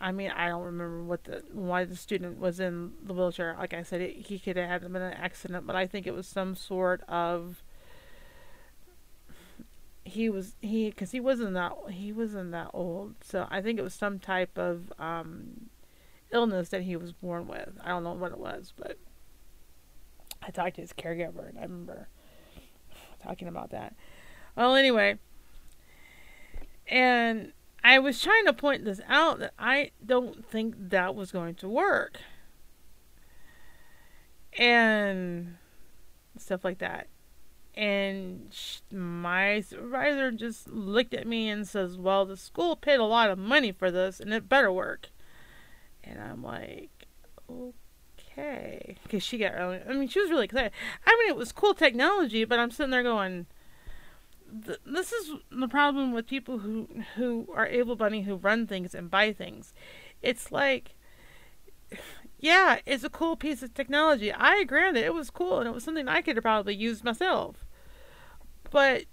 I 0.00 0.12
mean, 0.12 0.30
I 0.30 0.48
don't 0.48 0.64
remember 0.64 1.02
what 1.02 1.24
the 1.24 1.42
why 1.52 1.84
the 1.84 1.96
student 1.96 2.38
was 2.38 2.60
in 2.60 2.92
the 3.02 3.14
wheelchair. 3.14 3.56
Like 3.58 3.72
I 3.72 3.82
said, 3.82 4.02
it, 4.02 4.16
he 4.26 4.38
could 4.38 4.56
have 4.56 4.82
had 4.82 4.92
been 4.92 5.00
an 5.00 5.14
accident, 5.14 5.66
but 5.66 5.74
I 5.74 5.86
think 5.86 6.06
it 6.06 6.14
was 6.14 6.26
some 6.26 6.54
sort 6.54 7.02
of 7.08 7.62
he 10.04 10.28
was 10.28 10.54
he 10.60 10.90
because 10.90 11.12
he 11.12 11.20
wasn't 11.20 11.54
that 11.54 11.72
he 11.90 12.12
wasn't 12.12 12.52
that 12.52 12.70
old, 12.74 13.14
so 13.22 13.46
I 13.50 13.62
think 13.62 13.78
it 13.78 13.82
was 13.82 13.94
some 13.94 14.18
type 14.18 14.58
of 14.58 14.92
um, 14.98 15.70
illness 16.32 16.68
that 16.70 16.82
he 16.82 16.96
was 16.96 17.12
born 17.12 17.46
with. 17.46 17.78
I 17.82 17.88
don't 17.88 18.04
know 18.04 18.12
what 18.12 18.32
it 18.32 18.38
was, 18.38 18.72
but 18.76 18.98
I 20.42 20.50
talked 20.50 20.76
to 20.76 20.80
his 20.82 20.92
caregiver, 20.92 21.48
and 21.48 21.58
I 21.58 21.62
remember 21.62 22.08
talking 23.22 23.48
about 23.48 23.70
that. 23.70 23.94
Well, 24.56 24.74
anyway, 24.74 25.18
and 26.88 27.52
I 27.82 27.98
was 27.98 28.20
trying 28.20 28.44
to 28.46 28.52
point 28.52 28.84
this 28.84 29.00
out 29.08 29.38
that 29.38 29.54
I 29.58 29.92
don't 30.04 30.44
think 30.44 30.74
that 30.90 31.14
was 31.14 31.32
going 31.32 31.54
to 31.56 31.68
work. 31.68 32.18
And 34.58 35.56
stuff 36.36 36.64
like 36.64 36.78
that. 36.78 37.06
And 37.74 38.52
my 38.92 39.60
supervisor 39.60 40.32
just 40.32 40.68
looked 40.68 41.14
at 41.14 41.26
me 41.26 41.48
and 41.48 41.66
says, 41.66 41.96
Well, 41.96 42.26
the 42.26 42.36
school 42.36 42.74
paid 42.74 42.98
a 42.98 43.04
lot 43.04 43.30
of 43.30 43.38
money 43.38 43.72
for 43.72 43.90
this 43.90 44.18
and 44.20 44.34
it 44.34 44.48
better 44.48 44.72
work. 44.72 45.10
And 46.02 46.20
I'm 46.20 46.42
like, 46.42 46.90
Okay. 47.48 48.96
Because 49.04 49.22
she 49.22 49.38
got 49.38 49.54
really, 49.54 49.80
I 49.88 49.92
mean, 49.92 50.08
she 50.08 50.20
was 50.20 50.30
really 50.30 50.46
excited. 50.46 50.72
I 51.06 51.16
mean, 51.18 51.28
it 51.28 51.36
was 51.36 51.52
cool 51.52 51.74
technology, 51.74 52.44
but 52.44 52.58
I'm 52.58 52.70
sitting 52.70 52.90
there 52.90 53.02
going, 53.02 53.46
th- 54.64 54.80
this 54.84 55.12
is 55.12 55.32
the 55.50 55.68
problem 55.68 56.12
with 56.12 56.26
people 56.26 56.58
who 56.58 56.88
who 57.16 57.48
are 57.54 57.66
able-bodied 57.66 58.24
who 58.24 58.36
run 58.36 58.66
things 58.66 58.94
and 58.94 59.10
buy 59.10 59.32
things. 59.32 59.72
It's 60.22 60.52
like, 60.52 60.96
yeah, 62.38 62.78
it's 62.86 63.04
a 63.04 63.10
cool 63.10 63.36
piece 63.36 63.62
of 63.62 63.74
technology. 63.74 64.32
I 64.32 64.56
agree 64.56 64.90
that 64.92 65.04
it 65.04 65.14
was 65.14 65.30
cool 65.30 65.58
and 65.58 65.68
it 65.68 65.74
was 65.74 65.84
something 65.84 66.08
I 66.08 66.22
could 66.22 66.36
have 66.36 66.44
probably 66.44 66.74
used 66.74 67.04
myself. 67.04 67.64
But 68.70 69.04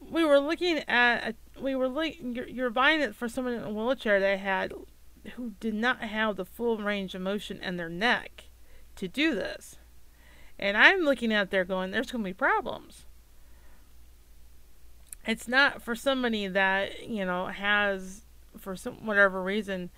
we 0.00 0.24
were 0.24 0.38
looking 0.38 0.78
at 0.88 1.36
we 1.60 1.74
were 1.74 1.88
like 1.88 2.18
you're, 2.20 2.48
you're 2.48 2.70
buying 2.70 3.00
it 3.00 3.14
for 3.14 3.28
someone 3.28 3.54
in 3.54 3.62
a 3.62 3.70
wheelchair 3.70 4.20
that 4.20 4.38
had 4.38 4.72
who 5.36 5.52
did 5.60 5.74
not 5.74 6.00
have 6.00 6.36
the 6.36 6.44
full 6.44 6.78
range 6.78 7.14
of 7.14 7.22
motion 7.22 7.58
in 7.62 7.76
their 7.76 7.88
neck 7.88 8.44
to 8.96 9.08
do 9.08 9.34
this. 9.34 9.76
And 10.58 10.76
I'm 10.76 11.00
looking 11.00 11.32
at 11.32 11.50
there 11.50 11.64
going, 11.64 11.90
there's 11.90 12.12
going 12.12 12.22
to 12.22 12.28
be 12.28 12.34
problems 12.34 13.06
it's 15.26 15.48
not 15.48 15.82
for 15.82 15.94
somebody 15.94 16.46
that 16.46 17.08
you 17.08 17.24
know 17.24 17.46
has 17.46 18.22
for 18.58 18.76
some 18.76 19.06
whatever 19.06 19.42
reason 19.42 19.90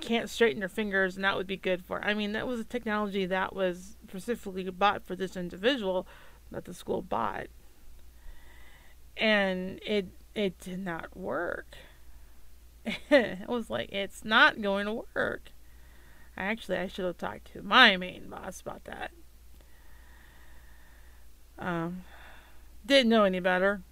can't 0.00 0.28
straighten 0.28 0.60
their 0.60 0.68
fingers 0.68 1.14
and 1.14 1.24
that 1.24 1.36
would 1.36 1.46
be 1.46 1.56
good 1.56 1.84
for 1.84 2.02
i 2.04 2.12
mean 2.12 2.32
that 2.32 2.46
was 2.46 2.58
a 2.58 2.64
technology 2.64 3.26
that 3.26 3.54
was 3.54 3.96
specifically 4.08 4.68
bought 4.70 5.04
for 5.04 5.14
this 5.14 5.36
individual 5.36 6.06
that 6.54 6.64
the 6.64 6.74
school 6.74 7.02
bought. 7.02 7.46
And 9.16 9.80
it 9.84 10.06
it 10.34 10.58
did 10.58 10.84
not 10.84 11.16
work. 11.16 11.76
It 13.10 13.48
was 13.48 13.70
like 13.70 13.90
it's 13.92 14.24
not 14.24 14.60
going 14.60 14.86
to 14.86 15.04
work. 15.14 15.50
Actually 16.36 16.78
i 16.78 16.88
should 16.88 17.04
have 17.04 17.18
talked 17.18 17.52
to 17.52 17.62
my 17.62 17.96
main 17.96 18.28
boss 18.28 18.60
about 18.60 18.84
that. 18.84 19.10
Um 21.58 22.04
didn't 22.86 23.10
know 23.10 23.24
any 23.24 23.40
better. 23.40 23.82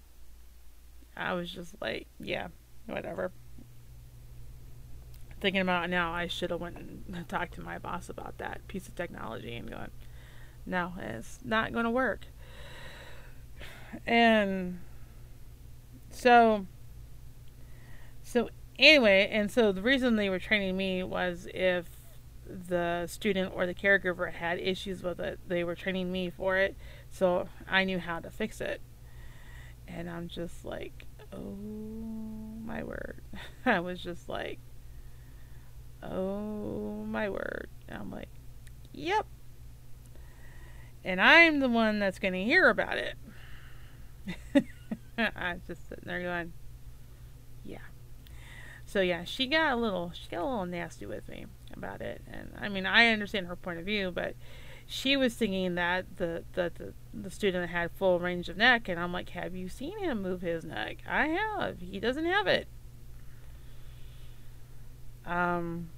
I 1.15 1.33
was 1.33 1.51
just 1.51 1.75
like, 1.81 2.07
yeah, 2.19 2.47
whatever. 2.85 3.31
thinking 5.39 5.61
about 5.61 5.85
it 5.85 5.89
now, 5.89 6.13
I 6.13 6.27
should 6.27 6.51
have 6.51 6.61
went 6.61 6.77
and 6.77 7.25
talked 7.29 7.53
to 7.55 7.61
my 7.61 7.77
boss 7.77 8.09
about 8.09 8.37
that 8.37 8.67
piece 8.67 8.87
of 8.87 8.95
technology 8.95 9.55
and 9.55 9.69
going, 9.69 9.91
no, 10.65 10.93
it's 10.99 11.39
not 11.43 11.73
going 11.73 11.85
to 11.85 11.91
work. 11.91 12.25
And 14.07 14.79
so, 16.09 16.65
so 18.23 18.49
anyway, 18.79 19.29
and 19.31 19.51
so 19.51 19.71
the 19.71 19.81
reason 19.81 20.15
they 20.15 20.29
were 20.29 20.39
training 20.39 20.77
me 20.77 21.03
was 21.03 21.47
if 21.53 21.92
the 22.45 23.07
student 23.07 23.53
or 23.55 23.65
the 23.65 23.73
caregiver 23.73 24.31
had 24.31 24.59
issues 24.59 25.03
with 25.03 25.19
it, 25.19 25.39
they 25.47 25.63
were 25.63 25.75
training 25.75 26.11
me 26.11 26.29
for 26.29 26.57
it, 26.57 26.75
so 27.09 27.47
I 27.69 27.83
knew 27.83 27.99
how 27.99 28.19
to 28.19 28.29
fix 28.29 28.61
it. 28.61 28.81
And 29.87 30.09
I'm 30.09 30.27
just 30.27 30.65
like, 30.65 31.05
oh 31.31 31.57
my 32.65 32.83
word. 32.83 33.21
I 33.65 33.79
was 33.79 34.01
just 34.01 34.29
like, 34.29 34.59
oh 36.01 37.03
my 37.05 37.29
word. 37.29 37.69
And 37.87 37.99
I'm 37.99 38.11
like, 38.11 38.29
yep. 38.91 39.25
And 41.03 41.19
I'm 41.19 41.59
the 41.59 41.69
one 41.69 41.99
that's 41.99 42.19
going 42.19 42.33
to 42.33 42.43
hear 42.43 42.69
about 42.69 42.97
it. 42.97 43.15
I 45.17 45.53
was 45.53 45.61
just 45.67 45.89
sitting 45.89 46.05
there 46.05 46.21
going, 46.21 46.53
yeah. 47.63 47.77
So 48.85 49.01
yeah, 49.01 49.25
she 49.25 49.47
got 49.47 49.73
a 49.73 49.75
little, 49.75 50.11
she 50.13 50.29
got 50.29 50.41
a 50.41 50.45
little 50.45 50.65
nasty 50.65 51.05
with 51.05 51.27
me 51.27 51.45
about 51.75 52.01
it, 52.01 52.21
and 52.31 52.53
I 52.59 52.69
mean, 52.69 52.85
I 52.85 53.07
understand 53.07 53.47
her 53.47 53.55
point 53.55 53.79
of 53.79 53.85
view, 53.85 54.11
but 54.11 54.35
she 54.85 55.15
was 55.15 55.33
thinking 55.33 55.75
that 55.75 56.17
the, 56.17 56.43
the 56.53 56.71
the 56.75 56.93
the 57.13 57.31
student 57.31 57.69
had 57.69 57.91
full 57.91 58.19
range 58.19 58.49
of 58.49 58.57
neck, 58.57 58.89
and 58.89 58.99
I'm 58.99 59.13
like, 59.13 59.29
have 59.29 59.55
you 59.55 59.69
seen 59.69 59.97
him 59.99 60.21
move 60.21 60.41
his 60.41 60.63
neck? 60.63 60.97
I 61.07 61.27
have. 61.27 61.79
He 61.79 61.99
doesn't 61.99 62.25
have 62.25 62.47
it. 62.47 62.67
Um, 65.25 65.89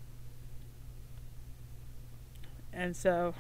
and 2.72 2.96
so, 2.96 3.34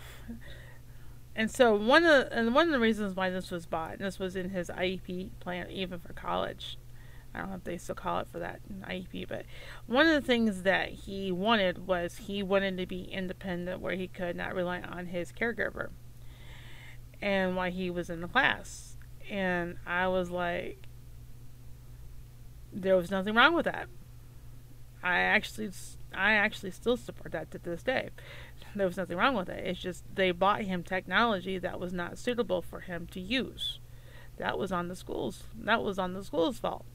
and 1.35 1.51
so 1.51 1.75
one 1.75 2.03
of 2.03 2.29
the, 2.29 2.37
and 2.37 2.55
one 2.55 2.67
of 2.67 2.71
the 2.71 2.79
reasons 2.79 3.15
why 3.15 3.29
this 3.29 3.51
was 3.51 3.65
bought, 3.65 3.93
and 3.93 4.01
this 4.01 4.17
was 4.17 4.35
in 4.35 4.49
his 4.49 4.69
IEP 4.69 5.29
plan, 5.39 5.69
even 5.69 5.99
for 5.99 6.13
college, 6.13 6.77
I 7.35 7.39
don't 7.39 7.49
know 7.49 7.55
if 7.57 7.63
they 7.65 7.77
still 7.77 7.95
call 7.95 8.19
it 8.19 8.27
for 8.31 8.39
that 8.39 8.61
in 8.69 8.77
IEP, 8.87 9.27
but 9.27 9.45
one 9.87 10.07
of 10.07 10.13
the 10.13 10.25
things 10.25 10.63
that 10.63 10.89
he 10.89 11.31
wanted 11.33 11.85
was 11.85 12.17
he 12.17 12.41
wanted 12.41 12.77
to 12.77 12.85
be 12.85 13.03
independent 13.03 13.81
where 13.81 13.95
he 13.95 14.07
could 14.07 14.37
not 14.37 14.55
rely 14.55 14.79
on 14.79 15.07
his 15.07 15.33
caregiver. 15.33 15.89
And 17.21 17.57
while 17.57 17.71
he 17.71 17.89
was 17.89 18.09
in 18.09 18.21
the 18.21 18.27
class. 18.27 18.95
And 19.29 19.77
I 19.85 20.07
was 20.07 20.29
like, 20.29 20.87
there 22.71 22.95
was 22.95 23.11
nothing 23.11 23.35
wrong 23.35 23.53
with 23.53 23.65
that. 23.65 23.87
I 25.03 25.17
actually, 25.19 25.71
I 26.13 26.33
actually 26.33 26.71
still 26.71 26.95
support 26.95 27.33
that 27.33 27.51
to 27.51 27.57
this 27.57 27.83
day. 27.83 28.09
There 28.75 28.87
was 28.87 28.97
nothing 28.97 29.17
wrong 29.17 29.35
with 29.35 29.49
it. 29.49 29.65
It's 29.67 29.79
just 29.79 30.03
they 30.13 30.31
bought 30.31 30.61
him 30.61 30.83
technology 30.83 31.57
that 31.57 31.79
was 31.79 31.91
not 31.91 32.17
suitable 32.17 32.61
for 32.61 32.81
him 32.81 33.07
to 33.07 33.19
use. 33.19 33.79
That 34.37 34.57
was 34.57 34.71
on 34.71 34.87
the 34.87 34.95
schools. 34.95 35.43
That 35.53 35.83
was 35.83 35.99
on 35.99 36.13
the 36.13 36.23
school's 36.23 36.59
fault 36.59 36.85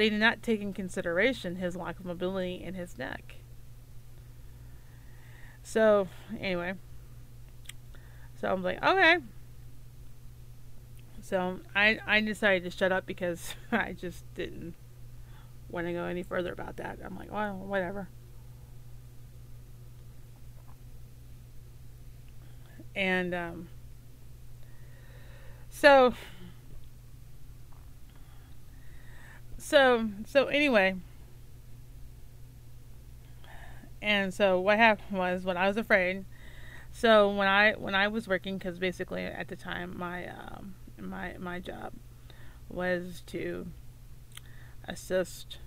they 0.00 0.08
did 0.08 0.18
not 0.18 0.42
take 0.42 0.62
in 0.62 0.72
consideration 0.72 1.56
his 1.56 1.76
lack 1.76 1.98
of 1.98 2.06
mobility 2.06 2.54
in 2.54 2.72
his 2.72 2.96
neck. 2.96 3.34
So, 5.62 6.08
anyway. 6.40 6.72
So 8.40 8.50
I'm 8.50 8.62
like, 8.62 8.82
okay. 8.82 9.18
So 11.20 11.60
I 11.76 11.98
I 12.06 12.22
decided 12.22 12.64
to 12.64 12.70
shut 12.74 12.92
up 12.92 13.04
because 13.04 13.54
I 13.72 13.92
just 13.92 14.24
didn't 14.34 14.74
want 15.68 15.86
to 15.86 15.92
go 15.92 16.04
any 16.04 16.22
further 16.22 16.54
about 16.54 16.78
that. 16.78 16.98
I'm 17.04 17.18
like, 17.18 17.30
well, 17.30 17.56
whatever. 17.56 18.08
And 22.96 23.34
um, 23.34 23.68
so 25.68 26.14
so 29.70 30.08
so 30.26 30.46
anyway. 30.46 30.96
And 34.02 34.34
so 34.34 34.58
what 34.58 34.78
happened 34.78 35.18
was 35.18 35.44
when 35.44 35.58
i 35.58 35.68
was 35.68 35.76
afraid 35.76 36.24
so 36.90 37.30
when 37.30 37.46
i 37.46 37.72
when 37.72 37.94
i 37.94 38.08
was 38.08 38.26
working 38.26 38.56
because 38.56 38.78
basically 38.78 39.24
at 39.24 39.48
the 39.48 39.56
time 39.56 39.94
my 39.96 40.26
um, 40.26 40.74
my 40.98 41.36
my 41.38 41.60
job 41.60 41.92
was 42.70 43.22
to 43.26 43.66
assist 44.88 45.58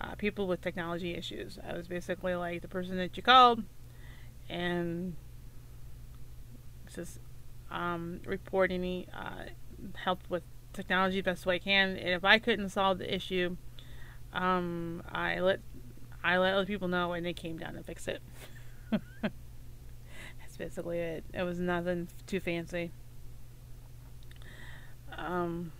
uh, 0.00 0.14
people 0.16 0.46
with 0.48 0.60
technology 0.60 1.14
issues. 1.14 1.58
I 1.64 1.74
was 1.74 1.86
basically 1.86 2.34
like 2.34 2.62
the 2.62 2.68
person 2.68 2.96
that 2.96 3.16
you 3.16 3.22
called 3.22 3.62
and 4.48 5.14
just 6.92 7.20
um, 7.70 8.20
report 8.26 8.72
any 8.72 9.06
uh, 9.14 9.44
help 9.94 10.20
with 10.28 10.42
technology 10.72 11.20
best 11.20 11.46
way 11.46 11.56
I 11.56 11.58
can. 11.58 11.90
And 11.90 12.08
if 12.08 12.24
I 12.24 12.38
couldn't 12.38 12.70
solve 12.70 12.98
the 12.98 13.14
issue, 13.14 13.56
um, 14.32 15.02
I 15.10 15.40
let 15.40 15.60
I 16.24 16.38
let 16.38 16.54
other 16.54 16.66
people 16.66 16.88
know, 16.88 17.12
and 17.12 17.26
they 17.26 17.32
came 17.32 17.58
down 17.58 17.76
and 17.76 17.84
fixed 17.84 18.08
it. 18.08 18.22
That's 19.22 20.56
basically 20.56 20.98
it. 20.98 21.24
It 21.34 21.42
was 21.42 21.58
nothing 21.58 22.08
too 22.26 22.40
fancy. 22.40 22.92
Um, 25.16 25.72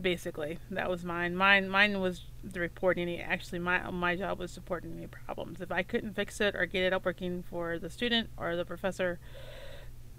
basically, 0.00 0.58
that 0.70 0.88
was 0.88 1.04
mine. 1.04 1.36
Mine, 1.36 1.68
mine 1.68 2.00
was 2.00 2.22
the 2.42 2.60
reporting. 2.60 3.20
Actually, 3.20 3.58
my 3.58 3.90
my 3.90 4.16
job 4.16 4.38
was 4.38 4.50
supporting 4.50 4.96
any 4.96 5.06
problems. 5.06 5.60
If 5.60 5.72
I 5.72 5.82
couldn't 5.82 6.14
fix 6.14 6.40
it 6.40 6.54
or 6.54 6.66
get 6.66 6.84
it 6.84 6.92
up 6.92 7.04
working 7.04 7.42
for 7.42 7.78
the 7.78 7.90
student 7.90 8.30
or 8.36 8.56
the 8.56 8.64
professor, 8.64 9.18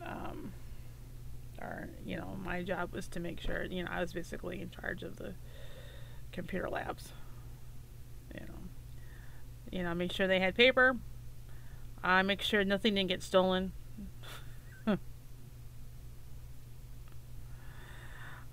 um, 0.04 0.54
or 1.62 1.90
you 2.06 2.18
know 2.18 2.38
my 2.44 2.64
job 2.64 2.92
was 2.94 3.08
to 3.10 3.20
make 3.20 3.40
sure 3.40 3.64
you 3.64 3.84
know 3.84 3.90
I 3.92 4.02
was 4.02 4.14
basically 4.14 4.62
in 4.62 4.70
charge 4.70 5.04
of 5.04 5.18
the 5.18 5.34
computer 6.32 6.70
labs 6.70 7.14
you 8.34 8.42
know. 8.42 8.54
You 9.72 9.84
know 9.84 9.94
make 9.94 10.12
sure 10.12 10.28
they 10.28 10.40
had 10.40 10.56
paper. 10.56 10.98
Uh, 12.04 12.22
make 12.24 12.42
sure 12.42 12.64
nothing 12.64 12.96
didn't 12.96 13.10
get 13.10 13.24
stolen. 13.24 13.72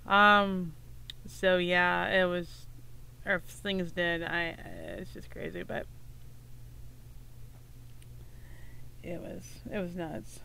Um 0.05 0.73
so 1.25 1.57
yeah 1.57 2.09
it 2.09 2.25
was 2.25 2.67
or 3.25 3.35
if 3.35 3.43
things 3.43 3.93
did 3.93 4.21
I 4.21 4.55
it's 4.97 5.13
just 5.13 5.29
crazy 5.31 5.63
but 5.63 5.85
it 9.01 9.21
was 9.21 9.43
it 9.71 9.79
was 9.79 9.95
nuts 9.95 10.41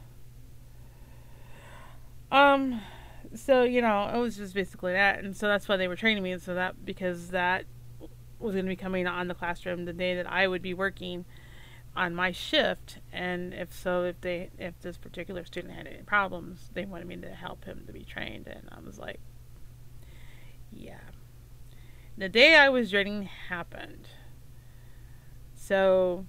um, 2.31 2.81
so 3.35 3.63
you 3.63 3.81
know, 3.81 4.11
it 4.15 4.19
was 4.19 4.37
just 4.37 4.55
basically 4.55 4.93
that, 4.93 5.23
and 5.23 5.37
so 5.37 5.49
that's 5.49 5.69
why 5.69 5.77
they 5.77 5.89
were 5.89 5.97
training 5.97 6.23
me. 6.23 6.33
And 6.33 6.43
so 6.43 6.55
that 6.55 6.85
because 6.85 7.31
that 7.31 7.65
was 8.39 8.55
going 8.55 8.67
to 8.67 8.71
be 8.71 8.77
coming 8.77 9.07
on 9.07 9.29
the 9.29 9.35
classroom 9.35 9.85
the 9.85 9.93
day 9.93 10.15
that 10.15 10.31
I 10.31 10.47
would 10.47 10.63
be 10.63 10.75
working 10.75 11.25
on 11.97 12.15
my 12.15 12.31
shift, 12.31 12.99
and 13.13 13.53
if 13.53 13.73
so, 13.73 14.05
if 14.05 14.21
they 14.21 14.51
if 14.59 14.81
this 14.81 14.97
particular 14.97 15.45
student 15.45 15.75
had 15.75 15.87
any 15.87 16.03
problems, 16.03 16.71
they 16.75 16.85
wanted 16.85 17.09
me 17.09 17.17
to 17.17 17.31
help 17.31 17.65
him 17.65 17.85
to 17.87 17.93
be 17.93 18.05
trained, 18.05 18.47
and 18.47 18.69
I 18.71 18.81
was 18.85 18.99
like, 18.99 19.21
yeah. 20.73 21.01
The 22.17 22.29
day 22.29 22.57
I 22.57 22.69
was 22.69 22.91
joining 22.91 23.23
happened. 23.23 24.09
So 25.55 26.27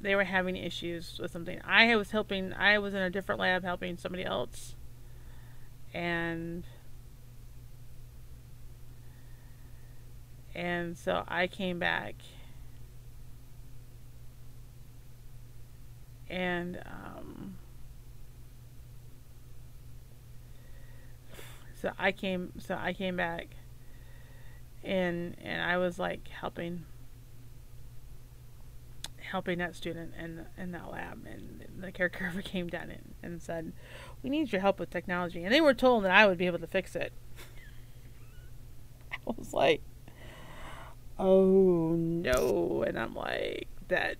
they 0.00 0.14
were 0.14 0.24
having 0.24 0.56
issues 0.56 1.18
with 1.18 1.30
something. 1.30 1.60
I 1.64 1.94
was 1.96 2.10
helping. 2.10 2.52
I 2.52 2.78
was 2.78 2.94
in 2.94 3.00
a 3.00 3.10
different 3.10 3.40
lab 3.40 3.64
helping 3.64 3.96
somebody 3.96 4.24
else 4.24 4.75
and 5.96 6.62
and 10.54 10.96
so 10.96 11.24
I 11.26 11.46
came 11.46 11.78
back. 11.78 12.16
And 16.28 16.82
um, 16.84 17.56
so 21.80 21.92
I 21.98 22.12
came 22.12 22.52
so 22.58 22.76
I 22.78 22.92
came 22.92 23.16
back 23.16 23.56
and 24.82 25.36
and 25.42 25.62
I 25.62 25.78
was 25.78 25.98
like 25.98 26.28
helping 26.28 26.84
helping 29.36 29.58
that 29.58 29.76
student 29.76 30.14
in 30.18 30.46
in 30.56 30.70
that 30.70 30.90
lab, 30.90 31.26
and 31.26 31.66
the 31.78 31.92
caregiver 31.92 32.42
came 32.52 32.68
down 32.68 32.90
and, 32.90 33.14
and 33.22 33.42
said, 33.42 33.74
"We 34.22 34.30
need 34.30 34.50
your 34.50 34.62
help 34.62 34.80
with 34.80 34.88
technology," 34.88 35.44
and 35.44 35.52
they 35.52 35.60
were 35.60 35.74
told 35.74 36.04
that 36.04 36.10
I 36.10 36.24
would 36.26 36.38
be 36.38 36.46
able 36.46 36.58
to 36.60 36.66
fix 36.66 36.96
it. 36.96 37.12
I 39.12 39.18
was 39.26 39.52
like, 39.52 39.82
"Oh 41.18 41.92
no!" 41.98 42.82
And 42.86 42.98
I'm 42.98 43.14
like, 43.14 43.68
"That." 43.88 44.16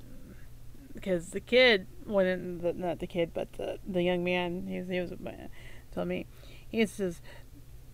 Because 0.93 1.31
the 1.31 1.41
kid, 1.41 1.87
when 2.05 2.59
the, 2.59 2.75
not 2.75 2.99
the 2.99 3.07
kid, 3.07 3.31
but 3.33 3.55
the 3.55 3.79
the 3.87 4.03
young 4.03 4.23
man, 4.23 4.67
he 4.67 4.81
was, 4.81 4.89
he 4.89 5.01
was 5.01 5.13
uh, 5.13 5.49
told 5.95 6.09
me, 6.09 6.27
he 6.69 6.85
says, 6.85 7.23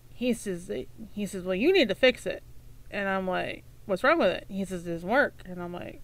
he 0.09 0.33
says, 0.33 0.69
he 1.11 1.25
says, 1.25 1.43
well, 1.43 1.55
you 1.55 1.71
need 1.71 1.87
to 1.87 1.95
fix 1.95 2.25
it, 2.25 2.43
and 2.91 3.07
I'm 3.07 3.27
like, 3.27 3.63
what's 3.85 4.03
wrong 4.03 4.19
with 4.19 4.29
it? 4.29 4.45
He 4.49 4.65
says, 4.65 4.85
it 4.85 4.91
doesn't 4.91 5.09
work. 5.09 5.41
And 5.45 5.61
I'm 5.61 5.73
like, 5.73 6.01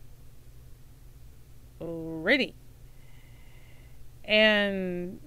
alrighty. 1.82 2.54
And 4.24 5.20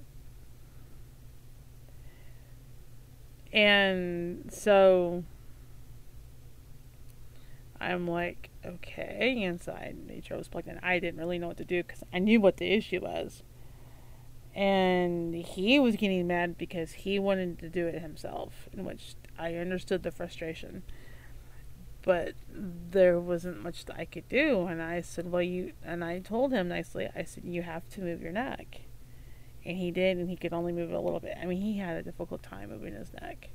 and 3.53 4.51
so 4.53 5.25
I'm 7.81 8.07
like, 8.07 8.51
okay. 8.65 9.43
And 9.45 9.61
so 9.61 9.73
I 9.73 9.95
made 10.07 10.25
sure 10.25 10.37
I 10.37 10.39
was 10.39 10.49
plugged 10.49 10.69
in. 10.69 10.79
I 10.83 10.99
didn't 11.01 11.19
really 11.19 11.39
know 11.39 11.49
what 11.49 11.57
to 11.59 11.65
do 11.65 11.83
because 11.83 12.05
I 12.13 12.21
knew 12.21 12.41
what 12.41 12.59
the 12.59 12.73
issue 12.73 13.01
was. 13.01 13.43
And 14.55 15.35
he 15.35 15.81
was 15.81 15.97
getting 15.97 16.27
mad 16.27 16.57
because 16.59 16.93
he 16.93 17.19
wanted 17.19 17.59
to 17.59 17.69
do 17.69 17.87
it 17.87 18.01
himself, 18.01 18.69
in 18.73 18.85
which 18.85 19.15
I 19.39 19.55
understood 19.55 20.03
the 20.03 20.11
frustration. 20.11 20.83
But 22.03 22.35
there 22.49 23.21
wasn't 23.21 23.63
much 23.63 23.85
that 23.85 23.97
I 23.97 24.05
could 24.05 24.29
do. 24.29 24.67
And 24.67 24.83
I 24.83 25.01
said, 25.01 25.31
well, 25.31 25.43
you, 25.43 25.73
and 25.85 26.05
I 26.05 26.19
told 26.19 26.53
him 26.53 26.69
nicely, 26.69 27.09
I 27.15 27.25
said, 27.25 27.45
you 27.45 27.63
have 27.63 27.89
to 27.91 28.01
move 28.01 28.21
your 28.21 28.33
neck. 28.33 28.83
And 29.65 29.79
he 29.79 29.93
did, 29.93 30.19
and 30.19 30.29
he 30.29 30.37
could 30.37 30.53
only 30.53 30.73
move 30.73 30.91
it 30.91 30.95
a 30.95 31.01
little 31.01 31.21
bit. 31.21 31.37
I 31.41 31.47
mean, 31.47 31.63
he 31.63 31.79
had 31.79 31.97
a 31.97 32.03
difficult 32.03 32.43
time 32.43 32.71
moving 32.71 32.95
his 32.95 33.13
neck. 33.13 33.51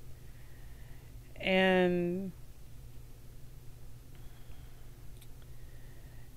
And 1.35 2.31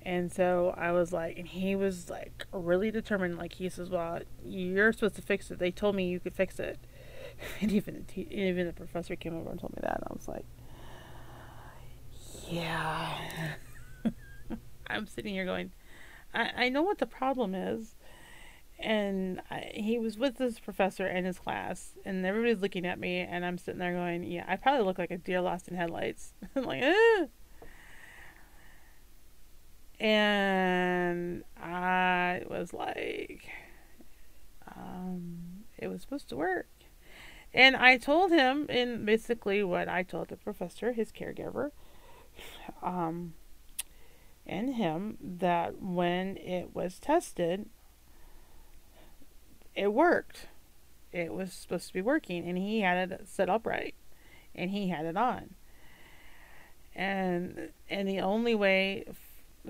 And 0.03 0.33
so 0.33 0.75
I 0.77 0.93
was 0.93 1.13
like, 1.13 1.39
and 1.39 1.47
he 1.47 1.77
was 1.77 2.09
like 2.09 2.47
really 2.53 2.91
determined. 2.91 3.37
Like 3.37 3.55
he 3.55 3.69
says, 3.69 3.91
"Well, 3.91 4.21
you're 4.45 4.93
supposed 4.93 5.17
to 5.17 5.23
fix 5.23 5.51
it. 5.51 5.59
They 5.59 5.71
told 5.71 5.95
me 5.95 6.09
you 6.09 6.21
could 6.21 6.35
fix 6.35 6.59
it." 6.59 6.79
And 7.61 7.73
even 7.73 8.05
the 8.15 8.27
even 8.35 8.67
the 8.67 8.73
professor 8.73 9.17
came 9.17 9.35
over 9.35 9.51
and 9.51 9.59
told 9.59 9.73
me 9.73 9.79
that. 9.83 9.97
And 9.97 10.05
I 10.11 10.13
was 10.13 10.29
like, 10.29 10.45
"Yeah." 12.51 13.17
I'm 14.91 15.07
sitting 15.07 15.33
here 15.33 15.45
going, 15.45 15.71
I, 16.35 16.65
I 16.65 16.69
know 16.69 16.83
what 16.83 16.99
the 16.99 17.07
problem 17.07 17.55
is. 17.55 17.95
And 18.79 19.43
I, 19.51 19.71
he 19.75 19.99
was 19.99 20.17
with 20.17 20.39
this 20.39 20.59
professor 20.59 21.07
in 21.07 21.27
his 21.27 21.39
class, 21.39 21.93
and 22.05 22.25
everybody's 22.25 22.63
looking 22.63 22.87
at 22.87 22.99
me, 22.99 23.19
and 23.21 23.45
I'm 23.45 23.59
sitting 23.59 23.79
there 23.79 23.93
going, 23.93 24.25
Yeah, 24.25 24.45
I 24.49 24.57
probably 24.57 24.87
look 24.87 24.99
like 24.99 25.11
a 25.11 25.19
deer 25.19 25.43
lost 25.43 25.69
in 25.69 25.77
headlights. 25.77 26.33
I'm 26.57 26.65
like, 26.65 26.83
eh. 26.83 27.27
And 30.01 31.45
I 31.63 32.43
was 32.49 32.73
like, 32.73 33.51
um, 34.75 35.65
it 35.77 35.89
was 35.89 36.01
supposed 36.01 36.31
to 36.31 36.37
work. 36.37 36.69
And 37.53 37.77
I 37.77 37.99
told 37.99 38.31
him, 38.31 38.65
in 38.71 39.05
basically 39.05 39.63
what 39.63 39.91
I 39.91 40.03
told 40.05 40.29
the 40.29 40.37
professor, 40.37 40.93
his 40.93 41.13
caregiver, 41.13 41.73
um, 42.83 43.35
and 44.47 44.75
him, 44.75 45.17
that 45.21 45.81
when 45.81 46.37
it 46.37 46.75
was 46.75 46.99
tested, 46.99 47.69
it 49.75 49.93
worked. 49.93 50.49
It 51.13 51.33
was 51.33 51.53
supposed 51.53 51.89
to 51.89 51.95
be 51.95 52.03
working, 52.03 52.49
and 52.49 52.57
he 52.57 52.81
had 52.81 53.11
it 53.11 53.29
set 53.29 53.49
upright, 53.49 53.95
and 54.55 54.71
he 54.71 54.89
had 54.89 55.07
it 55.07 55.17
on. 55.17 55.55
And 56.95 57.71
and 57.89 58.09
the 58.09 58.21
only 58.21 58.55
way 58.55 59.05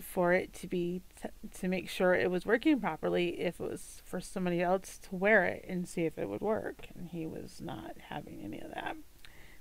for 0.01 0.33
it 0.33 0.53
to 0.55 0.67
be 0.67 1.03
t- 1.21 1.29
to 1.61 1.69
make 1.69 1.89
sure 1.89 2.15
it 2.15 2.31
was 2.31 2.47
working 2.47 2.81
properly 2.81 3.41
if 3.41 3.61
it 3.61 3.71
was 3.71 4.03
for 4.05 4.21
somebody 4.21 4.63
else 4.63 4.99
to 4.99 5.17
wear 5.17 5.45
it 5.45 5.65
and 5.69 5.89
see 5.89 6.05
if 6.05 6.19
it 6.19 6.29
would 6.29 6.41
work 6.41 6.87
and 6.95 7.09
he 7.09 7.27
was 7.27 7.61
not 7.61 7.97
having 8.09 8.41
any 8.43 8.61
of 8.61 8.71
that 8.71 8.97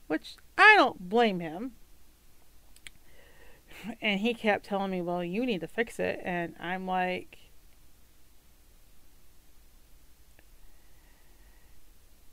which 0.08 0.36
I 0.58 0.76
don't 0.78 1.10
blame 1.10 1.40
him 1.40 1.72
and 4.02 4.20
he 4.20 4.34
kept 4.34 4.66
telling 4.66 4.92
me 4.92 5.02
well 5.02 5.24
you 5.24 5.46
need 5.46 5.62
to 5.62 5.68
fix 5.68 6.00
it 6.00 6.20
and 6.24 6.56
I'm 6.60 6.86
like 6.88 7.38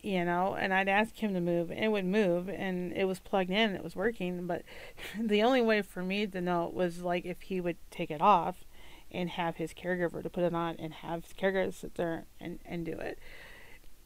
you 0.06 0.24
know, 0.24 0.54
and 0.54 0.72
I'd 0.72 0.88
ask 0.88 1.16
him 1.16 1.34
to 1.34 1.40
move, 1.40 1.72
and 1.72 1.84
it 1.84 1.90
would 1.90 2.04
move, 2.04 2.48
and 2.48 2.92
it 2.92 3.06
was 3.06 3.18
plugged 3.18 3.50
in, 3.50 3.74
it 3.74 3.82
was 3.82 3.96
working. 3.96 4.46
But 4.46 4.62
the 5.20 5.42
only 5.42 5.60
way 5.60 5.82
for 5.82 6.00
me 6.00 6.28
to 6.28 6.40
know 6.40 6.70
was 6.72 7.02
like 7.02 7.24
if 7.24 7.42
he 7.42 7.60
would 7.60 7.76
take 7.90 8.12
it 8.12 8.20
off 8.20 8.64
and 9.10 9.30
have 9.30 9.56
his 9.56 9.74
caregiver 9.74 10.22
to 10.22 10.30
put 10.30 10.44
it 10.44 10.54
on 10.54 10.76
and 10.78 10.94
have 10.94 11.24
his 11.24 11.32
caregiver 11.32 11.74
sit 11.74 11.96
there 11.96 12.26
and, 12.40 12.60
and 12.64 12.86
do 12.86 12.92
it. 12.92 13.18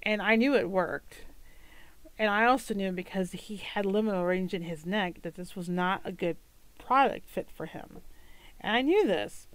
And 0.02 0.22
I 0.22 0.36
knew 0.36 0.54
it 0.54 0.70
worked. 0.70 1.24
And 2.18 2.30
I 2.30 2.46
also 2.46 2.72
knew 2.72 2.92
because 2.92 3.32
he 3.32 3.56
had 3.56 3.84
liminal 3.84 4.26
range 4.26 4.54
in 4.54 4.62
his 4.62 4.86
neck 4.86 5.20
that 5.20 5.34
this 5.34 5.54
was 5.54 5.68
not 5.68 6.00
a 6.04 6.12
good 6.12 6.38
product 6.90 7.30
fit 7.30 7.48
for 7.54 7.66
him. 7.66 8.00
And 8.60 8.76
I 8.76 8.82
knew 8.82 9.06
this. 9.06 9.46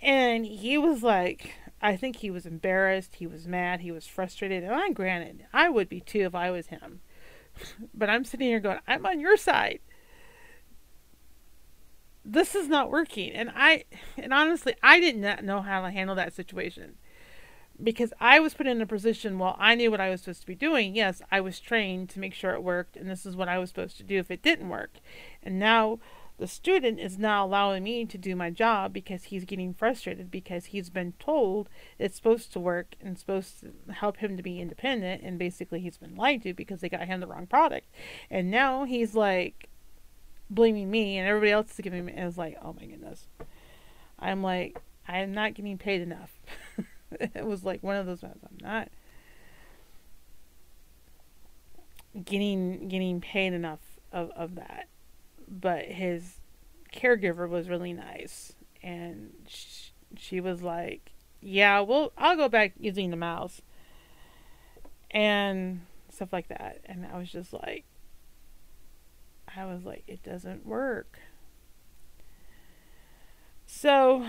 And 0.00 0.44
he 0.44 0.76
was 0.76 1.02
like, 1.02 1.54
I 1.80 1.96
think 1.96 2.16
he 2.16 2.30
was 2.30 2.44
embarrassed, 2.44 3.14
he 3.14 3.26
was 3.26 3.46
mad, 3.46 3.80
he 3.80 3.90
was 3.90 4.06
frustrated, 4.06 4.62
and 4.62 4.74
I 4.74 4.90
granted, 4.90 5.46
I 5.50 5.70
would 5.70 5.88
be 5.88 6.02
too 6.02 6.20
if 6.20 6.34
I 6.34 6.50
was 6.50 6.66
him. 6.66 7.00
but 7.94 8.10
I'm 8.10 8.24
sitting 8.24 8.48
here 8.48 8.60
going, 8.60 8.80
I'm 8.86 9.06
on 9.06 9.18
your 9.18 9.38
side. 9.38 9.80
This 12.22 12.54
is 12.54 12.68
not 12.68 12.90
working. 12.90 13.32
And 13.32 13.50
I 13.56 13.84
and 14.18 14.34
honestly, 14.34 14.74
I 14.82 15.00
did 15.00 15.16
not 15.16 15.42
know 15.42 15.62
how 15.62 15.80
to 15.80 15.90
handle 15.90 16.16
that 16.16 16.34
situation. 16.34 16.96
Because 17.82 18.12
I 18.20 18.40
was 18.40 18.54
put 18.54 18.66
in 18.66 18.82
a 18.82 18.86
position, 18.86 19.38
well, 19.38 19.56
I 19.58 19.74
knew 19.74 19.90
what 19.90 20.00
I 20.00 20.10
was 20.10 20.20
supposed 20.20 20.42
to 20.42 20.46
be 20.46 20.54
doing. 20.54 20.94
Yes, 20.94 21.22
I 21.30 21.40
was 21.40 21.60
trained 21.60 22.10
to 22.10 22.20
make 22.20 22.34
sure 22.34 22.52
it 22.52 22.62
worked, 22.62 22.96
and 22.96 23.08
this 23.08 23.24
is 23.24 23.36
what 23.36 23.48
I 23.48 23.58
was 23.58 23.70
supposed 23.70 23.96
to 23.98 24.02
do 24.02 24.18
if 24.18 24.30
it 24.30 24.42
didn't 24.42 24.68
work. 24.68 24.98
And 25.42 25.58
now 25.58 25.98
the 26.40 26.46
student 26.46 26.98
is 26.98 27.18
now 27.18 27.44
allowing 27.44 27.84
me 27.84 28.06
to 28.06 28.16
do 28.16 28.34
my 28.34 28.48
job 28.48 28.94
because 28.94 29.24
he's 29.24 29.44
getting 29.44 29.74
frustrated 29.74 30.30
because 30.30 30.66
he's 30.66 30.88
been 30.88 31.12
told 31.20 31.68
it's 31.98 32.16
supposed 32.16 32.50
to 32.54 32.58
work 32.58 32.96
and 32.98 33.18
supposed 33.18 33.60
to 33.60 33.92
help 33.92 34.16
him 34.16 34.38
to 34.38 34.42
be 34.42 34.58
independent 34.58 35.22
and 35.22 35.38
basically 35.38 35.80
he's 35.80 35.98
been 35.98 36.16
lied 36.16 36.42
to 36.42 36.54
because 36.54 36.80
they 36.80 36.88
got 36.88 37.06
him 37.06 37.20
the 37.20 37.26
wrong 37.26 37.46
product 37.46 37.86
and 38.30 38.50
now 38.50 38.84
he's 38.84 39.14
like 39.14 39.68
blaming 40.48 40.90
me 40.90 41.18
and 41.18 41.28
everybody 41.28 41.52
else 41.52 41.72
is 41.72 41.80
giving 41.80 42.06
me 42.06 42.12
is 42.14 42.38
like 42.38 42.56
oh 42.62 42.72
my 42.72 42.86
goodness 42.86 43.28
i'm 44.18 44.42
like 44.42 44.80
i'm 45.06 45.32
not 45.32 45.52
getting 45.52 45.76
paid 45.76 46.00
enough 46.00 46.40
it 47.20 47.44
was 47.44 47.64
like 47.64 47.82
one 47.82 47.96
of 47.96 48.06
those 48.06 48.22
i'm 48.22 48.38
not 48.62 48.88
getting 52.24 52.88
getting 52.88 53.20
paid 53.20 53.52
enough 53.52 53.80
of, 54.12 54.30
of 54.30 54.56
that. 54.56 54.88
But 55.48 55.86
his 55.86 56.40
caregiver 56.92 57.48
was 57.48 57.68
really 57.68 57.92
nice. 57.92 58.52
And 58.82 59.32
she, 59.46 59.92
she 60.16 60.40
was 60.40 60.62
like 60.62 61.12
yeah 61.42 61.80
well 61.80 62.12
i'll 62.18 62.36
go 62.36 62.48
back 62.48 62.72
using 62.78 63.10
the 63.10 63.16
mouse. 63.16 63.62
And 65.10 65.82
stuff 66.10 66.32
like 66.32 66.48
that. 66.48 66.80
And 66.84 67.06
i 67.06 67.18
was 67.18 67.30
just 67.30 67.52
like 67.52 67.84
i 69.56 69.64
was 69.64 69.84
like 69.84 70.04
it 70.06 70.22
doesn't 70.22 70.66
work. 70.66 71.18
So 73.66 74.26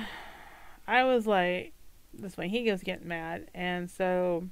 i 0.87 1.03
was 1.03 1.25
like 1.25 1.73
this 2.13 2.37
way 2.37 2.47
he 2.47 2.63
goes 2.63 2.81
getting 2.83 3.07
mad 3.07 3.49
and 3.53 3.89
so 3.89 4.47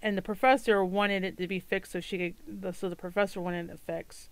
and 0.00 0.16
the 0.16 0.22
professor 0.22 0.84
wanted 0.84 1.24
it 1.24 1.36
to 1.36 1.46
be 1.48 1.58
fixed 1.58 1.92
so 1.92 2.00
she 2.00 2.18
could 2.18 2.74
so 2.74 2.88
the 2.88 2.96
professor 2.96 3.40
wanted 3.40 3.68
it 3.68 3.80
fixed 3.80 4.30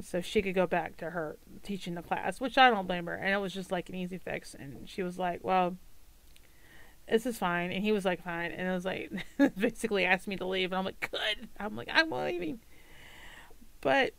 so 0.00 0.20
she 0.20 0.42
could 0.42 0.54
go 0.54 0.66
back 0.66 0.96
to 0.98 1.10
her 1.10 1.38
teaching 1.62 1.94
the 1.94 2.02
class, 2.02 2.40
which 2.40 2.58
I 2.58 2.70
don't 2.70 2.86
blame 2.86 3.06
her. 3.06 3.14
And 3.14 3.32
it 3.32 3.38
was 3.38 3.52
just 3.52 3.72
like 3.72 3.88
an 3.88 3.94
easy 3.94 4.18
fix. 4.18 4.54
And 4.54 4.88
she 4.88 5.02
was 5.02 5.18
like, 5.18 5.40
well, 5.42 5.76
this 7.08 7.26
is 7.26 7.38
fine. 7.38 7.72
And 7.72 7.84
he 7.84 7.92
was 7.92 8.04
like, 8.04 8.22
fine. 8.22 8.50
And 8.52 8.68
it 8.68 8.72
was 8.72 8.84
like, 8.84 9.12
basically 9.58 10.04
asked 10.04 10.28
me 10.28 10.36
to 10.36 10.46
leave. 10.46 10.72
And 10.72 10.78
I'm 10.78 10.84
like, 10.84 11.10
good. 11.10 11.48
I'm 11.58 11.76
like, 11.76 11.88
I'm 11.92 12.10
leaving. 12.10 12.60
But, 13.80 14.14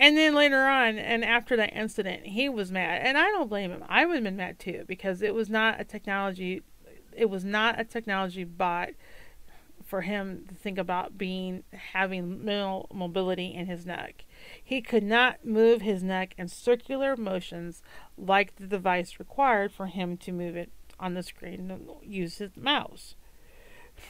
and 0.00 0.16
then 0.16 0.34
later 0.34 0.64
on, 0.64 0.98
and 0.98 1.22
after 1.22 1.56
that 1.56 1.76
incident, 1.76 2.26
he 2.26 2.48
was 2.48 2.72
mad. 2.72 3.02
And 3.04 3.18
I 3.18 3.24
don't 3.26 3.50
blame 3.50 3.70
him. 3.70 3.84
I 3.86 4.06
would 4.06 4.14
have 4.14 4.24
been 4.24 4.36
mad 4.36 4.58
too, 4.58 4.84
because 4.88 5.20
it 5.20 5.34
was 5.34 5.50
not 5.50 5.78
a 5.78 5.84
technology, 5.84 6.62
it 7.14 7.28
was 7.28 7.44
not 7.44 7.78
a 7.78 7.84
technology 7.84 8.44
bot 8.44 8.90
for 9.84 10.00
him 10.00 10.46
to 10.48 10.54
think 10.54 10.78
about 10.78 11.18
being 11.18 11.64
having 11.92 12.42
minimal 12.44 12.88
mobility 12.94 13.52
in 13.52 13.66
his 13.66 13.84
neck. 13.84 14.24
He 14.64 14.80
could 14.80 15.02
not 15.02 15.44
move 15.44 15.82
his 15.82 16.02
neck 16.02 16.34
in 16.38 16.48
circular 16.48 17.14
motions 17.14 17.82
like 18.16 18.56
the 18.56 18.66
device 18.66 19.18
required 19.18 19.70
for 19.70 19.86
him 19.86 20.16
to 20.18 20.32
move 20.32 20.56
it 20.56 20.70
on 20.98 21.12
the 21.12 21.22
screen 21.22 21.70
and 21.70 21.90
use 22.02 22.38
his 22.38 22.56
mouse. 22.56 23.16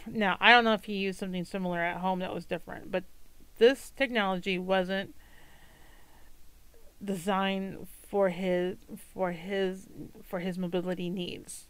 Now, 0.06 0.36
I 0.38 0.52
don't 0.52 0.64
know 0.64 0.74
if 0.74 0.84
he 0.84 0.94
used 0.94 1.18
something 1.18 1.44
similar 1.44 1.80
at 1.80 1.96
home 1.96 2.20
that 2.20 2.32
was 2.32 2.44
different, 2.46 2.92
but 2.92 3.02
this 3.58 3.90
technology 3.96 4.58
wasn't 4.58 5.16
designed 7.02 7.86
for 8.09 8.28
his 8.28 8.78
for 9.14 9.32
his 9.32 9.89
for 10.22 10.40
his 10.40 10.59
mobility 10.59 11.09
needs 11.09 11.66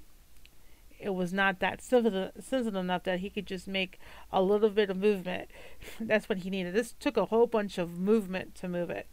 it 1.00 1.14
was 1.14 1.32
not 1.32 1.60
that 1.60 1.80
sensitive, 1.82 2.76
enough 2.76 3.04
that 3.04 3.20
he 3.20 3.30
could 3.30 3.46
just 3.46 3.66
make 3.66 3.98
a 4.30 4.42
little 4.42 4.68
bit 4.68 4.90
of 4.90 4.98
movement. 4.98 5.50
That's 6.00 6.28
what 6.28 6.38
he 6.38 6.50
needed. 6.50 6.74
This 6.74 6.94
took 7.00 7.16
a 7.16 7.26
whole 7.26 7.46
bunch 7.46 7.78
of 7.78 7.98
movement 7.98 8.54
to 8.56 8.68
move 8.68 8.90
it, 8.90 9.08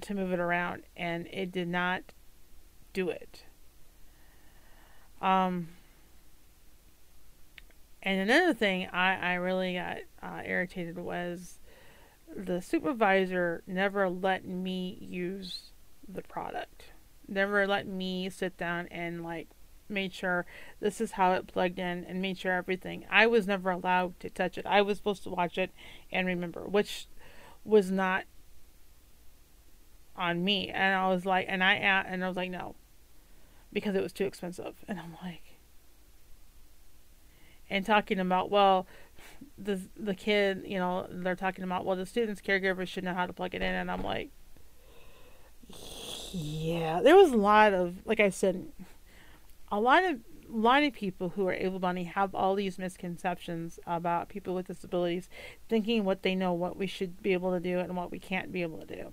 to 0.00 0.14
move 0.14 0.32
it 0.32 0.40
around, 0.40 0.82
and 0.96 1.28
it 1.28 1.52
did 1.52 1.68
not 1.68 2.12
do 2.92 3.08
it. 3.08 3.44
Um, 5.22 5.68
and 8.02 8.20
another 8.20 8.52
thing 8.52 8.88
I, 8.92 9.32
I 9.32 9.34
really 9.34 9.74
got 9.74 9.98
uh, 10.22 10.42
irritated 10.44 10.98
was 10.98 11.60
the 12.34 12.60
supervisor 12.60 13.62
never 13.66 14.08
let 14.08 14.44
me 14.44 14.98
use 15.00 15.72
the 16.08 16.22
product. 16.22 16.92
Never 17.28 17.66
let 17.66 17.86
me 17.86 18.30
sit 18.30 18.56
down 18.56 18.88
and 18.90 19.24
like 19.24 19.48
made 19.88 20.12
sure 20.12 20.46
this 20.80 21.00
is 21.00 21.12
how 21.12 21.32
it 21.32 21.46
plugged 21.46 21.78
in 21.78 22.04
and 22.04 22.20
made 22.20 22.38
sure 22.38 22.52
everything. 22.52 23.04
I 23.10 23.26
was 23.26 23.46
never 23.46 23.70
allowed 23.70 24.18
to 24.20 24.30
touch 24.30 24.58
it. 24.58 24.66
I 24.66 24.82
was 24.82 24.98
supposed 24.98 25.22
to 25.24 25.30
watch 25.30 25.58
it 25.58 25.70
and 26.10 26.26
remember, 26.26 26.62
which 26.62 27.06
was 27.64 27.90
not 27.90 28.24
on 30.16 30.44
me. 30.44 30.70
And 30.70 30.94
I 30.94 31.08
was 31.08 31.26
like, 31.26 31.46
and 31.48 31.62
I 31.62 31.74
and 31.74 32.24
I 32.24 32.28
was 32.28 32.36
like, 32.36 32.50
no, 32.50 32.74
because 33.72 33.94
it 33.94 34.02
was 34.02 34.12
too 34.12 34.24
expensive. 34.24 34.84
And 34.88 34.98
I'm 34.98 35.16
like, 35.22 35.42
and 37.68 37.84
talking 37.84 38.18
about, 38.18 38.50
well, 38.50 38.86
the 39.58 39.80
the 39.96 40.14
kid, 40.14 40.64
you 40.66 40.78
know, 40.78 41.06
they're 41.10 41.36
talking 41.36 41.64
about, 41.64 41.84
well, 41.84 41.96
the 41.96 42.06
student's 42.06 42.40
caregiver 42.40 42.86
should 42.86 43.04
know 43.04 43.14
how 43.14 43.26
to 43.26 43.32
plug 43.32 43.54
it 43.54 43.62
in, 43.62 43.74
and 43.74 43.90
I'm 43.90 44.02
like, 44.02 44.30
yeah, 46.32 47.00
there 47.02 47.16
was 47.16 47.32
a 47.32 47.36
lot 47.36 47.72
of, 47.72 47.96
like 48.04 48.20
I 48.20 48.30
said, 48.30 48.66
a 49.70 49.80
lot 49.80 50.04
of 50.04 50.20
a 50.48 50.56
lot 50.56 50.82
of 50.84 50.92
people 50.92 51.30
who 51.30 51.48
are 51.48 51.52
able-bodied 51.54 52.06
have 52.08 52.34
all 52.34 52.54
these 52.54 52.78
misconceptions 52.78 53.80
about 53.86 54.28
people 54.28 54.54
with 54.54 54.68
disabilities, 54.68 55.28
thinking 55.68 56.04
what 56.04 56.22
they 56.22 56.36
know, 56.36 56.52
what 56.52 56.76
we 56.76 56.86
should 56.86 57.20
be 57.20 57.32
able 57.32 57.52
to 57.52 57.60
do, 57.60 57.80
and 57.80 57.96
what 57.96 58.12
we 58.12 58.18
can't 58.18 58.52
be 58.52 58.62
able 58.62 58.78
to 58.78 58.86
do. 58.86 59.12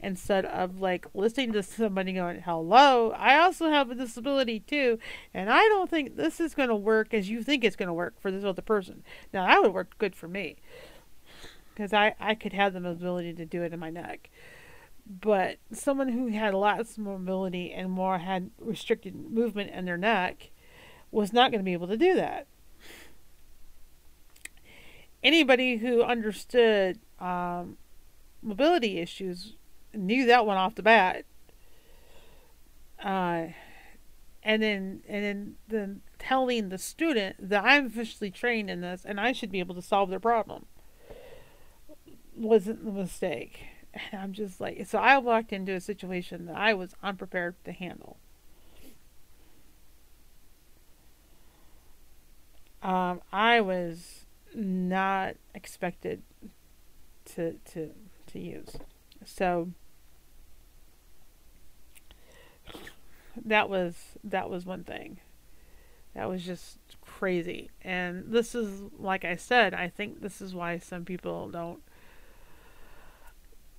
Instead 0.00 0.44
of 0.44 0.80
like 0.80 1.06
listening 1.12 1.52
to 1.52 1.62
somebody 1.62 2.12
going, 2.12 2.40
"Hello, 2.40 3.10
I 3.12 3.38
also 3.38 3.68
have 3.68 3.90
a 3.90 3.94
disability 3.94 4.60
too, 4.60 4.98
and 5.34 5.50
I 5.50 5.62
don't 5.62 5.90
think 5.90 6.16
this 6.16 6.38
is 6.38 6.54
going 6.54 6.68
to 6.68 6.76
work 6.76 7.12
as 7.12 7.28
you 7.28 7.42
think 7.42 7.64
it's 7.64 7.76
going 7.76 7.88
to 7.88 7.92
work 7.92 8.20
for 8.20 8.30
this 8.30 8.44
other 8.44 8.62
person." 8.62 9.02
Now 9.32 9.46
that 9.46 9.62
would 9.62 9.74
work 9.74 9.98
good 9.98 10.14
for 10.14 10.28
me, 10.28 10.56
because 11.74 11.92
I 11.92 12.14
I 12.20 12.34
could 12.34 12.52
have 12.52 12.74
the 12.74 12.80
mobility 12.80 13.32
to 13.34 13.44
do 13.44 13.62
it 13.62 13.72
in 13.72 13.80
my 13.80 13.90
neck 13.90 14.30
but 15.08 15.56
someone 15.72 16.08
who 16.08 16.26
had 16.28 16.54
lots 16.54 16.92
of 16.92 17.04
mobility 17.04 17.72
and 17.72 17.90
more 17.90 18.18
had 18.18 18.50
restricted 18.58 19.14
movement 19.14 19.70
in 19.70 19.86
their 19.86 19.96
neck 19.96 20.50
was 21.10 21.32
not 21.32 21.50
going 21.50 21.60
to 21.60 21.64
be 21.64 21.72
able 21.72 21.88
to 21.88 21.96
do 21.96 22.14
that. 22.14 22.46
Anybody 25.22 25.78
who 25.78 26.02
understood 26.02 26.98
um, 27.18 27.78
mobility 28.42 28.98
issues 28.98 29.54
knew 29.98 30.26
that 30.26 30.46
one 30.46 30.56
off 30.56 30.74
the 30.74 30.82
bat. 30.82 31.24
Uh, 33.02 33.48
and 34.42 34.62
then 34.62 35.02
and 35.08 35.24
then 35.24 35.54
then 35.68 36.00
telling 36.18 36.68
the 36.68 36.78
student 36.78 37.36
that 37.38 37.64
I'm 37.64 37.86
officially 37.86 38.30
trained 38.30 38.70
in 38.70 38.80
this 38.80 39.04
and 39.04 39.20
I 39.20 39.32
should 39.32 39.52
be 39.52 39.60
able 39.60 39.74
to 39.76 39.82
solve 39.82 40.10
their 40.10 40.20
problem 40.20 40.66
wasn't 42.38 42.84
the 42.84 42.92
mistake. 42.92 43.64
And 44.12 44.20
I'm 44.20 44.32
just 44.32 44.60
like, 44.60 44.86
so 44.86 44.98
I 44.98 45.18
walked 45.18 45.52
into 45.52 45.72
a 45.72 45.80
situation 45.80 46.46
that 46.46 46.56
I 46.56 46.74
was 46.74 46.94
unprepared 47.02 47.56
to 47.64 47.72
handle. 47.72 48.18
Um, 52.82 53.22
I 53.32 53.60
was 53.60 54.26
not 54.54 55.34
expected 55.54 56.22
to 57.34 57.54
to 57.72 57.90
to 58.28 58.38
use. 58.38 58.76
So 59.24 59.70
that 63.44 63.68
was 63.68 63.94
that 64.24 64.50
was 64.50 64.66
one 64.66 64.84
thing. 64.84 65.18
That 66.14 66.28
was 66.28 66.44
just 66.44 66.78
crazy. 67.00 67.70
And 67.82 68.24
this 68.28 68.54
is 68.54 68.82
like 68.98 69.24
I 69.24 69.36
said, 69.36 69.74
I 69.74 69.88
think 69.88 70.20
this 70.20 70.40
is 70.40 70.54
why 70.54 70.78
some 70.78 71.04
people 71.04 71.48
don't 71.48 71.82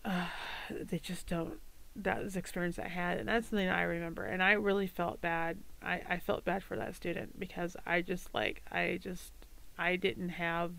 uh, 0.06 0.26
they 0.70 1.00
just 1.00 1.28
don't 1.28 1.60
that 1.96 2.24
was 2.24 2.36
experience 2.36 2.80
I 2.80 2.88
had 2.88 3.18
and 3.18 3.28
that's 3.28 3.50
something 3.50 3.68
I 3.68 3.82
remember 3.82 4.24
and 4.24 4.42
I 4.42 4.54
really 4.54 4.88
felt 4.88 5.20
bad 5.22 5.58
I, 5.82 6.02
I 6.08 6.18
felt 6.20 6.46
bad 6.46 6.64
for 6.64 6.78
that 6.78 6.96
student 6.96 7.40
because 7.40 7.76
I 7.86 8.02
just 8.02 8.34
like 8.34 8.62
I 8.72 9.00
just 9.02 9.34
I 9.78 9.96
didn't 9.96 10.30
have 10.30 10.72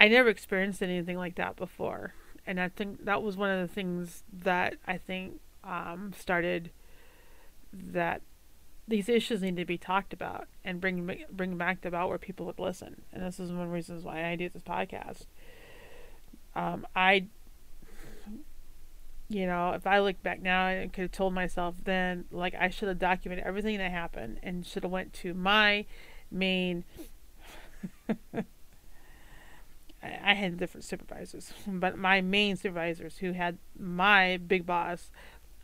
I 0.00 0.08
never 0.08 0.28
experienced 0.28 0.82
anything 0.82 1.16
like 1.16 1.36
that 1.36 1.56
before 1.56 2.14
and 2.46 2.58
I 2.58 2.68
think 2.68 3.04
that 3.04 3.22
was 3.22 3.36
one 3.36 3.50
of 3.50 3.60
the 3.60 3.72
things 3.72 4.24
that 4.32 4.76
I 4.86 4.98
think 4.98 5.40
um, 5.66 6.12
started 6.16 6.70
that 7.72 8.22
these 8.88 9.08
issues 9.08 9.42
need 9.42 9.56
to 9.56 9.64
be 9.64 9.76
talked 9.76 10.12
about 10.12 10.46
and 10.64 10.80
bring 10.80 11.24
bring 11.30 11.56
back 11.56 11.84
about 11.84 12.08
where 12.08 12.18
people 12.18 12.46
would 12.46 12.58
listen 12.58 13.02
and 13.12 13.22
this 13.22 13.40
is 13.40 13.50
one 13.50 13.62
of 13.62 13.68
the 13.68 13.74
reasons 13.74 14.04
why 14.04 14.24
I 14.24 14.36
do 14.36 14.48
this 14.48 14.62
podcast 14.62 15.26
um, 16.54 16.86
I 16.94 17.26
you 19.28 19.46
know, 19.46 19.72
if 19.72 19.86
I 19.86 19.98
look 19.98 20.22
back 20.22 20.40
now, 20.40 20.66
I 20.66 20.88
could 20.92 21.02
have 21.02 21.12
told 21.12 21.34
myself 21.34 21.76
then, 21.82 22.26
like 22.30 22.54
I 22.54 22.68
should 22.68 22.88
have 22.88 22.98
documented 22.98 23.44
everything 23.44 23.78
that 23.78 23.90
happened 23.90 24.38
and 24.42 24.64
should 24.64 24.84
have 24.84 24.92
went 24.92 25.12
to 25.14 25.34
my 25.34 25.84
main. 26.30 26.84
I 30.02 30.34
had 30.34 30.58
different 30.58 30.84
supervisors, 30.84 31.52
but 31.66 31.98
my 31.98 32.20
main 32.20 32.56
supervisors 32.56 33.18
who 33.18 33.32
had 33.32 33.58
my 33.76 34.36
big 34.36 34.64
boss, 34.64 35.10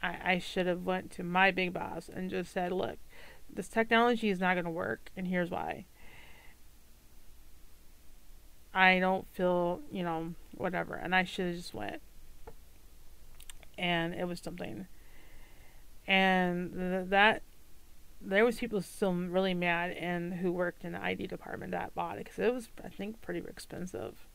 I, 0.02 0.18
I 0.24 0.38
should 0.38 0.66
have 0.66 0.82
went 0.84 1.10
to 1.12 1.22
my 1.22 1.50
big 1.50 1.72
boss 1.72 2.08
and 2.12 2.30
just 2.30 2.52
said, 2.52 2.72
"Look, 2.72 2.98
this 3.52 3.68
technology 3.68 4.30
is 4.30 4.40
not 4.40 4.54
going 4.54 4.64
to 4.64 4.70
work, 4.70 5.10
and 5.16 5.26
here's 5.26 5.50
why." 5.50 5.86
I 8.74 9.00
don't 9.00 9.26
feel, 9.34 9.80
you 9.90 10.02
know, 10.02 10.34
whatever, 10.56 10.94
and 10.94 11.14
I 11.14 11.24
should 11.24 11.46
have 11.46 11.56
just 11.56 11.74
went 11.74 12.00
and 13.78 14.14
it 14.14 14.26
was 14.26 14.40
something. 14.40 14.86
And 16.06 16.72
th- 16.72 17.08
that 17.08 17.42
there 18.20 18.44
was 18.44 18.58
people 18.58 18.80
still 18.80 19.12
really 19.12 19.54
mad 19.54 19.90
and 19.92 20.34
who 20.34 20.52
worked 20.52 20.84
in 20.84 20.92
the 20.92 21.04
IT 21.04 21.28
department 21.28 21.72
that 21.72 21.94
bought 21.94 22.18
it 22.18 22.24
because 22.24 22.38
it 22.38 22.54
was 22.54 22.68
I 22.84 22.88
think 22.88 23.20
pretty 23.20 23.40
expensive. 23.40 24.26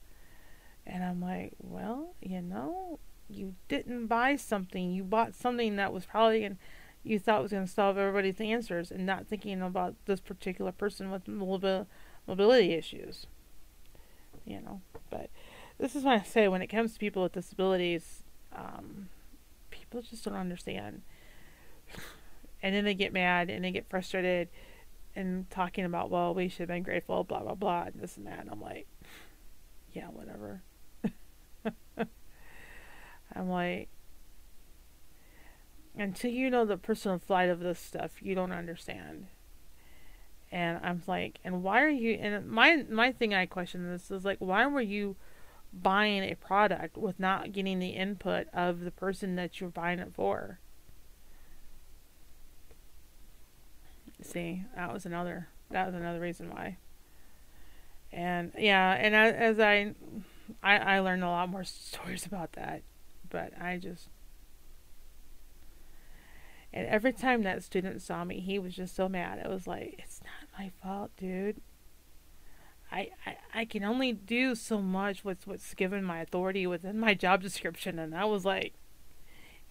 And 0.85 1.03
I'm 1.03 1.21
like, 1.21 1.53
well, 1.59 2.15
you 2.21 2.41
know, 2.41 2.99
you 3.29 3.55
didn't 3.67 4.07
buy 4.07 4.35
something. 4.35 4.91
You 4.91 5.03
bought 5.03 5.35
something 5.35 5.75
that 5.75 5.93
was 5.93 6.05
probably 6.05 6.41
going 6.41 6.57
you 7.03 7.19
thought 7.19 7.41
was 7.41 7.51
going 7.51 7.65
to 7.65 7.71
solve 7.71 7.97
everybody's 7.97 8.41
answers 8.41 8.91
and 8.91 9.05
not 9.05 9.27
thinking 9.27 9.61
about 9.61 9.95
this 10.05 10.19
particular 10.19 10.71
person 10.71 11.09
with 11.09 11.27
mobility 11.27 12.73
issues. 12.73 13.27
You 14.45 14.61
know, 14.61 14.81
but 15.09 15.29
this 15.77 15.95
is 15.95 16.03
what 16.03 16.19
I 16.19 16.23
say 16.23 16.47
when 16.47 16.61
it 16.61 16.67
comes 16.67 16.93
to 16.93 16.99
people 16.99 17.23
with 17.23 17.33
disabilities, 17.33 18.23
um, 18.53 19.09
people 19.69 20.01
just 20.01 20.23
don't 20.25 20.35
understand. 20.35 21.01
And 22.61 22.73
then 22.73 22.85
they 22.85 22.95
get 22.95 23.13
mad 23.13 23.49
and 23.49 23.63
they 23.63 23.71
get 23.71 23.89
frustrated 23.89 24.49
and 25.15 25.49
talking 25.49 25.85
about, 25.85 26.09
well, 26.09 26.33
we 26.33 26.47
should 26.47 26.61
have 26.61 26.67
been 26.69 26.83
grateful, 26.83 27.23
blah, 27.23 27.41
blah, 27.41 27.55
blah, 27.55 27.83
and 27.83 27.95
this 28.01 28.17
and 28.17 28.27
that. 28.27 28.39
And 28.39 28.49
I'm 28.49 28.61
like, 28.61 28.87
yeah, 29.93 30.07
whatever. 30.07 30.61
I'm 33.37 33.49
like, 33.49 33.89
until 35.95 36.31
you 36.31 36.49
know 36.49 36.65
the 36.65 36.77
personal 36.77 37.19
flight 37.19 37.49
of 37.49 37.59
this 37.59 37.79
stuff, 37.79 38.21
you 38.21 38.35
don't 38.35 38.51
understand. 38.51 39.27
And 40.51 40.79
I'm 40.81 41.01
like, 41.07 41.39
and 41.43 41.61
why 41.61 41.81
are 41.81 41.89
you? 41.89 42.13
And 42.13 42.47
my 42.47 42.85
my 42.89 43.11
thing 43.11 43.33
I 43.33 43.45
question 43.45 43.89
this 43.89 44.09
is 44.09 44.23
like, 44.23 44.37
why 44.39 44.65
were 44.65 44.81
you 44.81 45.17
buying 45.73 46.23
a 46.23 46.35
product 46.35 46.97
with 46.97 47.19
not 47.19 47.51
getting 47.51 47.79
the 47.79 47.89
input 47.89 48.47
of 48.53 48.81
the 48.81 48.91
person 48.91 49.35
that 49.35 49.59
you're 49.59 49.69
buying 49.69 49.99
it 49.99 50.13
for. 50.13 50.59
See, 54.21 54.63
that 54.75 54.91
was 54.91 55.05
another 55.05 55.47
that 55.69 55.85
was 55.85 55.95
another 55.95 56.19
reason 56.19 56.49
why. 56.49 56.77
And 58.11 58.51
yeah, 58.57 58.93
and 58.93 59.15
as, 59.15 59.33
as 59.35 59.59
I, 59.59 59.93
I 60.63 60.77
I 60.77 60.99
learned 60.99 61.23
a 61.23 61.27
lot 61.27 61.49
more 61.49 61.63
stories 61.63 62.25
about 62.25 62.53
that, 62.53 62.81
but 63.29 63.53
I 63.59 63.77
just 63.77 64.09
and 66.73 66.85
every 66.87 67.13
time 67.13 67.43
that 67.43 67.63
student 67.63 68.01
saw 68.01 68.23
me, 68.23 68.39
he 68.39 68.59
was 68.59 68.75
just 68.75 68.95
so 68.95 69.07
mad. 69.07 69.39
It 69.39 69.49
was 69.49 69.67
like, 69.67 69.95
it's 69.99 70.21
not 70.21 70.59
my 70.59 70.71
fault, 70.83 71.11
dude. 71.17 71.61
I, 72.91 73.09
I, 73.25 73.37
I 73.53 73.65
can 73.65 73.83
only 73.83 74.13
do 74.13 74.55
so 74.55 74.81
much 74.81 75.25
with 75.25 75.47
what's 75.47 75.73
given 75.73 76.03
my 76.03 76.19
authority 76.19 76.67
within 76.67 76.99
my 76.99 77.13
job 77.13 77.41
description. 77.41 77.99
And 77.99 78.15
I 78.15 78.25
was 78.25 78.45
like, 78.45 78.73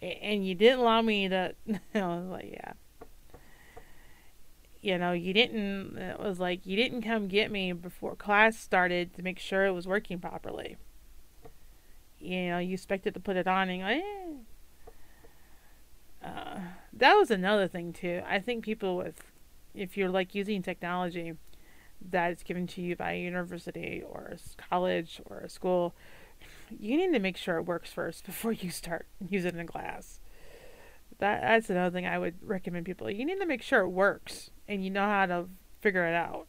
and 0.03 0.47
you 0.47 0.55
didn't 0.55 0.81
allow 0.81 1.03
me 1.03 1.28
to, 1.28 1.55
I 1.95 2.01
was 2.01 2.28
like, 2.28 2.51
yeah. 2.51 2.73
you 4.81 4.99
know, 4.99 5.12
you 5.12 5.33
didn't, 5.33 5.97
it 5.97 6.19
was 6.19 6.41
like, 6.41 6.66
you 6.66 6.77
didn't 6.77 7.03
come 7.03 7.28
get 7.28 7.51
me 7.51 7.73
before 7.73 8.16
class 8.16 8.59
started 8.59 9.15
to 9.15 9.23
make 9.23 9.39
sure 9.39 9.66
it 9.66 9.73
was 9.73 9.87
working 9.87 10.19
properly. 10.19 10.77
You 12.27 12.48
know, 12.48 12.59
you 12.59 12.74
expected 12.74 13.15
to 13.15 13.20
put 13.20 13.36
it 13.36 13.47
on 13.47 13.69
and, 13.70 13.82
eh. 13.82 14.03
Uh, 16.24 16.59
that 16.93 17.15
was 17.15 17.31
another 17.31 17.69
thing 17.69 17.93
too. 17.93 18.23
I 18.27 18.40
think 18.40 18.65
people 18.65 18.97
with, 18.97 19.23
if 19.74 19.97
you're 19.97 20.09
like 20.09 20.35
using 20.35 20.61
technology 20.62 21.35
that 22.11 22.32
is 22.32 22.43
given 22.43 22.66
to 22.66 22.81
you 22.82 22.97
by 22.97 23.12
a 23.12 23.20
university 23.20 24.03
or 24.05 24.32
a 24.35 24.62
college 24.69 25.20
or 25.27 25.39
a 25.39 25.48
school, 25.48 25.94
you 26.70 26.97
need 26.97 27.12
to 27.12 27.20
make 27.20 27.36
sure 27.36 27.59
it 27.59 27.62
works 27.62 27.93
first 27.93 28.24
before 28.27 28.53
you 28.53 28.70
start 28.70 29.07
using 29.28 29.55
it 29.55 29.61
in 29.61 29.66
class. 29.66 30.20
That 31.19 31.43
that's 31.43 31.70
another 31.70 31.94
thing 31.94 32.07
I 32.07 32.19
would 32.19 32.35
recommend 32.43 32.86
people. 32.86 33.09
You 33.09 33.24
need 33.24 33.39
to 33.39 33.47
make 33.47 33.62
sure 33.62 33.82
it 33.82 33.89
works 33.89 34.51
and 34.66 34.85
you 34.85 34.90
know 34.90 35.05
how 35.05 35.27
to 35.27 35.47
figure 35.81 36.07
it 36.07 36.15
out. 36.15 36.48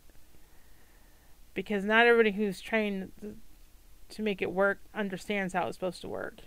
Because 1.54 1.86
not 1.86 2.08
everybody 2.08 2.32
who's 2.36 2.62
trained 2.62 3.12
to 4.10 4.22
make 4.22 4.42
it 4.42 4.52
work 4.52 4.80
understands 4.94 5.54
how 5.54 5.68
it's 5.68 5.78
supposed 5.78 6.02
to 6.02 6.08
work. 6.08 6.42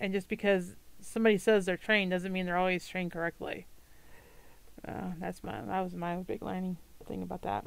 and 0.00 0.12
just 0.12 0.28
because 0.28 0.76
somebody 1.00 1.38
says 1.38 1.66
they're 1.66 1.76
trained 1.76 2.10
doesn't 2.10 2.32
mean 2.32 2.46
they're 2.46 2.56
always 2.56 2.86
trained 2.86 3.12
correctly. 3.12 3.66
Uh, 4.86 5.12
that's 5.20 5.42
my 5.42 5.60
that 5.60 5.80
was 5.80 5.94
my 5.94 6.16
big 6.16 6.42
learning 6.42 6.76
thing 7.06 7.22
about 7.22 7.42
that. 7.42 7.66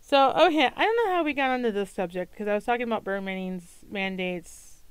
So, 0.00 0.30
okay, 0.30 0.70
I 0.76 0.84
don't 0.84 0.96
know 1.04 1.14
how 1.16 1.24
we 1.24 1.32
got 1.32 1.50
onto 1.50 1.72
this 1.72 1.90
subject 1.90 2.30
because 2.30 2.46
I 2.46 2.54
was 2.54 2.64
talking 2.64 2.86
about 2.86 3.02
burn 3.02 3.24
mandates, 3.24 3.78
mandates, 3.90 4.82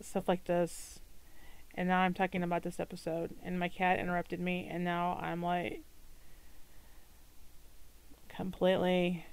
stuff 0.00 0.26
like 0.26 0.46
this, 0.46 0.98
and 1.76 1.86
now 1.86 2.00
I'm 2.00 2.12
talking 2.12 2.42
about 2.42 2.64
this 2.64 2.80
episode, 2.80 3.36
and 3.44 3.60
my 3.60 3.68
cat 3.68 4.00
interrupted 4.00 4.40
me, 4.40 4.68
and 4.68 4.82
now 4.82 5.16
I'm 5.22 5.40
like 5.40 5.82
completely. 8.28 9.26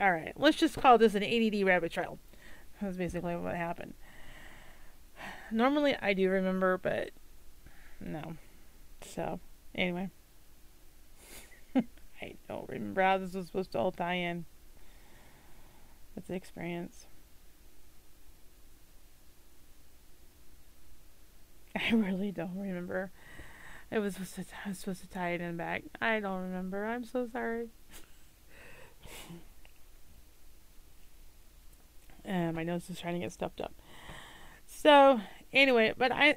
Alright, 0.00 0.32
let's 0.36 0.56
just 0.56 0.76
call 0.76 0.98
this 0.98 1.14
an 1.14 1.22
ADD 1.22 1.64
rabbit 1.64 1.92
trail. 1.92 2.18
That's 2.80 2.96
basically 2.96 3.36
what 3.36 3.54
happened. 3.54 3.94
Normally 5.52 5.96
I 6.00 6.14
do 6.14 6.28
remember, 6.28 6.78
but 6.78 7.10
no. 8.00 8.34
So, 9.02 9.40
anyway. 9.74 10.10
I 11.76 12.34
don't 12.48 12.68
remember 12.68 13.02
how 13.02 13.18
this 13.18 13.34
was 13.34 13.46
supposed 13.46 13.72
to 13.72 13.78
all 13.78 13.92
tie 13.92 14.14
in. 14.14 14.46
That's 16.14 16.28
the 16.28 16.34
experience. 16.34 17.06
I 21.76 21.94
really 21.94 22.32
don't 22.32 22.56
remember. 22.56 23.12
It 23.90 24.00
was 24.00 24.14
supposed 24.14 24.34
to, 24.36 24.44
I 24.64 24.70
was 24.70 24.78
supposed 24.78 25.02
to 25.02 25.08
tie 25.08 25.30
it 25.30 25.40
in 25.40 25.56
back. 25.56 25.84
I 26.00 26.18
don't 26.18 26.42
remember. 26.42 26.84
I'm 26.84 27.04
so 27.04 27.28
sorry. 27.32 27.68
and 32.24 32.54
my 32.54 32.62
nose 32.62 32.88
is 32.90 33.00
trying 33.00 33.14
to 33.14 33.20
get 33.20 33.32
stuffed 33.32 33.60
up. 33.60 33.74
So 34.66 35.20
anyway, 35.52 35.94
but 35.96 36.12
I, 36.12 36.36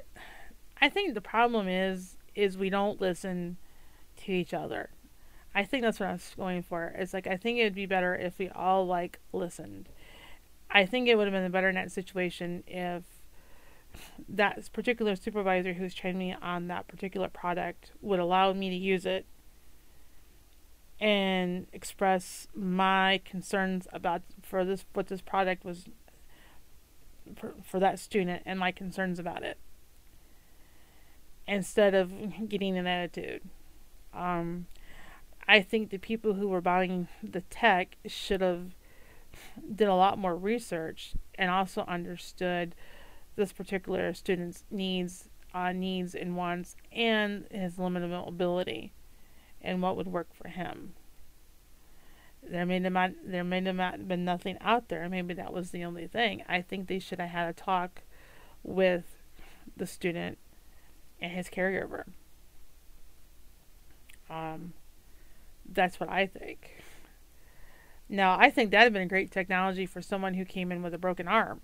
I 0.80 0.88
think 0.88 1.14
the 1.14 1.20
problem 1.20 1.68
is 1.68 2.16
is 2.34 2.56
we 2.56 2.70
don't 2.70 3.00
listen 3.00 3.56
to 4.16 4.32
each 4.32 4.54
other. 4.54 4.90
I 5.54 5.64
think 5.64 5.82
that's 5.82 5.98
what 5.98 6.08
I 6.08 6.12
was 6.12 6.34
going 6.36 6.62
for. 6.62 6.94
It's 6.96 7.12
like 7.12 7.26
I 7.26 7.36
think 7.36 7.58
it 7.58 7.64
would 7.64 7.74
be 7.74 7.86
better 7.86 8.14
if 8.14 8.38
we 8.38 8.48
all 8.50 8.86
like 8.86 9.18
listened. 9.32 9.88
I 10.70 10.86
think 10.86 11.08
it 11.08 11.16
would 11.16 11.26
have 11.26 11.32
been 11.32 11.44
a 11.44 11.50
better 11.50 11.68
in 11.68 11.74
that 11.76 11.90
situation 11.90 12.62
if 12.66 13.04
that 14.28 14.70
particular 14.72 15.16
supervisor 15.16 15.72
who's 15.72 15.94
trained 15.94 16.18
me 16.18 16.36
on 16.40 16.68
that 16.68 16.86
particular 16.86 17.28
product 17.28 17.92
would 18.02 18.20
allow 18.20 18.52
me 18.52 18.68
to 18.68 18.76
use 18.76 19.06
it 19.06 19.26
and 21.00 21.66
express 21.72 22.48
my 22.54 23.20
concerns 23.24 23.86
about 23.92 24.22
for 24.42 24.64
this 24.64 24.84
what 24.94 25.06
this 25.06 25.20
product 25.20 25.64
was 25.64 25.84
for, 27.36 27.54
for 27.62 27.78
that 27.78 27.98
student 27.98 28.42
and 28.44 28.58
my 28.58 28.72
concerns 28.72 29.18
about 29.18 29.42
it. 29.42 29.58
Instead 31.46 31.94
of 31.94 32.12
getting 32.48 32.76
an 32.76 32.86
attitude. 32.86 33.42
Um, 34.12 34.66
I 35.46 35.62
think 35.62 35.88
the 35.88 35.98
people 35.98 36.34
who 36.34 36.48
were 36.48 36.60
buying 36.60 37.08
the 37.22 37.40
tech 37.42 37.96
should 38.06 38.42
have 38.42 38.74
did 39.74 39.88
a 39.88 39.94
lot 39.94 40.18
more 40.18 40.36
research 40.36 41.14
and 41.36 41.50
also 41.50 41.84
understood 41.88 42.74
this 43.36 43.52
particular 43.52 44.12
student's 44.12 44.64
needs, 44.70 45.30
uh, 45.54 45.72
needs 45.72 46.14
and 46.14 46.36
wants, 46.36 46.76
and 46.92 47.46
his 47.50 47.78
limited 47.78 48.10
mobility, 48.10 48.92
and 49.68 49.82
what 49.82 49.96
would 49.96 50.08
work 50.08 50.28
for 50.34 50.48
him. 50.48 50.94
There 52.42 52.64
may 52.64 52.80
have 52.80 52.92
not, 52.92 53.10
there 53.22 53.44
may 53.44 53.62
have 53.62 53.76
not 53.76 54.08
been 54.08 54.24
nothing 54.24 54.56
out 54.62 54.88
there. 54.88 55.06
Maybe 55.10 55.34
that 55.34 55.52
was 55.52 55.70
the 55.70 55.84
only 55.84 56.06
thing. 56.06 56.42
I 56.48 56.62
think 56.62 56.88
they 56.88 56.98
should 56.98 57.20
have 57.20 57.28
had 57.28 57.48
a 57.50 57.52
talk 57.52 58.00
with 58.62 59.04
the 59.76 59.86
student 59.86 60.38
and 61.20 61.32
his 61.32 61.48
caregiver. 61.48 62.04
Um, 64.30 64.72
that's 65.70 66.00
what 66.00 66.08
I 66.08 66.26
think. 66.26 66.82
Now, 68.08 68.38
I 68.40 68.48
think 68.48 68.70
that 68.70 68.78
would 68.78 68.84
have 68.84 68.92
been 68.94 69.02
a 69.02 69.06
great 69.06 69.30
technology 69.30 69.84
for 69.84 70.00
someone 70.00 70.32
who 70.32 70.46
came 70.46 70.72
in 70.72 70.82
with 70.82 70.94
a 70.94 70.98
broken 70.98 71.28
arm. 71.28 71.60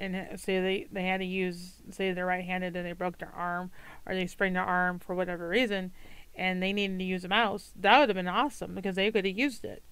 And 0.00 0.38
say 0.38 0.60
they, 0.60 0.86
they 0.92 1.08
had 1.08 1.18
to 1.18 1.26
use, 1.26 1.72
say 1.90 2.12
they're 2.12 2.24
right 2.24 2.44
handed 2.44 2.76
and 2.76 2.86
they 2.86 2.92
broke 2.92 3.18
their 3.18 3.34
arm 3.34 3.72
or 4.06 4.14
they 4.14 4.28
sprained 4.28 4.54
their 4.54 4.62
arm 4.62 5.00
for 5.00 5.16
whatever 5.16 5.48
reason 5.48 5.90
and 6.38 6.62
they 6.62 6.72
needed 6.72 6.98
to 6.98 7.04
use 7.04 7.24
a 7.24 7.28
mouse. 7.28 7.72
That 7.76 7.98
would 7.98 8.08
have 8.08 8.16
been 8.16 8.28
awesome 8.28 8.74
because 8.74 8.96
they 8.96 9.10
could 9.10 9.26
have 9.26 9.38
used 9.38 9.64
it. 9.64 9.82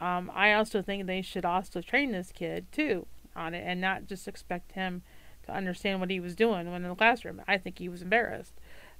Um, 0.00 0.30
I 0.32 0.52
also 0.52 0.82
think 0.82 1.06
they 1.06 1.22
should 1.22 1.44
also 1.44 1.80
train 1.80 2.12
this 2.12 2.30
kid 2.30 2.70
too 2.70 3.06
on 3.34 3.54
it 3.54 3.64
and 3.66 3.80
not 3.80 4.06
just 4.06 4.28
expect 4.28 4.72
him 4.72 5.02
to 5.46 5.52
understand 5.52 6.00
what 6.00 6.10
he 6.10 6.20
was 6.20 6.36
doing 6.36 6.70
when 6.70 6.84
in 6.84 6.88
the 6.88 6.94
classroom. 6.94 7.42
I 7.48 7.58
think 7.58 7.78
he 7.78 7.88
was 7.88 8.02
embarrassed. 8.02 8.52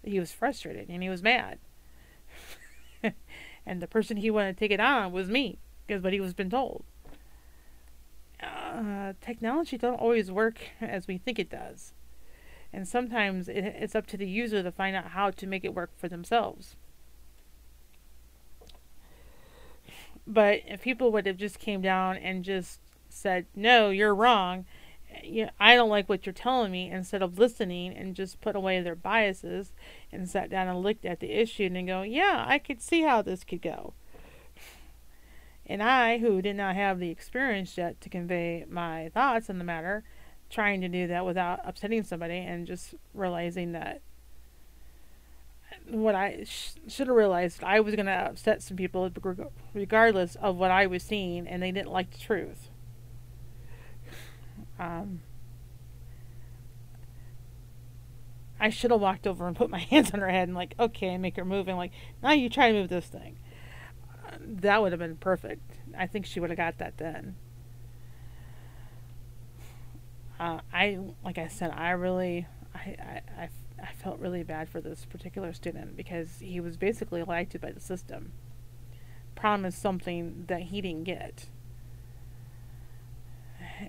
He 0.03 0.19
was 0.19 0.32
frustrated 0.32 0.89
and 0.89 1.03
he 1.03 1.09
was 1.09 1.23
mad. 1.23 1.59
and 3.66 3.82
the 3.82 3.86
person 3.86 4.16
he 4.16 4.31
wanted 4.31 4.57
to 4.57 4.59
take 4.59 4.73
it 4.73 4.81
on 4.81 5.12
was 5.12 5.28
me, 5.28 5.59
because 5.86 6.03
what 6.03 6.12
he 6.12 6.20
was 6.20 6.35
been 6.35 6.51
told. 6.51 6.85
Uh, 8.43 9.12
technology 9.20 9.77
don't 9.77 10.01
always 10.01 10.31
work 10.31 10.61
as 10.81 11.07
we 11.07 11.19
think 11.19 11.39
it 11.39 11.51
does, 11.51 11.93
and 12.73 12.86
sometimes 12.86 13.49
it, 13.49 13.65
it's 13.65 13.95
up 13.95 14.07
to 14.09 14.16
the 14.16 14.28
user 14.28 14.62
to 14.62 14.73
find 14.73 14.95
out 14.97 15.09
how 15.09 15.31
to 15.31 15.47
make 15.47 15.65
it 15.65 15.74
work 15.74 15.90
for 15.97 16.09
themselves. 16.09 16.77
But 20.27 20.61
if 20.66 20.82
people 20.82 21.11
would 21.12 21.27
have 21.27 21.39
just 21.39 21.59
came 21.59 21.81
down 21.81 22.16
and 22.19 22.45
just 22.45 22.81
said, 23.09 23.47
"No, 23.55 23.90
you're 23.90 24.15
wrong," 24.15 24.66
you 25.23 25.49
I 25.59 25.74
don't 25.74 25.89
like 25.89 26.09
what 26.09 26.27
you're 26.27 26.32
telling 26.32 26.70
me, 26.70 26.90
instead 26.90 27.23
of 27.23 27.39
listening 27.39 27.95
and 27.97 28.15
just 28.15 28.40
put 28.40 28.57
away 28.57 28.81
their 28.81 28.95
biases 28.95 29.73
and 30.12 30.28
sat 30.28 30.51
down 30.51 30.69
and 30.69 30.82
looked 30.82 31.05
at 31.05 31.20
the 31.20 31.31
issue 31.31 31.70
and 31.73 31.86
go, 31.86 32.03
yeah, 32.03 32.45
I 32.47 32.59
could 32.59 32.81
see 32.81 33.03
how 33.03 33.23
this 33.23 33.45
could 33.45 33.62
go. 33.62 33.95
And 35.66 35.82
I, 35.82 36.19
who 36.19 36.40
did 36.40 36.57
not 36.57 36.77
have 36.77 36.99
the 36.99 37.11
experience 37.11 37.77
yet 37.77 38.01
to 38.01 38.09
convey 38.09 38.65
my 38.69 39.11
thoughts 39.11 39.51
on 39.51 39.59
the 39.59 39.65
matter, 39.65 40.03
trying 40.51 40.81
to 40.81 40.89
do 40.89 41.07
that 41.07 41.25
without 41.25 41.61
upsetting 41.65 42.03
somebody 42.03 42.39
and 42.39 42.66
just 42.66 42.95
realizing 43.15 43.73
that 43.73 44.01
what 45.87 46.15
I 46.15 46.45
sh- 46.45 46.75
should 46.87 47.09
have 47.09 47.16
realized 47.16 47.62
I 47.62 47.81
was 47.81 47.95
going 47.95 48.07
to 48.07 48.12
upset 48.12 48.62
some 48.62 48.77
people 48.77 49.11
regardless 49.75 50.37
of 50.37 50.57
what 50.57 50.70
I 50.70 50.87
was 50.87 51.03
seeing 51.03 51.47
and 51.47 51.62
they 51.62 51.73
didn't 51.73 51.91
like 51.91 52.11
the 52.11 52.19
truth. 52.19 52.69
Um, 54.79 55.20
I 58.61 58.70
should 58.70 58.91
have 58.91 59.01
walked 59.01 59.27
over 59.27 59.47
and 59.47 59.57
put 59.57 59.70
my 59.70 59.79
hands 59.91 60.11
on 60.12 60.20
her 60.20 60.31
head 60.31 60.49
and 60.49 60.57
like, 60.57 60.75
okay, 60.79 61.16
make 61.19 61.37
her 61.37 61.45
move. 61.45 61.69
And 61.69 61.77
like, 61.77 61.93
now 62.23 62.33
you 62.33 62.49
try 62.49 62.69
to 62.73 62.79
move 62.79 62.89
this 62.89 63.07
thing. 63.07 63.39
Uh, 64.27 64.37
that 64.41 64.83
would 64.83 64.93
have 64.93 64.99
been 64.99 65.16
perfect. 65.16 65.79
I 65.97 66.07
think 66.07 66.27
she 66.27 66.41
would 66.41 66.51
have 66.51 66.57
got 66.57 66.79
that 66.79 66.99
then. 66.99 67.37
Uh, 70.39 70.60
I, 70.73 70.98
like 71.24 71.39
I 71.39 71.48
said, 71.48 71.70
I 71.70 71.90
really, 71.90 72.47
I, 72.74 72.78
I, 72.78 73.23
I, 73.36 73.48
I 73.82 73.93
felt 73.93 74.20
really 74.20 74.43
bad 74.43 74.69
for 74.69 74.81
this 74.81 75.05
particular 75.05 75.52
student 75.52 75.97
because 75.97 76.39
he 76.40 76.60
was 76.60 76.77
basically 76.77 77.23
lied 77.23 77.51
to 77.51 77.59
by 77.59 77.73
the 77.73 77.81
system. 77.81 78.32
Promised 79.35 79.81
something 79.81 80.44
that 80.48 80.62
he 80.62 80.81
didn't 80.81 81.05
get 81.05 81.48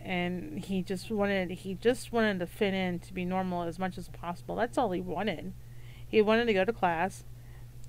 and 0.03 0.59
he 0.59 0.81
just 0.81 1.09
wanted 1.09 1.51
he 1.51 1.73
just 1.75 2.11
wanted 2.11 2.39
to 2.39 2.45
fit 2.45 2.73
in 2.73 2.99
to 2.99 3.13
be 3.13 3.25
normal 3.25 3.63
as 3.63 3.79
much 3.79 3.97
as 3.97 4.07
possible. 4.09 4.55
That's 4.55 4.77
all 4.77 4.91
he 4.91 5.01
wanted. 5.01 5.53
He 6.07 6.21
wanted 6.21 6.45
to 6.45 6.53
go 6.53 6.65
to 6.65 6.73
class 6.73 7.23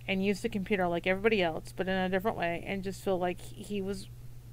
and 0.06 0.24
use 0.24 0.40
the 0.40 0.48
computer 0.48 0.86
like 0.88 1.06
everybody 1.06 1.42
else, 1.42 1.72
but 1.74 1.88
in 1.88 1.94
a 1.94 2.08
different 2.08 2.36
way, 2.36 2.64
and 2.66 2.82
just 2.82 3.02
feel 3.02 3.18
like 3.18 3.40
he 3.40 3.80
was 3.80 4.08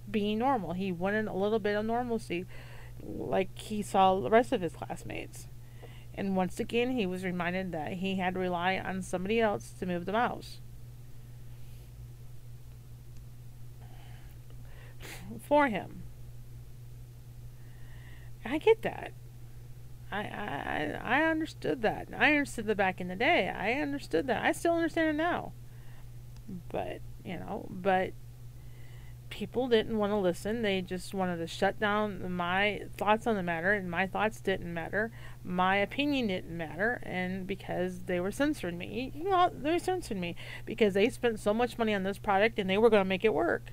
being 0.09 0.39
normal. 0.39 0.73
He 0.73 0.91
wanted 0.91 1.27
a 1.27 1.33
little 1.33 1.59
bit 1.59 1.75
of 1.75 1.85
normalcy, 1.85 2.45
like 3.03 3.57
he 3.57 3.81
saw 3.81 4.19
the 4.19 4.29
rest 4.29 4.51
of 4.51 4.61
his 4.61 4.73
classmates. 4.73 5.47
And 6.13 6.35
once 6.35 6.59
again, 6.59 6.91
he 6.91 7.05
was 7.05 7.23
reminded 7.23 7.71
that 7.73 7.93
he 7.93 8.15
had 8.15 8.33
to 8.33 8.39
rely 8.39 8.77
on 8.77 9.01
somebody 9.03 9.39
else 9.39 9.71
to 9.79 9.85
move 9.85 10.05
the 10.05 10.11
mouse. 10.11 10.59
For 15.41 15.67
him. 15.67 16.03
I 18.43 18.57
get 18.57 18.81
that. 18.81 19.11
I, 20.11 20.19
I 20.19 20.99
I 21.03 21.23
understood 21.23 21.81
that. 21.81 22.07
I 22.17 22.31
understood 22.31 22.65
that 22.67 22.77
back 22.77 23.01
in 23.01 23.09
the 23.09 23.15
day. 23.15 23.49
I 23.49 23.73
understood 23.73 24.27
that. 24.27 24.43
I 24.43 24.53
still 24.53 24.73
understand 24.73 25.09
it 25.09 25.13
now. 25.13 25.51
But 26.69 27.01
you 27.25 27.37
know, 27.37 27.67
but 27.69 28.13
people 29.29 29.67
didn't 29.67 29.97
want 29.97 30.11
to 30.11 30.17
listen. 30.17 30.61
They 30.61 30.81
just 30.81 31.13
wanted 31.13 31.37
to 31.37 31.47
shut 31.47 31.79
down 31.79 32.31
my 32.31 32.83
thoughts 32.97 33.27
on 33.27 33.35
the 33.35 33.43
matter, 33.43 33.73
and 33.73 33.89
my 33.89 34.07
thoughts 34.07 34.39
didn't 34.39 34.73
matter. 34.73 35.11
My 35.43 35.77
opinion 35.77 36.27
didn't 36.27 36.55
matter, 36.55 37.01
and 37.03 37.45
because 37.45 38.01
they 38.05 38.19
were 38.19 38.31
censoring 38.31 38.77
me, 38.77 39.11
you 39.15 39.29
know, 39.29 39.51
they 39.53 39.71
were 39.71 39.79
censoring 39.79 40.19
me 40.19 40.35
because 40.65 40.93
they 40.93 41.09
spent 41.09 41.39
so 41.39 41.53
much 41.53 41.77
money 41.77 41.93
on 41.93 42.03
this 42.03 42.17
product 42.17 42.59
and 42.59 42.69
they 42.69 42.77
were 42.77 42.89
going 42.89 43.01
to 43.01 43.09
make 43.09 43.25
it 43.25 43.33
work. 43.33 43.71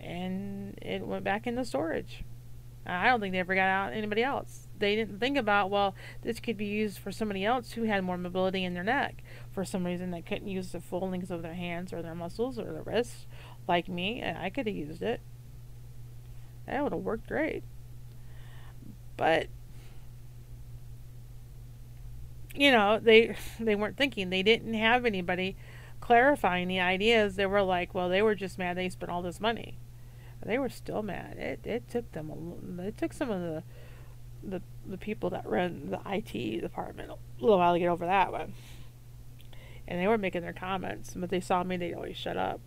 And 0.00 0.78
it 0.80 1.06
went 1.06 1.24
back 1.24 1.46
into 1.46 1.64
storage. 1.64 2.24
I 2.88 3.06
don't 3.08 3.20
think 3.20 3.32
they 3.32 3.38
ever 3.38 3.54
got 3.54 3.68
out 3.68 3.92
anybody 3.92 4.22
else. 4.22 4.66
They 4.78 4.96
didn't 4.96 5.18
think 5.20 5.36
about, 5.36 5.68
well, 5.68 5.94
this 6.22 6.40
could 6.40 6.56
be 6.56 6.66
used 6.66 6.98
for 6.98 7.12
somebody 7.12 7.44
else 7.44 7.72
who 7.72 7.82
had 7.82 8.02
more 8.02 8.16
mobility 8.16 8.64
in 8.64 8.72
their 8.72 8.84
neck. 8.84 9.22
For 9.52 9.64
some 9.64 9.84
reason, 9.84 10.10
they 10.10 10.22
couldn't 10.22 10.48
use 10.48 10.72
the 10.72 10.80
full 10.80 11.10
length 11.10 11.30
of 11.30 11.42
their 11.42 11.54
hands 11.54 11.92
or 11.92 12.00
their 12.00 12.14
muscles 12.14 12.58
or 12.58 12.72
their 12.72 12.82
wrists 12.82 13.26
like 13.68 13.88
me. 13.88 14.20
And 14.20 14.38
I 14.38 14.50
could 14.50 14.66
have 14.66 14.76
used 14.76 15.02
it. 15.02 15.20
That 16.66 16.82
would 16.82 16.92
have 16.92 17.02
worked 17.02 17.28
great. 17.28 17.62
But 19.16 19.48
you 22.54 22.70
know, 22.72 22.98
they 22.98 23.36
they 23.60 23.74
weren't 23.74 23.96
thinking. 23.96 24.30
They 24.30 24.42
didn't 24.42 24.74
have 24.74 25.04
anybody 25.04 25.56
clarifying 26.00 26.68
the 26.68 26.80
ideas. 26.80 27.36
They 27.36 27.46
were 27.46 27.62
like, 27.62 27.94
well, 27.94 28.08
they 28.08 28.22
were 28.22 28.34
just 28.34 28.58
mad 28.58 28.76
they 28.76 28.88
spent 28.88 29.10
all 29.10 29.22
this 29.22 29.40
money 29.40 29.78
they 30.48 30.58
were 30.58 30.68
still 30.68 31.02
mad. 31.02 31.36
It 31.38 31.60
it 31.64 31.88
took 31.88 32.12
them 32.12 32.30
a 32.78 32.82
it 32.82 32.96
took 32.96 33.12
some 33.12 33.30
of 33.30 33.40
the 33.40 33.62
the 34.42 34.62
the 34.86 34.98
people 34.98 35.30
that 35.30 35.46
run 35.46 35.90
the 35.90 36.00
IT 36.06 36.60
department 36.60 37.10
a 37.10 37.16
little 37.40 37.58
while 37.58 37.74
to 37.74 37.78
get 37.78 37.88
over 37.88 38.06
that 38.06 38.32
one. 38.32 38.54
And 39.86 40.00
they 40.00 40.06
were 40.06 40.18
making 40.18 40.42
their 40.42 40.52
comments, 40.52 41.14
but 41.16 41.30
they 41.30 41.40
saw 41.40 41.62
me, 41.62 41.76
they'd 41.76 41.94
always 41.94 42.16
shut 42.16 42.36
up. 42.36 42.60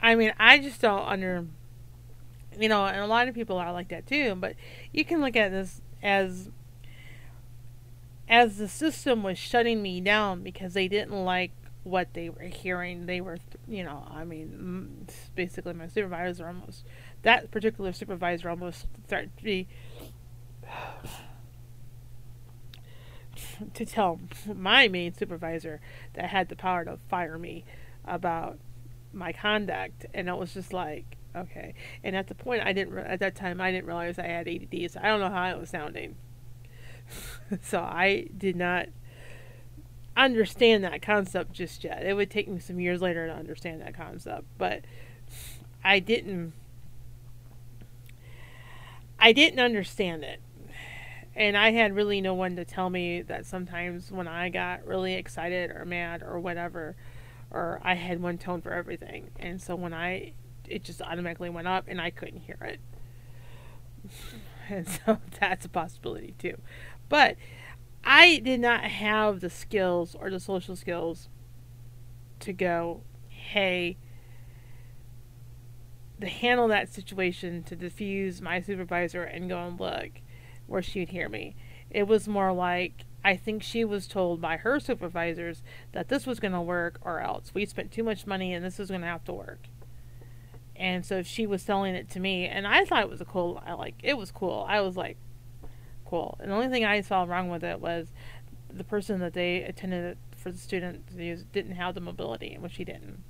I 0.00 0.14
mean, 0.14 0.32
I 0.38 0.58
just 0.58 0.80
don't 0.80 1.06
under, 1.06 1.46
you 2.58 2.68
know, 2.68 2.84
and 2.84 3.00
a 3.00 3.06
lot 3.06 3.28
of 3.28 3.34
people 3.34 3.58
are 3.58 3.72
like 3.72 3.88
that 3.88 4.06
too. 4.06 4.34
But 4.34 4.54
you 4.92 5.04
can 5.04 5.20
look 5.20 5.36
at 5.36 5.50
this 5.50 5.80
as 6.02 6.50
as 8.28 8.58
the 8.58 8.68
system 8.68 9.22
was 9.22 9.38
shutting 9.38 9.80
me 9.82 10.00
down 10.00 10.42
because 10.42 10.74
they 10.74 10.86
didn't 10.86 11.24
like 11.24 11.50
what 11.82 12.12
they 12.14 12.28
were 12.28 12.42
hearing. 12.42 13.06
They 13.06 13.20
were, 13.20 13.38
you 13.66 13.82
know, 13.84 14.06
I 14.10 14.24
mean, 14.24 15.06
basically 15.34 15.72
my 15.72 15.88
supervisor 15.88 16.46
almost, 16.46 16.84
that 17.22 17.50
particular 17.50 17.92
supervisor 17.92 18.50
almost 18.50 18.86
started 19.06 19.36
to 19.38 19.42
be, 19.42 19.66
to 23.74 23.86
tell 23.86 24.20
my 24.54 24.88
main 24.88 25.14
supervisor 25.14 25.80
that 26.14 26.26
had 26.26 26.48
the 26.48 26.56
power 26.56 26.84
to 26.84 26.98
fire 27.08 27.38
me 27.38 27.64
about 28.04 28.58
my 29.12 29.32
conduct. 29.32 30.06
And 30.14 30.28
it 30.28 30.36
was 30.36 30.54
just 30.54 30.72
like, 30.72 31.16
okay. 31.34 31.74
And 32.02 32.16
at 32.16 32.28
the 32.28 32.34
point, 32.34 32.62
I 32.64 32.72
didn't, 32.72 32.96
at 32.98 33.20
that 33.20 33.34
time, 33.34 33.60
I 33.60 33.70
didn't 33.70 33.86
realize 33.86 34.18
I 34.18 34.26
had 34.26 34.48
ADD, 34.48 34.90
so 34.90 35.00
I 35.02 35.08
don't 35.08 35.20
know 35.20 35.30
how 35.30 35.50
it 35.50 35.58
was 35.58 35.70
sounding. 35.70 36.16
so 37.62 37.80
I 37.80 38.28
did 38.36 38.56
not 38.56 38.88
understand 40.16 40.82
that 40.84 41.00
concept 41.00 41.52
just 41.52 41.84
yet. 41.84 42.04
It 42.04 42.14
would 42.14 42.30
take 42.30 42.48
me 42.48 42.58
some 42.58 42.80
years 42.80 43.00
later 43.00 43.26
to 43.26 43.32
understand 43.32 43.80
that 43.80 43.94
concept, 43.94 44.44
but 44.58 44.82
I 45.84 46.00
didn't 46.00 46.52
I 49.20 49.32
didn't 49.32 49.58
understand 49.58 50.22
it. 50.22 50.40
And 51.34 51.56
I 51.56 51.70
had 51.70 51.94
really 51.94 52.20
no 52.20 52.34
one 52.34 52.56
to 52.56 52.64
tell 52.64 52.90
me 52.90 53.22
that 53.22 53.46
sometimes 53.46 54.10
when 54.10 54.26
I 54.26 54.48
got 54.48 54.84
really 54.86 55.14
excited 55.14 55.70
or 55.70 55.84
mad 55.84 56.22
or 56.22 56.40
whatever, 56.40 56.96
or 57.50 57.80
I 57.82 57.94
had 57.94 58.20
one 58.20 58.38
tone 58.38 58.60
for 58.60 58.72
everything. 58.72 59.30
And 59.38 59.60
so 59.60 59.74
when 59.74 59.94
I 59.94 60.32
it 60.66 60.84
just 60.84 61.00
automatically 61.00 61.48
went 61.48 61.66
up 61.66 61.84
and 61.88 62.00
I 62.00 62.10
couldn't 62.10 62.40
hear 62.40 62.58
it. 62.62 62.80
And 64.70 64.86
so 64.86 65.16
that's 65.40 65.64
a 65.64 65.68
possibility 65.70 66.34
too. 66.38 66.58
But 67.08 67.36
I 68.04 68.38
did 68.38 68.60
not 68.60 68.84
have 68.84 69.40
the 69.40 69.48
skills 69.48 70.14
or 70.14 70.28
the 70.28 70.38
social 70.40 70.76
skills 70.76 71.30
to 72.40 72.52
go, 72.52 73.00
hey, 73.30 73.96
to 76.20 76.26
handle 76.26 76.68
that 76.68 76.92
situation, 76.92 77.62
to 77.64 77.76
diffuse 77.76 78.42
my 78.42 78.60
supervisor 78.60 79.22
and 79.22 79.48
go 79.48 79.66
and 79.66 79.80
look 79.80 80.20
where 80.66 80.82
she'd 80.82 81.08
hear 81.08 81.28
me. 81.28 81.56
It 81.90 82.06
was 82.06 82.28
more 82.28 82.52
like 82.52 83.04
I 83.24 83.36
think 83.36 83.62
she 83.62 83.84
was 83.84 84.06
told 84.06 84.40
by 84.40 84.58
her 84.58 84.78
supervisors 84.80 85.62
that 85.92 86.08
this 86.08 86.26
was 86.26 86.40
going 86.40 86.52
to 86.52 86.60
work 86.60 86.98
or 87.02 87.20
else. 87.20 87.52
We 87.52 87.66
spent 87.66 87.90
too 87.90 88.02
much 88.02 88.26
money 88.26 88.54
and 88.54 88.64
this 88.64 88.78
was 88.78 88.88
going 88.88 89.00
to 89.00 89.06
have 89.06 89.24
to 89.24 89.32
work. 89.32 89.66
And 90.76 91.04
so 91.04 91.22
she 91.22 91.46
was 91.46 91.60
selling 91.60 91.96
it 91.96 92.08
to 92.10 92.20
me, 92.20 92.46
and 92.46 92.64
I 92.64 92.84
thought 92.84 93.02
it 93.02 93.10
was 93.10 93.20
a 93.20 93.24
cool. 93.24 93.60
I 93.66 93.72
like 93.72 93.96
it 94.04 94.16
was 94.16 94.30
cool. 94.30 94.64
I 94.68 94.80
was 94.80 94.96
like, 94.96 95.16
cool. 96.04 96.38
And 96.40 96.50
the 96.50 96.54
only 96.54 96.68
thing 96.68 96.84
I 96.84 97.00
saw 97.00 97.24
wrong 97.24 97.50
with 97.50 97.64
it 97.64 97.80
was 97.80 98.12
the 98.72 98.84
person 98.84 99.18
that 99.18 99.32
they 99.32 99.62
attended 99.62 100.18
for 100.36 100.52
the 100.52 100.58
student 100.58 101.04
didn't 101.52 101.72
have 101.72 101.96
the 101.96 102.00
mobility, 102.00 102.56
which 102.60 102.76
he 102.76 102.84
didn't. 102.84 103.24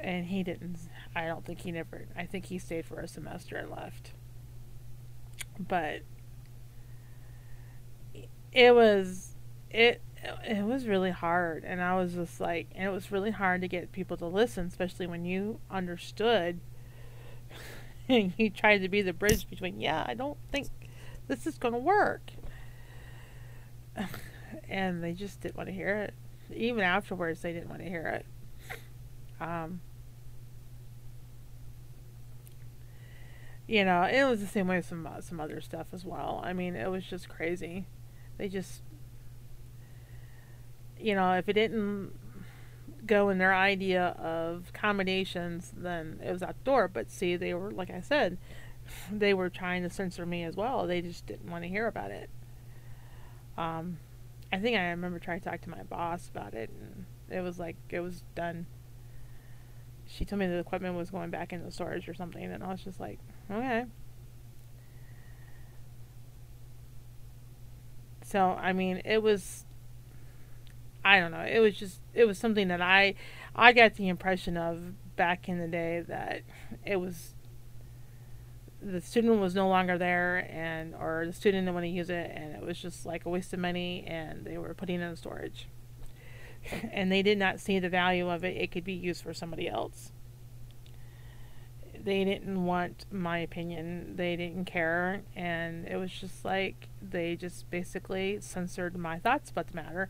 And 0.00 0.24
he 0.24 0.42
didn't. 0.42 0.78
I 1.14 1.26
don't 1.26 1.44
think 1.44 1.60
he 1.60 1.70
never. 1.70 2.06
I 2.16 2.24
think 2.24 2.46
he 2.46 2.58
stayed 2.58 2.86
for 2.86 3.00
a 3.00 3.08
semester 3.08 3.56
and 3.56 3.70
left. 3.70 4.12
But 5.58 6.00
it 8.56 8.74
was 8.74 9.34
it 9.70 10.00
it 10.44 10.64
was 10.64 10.86
really 10.86 11.10
hard 11.10 11.62
and 11.64 11.80
i 11.80 11.94
was 11.94 12.14
just 12.14 12.40
like 12.40 12.68
and 12.74 12.84
it 12.84 12.90
was 12.90 13.12
really 13.12 13.30
hard 13.30 13.60
to 13.60 13.68
get 13.68 13.92
people 13.92 14.16
to 14.16 14.26
listen 14.26 14.66
especially 14.66 15.06
when 15.06 15.24
you 15.24 15.60
understood 15.70 16.58
and 18.08 18.32
he 18.36 18.50
tried 18.50 18.78
to 18.78 18.88
be 18.88 19.02
the 19.02 19.12
bridge 19.12 19.48
between, 19.48 19.80
yeah, 19.80 20.04
I 20.06 20.14
don't 20.14 20.38
think 20.50 20.68
this 21.28 21.46
is 21.46 21.58
going 21.58 21.74
to 21.74 21.80
work. 21.80 22.32
And 24.68 25.02
they 25.02 25.12
just 25.12 25.40
didn't 25.40 25.56
want 25.56 25.68
to 25.68 25.72
hear 25.72 25.94
it. 25.96 26.14
Even 26.52 26.82
afterwards, 26.82 27.40
they 27.40 27.52
didn't 27.52 27.68
want 27.68 27.82
to 27.82 27.88
hear 27.88 28.06
it. 28.08 28.26
Um, 29.40 29.80
you 33.68 33.84
know, 33.84 34.02
it 34.02 34.24
was 34.24 34.40
the 34.40 34.46
same 34.46 34.66
way 34.66 34.76
with 34.76 34.86
some 34.86 35.06
some 35.20 35.40
other 35.40 35.60
stuff 35.60 35.88
as 35.92 36.04
well. 36.04 36.40
I 36.42 36.52
mean, 36.52 36.74
it 36.74 36.90
was 36.90 37.04
just 37.04 37.28
crazy. 37.28 37.86
They 38.38 38.48
just, 38.48 38.82
you 40.98 41.14
know, 41.14 41.32
if 41.32 41.48
it 41.48 41.54
didn't 41.54 42.12
go 43.06 43.28
in 43.28 43.38
their 43.38 43.54
idea 43.54 44.08
of 44.18 44.72
combinations, 44.72 45.72
then 45.76 46.20
it 46.24 46.32
was 46.32 46.42
out 46.42 46.56
the 46.58 46.64
door. 46.64 46.88
But 46.88 47.10
see, 47.10 47.36
they 47.36 47.54
were, 47.54 47.70
like 47.70 47.90
I 47.90 48.00
said, 48.00 48.38
they 49.12 49.34
were 49.34 49.48
trying 49.48 49.82
to 49.82 49.90
censor 49.90 50.26
me 50.26 50.44
as 50.44 50.56
well. 50.56 50.86
They 50.86 51.00
just 51.00 51.26
didn't 51.26 51.50
want 51.50 51.64
to 51.64 51.68
hear 51.68 51.86
about 51.86 52.10
it. 52.10 52.30
Um, 53.56 53.98
I 54.52 54.58
think 54.58 54.76
I 54.76 54.90
remember 54.90 55.18
trying 55.18 55.40
to 55.40 55.48
talk 55.48 55.60
to 55.62 55.70
my 55.70 55.82
boss 55.82 56.28
about 56.28 56.54
it, 56.54 56.70
and 56.70 57.06
it 57.30 57.40
was 57.40 57.58
like 57.58 57.76
it 57.88 58.00
was 58.00 58.22
done. 58.34 58.66
She 60.06 60.24
told 60.24 60.40
me 60.40 60.46
the 60.46 60.58
equipment 60.58 60.94
was 60.94 61.10
going 61.10 61.30
back 61.30 61.52
into 61.52 61.70
storage 61.70 62.08
or 62.08 62.14
something, 62.14 62.44
and 62.44 62.62
I 62.62 62.68
was 62.68 62.82
just 62.82 63.00
like, 63.00 63.18
okay. 63.50 63.86
So 68.26 68.58
I 68.60 68.72
mean, 68.72 69.02
it 69.04 69.22
was 69.22 69.64
I 71.04 71.20
don't 71.20 71.30
know. 71.30 71.46
It 71.48 71.60
was 71.60 71.76
just 71.76 72.00
it 72.12 72.24
was 72.24 72.38
something 72.38 72.66
that 72.68 72.80
I 72.80 73.14
I 73.54 73.72
got 73.72 73.94
the 73.94 74.08
impression 74.08 74.56
of 74.56 74.94
back 75.14 75.48
in 75.48 75.60
the 75.60 75.68
day 75.68 76.04
that 76.08 76.42
it 76.84 76.96
was 76.96 77.34
the 78.82 79.00
student 79.00 79.40
was 79.40 79.54
no 79.54 79.68
longer 79.68 79.96
there 79.96 80.48
and 80.50 80.94
or 80.96 81.24
the 81.26 81.32
student 81.32 81.62
didn't 81.62 81.74
want 81.74 81.84
to 81.84 81.88
use 81.88 82.10
it 82.10 82.32
and 82.34 82.56
it 82.56 82.62
was 82.62 82.78
just 82.78 83.06
like 83.06 83.24
a 83.24 83.28
waste 83.28 83.52
of 83.52 83.60
money 83.60 84.04
and 84.06 84.44
they 84.44 84.58
were 84.58 84.74
putting 84.74 85.00
it 85.00 85.04
in 85.04 85.14
storage. 85.14 85.68
and 86.92 87.12
they 87.12 87.22
did 87.22 87.38
not 87.38 87.60
see 87.60 87.78
the 87.78 87.88
value 87.88 88.28
of 88.28 88.42
it. 88.42 88.56
It 88.56 88.72
could 88.72 88.84
be 88.84 88.92
used 88.92 89.22
for 89.22 89.32
somebody 89.32 89.68
else. 89.68 90.10
They 92.06 92.22
didn't 92.22 92.64
want 92.64 93.04
my 93.10 93.38
opinion. 93.38 94.14
They 94.14 94.36
didn't 94.36 94.66
care 94.66 95.22
and 95.34 95.88
it 95.88 95.96
was 95.96 96.12
just 96.12 96.44
like 96.44 96.88
they 97.02 97.34
just 97.34 97.68
basically 97.68 98.38
censored 98.40 98.96
my 98.96 99.18
thoughts 99.18 99.50
about 99.50 99.66
the 99.66 99.74
matter 99.74 100.08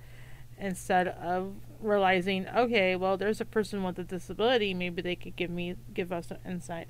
instead 0.59 1.09
of 1.09 1.55
realizing, 1.81 2.48
okay, 2.48 2.97
well, 2.97 3.16
there's 3.16 3.40
a 3.40 3.47
person 3.47 3.82
with 3.82 3.98
a 3.98 4.05
disability. 4.05 4.74
Maybe 4.74 5.01
they 5.01 5.16
could 5.16 5.36
give 5.36 5.48
me 5.51 5.77
give 5.94 6.12
us 6.12 6.31
an 6.31 6.36
insight 6.44 6.86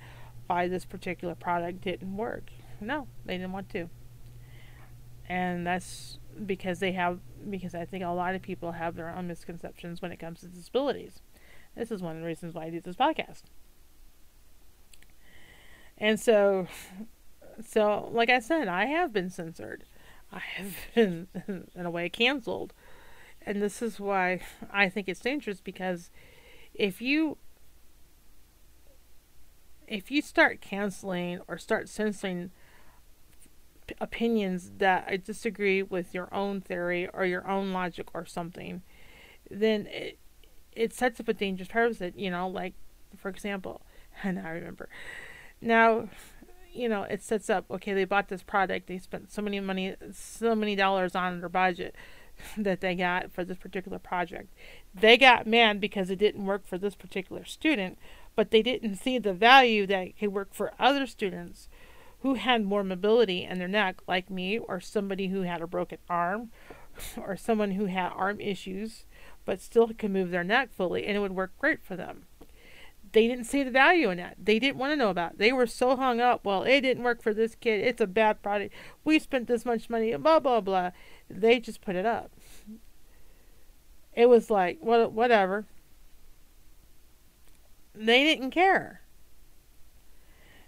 why 0.49 0.67
this 0.67 0.85
particular 0.85 1.37
product 1.37 1.83
didn't 1.83 2.17
work. 2.17 2.51
No, 2.81 3.07
they 3.25 3.37
didn't 3.37 3.53
want 3.53 3.69
to, 3.71 3.89
and 5.29 5.65
that's 5.65 6.19
because 6.45 6.81
they 6.81 6.93
have 6.93 7.21
because 7.49 7.77
I 7.77 7.85
think 7.85 8.03
a 8.03 8.09
lot 8.09 8.35
of 8.35 8.43
people 8.43 8.73
have 8.73 8.97
their 8.97 9.11
own 9.11 9.29
misconceptions 9.29 10.03
when 10.03 10.11
it 10.11 10.19
comes 10.19 10.41
to 10.41 10.47
disabilities. 10.47 11.21
This 11.77 11.93
is 11.93 12.03
one 12.03 12.17
of 12.17 12.23
the 12.23 12.27
reasons 12.27 12.55
why 12.55 12.65
I 12.65 12.71
do 12.71 12.81
this 12.81 12.97
podcast. 12.97 13.43
And 15.99 16.21
so, 16.21 16.67
so 17.65 18.09
like 18.13 18.31
I 18.31 18.39
said, 18.39 18.69
I 18.69 18.87
have 18.87 19.13
been 19.13 19.31
censored. 19.31 19.85
I 20.33 20.41
have 20.57 20.77
been, 20.95 21.29
in 21.75 21.87
a 21.87 21.91
way, 21.91 22.09
canceled. 22.09 22.73
And 23.43 23.63
this 23.63 23.81
is 23.81 24.01
why 24.01 24.41
I 24.73 24.89
think 24.89 25.09
it's 25.09 25.21
dangerous 25.21 25.61
because 25.61 26.11
if 26.75 27.01
you 27.01 27.39
if 29.87 30.11
you 30.11 30.21
start 30.21 30.61
canceling 30.61 31.41
or 31.47 31.59
start 31.59 31.89
censoring 31.89 32.51
opinions 34.01 34.73
that 34.79 35.07
I 35.09 35.17
disagree 35.17 35.83
with 35.83 36.13
your 36.13 36.33
own 36.35 36.61
theory 36.61 37.09
or 37.13 37.25
your 37.25 37.47
own 37.49 37.73
logic 37.73 38.09
or 38.15 38.27
something, 38.27 38.83
then 39.51 39.87
it 39.87 40.19
it 40.73 40.93
sets 40.93 41.21
up 41.21 41.29
a 41.29 41.35
dangerous 41.35 41.69
precedent. 41.69 42.19
You 42.19 42.31
know, 42.31 42.49
like 42.49 42.75
for 43.17 43.29
example, 43.29 43.83
and 44.23 44.39
I 44.39 44.51
remember 44.51 44.89
now, 45.61 46.09
you 46.73 46.89
know, 46.89 47.03
it 47.03 47.23
sets 47.23 47.49
up. 47.49 47.65
Okay, 47.71 47.93
they 47.93 48.05
bought 48.05 48.29
this 48.29 48.43
product. 48.43 48.87
They 48.87 48.99
spent 48.99 49.33
so 49.33 49.43
many 49.43 49.61
money, 49.61 49.95
so 50.13 50.55
many 50.55 50.77
dollars 50.77 51.15
on 51.15 51.41
their 51.41 51.49
budget 51.49 51.95
that 52.57 52.81
they 52.81 52.95
got 52.95 53.33
for 53.33 53.45
this 53.45 53.59
particular 53.59 53.99
project. 53.99 54.53
They 54.95 55.17
got 55.17 55.47
mad 55.47 55.81
because 55.81 56.11
it 56.11 56.19
didn't 56.19 56.47
work 56.47 56.67
for 56.67 56.79
this 56.79 56.95
particular 56.95 57.45
student, 57.45 57.99
but 58.35 58.51
they 58.51 58.63
didn't 58.63 58.97
see 58.97 59.19
the 59.19 59.33
value 59.33 59.87
that 59.87 60.09
it 60.09 60.19
could 60.19 60.33
work 60.33 60.53
for 60.53 60.73
other 60.79 61.07
students 61.07 61.69
who 62.21 62.35
had 62.35 62.65
more 62.65 62.83
mobility 62.83 63.45
in 63.45 63.59
their 63.59 63.69
neck, 63.69 64.01
like 64.09 64.31
me, 64.31 64.59
or 64.59 64.81
somebody 64.81 65.29
who 65.29 65.43
had 65.43 65.61
a 65.61 65.67
broken 65.67 65.99
arm, 66.09 66.51
or 67.17 67.37
someone 67.37 67.73
who 67.73 67.87
had 67.87 68.11
arm 68.15 68.41
issues 68.41 69.05
but 69.47 69.63
still 69.63 69.89
could 69.97 70.11
move 70.11 70.31
their 70.31 70.45
neck 70.45 70.69
fully, 70.77 71.07
and 71.07 71.17
it 71.17 71.21
would 71.21 71.33
work 71.33 71.53
great 71.59 71.83
for 71.83 71.97
them. 71.97 72.26
They 73.13 73.29
didn't 73.29 73.45
see 73.45 73.63
the 73.63 73.71
value 73.71 74.11
in 74.11 74.19
that. 74.19 74.37
They 74.43 74.59
didn't 74.59 74.79
want 74.79 74.93
to 74.93 74.97
know 74.97 75.11
about 75.11 75.33
it. 75.33 75.39
They 75.39 75.53
were 75.53 75.67
so 75.67 75.97
hung 75.97 76.21
up. 76.21 76.45
Well, 76.45 76.65
it 76.65 76.81
didn't 76.81 77.05
work 77.05 77.23
for 77.23 77.33
this 77.33 77.55
kid. 77.55 77.81
It's 77.81 78.01
a 78.01 78.07
bad 78.07 78.43
product. 78.43 78.75
We 79.05 79.19
spent 79.19 79.47
this 79.47 79.65
much 79.65 79.89
money. 79.89 80.15
Blah 80.17 80.41
blah 80.41 80.61
blah. 80.61 80.91
They 81.31 81.61
just 81.61 81.81
put 81.81 81.97
it 81.97 82.05
up. 82.07 82.33
It 84.13 84.29
was 84.29 84.51
like, 84.51 84.79
what, 84.81 85.13
whatever. 85.13 85.67
They 87.95 88.25
didn't 88.25 88.51
care 88.51 89.03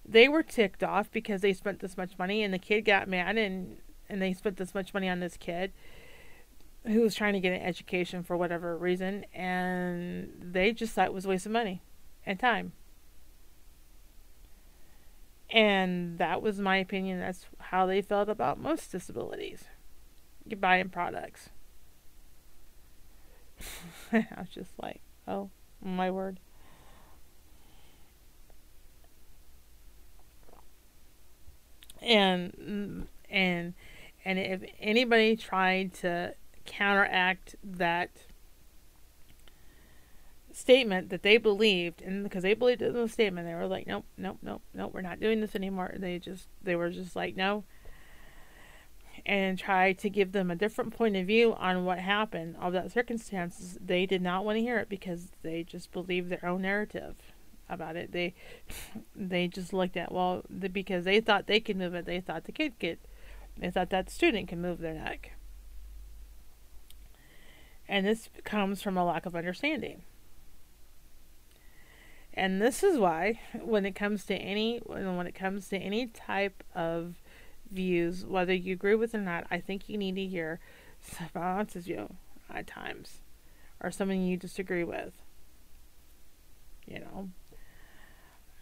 they 0.08 0.28
were 0.28 0.42
ticked 0.42 0.82
off 0.82 1.10
because 1.10 1.42
they 1.42 1.52
spent 1.52 1.80
this 1.80 1.96
much 1.96 2.18
money 2.18 2.42
and 2.42 2.52
the 2.52 2.58
kid 2.58 2.82
got 2.82 3.08
mad 3.08 3.36
and 3.36 3.76
and 4.08 4.22
they 4.22 4.32
spent 4.32 4.56
this 4.56 4.74
much 4.74 4.94
money 4.94 5.08
on 5.08 5.20
this 5.20 5.36
kid 5.36 5.70
who 6.86 7.02
was 7.02 7.14
trying 7.14 7.34
to 7.34 7.40
get 7.40 7.52
an 7.52 7.60
education 7.60 8.22
for 8.22 8.36
whatever 8.36 8.76
reason 8.78 9.24
and 9.34 10.32
they 10.40 10.72
just 10.72 10.94
thought 10.94 11.06
it 11.06 11.12
was 11.12 11.26
a 11.26 11.28
waste 11.28 11.44
of 11.44 11.52
money 11.52 11.82
and 12.28 12.38
time. 12.38 12.72
And 15.50 16.18
that 16.18 16.42
was 16.42 16.60
my 16.60 16.76
opinion. 16.76 17.18
That's 17.18 17.46
how 17.58 17.86
they 17.86 18.02
felt 18.02 18.28
about 18.28 18.60
most 18.60 18.92
disabilities. 18.92 19.64
You 20.46 20.56
buying 20.56 20.90
products. 20.90 21.48
I 24.12 24.26
was 24.36 24.50
just 24.50 24.72
like 24.80 25.00
oh 25.26 25.48
my 25.82 26.10
word. 26.10 26.38
And 32.02 33.08
and 33.30 33.74
and 34.24 34.38
if 34.38 34.60
anybody 34.80 35.34
tried 35.34 35.94
to 35.94 36.34
counteract 36.66 37.56
that 37.64 38.10
statement 40.58 41.10
that 41.10 41.22
they 41.22 41.36
believed 41.36 42.02
and 42.02 42.24
because 42.24 42.42
they 42.42 42.54
believed 42.54 42.82
in 42.82 42.92
the 42.92 43.08
statement 43.08 43.46
they 43.46 43.54
were 43.54 43.66
like 43.66 43.86
nope 43.86 44.04
nope 44.16 44.38
nope 44.42 44.62
nope 44.74 44.90
we're 44.92 45.00
not 45.00 45.20
doing 45.20 45.40
this 45.40 45.54
anymore 45.54 45.94
they 45.96 46.18
just 46.18 46.48
they 46.62 46.74
were 46.74 46.90
just 46.90 47.14
like 47.14 47.36
no 47.36 47.64
and 49.26 49.58
try 49.58 49.92
to 49.92 50.08
give 50.08 50.32
them 50.32 50.50
a 50.50 50.56
different 50.56 50.92
point 50.92 51.16
of 51.16 51.26
view 51.26 51.54
on 51.54 51.84
what 51.84 51.98
happened 51.98 52.56
all 52.60 52.70
that 52.70 52.90
circumstances 52.90 53.78
they 53.84 54.04
did 54.04 54.22
not 54.22 54.44
want 54.44 54.56
to 54.56 54.62
hear 54.62 54.78
it 54.78 54.88
because 54.88 55.28
they 55.42 55.62
just 55.62 55.92
believed 55.92 56.28
their 56.28 56.44
own 56.44 56.62
narrative 56.62 57.14
about 57.68 57.96
it. 57.96 58.12
They 58.12 58.34
they 59.16 59.48
just 59.48 59.72
looked 59.72 59.96
at 59.96 60.12
well 60.12 60.42
the, 60.48 60.68
because 60.68 61.04
they 61.04 61.20
thought 61.20 61.46
they 61.46 61.60
could 61.60 61.76
move 61.76 61.94
it. 61.94 62.06
They 62.06 62.20
thought 62.20 62.44
the 62.44 62.52
kid 62.52 62.74
could. 62.80 62.98
They 63.56 63.70
thought 63.70 63.90
that 63.90 64.10
student 64.10 64.48
could 64.48 64.58
move 64.58 64.78
their 64.78 64.94
neck. 64.94 65.32
And 67.88 68.06
this 68.06 68.28
comes 68.44 68.82
from 68.82 68.96
a 68.96 69.04
lack 69.04 69.26
of 69.26 69.34
understanding. 69.34 70.02
And 72.38 72.62
this 72.62 72.84
is 72.84 72.98
why, 72.98 73.40
when 73.60 73.84
it 73.84 73.96
comes 73.96 74.24
to 74.26 74.34
any 74.36 74.78
when 74.86 75.26
it 75.26 75.34
comes 75.34 75.68
to 75.70 75.76
any 75.76 76.06
type 76.06 76.62
of 76.72 77.14
views, 77.68 78.24
whether 78.24 78.54
you 78.54 78.72
agree 78.72 78.94
with 78.94 79.12
or 79.12 79.18
not, 79.18 79.44
I 79.50 79.58
think 79.58 79.88
you 79.88 79.98
need 79.98 80.14
to 80.14 80.24
hear 80.24 80.60
someone 81.00 81.58
else's 81.58 81.86
view 81.86 82.14
at 82.48 82.68
times, 82.68 83.22
or 83.80 83.90
someone 83.90 84.22
you 84.22 84.36
disagree 84.36 84.84
with. 84.84 85.14
You 86.86 87.00
know, 87.00 87.30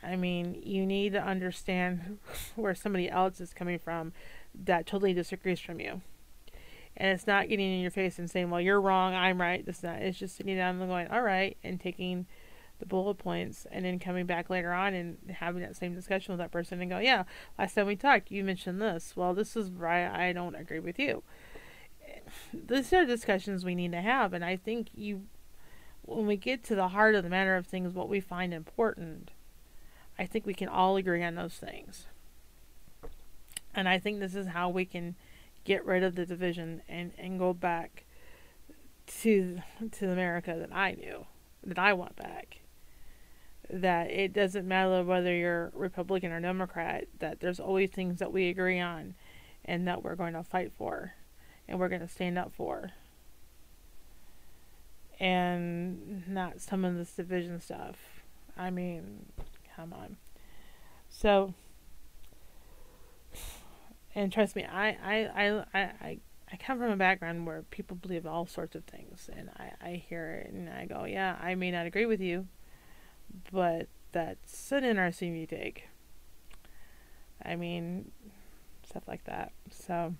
I 0.02 0.16
mean, 0.16 0.58
you 0.64 0.86
need 0.86 1.12
to 1.12 1.22
understand 1.22 2.18
where 2.56 2.74
somebody 2.74 3.10
else 3.10 3.42
is 3.42 3.52
coming 3.52 3.78
from 3.78 4.14
that 4.54 4.86
totally 4.86 5.12
disagrees 5.12 5.60
from 5.60 5.80
you. 5.80 6.00
And 6.96 7.10
it's 7.10 7.26
not 7.26 7.50
getting 7.50 7.74
in 7.74 7.82
your 7.82 7.90
face 7.90 8.18
and 8.18 8.30
saying, 8.30 8.48
well, 8.48 8.60
you're 8.62 8.80
wrong, 8.80 9.14
I'm 9.14 9.38
right, 9.38 9.66
this, 9.66 9.80
that. 9.80 10.00
It's 10.00 10.18
just 10.18 10.34
sitting 10.34 10.56
down 10.56 10.80
and 10.80 10.88
going, 10.88 11.08
all 11.08 11.20
right, 11.20 11.58
and 11.62 11.78
taking 11.78 12.24
the 12.78 12.86
bullet 12.86 13.14
points 13.14 13.66
and 13.70 13.84
then 13.84 13.98
coming 13.98 14.26
back 14.26 14.50
later 14.50 14.72
on 14.72 14.94
and 14.94 15.16
having 15.38 15.62
that 15.62 15.76
same 15.76 15.94
discussion 15.94 16.32
with 16.32 16.38
that 16.38 16.50
person 16.50 16.80
and 16.80 16.90
go, 16.90 16.98
yeah, 16.98 17.24
last 17.58 17.74
time 17.74 17.86
we 17.86 17.96
talked, 17.96 18.30
you 18.30 18.44
mentioned 18.44 18.80
this. 18.80 19.14
Well, 19.16 19.34
this 19.34 19.56
is 19.56 19.70
why 19.70 20.06
I 20.08 20.32
don't 20.32 20.54
agree 20.54 20.80
with 20.80 20.98
you. 20.98 21.22
These 22.52 22.92
are 22.92 23.04
discussions 23.04 23.64
we 23.64 23.74
need 23.74 23.92
to 23.92 24.00
have. 24.00 24.32
And 24.32 24.44
I 24.44 24.56
think 24.56 24.88
you, 24.94 25.22
when 26.02 26.26
we 26.26 26.36
get 26.36 26.64
to 26.64 26.74
the 26.74 26.88
heart 26.88 27.14
of 27.14 27.24
the 27.24 27.30
matter 27.30 27.56
of 27.56 27.66
things, 27.66 27.94
what 27.94 28.08
we 28.08 28.20
find 28.20 28.52
important 28.52 29.30
I 30.18 30.26
think 30.26 30.46
we 30.46 30.54
can 30.54 30.68
all 30.68 30.96
agree 30.96 31.22
on 31.22 31.34
those 31.34 31.54
things. 31.54 32.06
And 33.74 33.88
I 33.88 33.98
think 33.98 34.20
this 34.20 34.34
is 34.34 34.48
how 34.48 34.70
we 34.70 34.84
can 34.84 35.16
get 35.64 35.84
rid 35.84 36.02
of 36.02 36.14
the 36.14 36.24
division 36.24 36.82
and, 36.88 37.12
and 37.18 37.38
go 37.38 37.52
back 37.52 38.04
to 39.22 39.60
to 39.92 40.10
America 40.10 40.56
that 40.58 40.74
I 40.74 40.92
knew, 40.92 41.26
that 41.64 41.78
I 41.78 41.92
want 41.92 42.16
back. 42.16 42.60
That 43.68 44.10
it 44.10 44.32
doesn't 44.32 44.66
matter 44.66 45.02
whether 45.02 45.34
you're 45.34 45.72
Republican 45.74 46.30
or 46.32 46.40
Democrat, 46.40 47.06
that 47.18 47.40
there's 47.40 47.58
always 47.58 47.90
things 47.90 48.20
that 48.20 48.32
we 48.32 48.48
agree 48.48 48.78
on 48.78 49.14
and 49.64 49.88
that 49.88 50.04
we're 50.04 50.14
going 50.14 50.34
to 50.34 50.44
fight 50.44 50.72
for 50.76 51.14
and 51.66 51.80
we're 51.80 51.88
going 51.88 52.00
to 52.00 52.08
stand 52.08 52.38
up 52.38 52.52
for. 52.52 52.92
And 55.18 56.28
not 56.28 56.60
some 56.60 56.84
of 56.84 56.94
this 56.96 57.10
division 57.12 57.60
stuff. 57.60 57.96
I 58.56 58.70
mean, 58.70 59.26
come 59.74 59.92
on. 59.92 60.16
So, 61.08 61.54
and 64.14 64.32
trust 64.32 64.54
me, 64.54 64.64
I, 64.64 64.88
I, 64.88 65.62
I, 65.74 65.80
I, 65.80 66.18
I 66.52 66.56
come 66.56 66.78
from 66.78 66.90
a 66.90 66.96
background 66.96 67.46
where 67.46 67.62
people 67.62 67.96
believe 67.96 68.26
all 68.26 68.46
sorts 68.46 68.76
of 68.76 68.84
things, 68.84 69.28
and 69.34 69.50
I, 69.58 69.72
I 69.80 70.02
hear 70.08 70.44
it 70.44 70.52
and 70.52 70.68
I 70.68 70.84
go, 70.84 71.04
yeah, 71.04 71.36
I 71.40 71.54
may 71.54 71.70
not 71.70 71.86
agree 71.86 72.06
with 72.06 72.20
you, 72.20 72.46
but 73.52 73.88
that's 74.12 74.72
an 74.72 74.84
interesting 74.84 75.32
view 75.32 75.46
take. 75.46 75.88
I 77.44 77.56
mean, 77.56 78.10
stuff 78.88 79.02
like 79.06 79.24
that. 79.24 79.52
So, 79.70 80.14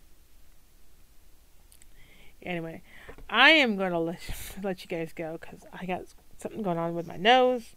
anyway, 2.42 2.82
I 3.28 3.50
am 3.50 3.76
going 3.76 3.92
to 3.92 3.98
let, 3.98 4.20
let 4.62 4.82
you 4.82 4.88
guys 4.88 5.12
go 5.12 5.38
because 5.40 5.60
I 5.72 5.86
got 5.86 6.02
something 6.38 6.62
going 6.62 6.78
on 6.78 6.94
with 6.94 7.06
my 7.06 7.16
nose 7.16 7.74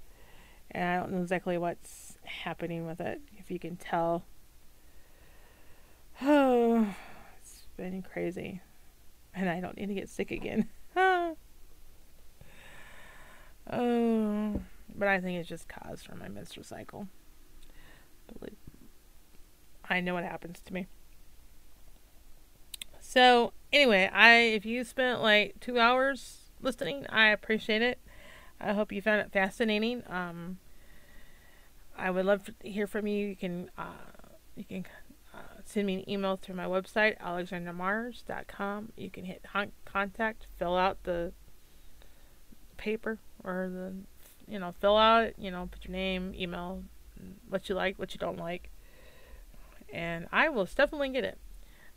and 0.72 0.84
I 0.84 0.97
don't 0.97 1.11
know 1.11 1.22
exactly 1.22 1.57
what's 1.57 2.18
happening 2.23 2.85
with 2.85 2.99
it. 2.99 3.22
If 3.38 3.49
you 3.49 3.60
can 3.60 3.76
tell, 3.76 4.23
oh, 6.22 6.88
it's 7.41 7.68
been 7.77 8.01
crazy, 8.01 8.61
and 9.34 9.49
I 9.49 9.60
don't 9.60 9.77
need 9.77 9.88
to 9.88 9.93
get 9.93 10.10
sick 10.10 10.31
again. 10.31 10.69
oh, 10.95 11.35
but 15.00 15.08
I 15.08 15.20
think 15.20 15.40
it's 15.40 15.50
just 15.50 15.68
caused 15.68 16.06
from 16.06 16.20
my 16.20 16.28
menstrual 16.28 16.64
cycle. 16.64 17.08
I 19.90 20.02
know 20.02 20.14
what 20.14 20.24
happens 20.24 20.60
to 20.66 20.74
me. 20.74 20.86
So 23.00 23.54
anyway, 23.74 24.10
I 24.14 24.36
if 24.36 24.66
you 24.66 24.84
spent 24.84 25.22
like 25.22 25.60
two 25.60 25.80
hours 25.80 26.50
listening. 26.62 27.06
I 27.10 27.30
appreciate 27.30 27.82
it. 27.82 28.00
I 28.60 28.74
hope 28.74 28.92
you 28.92 29.02
found 29.02 29.22
it 29.22 29.32
fascinating. 29.32 30.04
Um, 30.08 30.58
I 31.98 32.12
would 32.12 32.26
love 32.26 32.46
to 32.46 32.70
hear 32.70 32.88
from 32.88 33.08
you. 33.08 33.28
You 33.28 33.36
can 33.36 33.72
uh, 33.78 34.22
you 34.56 34.64
can 34.64 34.86
uh, 35.34 35.62
send 35.66 35.88
me 35.88 35.96
an 35.96 36.10
email 36.10 36.38
through 36.38 36.56
my 36.56 36.66
website 36.66 37.20
alexandramars.com. 37.20 38.92
You 38.98 39.10
can 39.10 39.26
hit 39.26 39.46
contact, 39.86 40.48
fill 40.58 40.78
out 40.78 41.04
the 41.04 41.34
paper 42.78 43.20
or 43.44 43.70
the 43.72 43.94
you 44.50 44.60
know 44.60 44.74
fill 44.80 44.98
out. 44.98 45.38
You 45.38 45.52
know, 45.52 45.70
put 45.72 45.86
your 45.86 45.94
name, 45.94 46.34
email, 46.36 46.84
what 47.48 47.70
you 47.70 47.76
like, 47.76 48.00
what 48.00 48.14
you 48.14 48.20
don't 48.20 48.38
like, 48.38 48.70
and 49.94 50.28
I 50.32 50.50
will 50.50 50.66
definitely 50.66 51.10
get 51.10 51.24
it. 51.24 51.38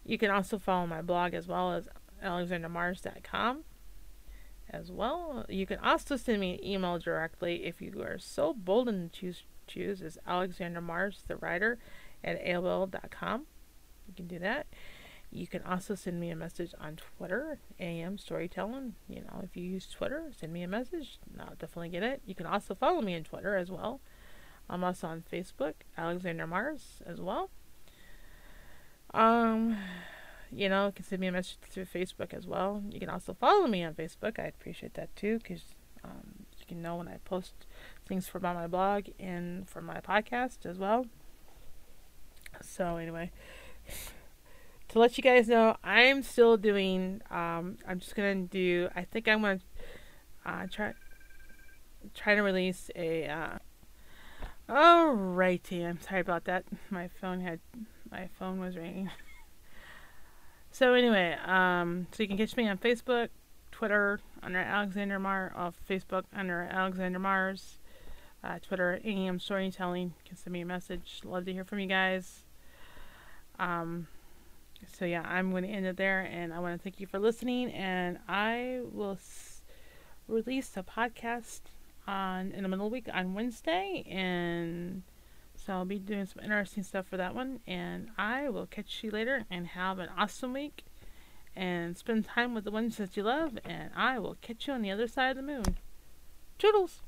You 0.04 0.18
can 0.18 0.30
also 0.30 0.58
follow 0.58 0.86
my 0.86 1.02
blog 1.02 1.34
as 1.34 1.46
well 1.46 1.72
as 1.72 1.88
alexandramars.com 2.22 3.64
as 4.70 4.90
well. 4.90 5.44
You 5.48 5.66
can 5.66 5.78
also 5.78 6.16
send 6.16 6.40
me 6.40 6.54
an 6.54 6.64
email 6.64 6.98
directly 6.98 7.64
if 7.64 7.80
you 7.80 8.02
are 8.02 8.18
so 8.18 8.52
bold 8.52 8.88
and 8.88 9.12
choose 9.12 9.44
choose 9.66 10.02
is 10.02 10.18
Alexandra 10.26 11.10
the 11.28 11.36
writer, 11.36 11.78
at 12.24 12.44
AOL.com. 12.44 13.46
You 14.08 14.14
can 14.14 14.26
do 14.26 14.38
that. 14.40 14.66
You 15.32 15.46
can 15.46 15.62
also 15.62 15.94
send 15.94 16.20
me 16.20 16.28
a 16.28 16.36
message 16.36 16.74
on 16.78 16.96
Twitter, 17.16 17.58
AM 17.80 18.18
Storytelling. 18.18 18.96
You 19.08 19.22
know, 19.22 19.40
if 19.42 19.56
you 19.56 19.64
use 19.64 19.88
Twitter, 19.88 20.30
send 20.38 20.52
me 20.52 20.62
a 20.62 20.68
message. 20.68 21.18
I'll 21.40 21.54
definitely 21.58 21.88
get 21.88 22.02
it. 22.02 22.20
You 22.26 22.34
can 22.34 22.44
also 22.44 22.74
follow 22.74 23.00
me 23.00 23.16
on 23.16 23.24
Twitter 23.24 23.56
as 23.56 23.70
well. 23.70 24.00
I'm 24.68 24.84
also 24.84 25.06
on 25.06 25.24
Facebook, 25.32 25.72
Alexandra 25.96 26.46
Mars, 26.46 27.00
as 27.06 27.18
well. 27.18 27.48
Um, 29.14 29.78
you 30.50 30.68
know, 30.68 30.86
you 30.86 30.92
can 30.92 31.04
send 31.06 31.20
me 31.20 31.28
a 31.28 31.32
message 31.32 31.56
through 31.62 31.86
Facebook 31.86 32.34
as 32.34 32.46
well. 32.46 32.82
You 32.90 33.00
can 33.00 33.08
also 33.08 33.32
follow 33.32 33.66
me 33.66 33.82
on 33.84 33.94
Facebook. 33.94 34.38
I'd 34.38 34.54
appreciate 34.60 34.92
that 34.94 35.14
too, 35.16 35.38
because 35.38 35.62
um, 36.04 36.44
you 36.58 36.66
can 36.66 36.82
know 36.82 36.96
when 36.96 37.08
I 37.08 37.16
post 37.24 37.54
things 38.06 38.28
from 38.28 38.42
my 38.42 38.66
blog 38.66 39.06
and 39.18 39.66
from 39.66 39.86
my 39.86 40.00
podcast 40.00 40.66
as 40.66 40.78
well. 40.78 41.06
So 42.60 42.96
anyway, 42.96 43.30
to 44.92 44.98
let 44.98 45.16
you 45.16 45.22
guys 45.22 45.48
know, 45.48 45.76
I'm 45.82 46.22
still 46.22 46.58
doing. 46.58 47.22
Um, 47.30 47.78
I'm 47.88 47.98
just 47.98 48.14
gonna 48.14 48.34
do. 48.34 48.88
I 48.94 49.04
think 49.04 49.26
I'm 49.26 49.40
gonna 49.40 49.60
uh, 50.44 50.66
try 50.70 50.92
try 52.14 52.34
to 52.34 52.42
release 52.42 52.90
a. 52.94 53.26
Uh, 53.26 53.58
Alrighty, 54.68 55.86
I'm 55.86 56.00
sorry 56.00 56.20
about 56.20 56.44
that. 56.44 56.64
My 56.90 57.08
phone 57.08 57.40
had 57.40 57.60
my 58.10 58.28
phone 58.38 58.60
was 58.60 58.76
ringing. 58.76 59.10
so 60.70 60.92
anyway, 60.92 61.36
um, 61.44 62.06
so 62.12 62.22
you 62.22 62.28
can 62.28 62.36
catch 62.36 62.56
me 62.56 62.68
on 62.68 62.78
Facebook, 62.78 63.28
Twitter 63.70 64.20
under 64.42 64.58
Alexandra 64.58 65.18
Mars, 65.18 65.52
off 65.56 65.74
Facebook 65.88 66.24
under 66.34 66.68
Alexandra 66.70 67.20
Mars, 67.20 67.78
uh, 68.44 68.58
Twitter 68.60 69.00
AM 69.04 69.40
Storytelling. 69.40 70.08
You 70.08 70.28
can 70.28 70.36
send 70.36 70.52
me 70.52 70.60
a 70.60 70.66
message. 70.66 71.20
Love 71.24 71.46
to 71.46 71.52
hear 71.52 71.64
from 71.64 71.80
you 71.80 71.88
guys. 71.88 72.44
Um, 73.58 74.06
so 74.86 75.04
yeah, 75.04 75.22
I'm 75.22 75.50
going 75.50 75.64
to 75.64 75.68
end 75.68 75.86
it 75.86 75.96
there, 75.96 76.20
and 76.20 76.52
I 76.52 76.58
want 76.58 76.78
to 76.78 76.82
thank 76.82 77.00
you 77.00 77.06
for 77.06 77.18
listening. 77.18 77.70
And 77.72 78.18
I 78.28 78.80
will 78.90 79.12
s- 79.12 79.62
release 80.28 80.76
a 80.76 80.82
podcast 80.82 81.60
on 82.06 82.52
in 82.52 82.62
the 82.62 82.68
middle 82.68 82.86
of 82.86 82.90
the 82.90 82.94
week 82.94 83.08
on 83.12 83.34
Wednesday, 83.34 84.04
and 84.08 85.02
so 85.54 85.72
I'll 85.74 85.84
be 85.84 85.98
doing 85.98 86.26
some 86.26 86.42
interesting 86.42 86.82
stuff 86.82 87.06
for 87.06 87.16
that 87.16 87.34
one. 87.34 87.60
And 87.66 88.08
I 88.18 88.48
will 88.48 88.66
catch 88.66 89.02
you 89.02 89.10
later, 89.10 89.44
and 89.50 89.68
have 89.68 89.98
an 89.98 90.08
awesome 90.16 90.52
week, 90.52 90.84
and 91.54 91.96
spend 91.96 92.26
time 92.26 92.54
with 92.54 92.64
the 92.64 92.70
ones 92.70 92.96
that 92.96 93.16
you 93.16 93.22
love. 93.22 93.58
And 93.64 93.90
I 93.94 94.18
will 94.18 94.36
catch 94.40 94.66
you 94.66 94.74
on 94.74 94.82
the 94.82 94.90
other 94.90 95.08
side 95.08 95.30
of 95.30 95.36
the 95.36 95.42
moon. 95.42 95.76
Toodles. 96.58 97.00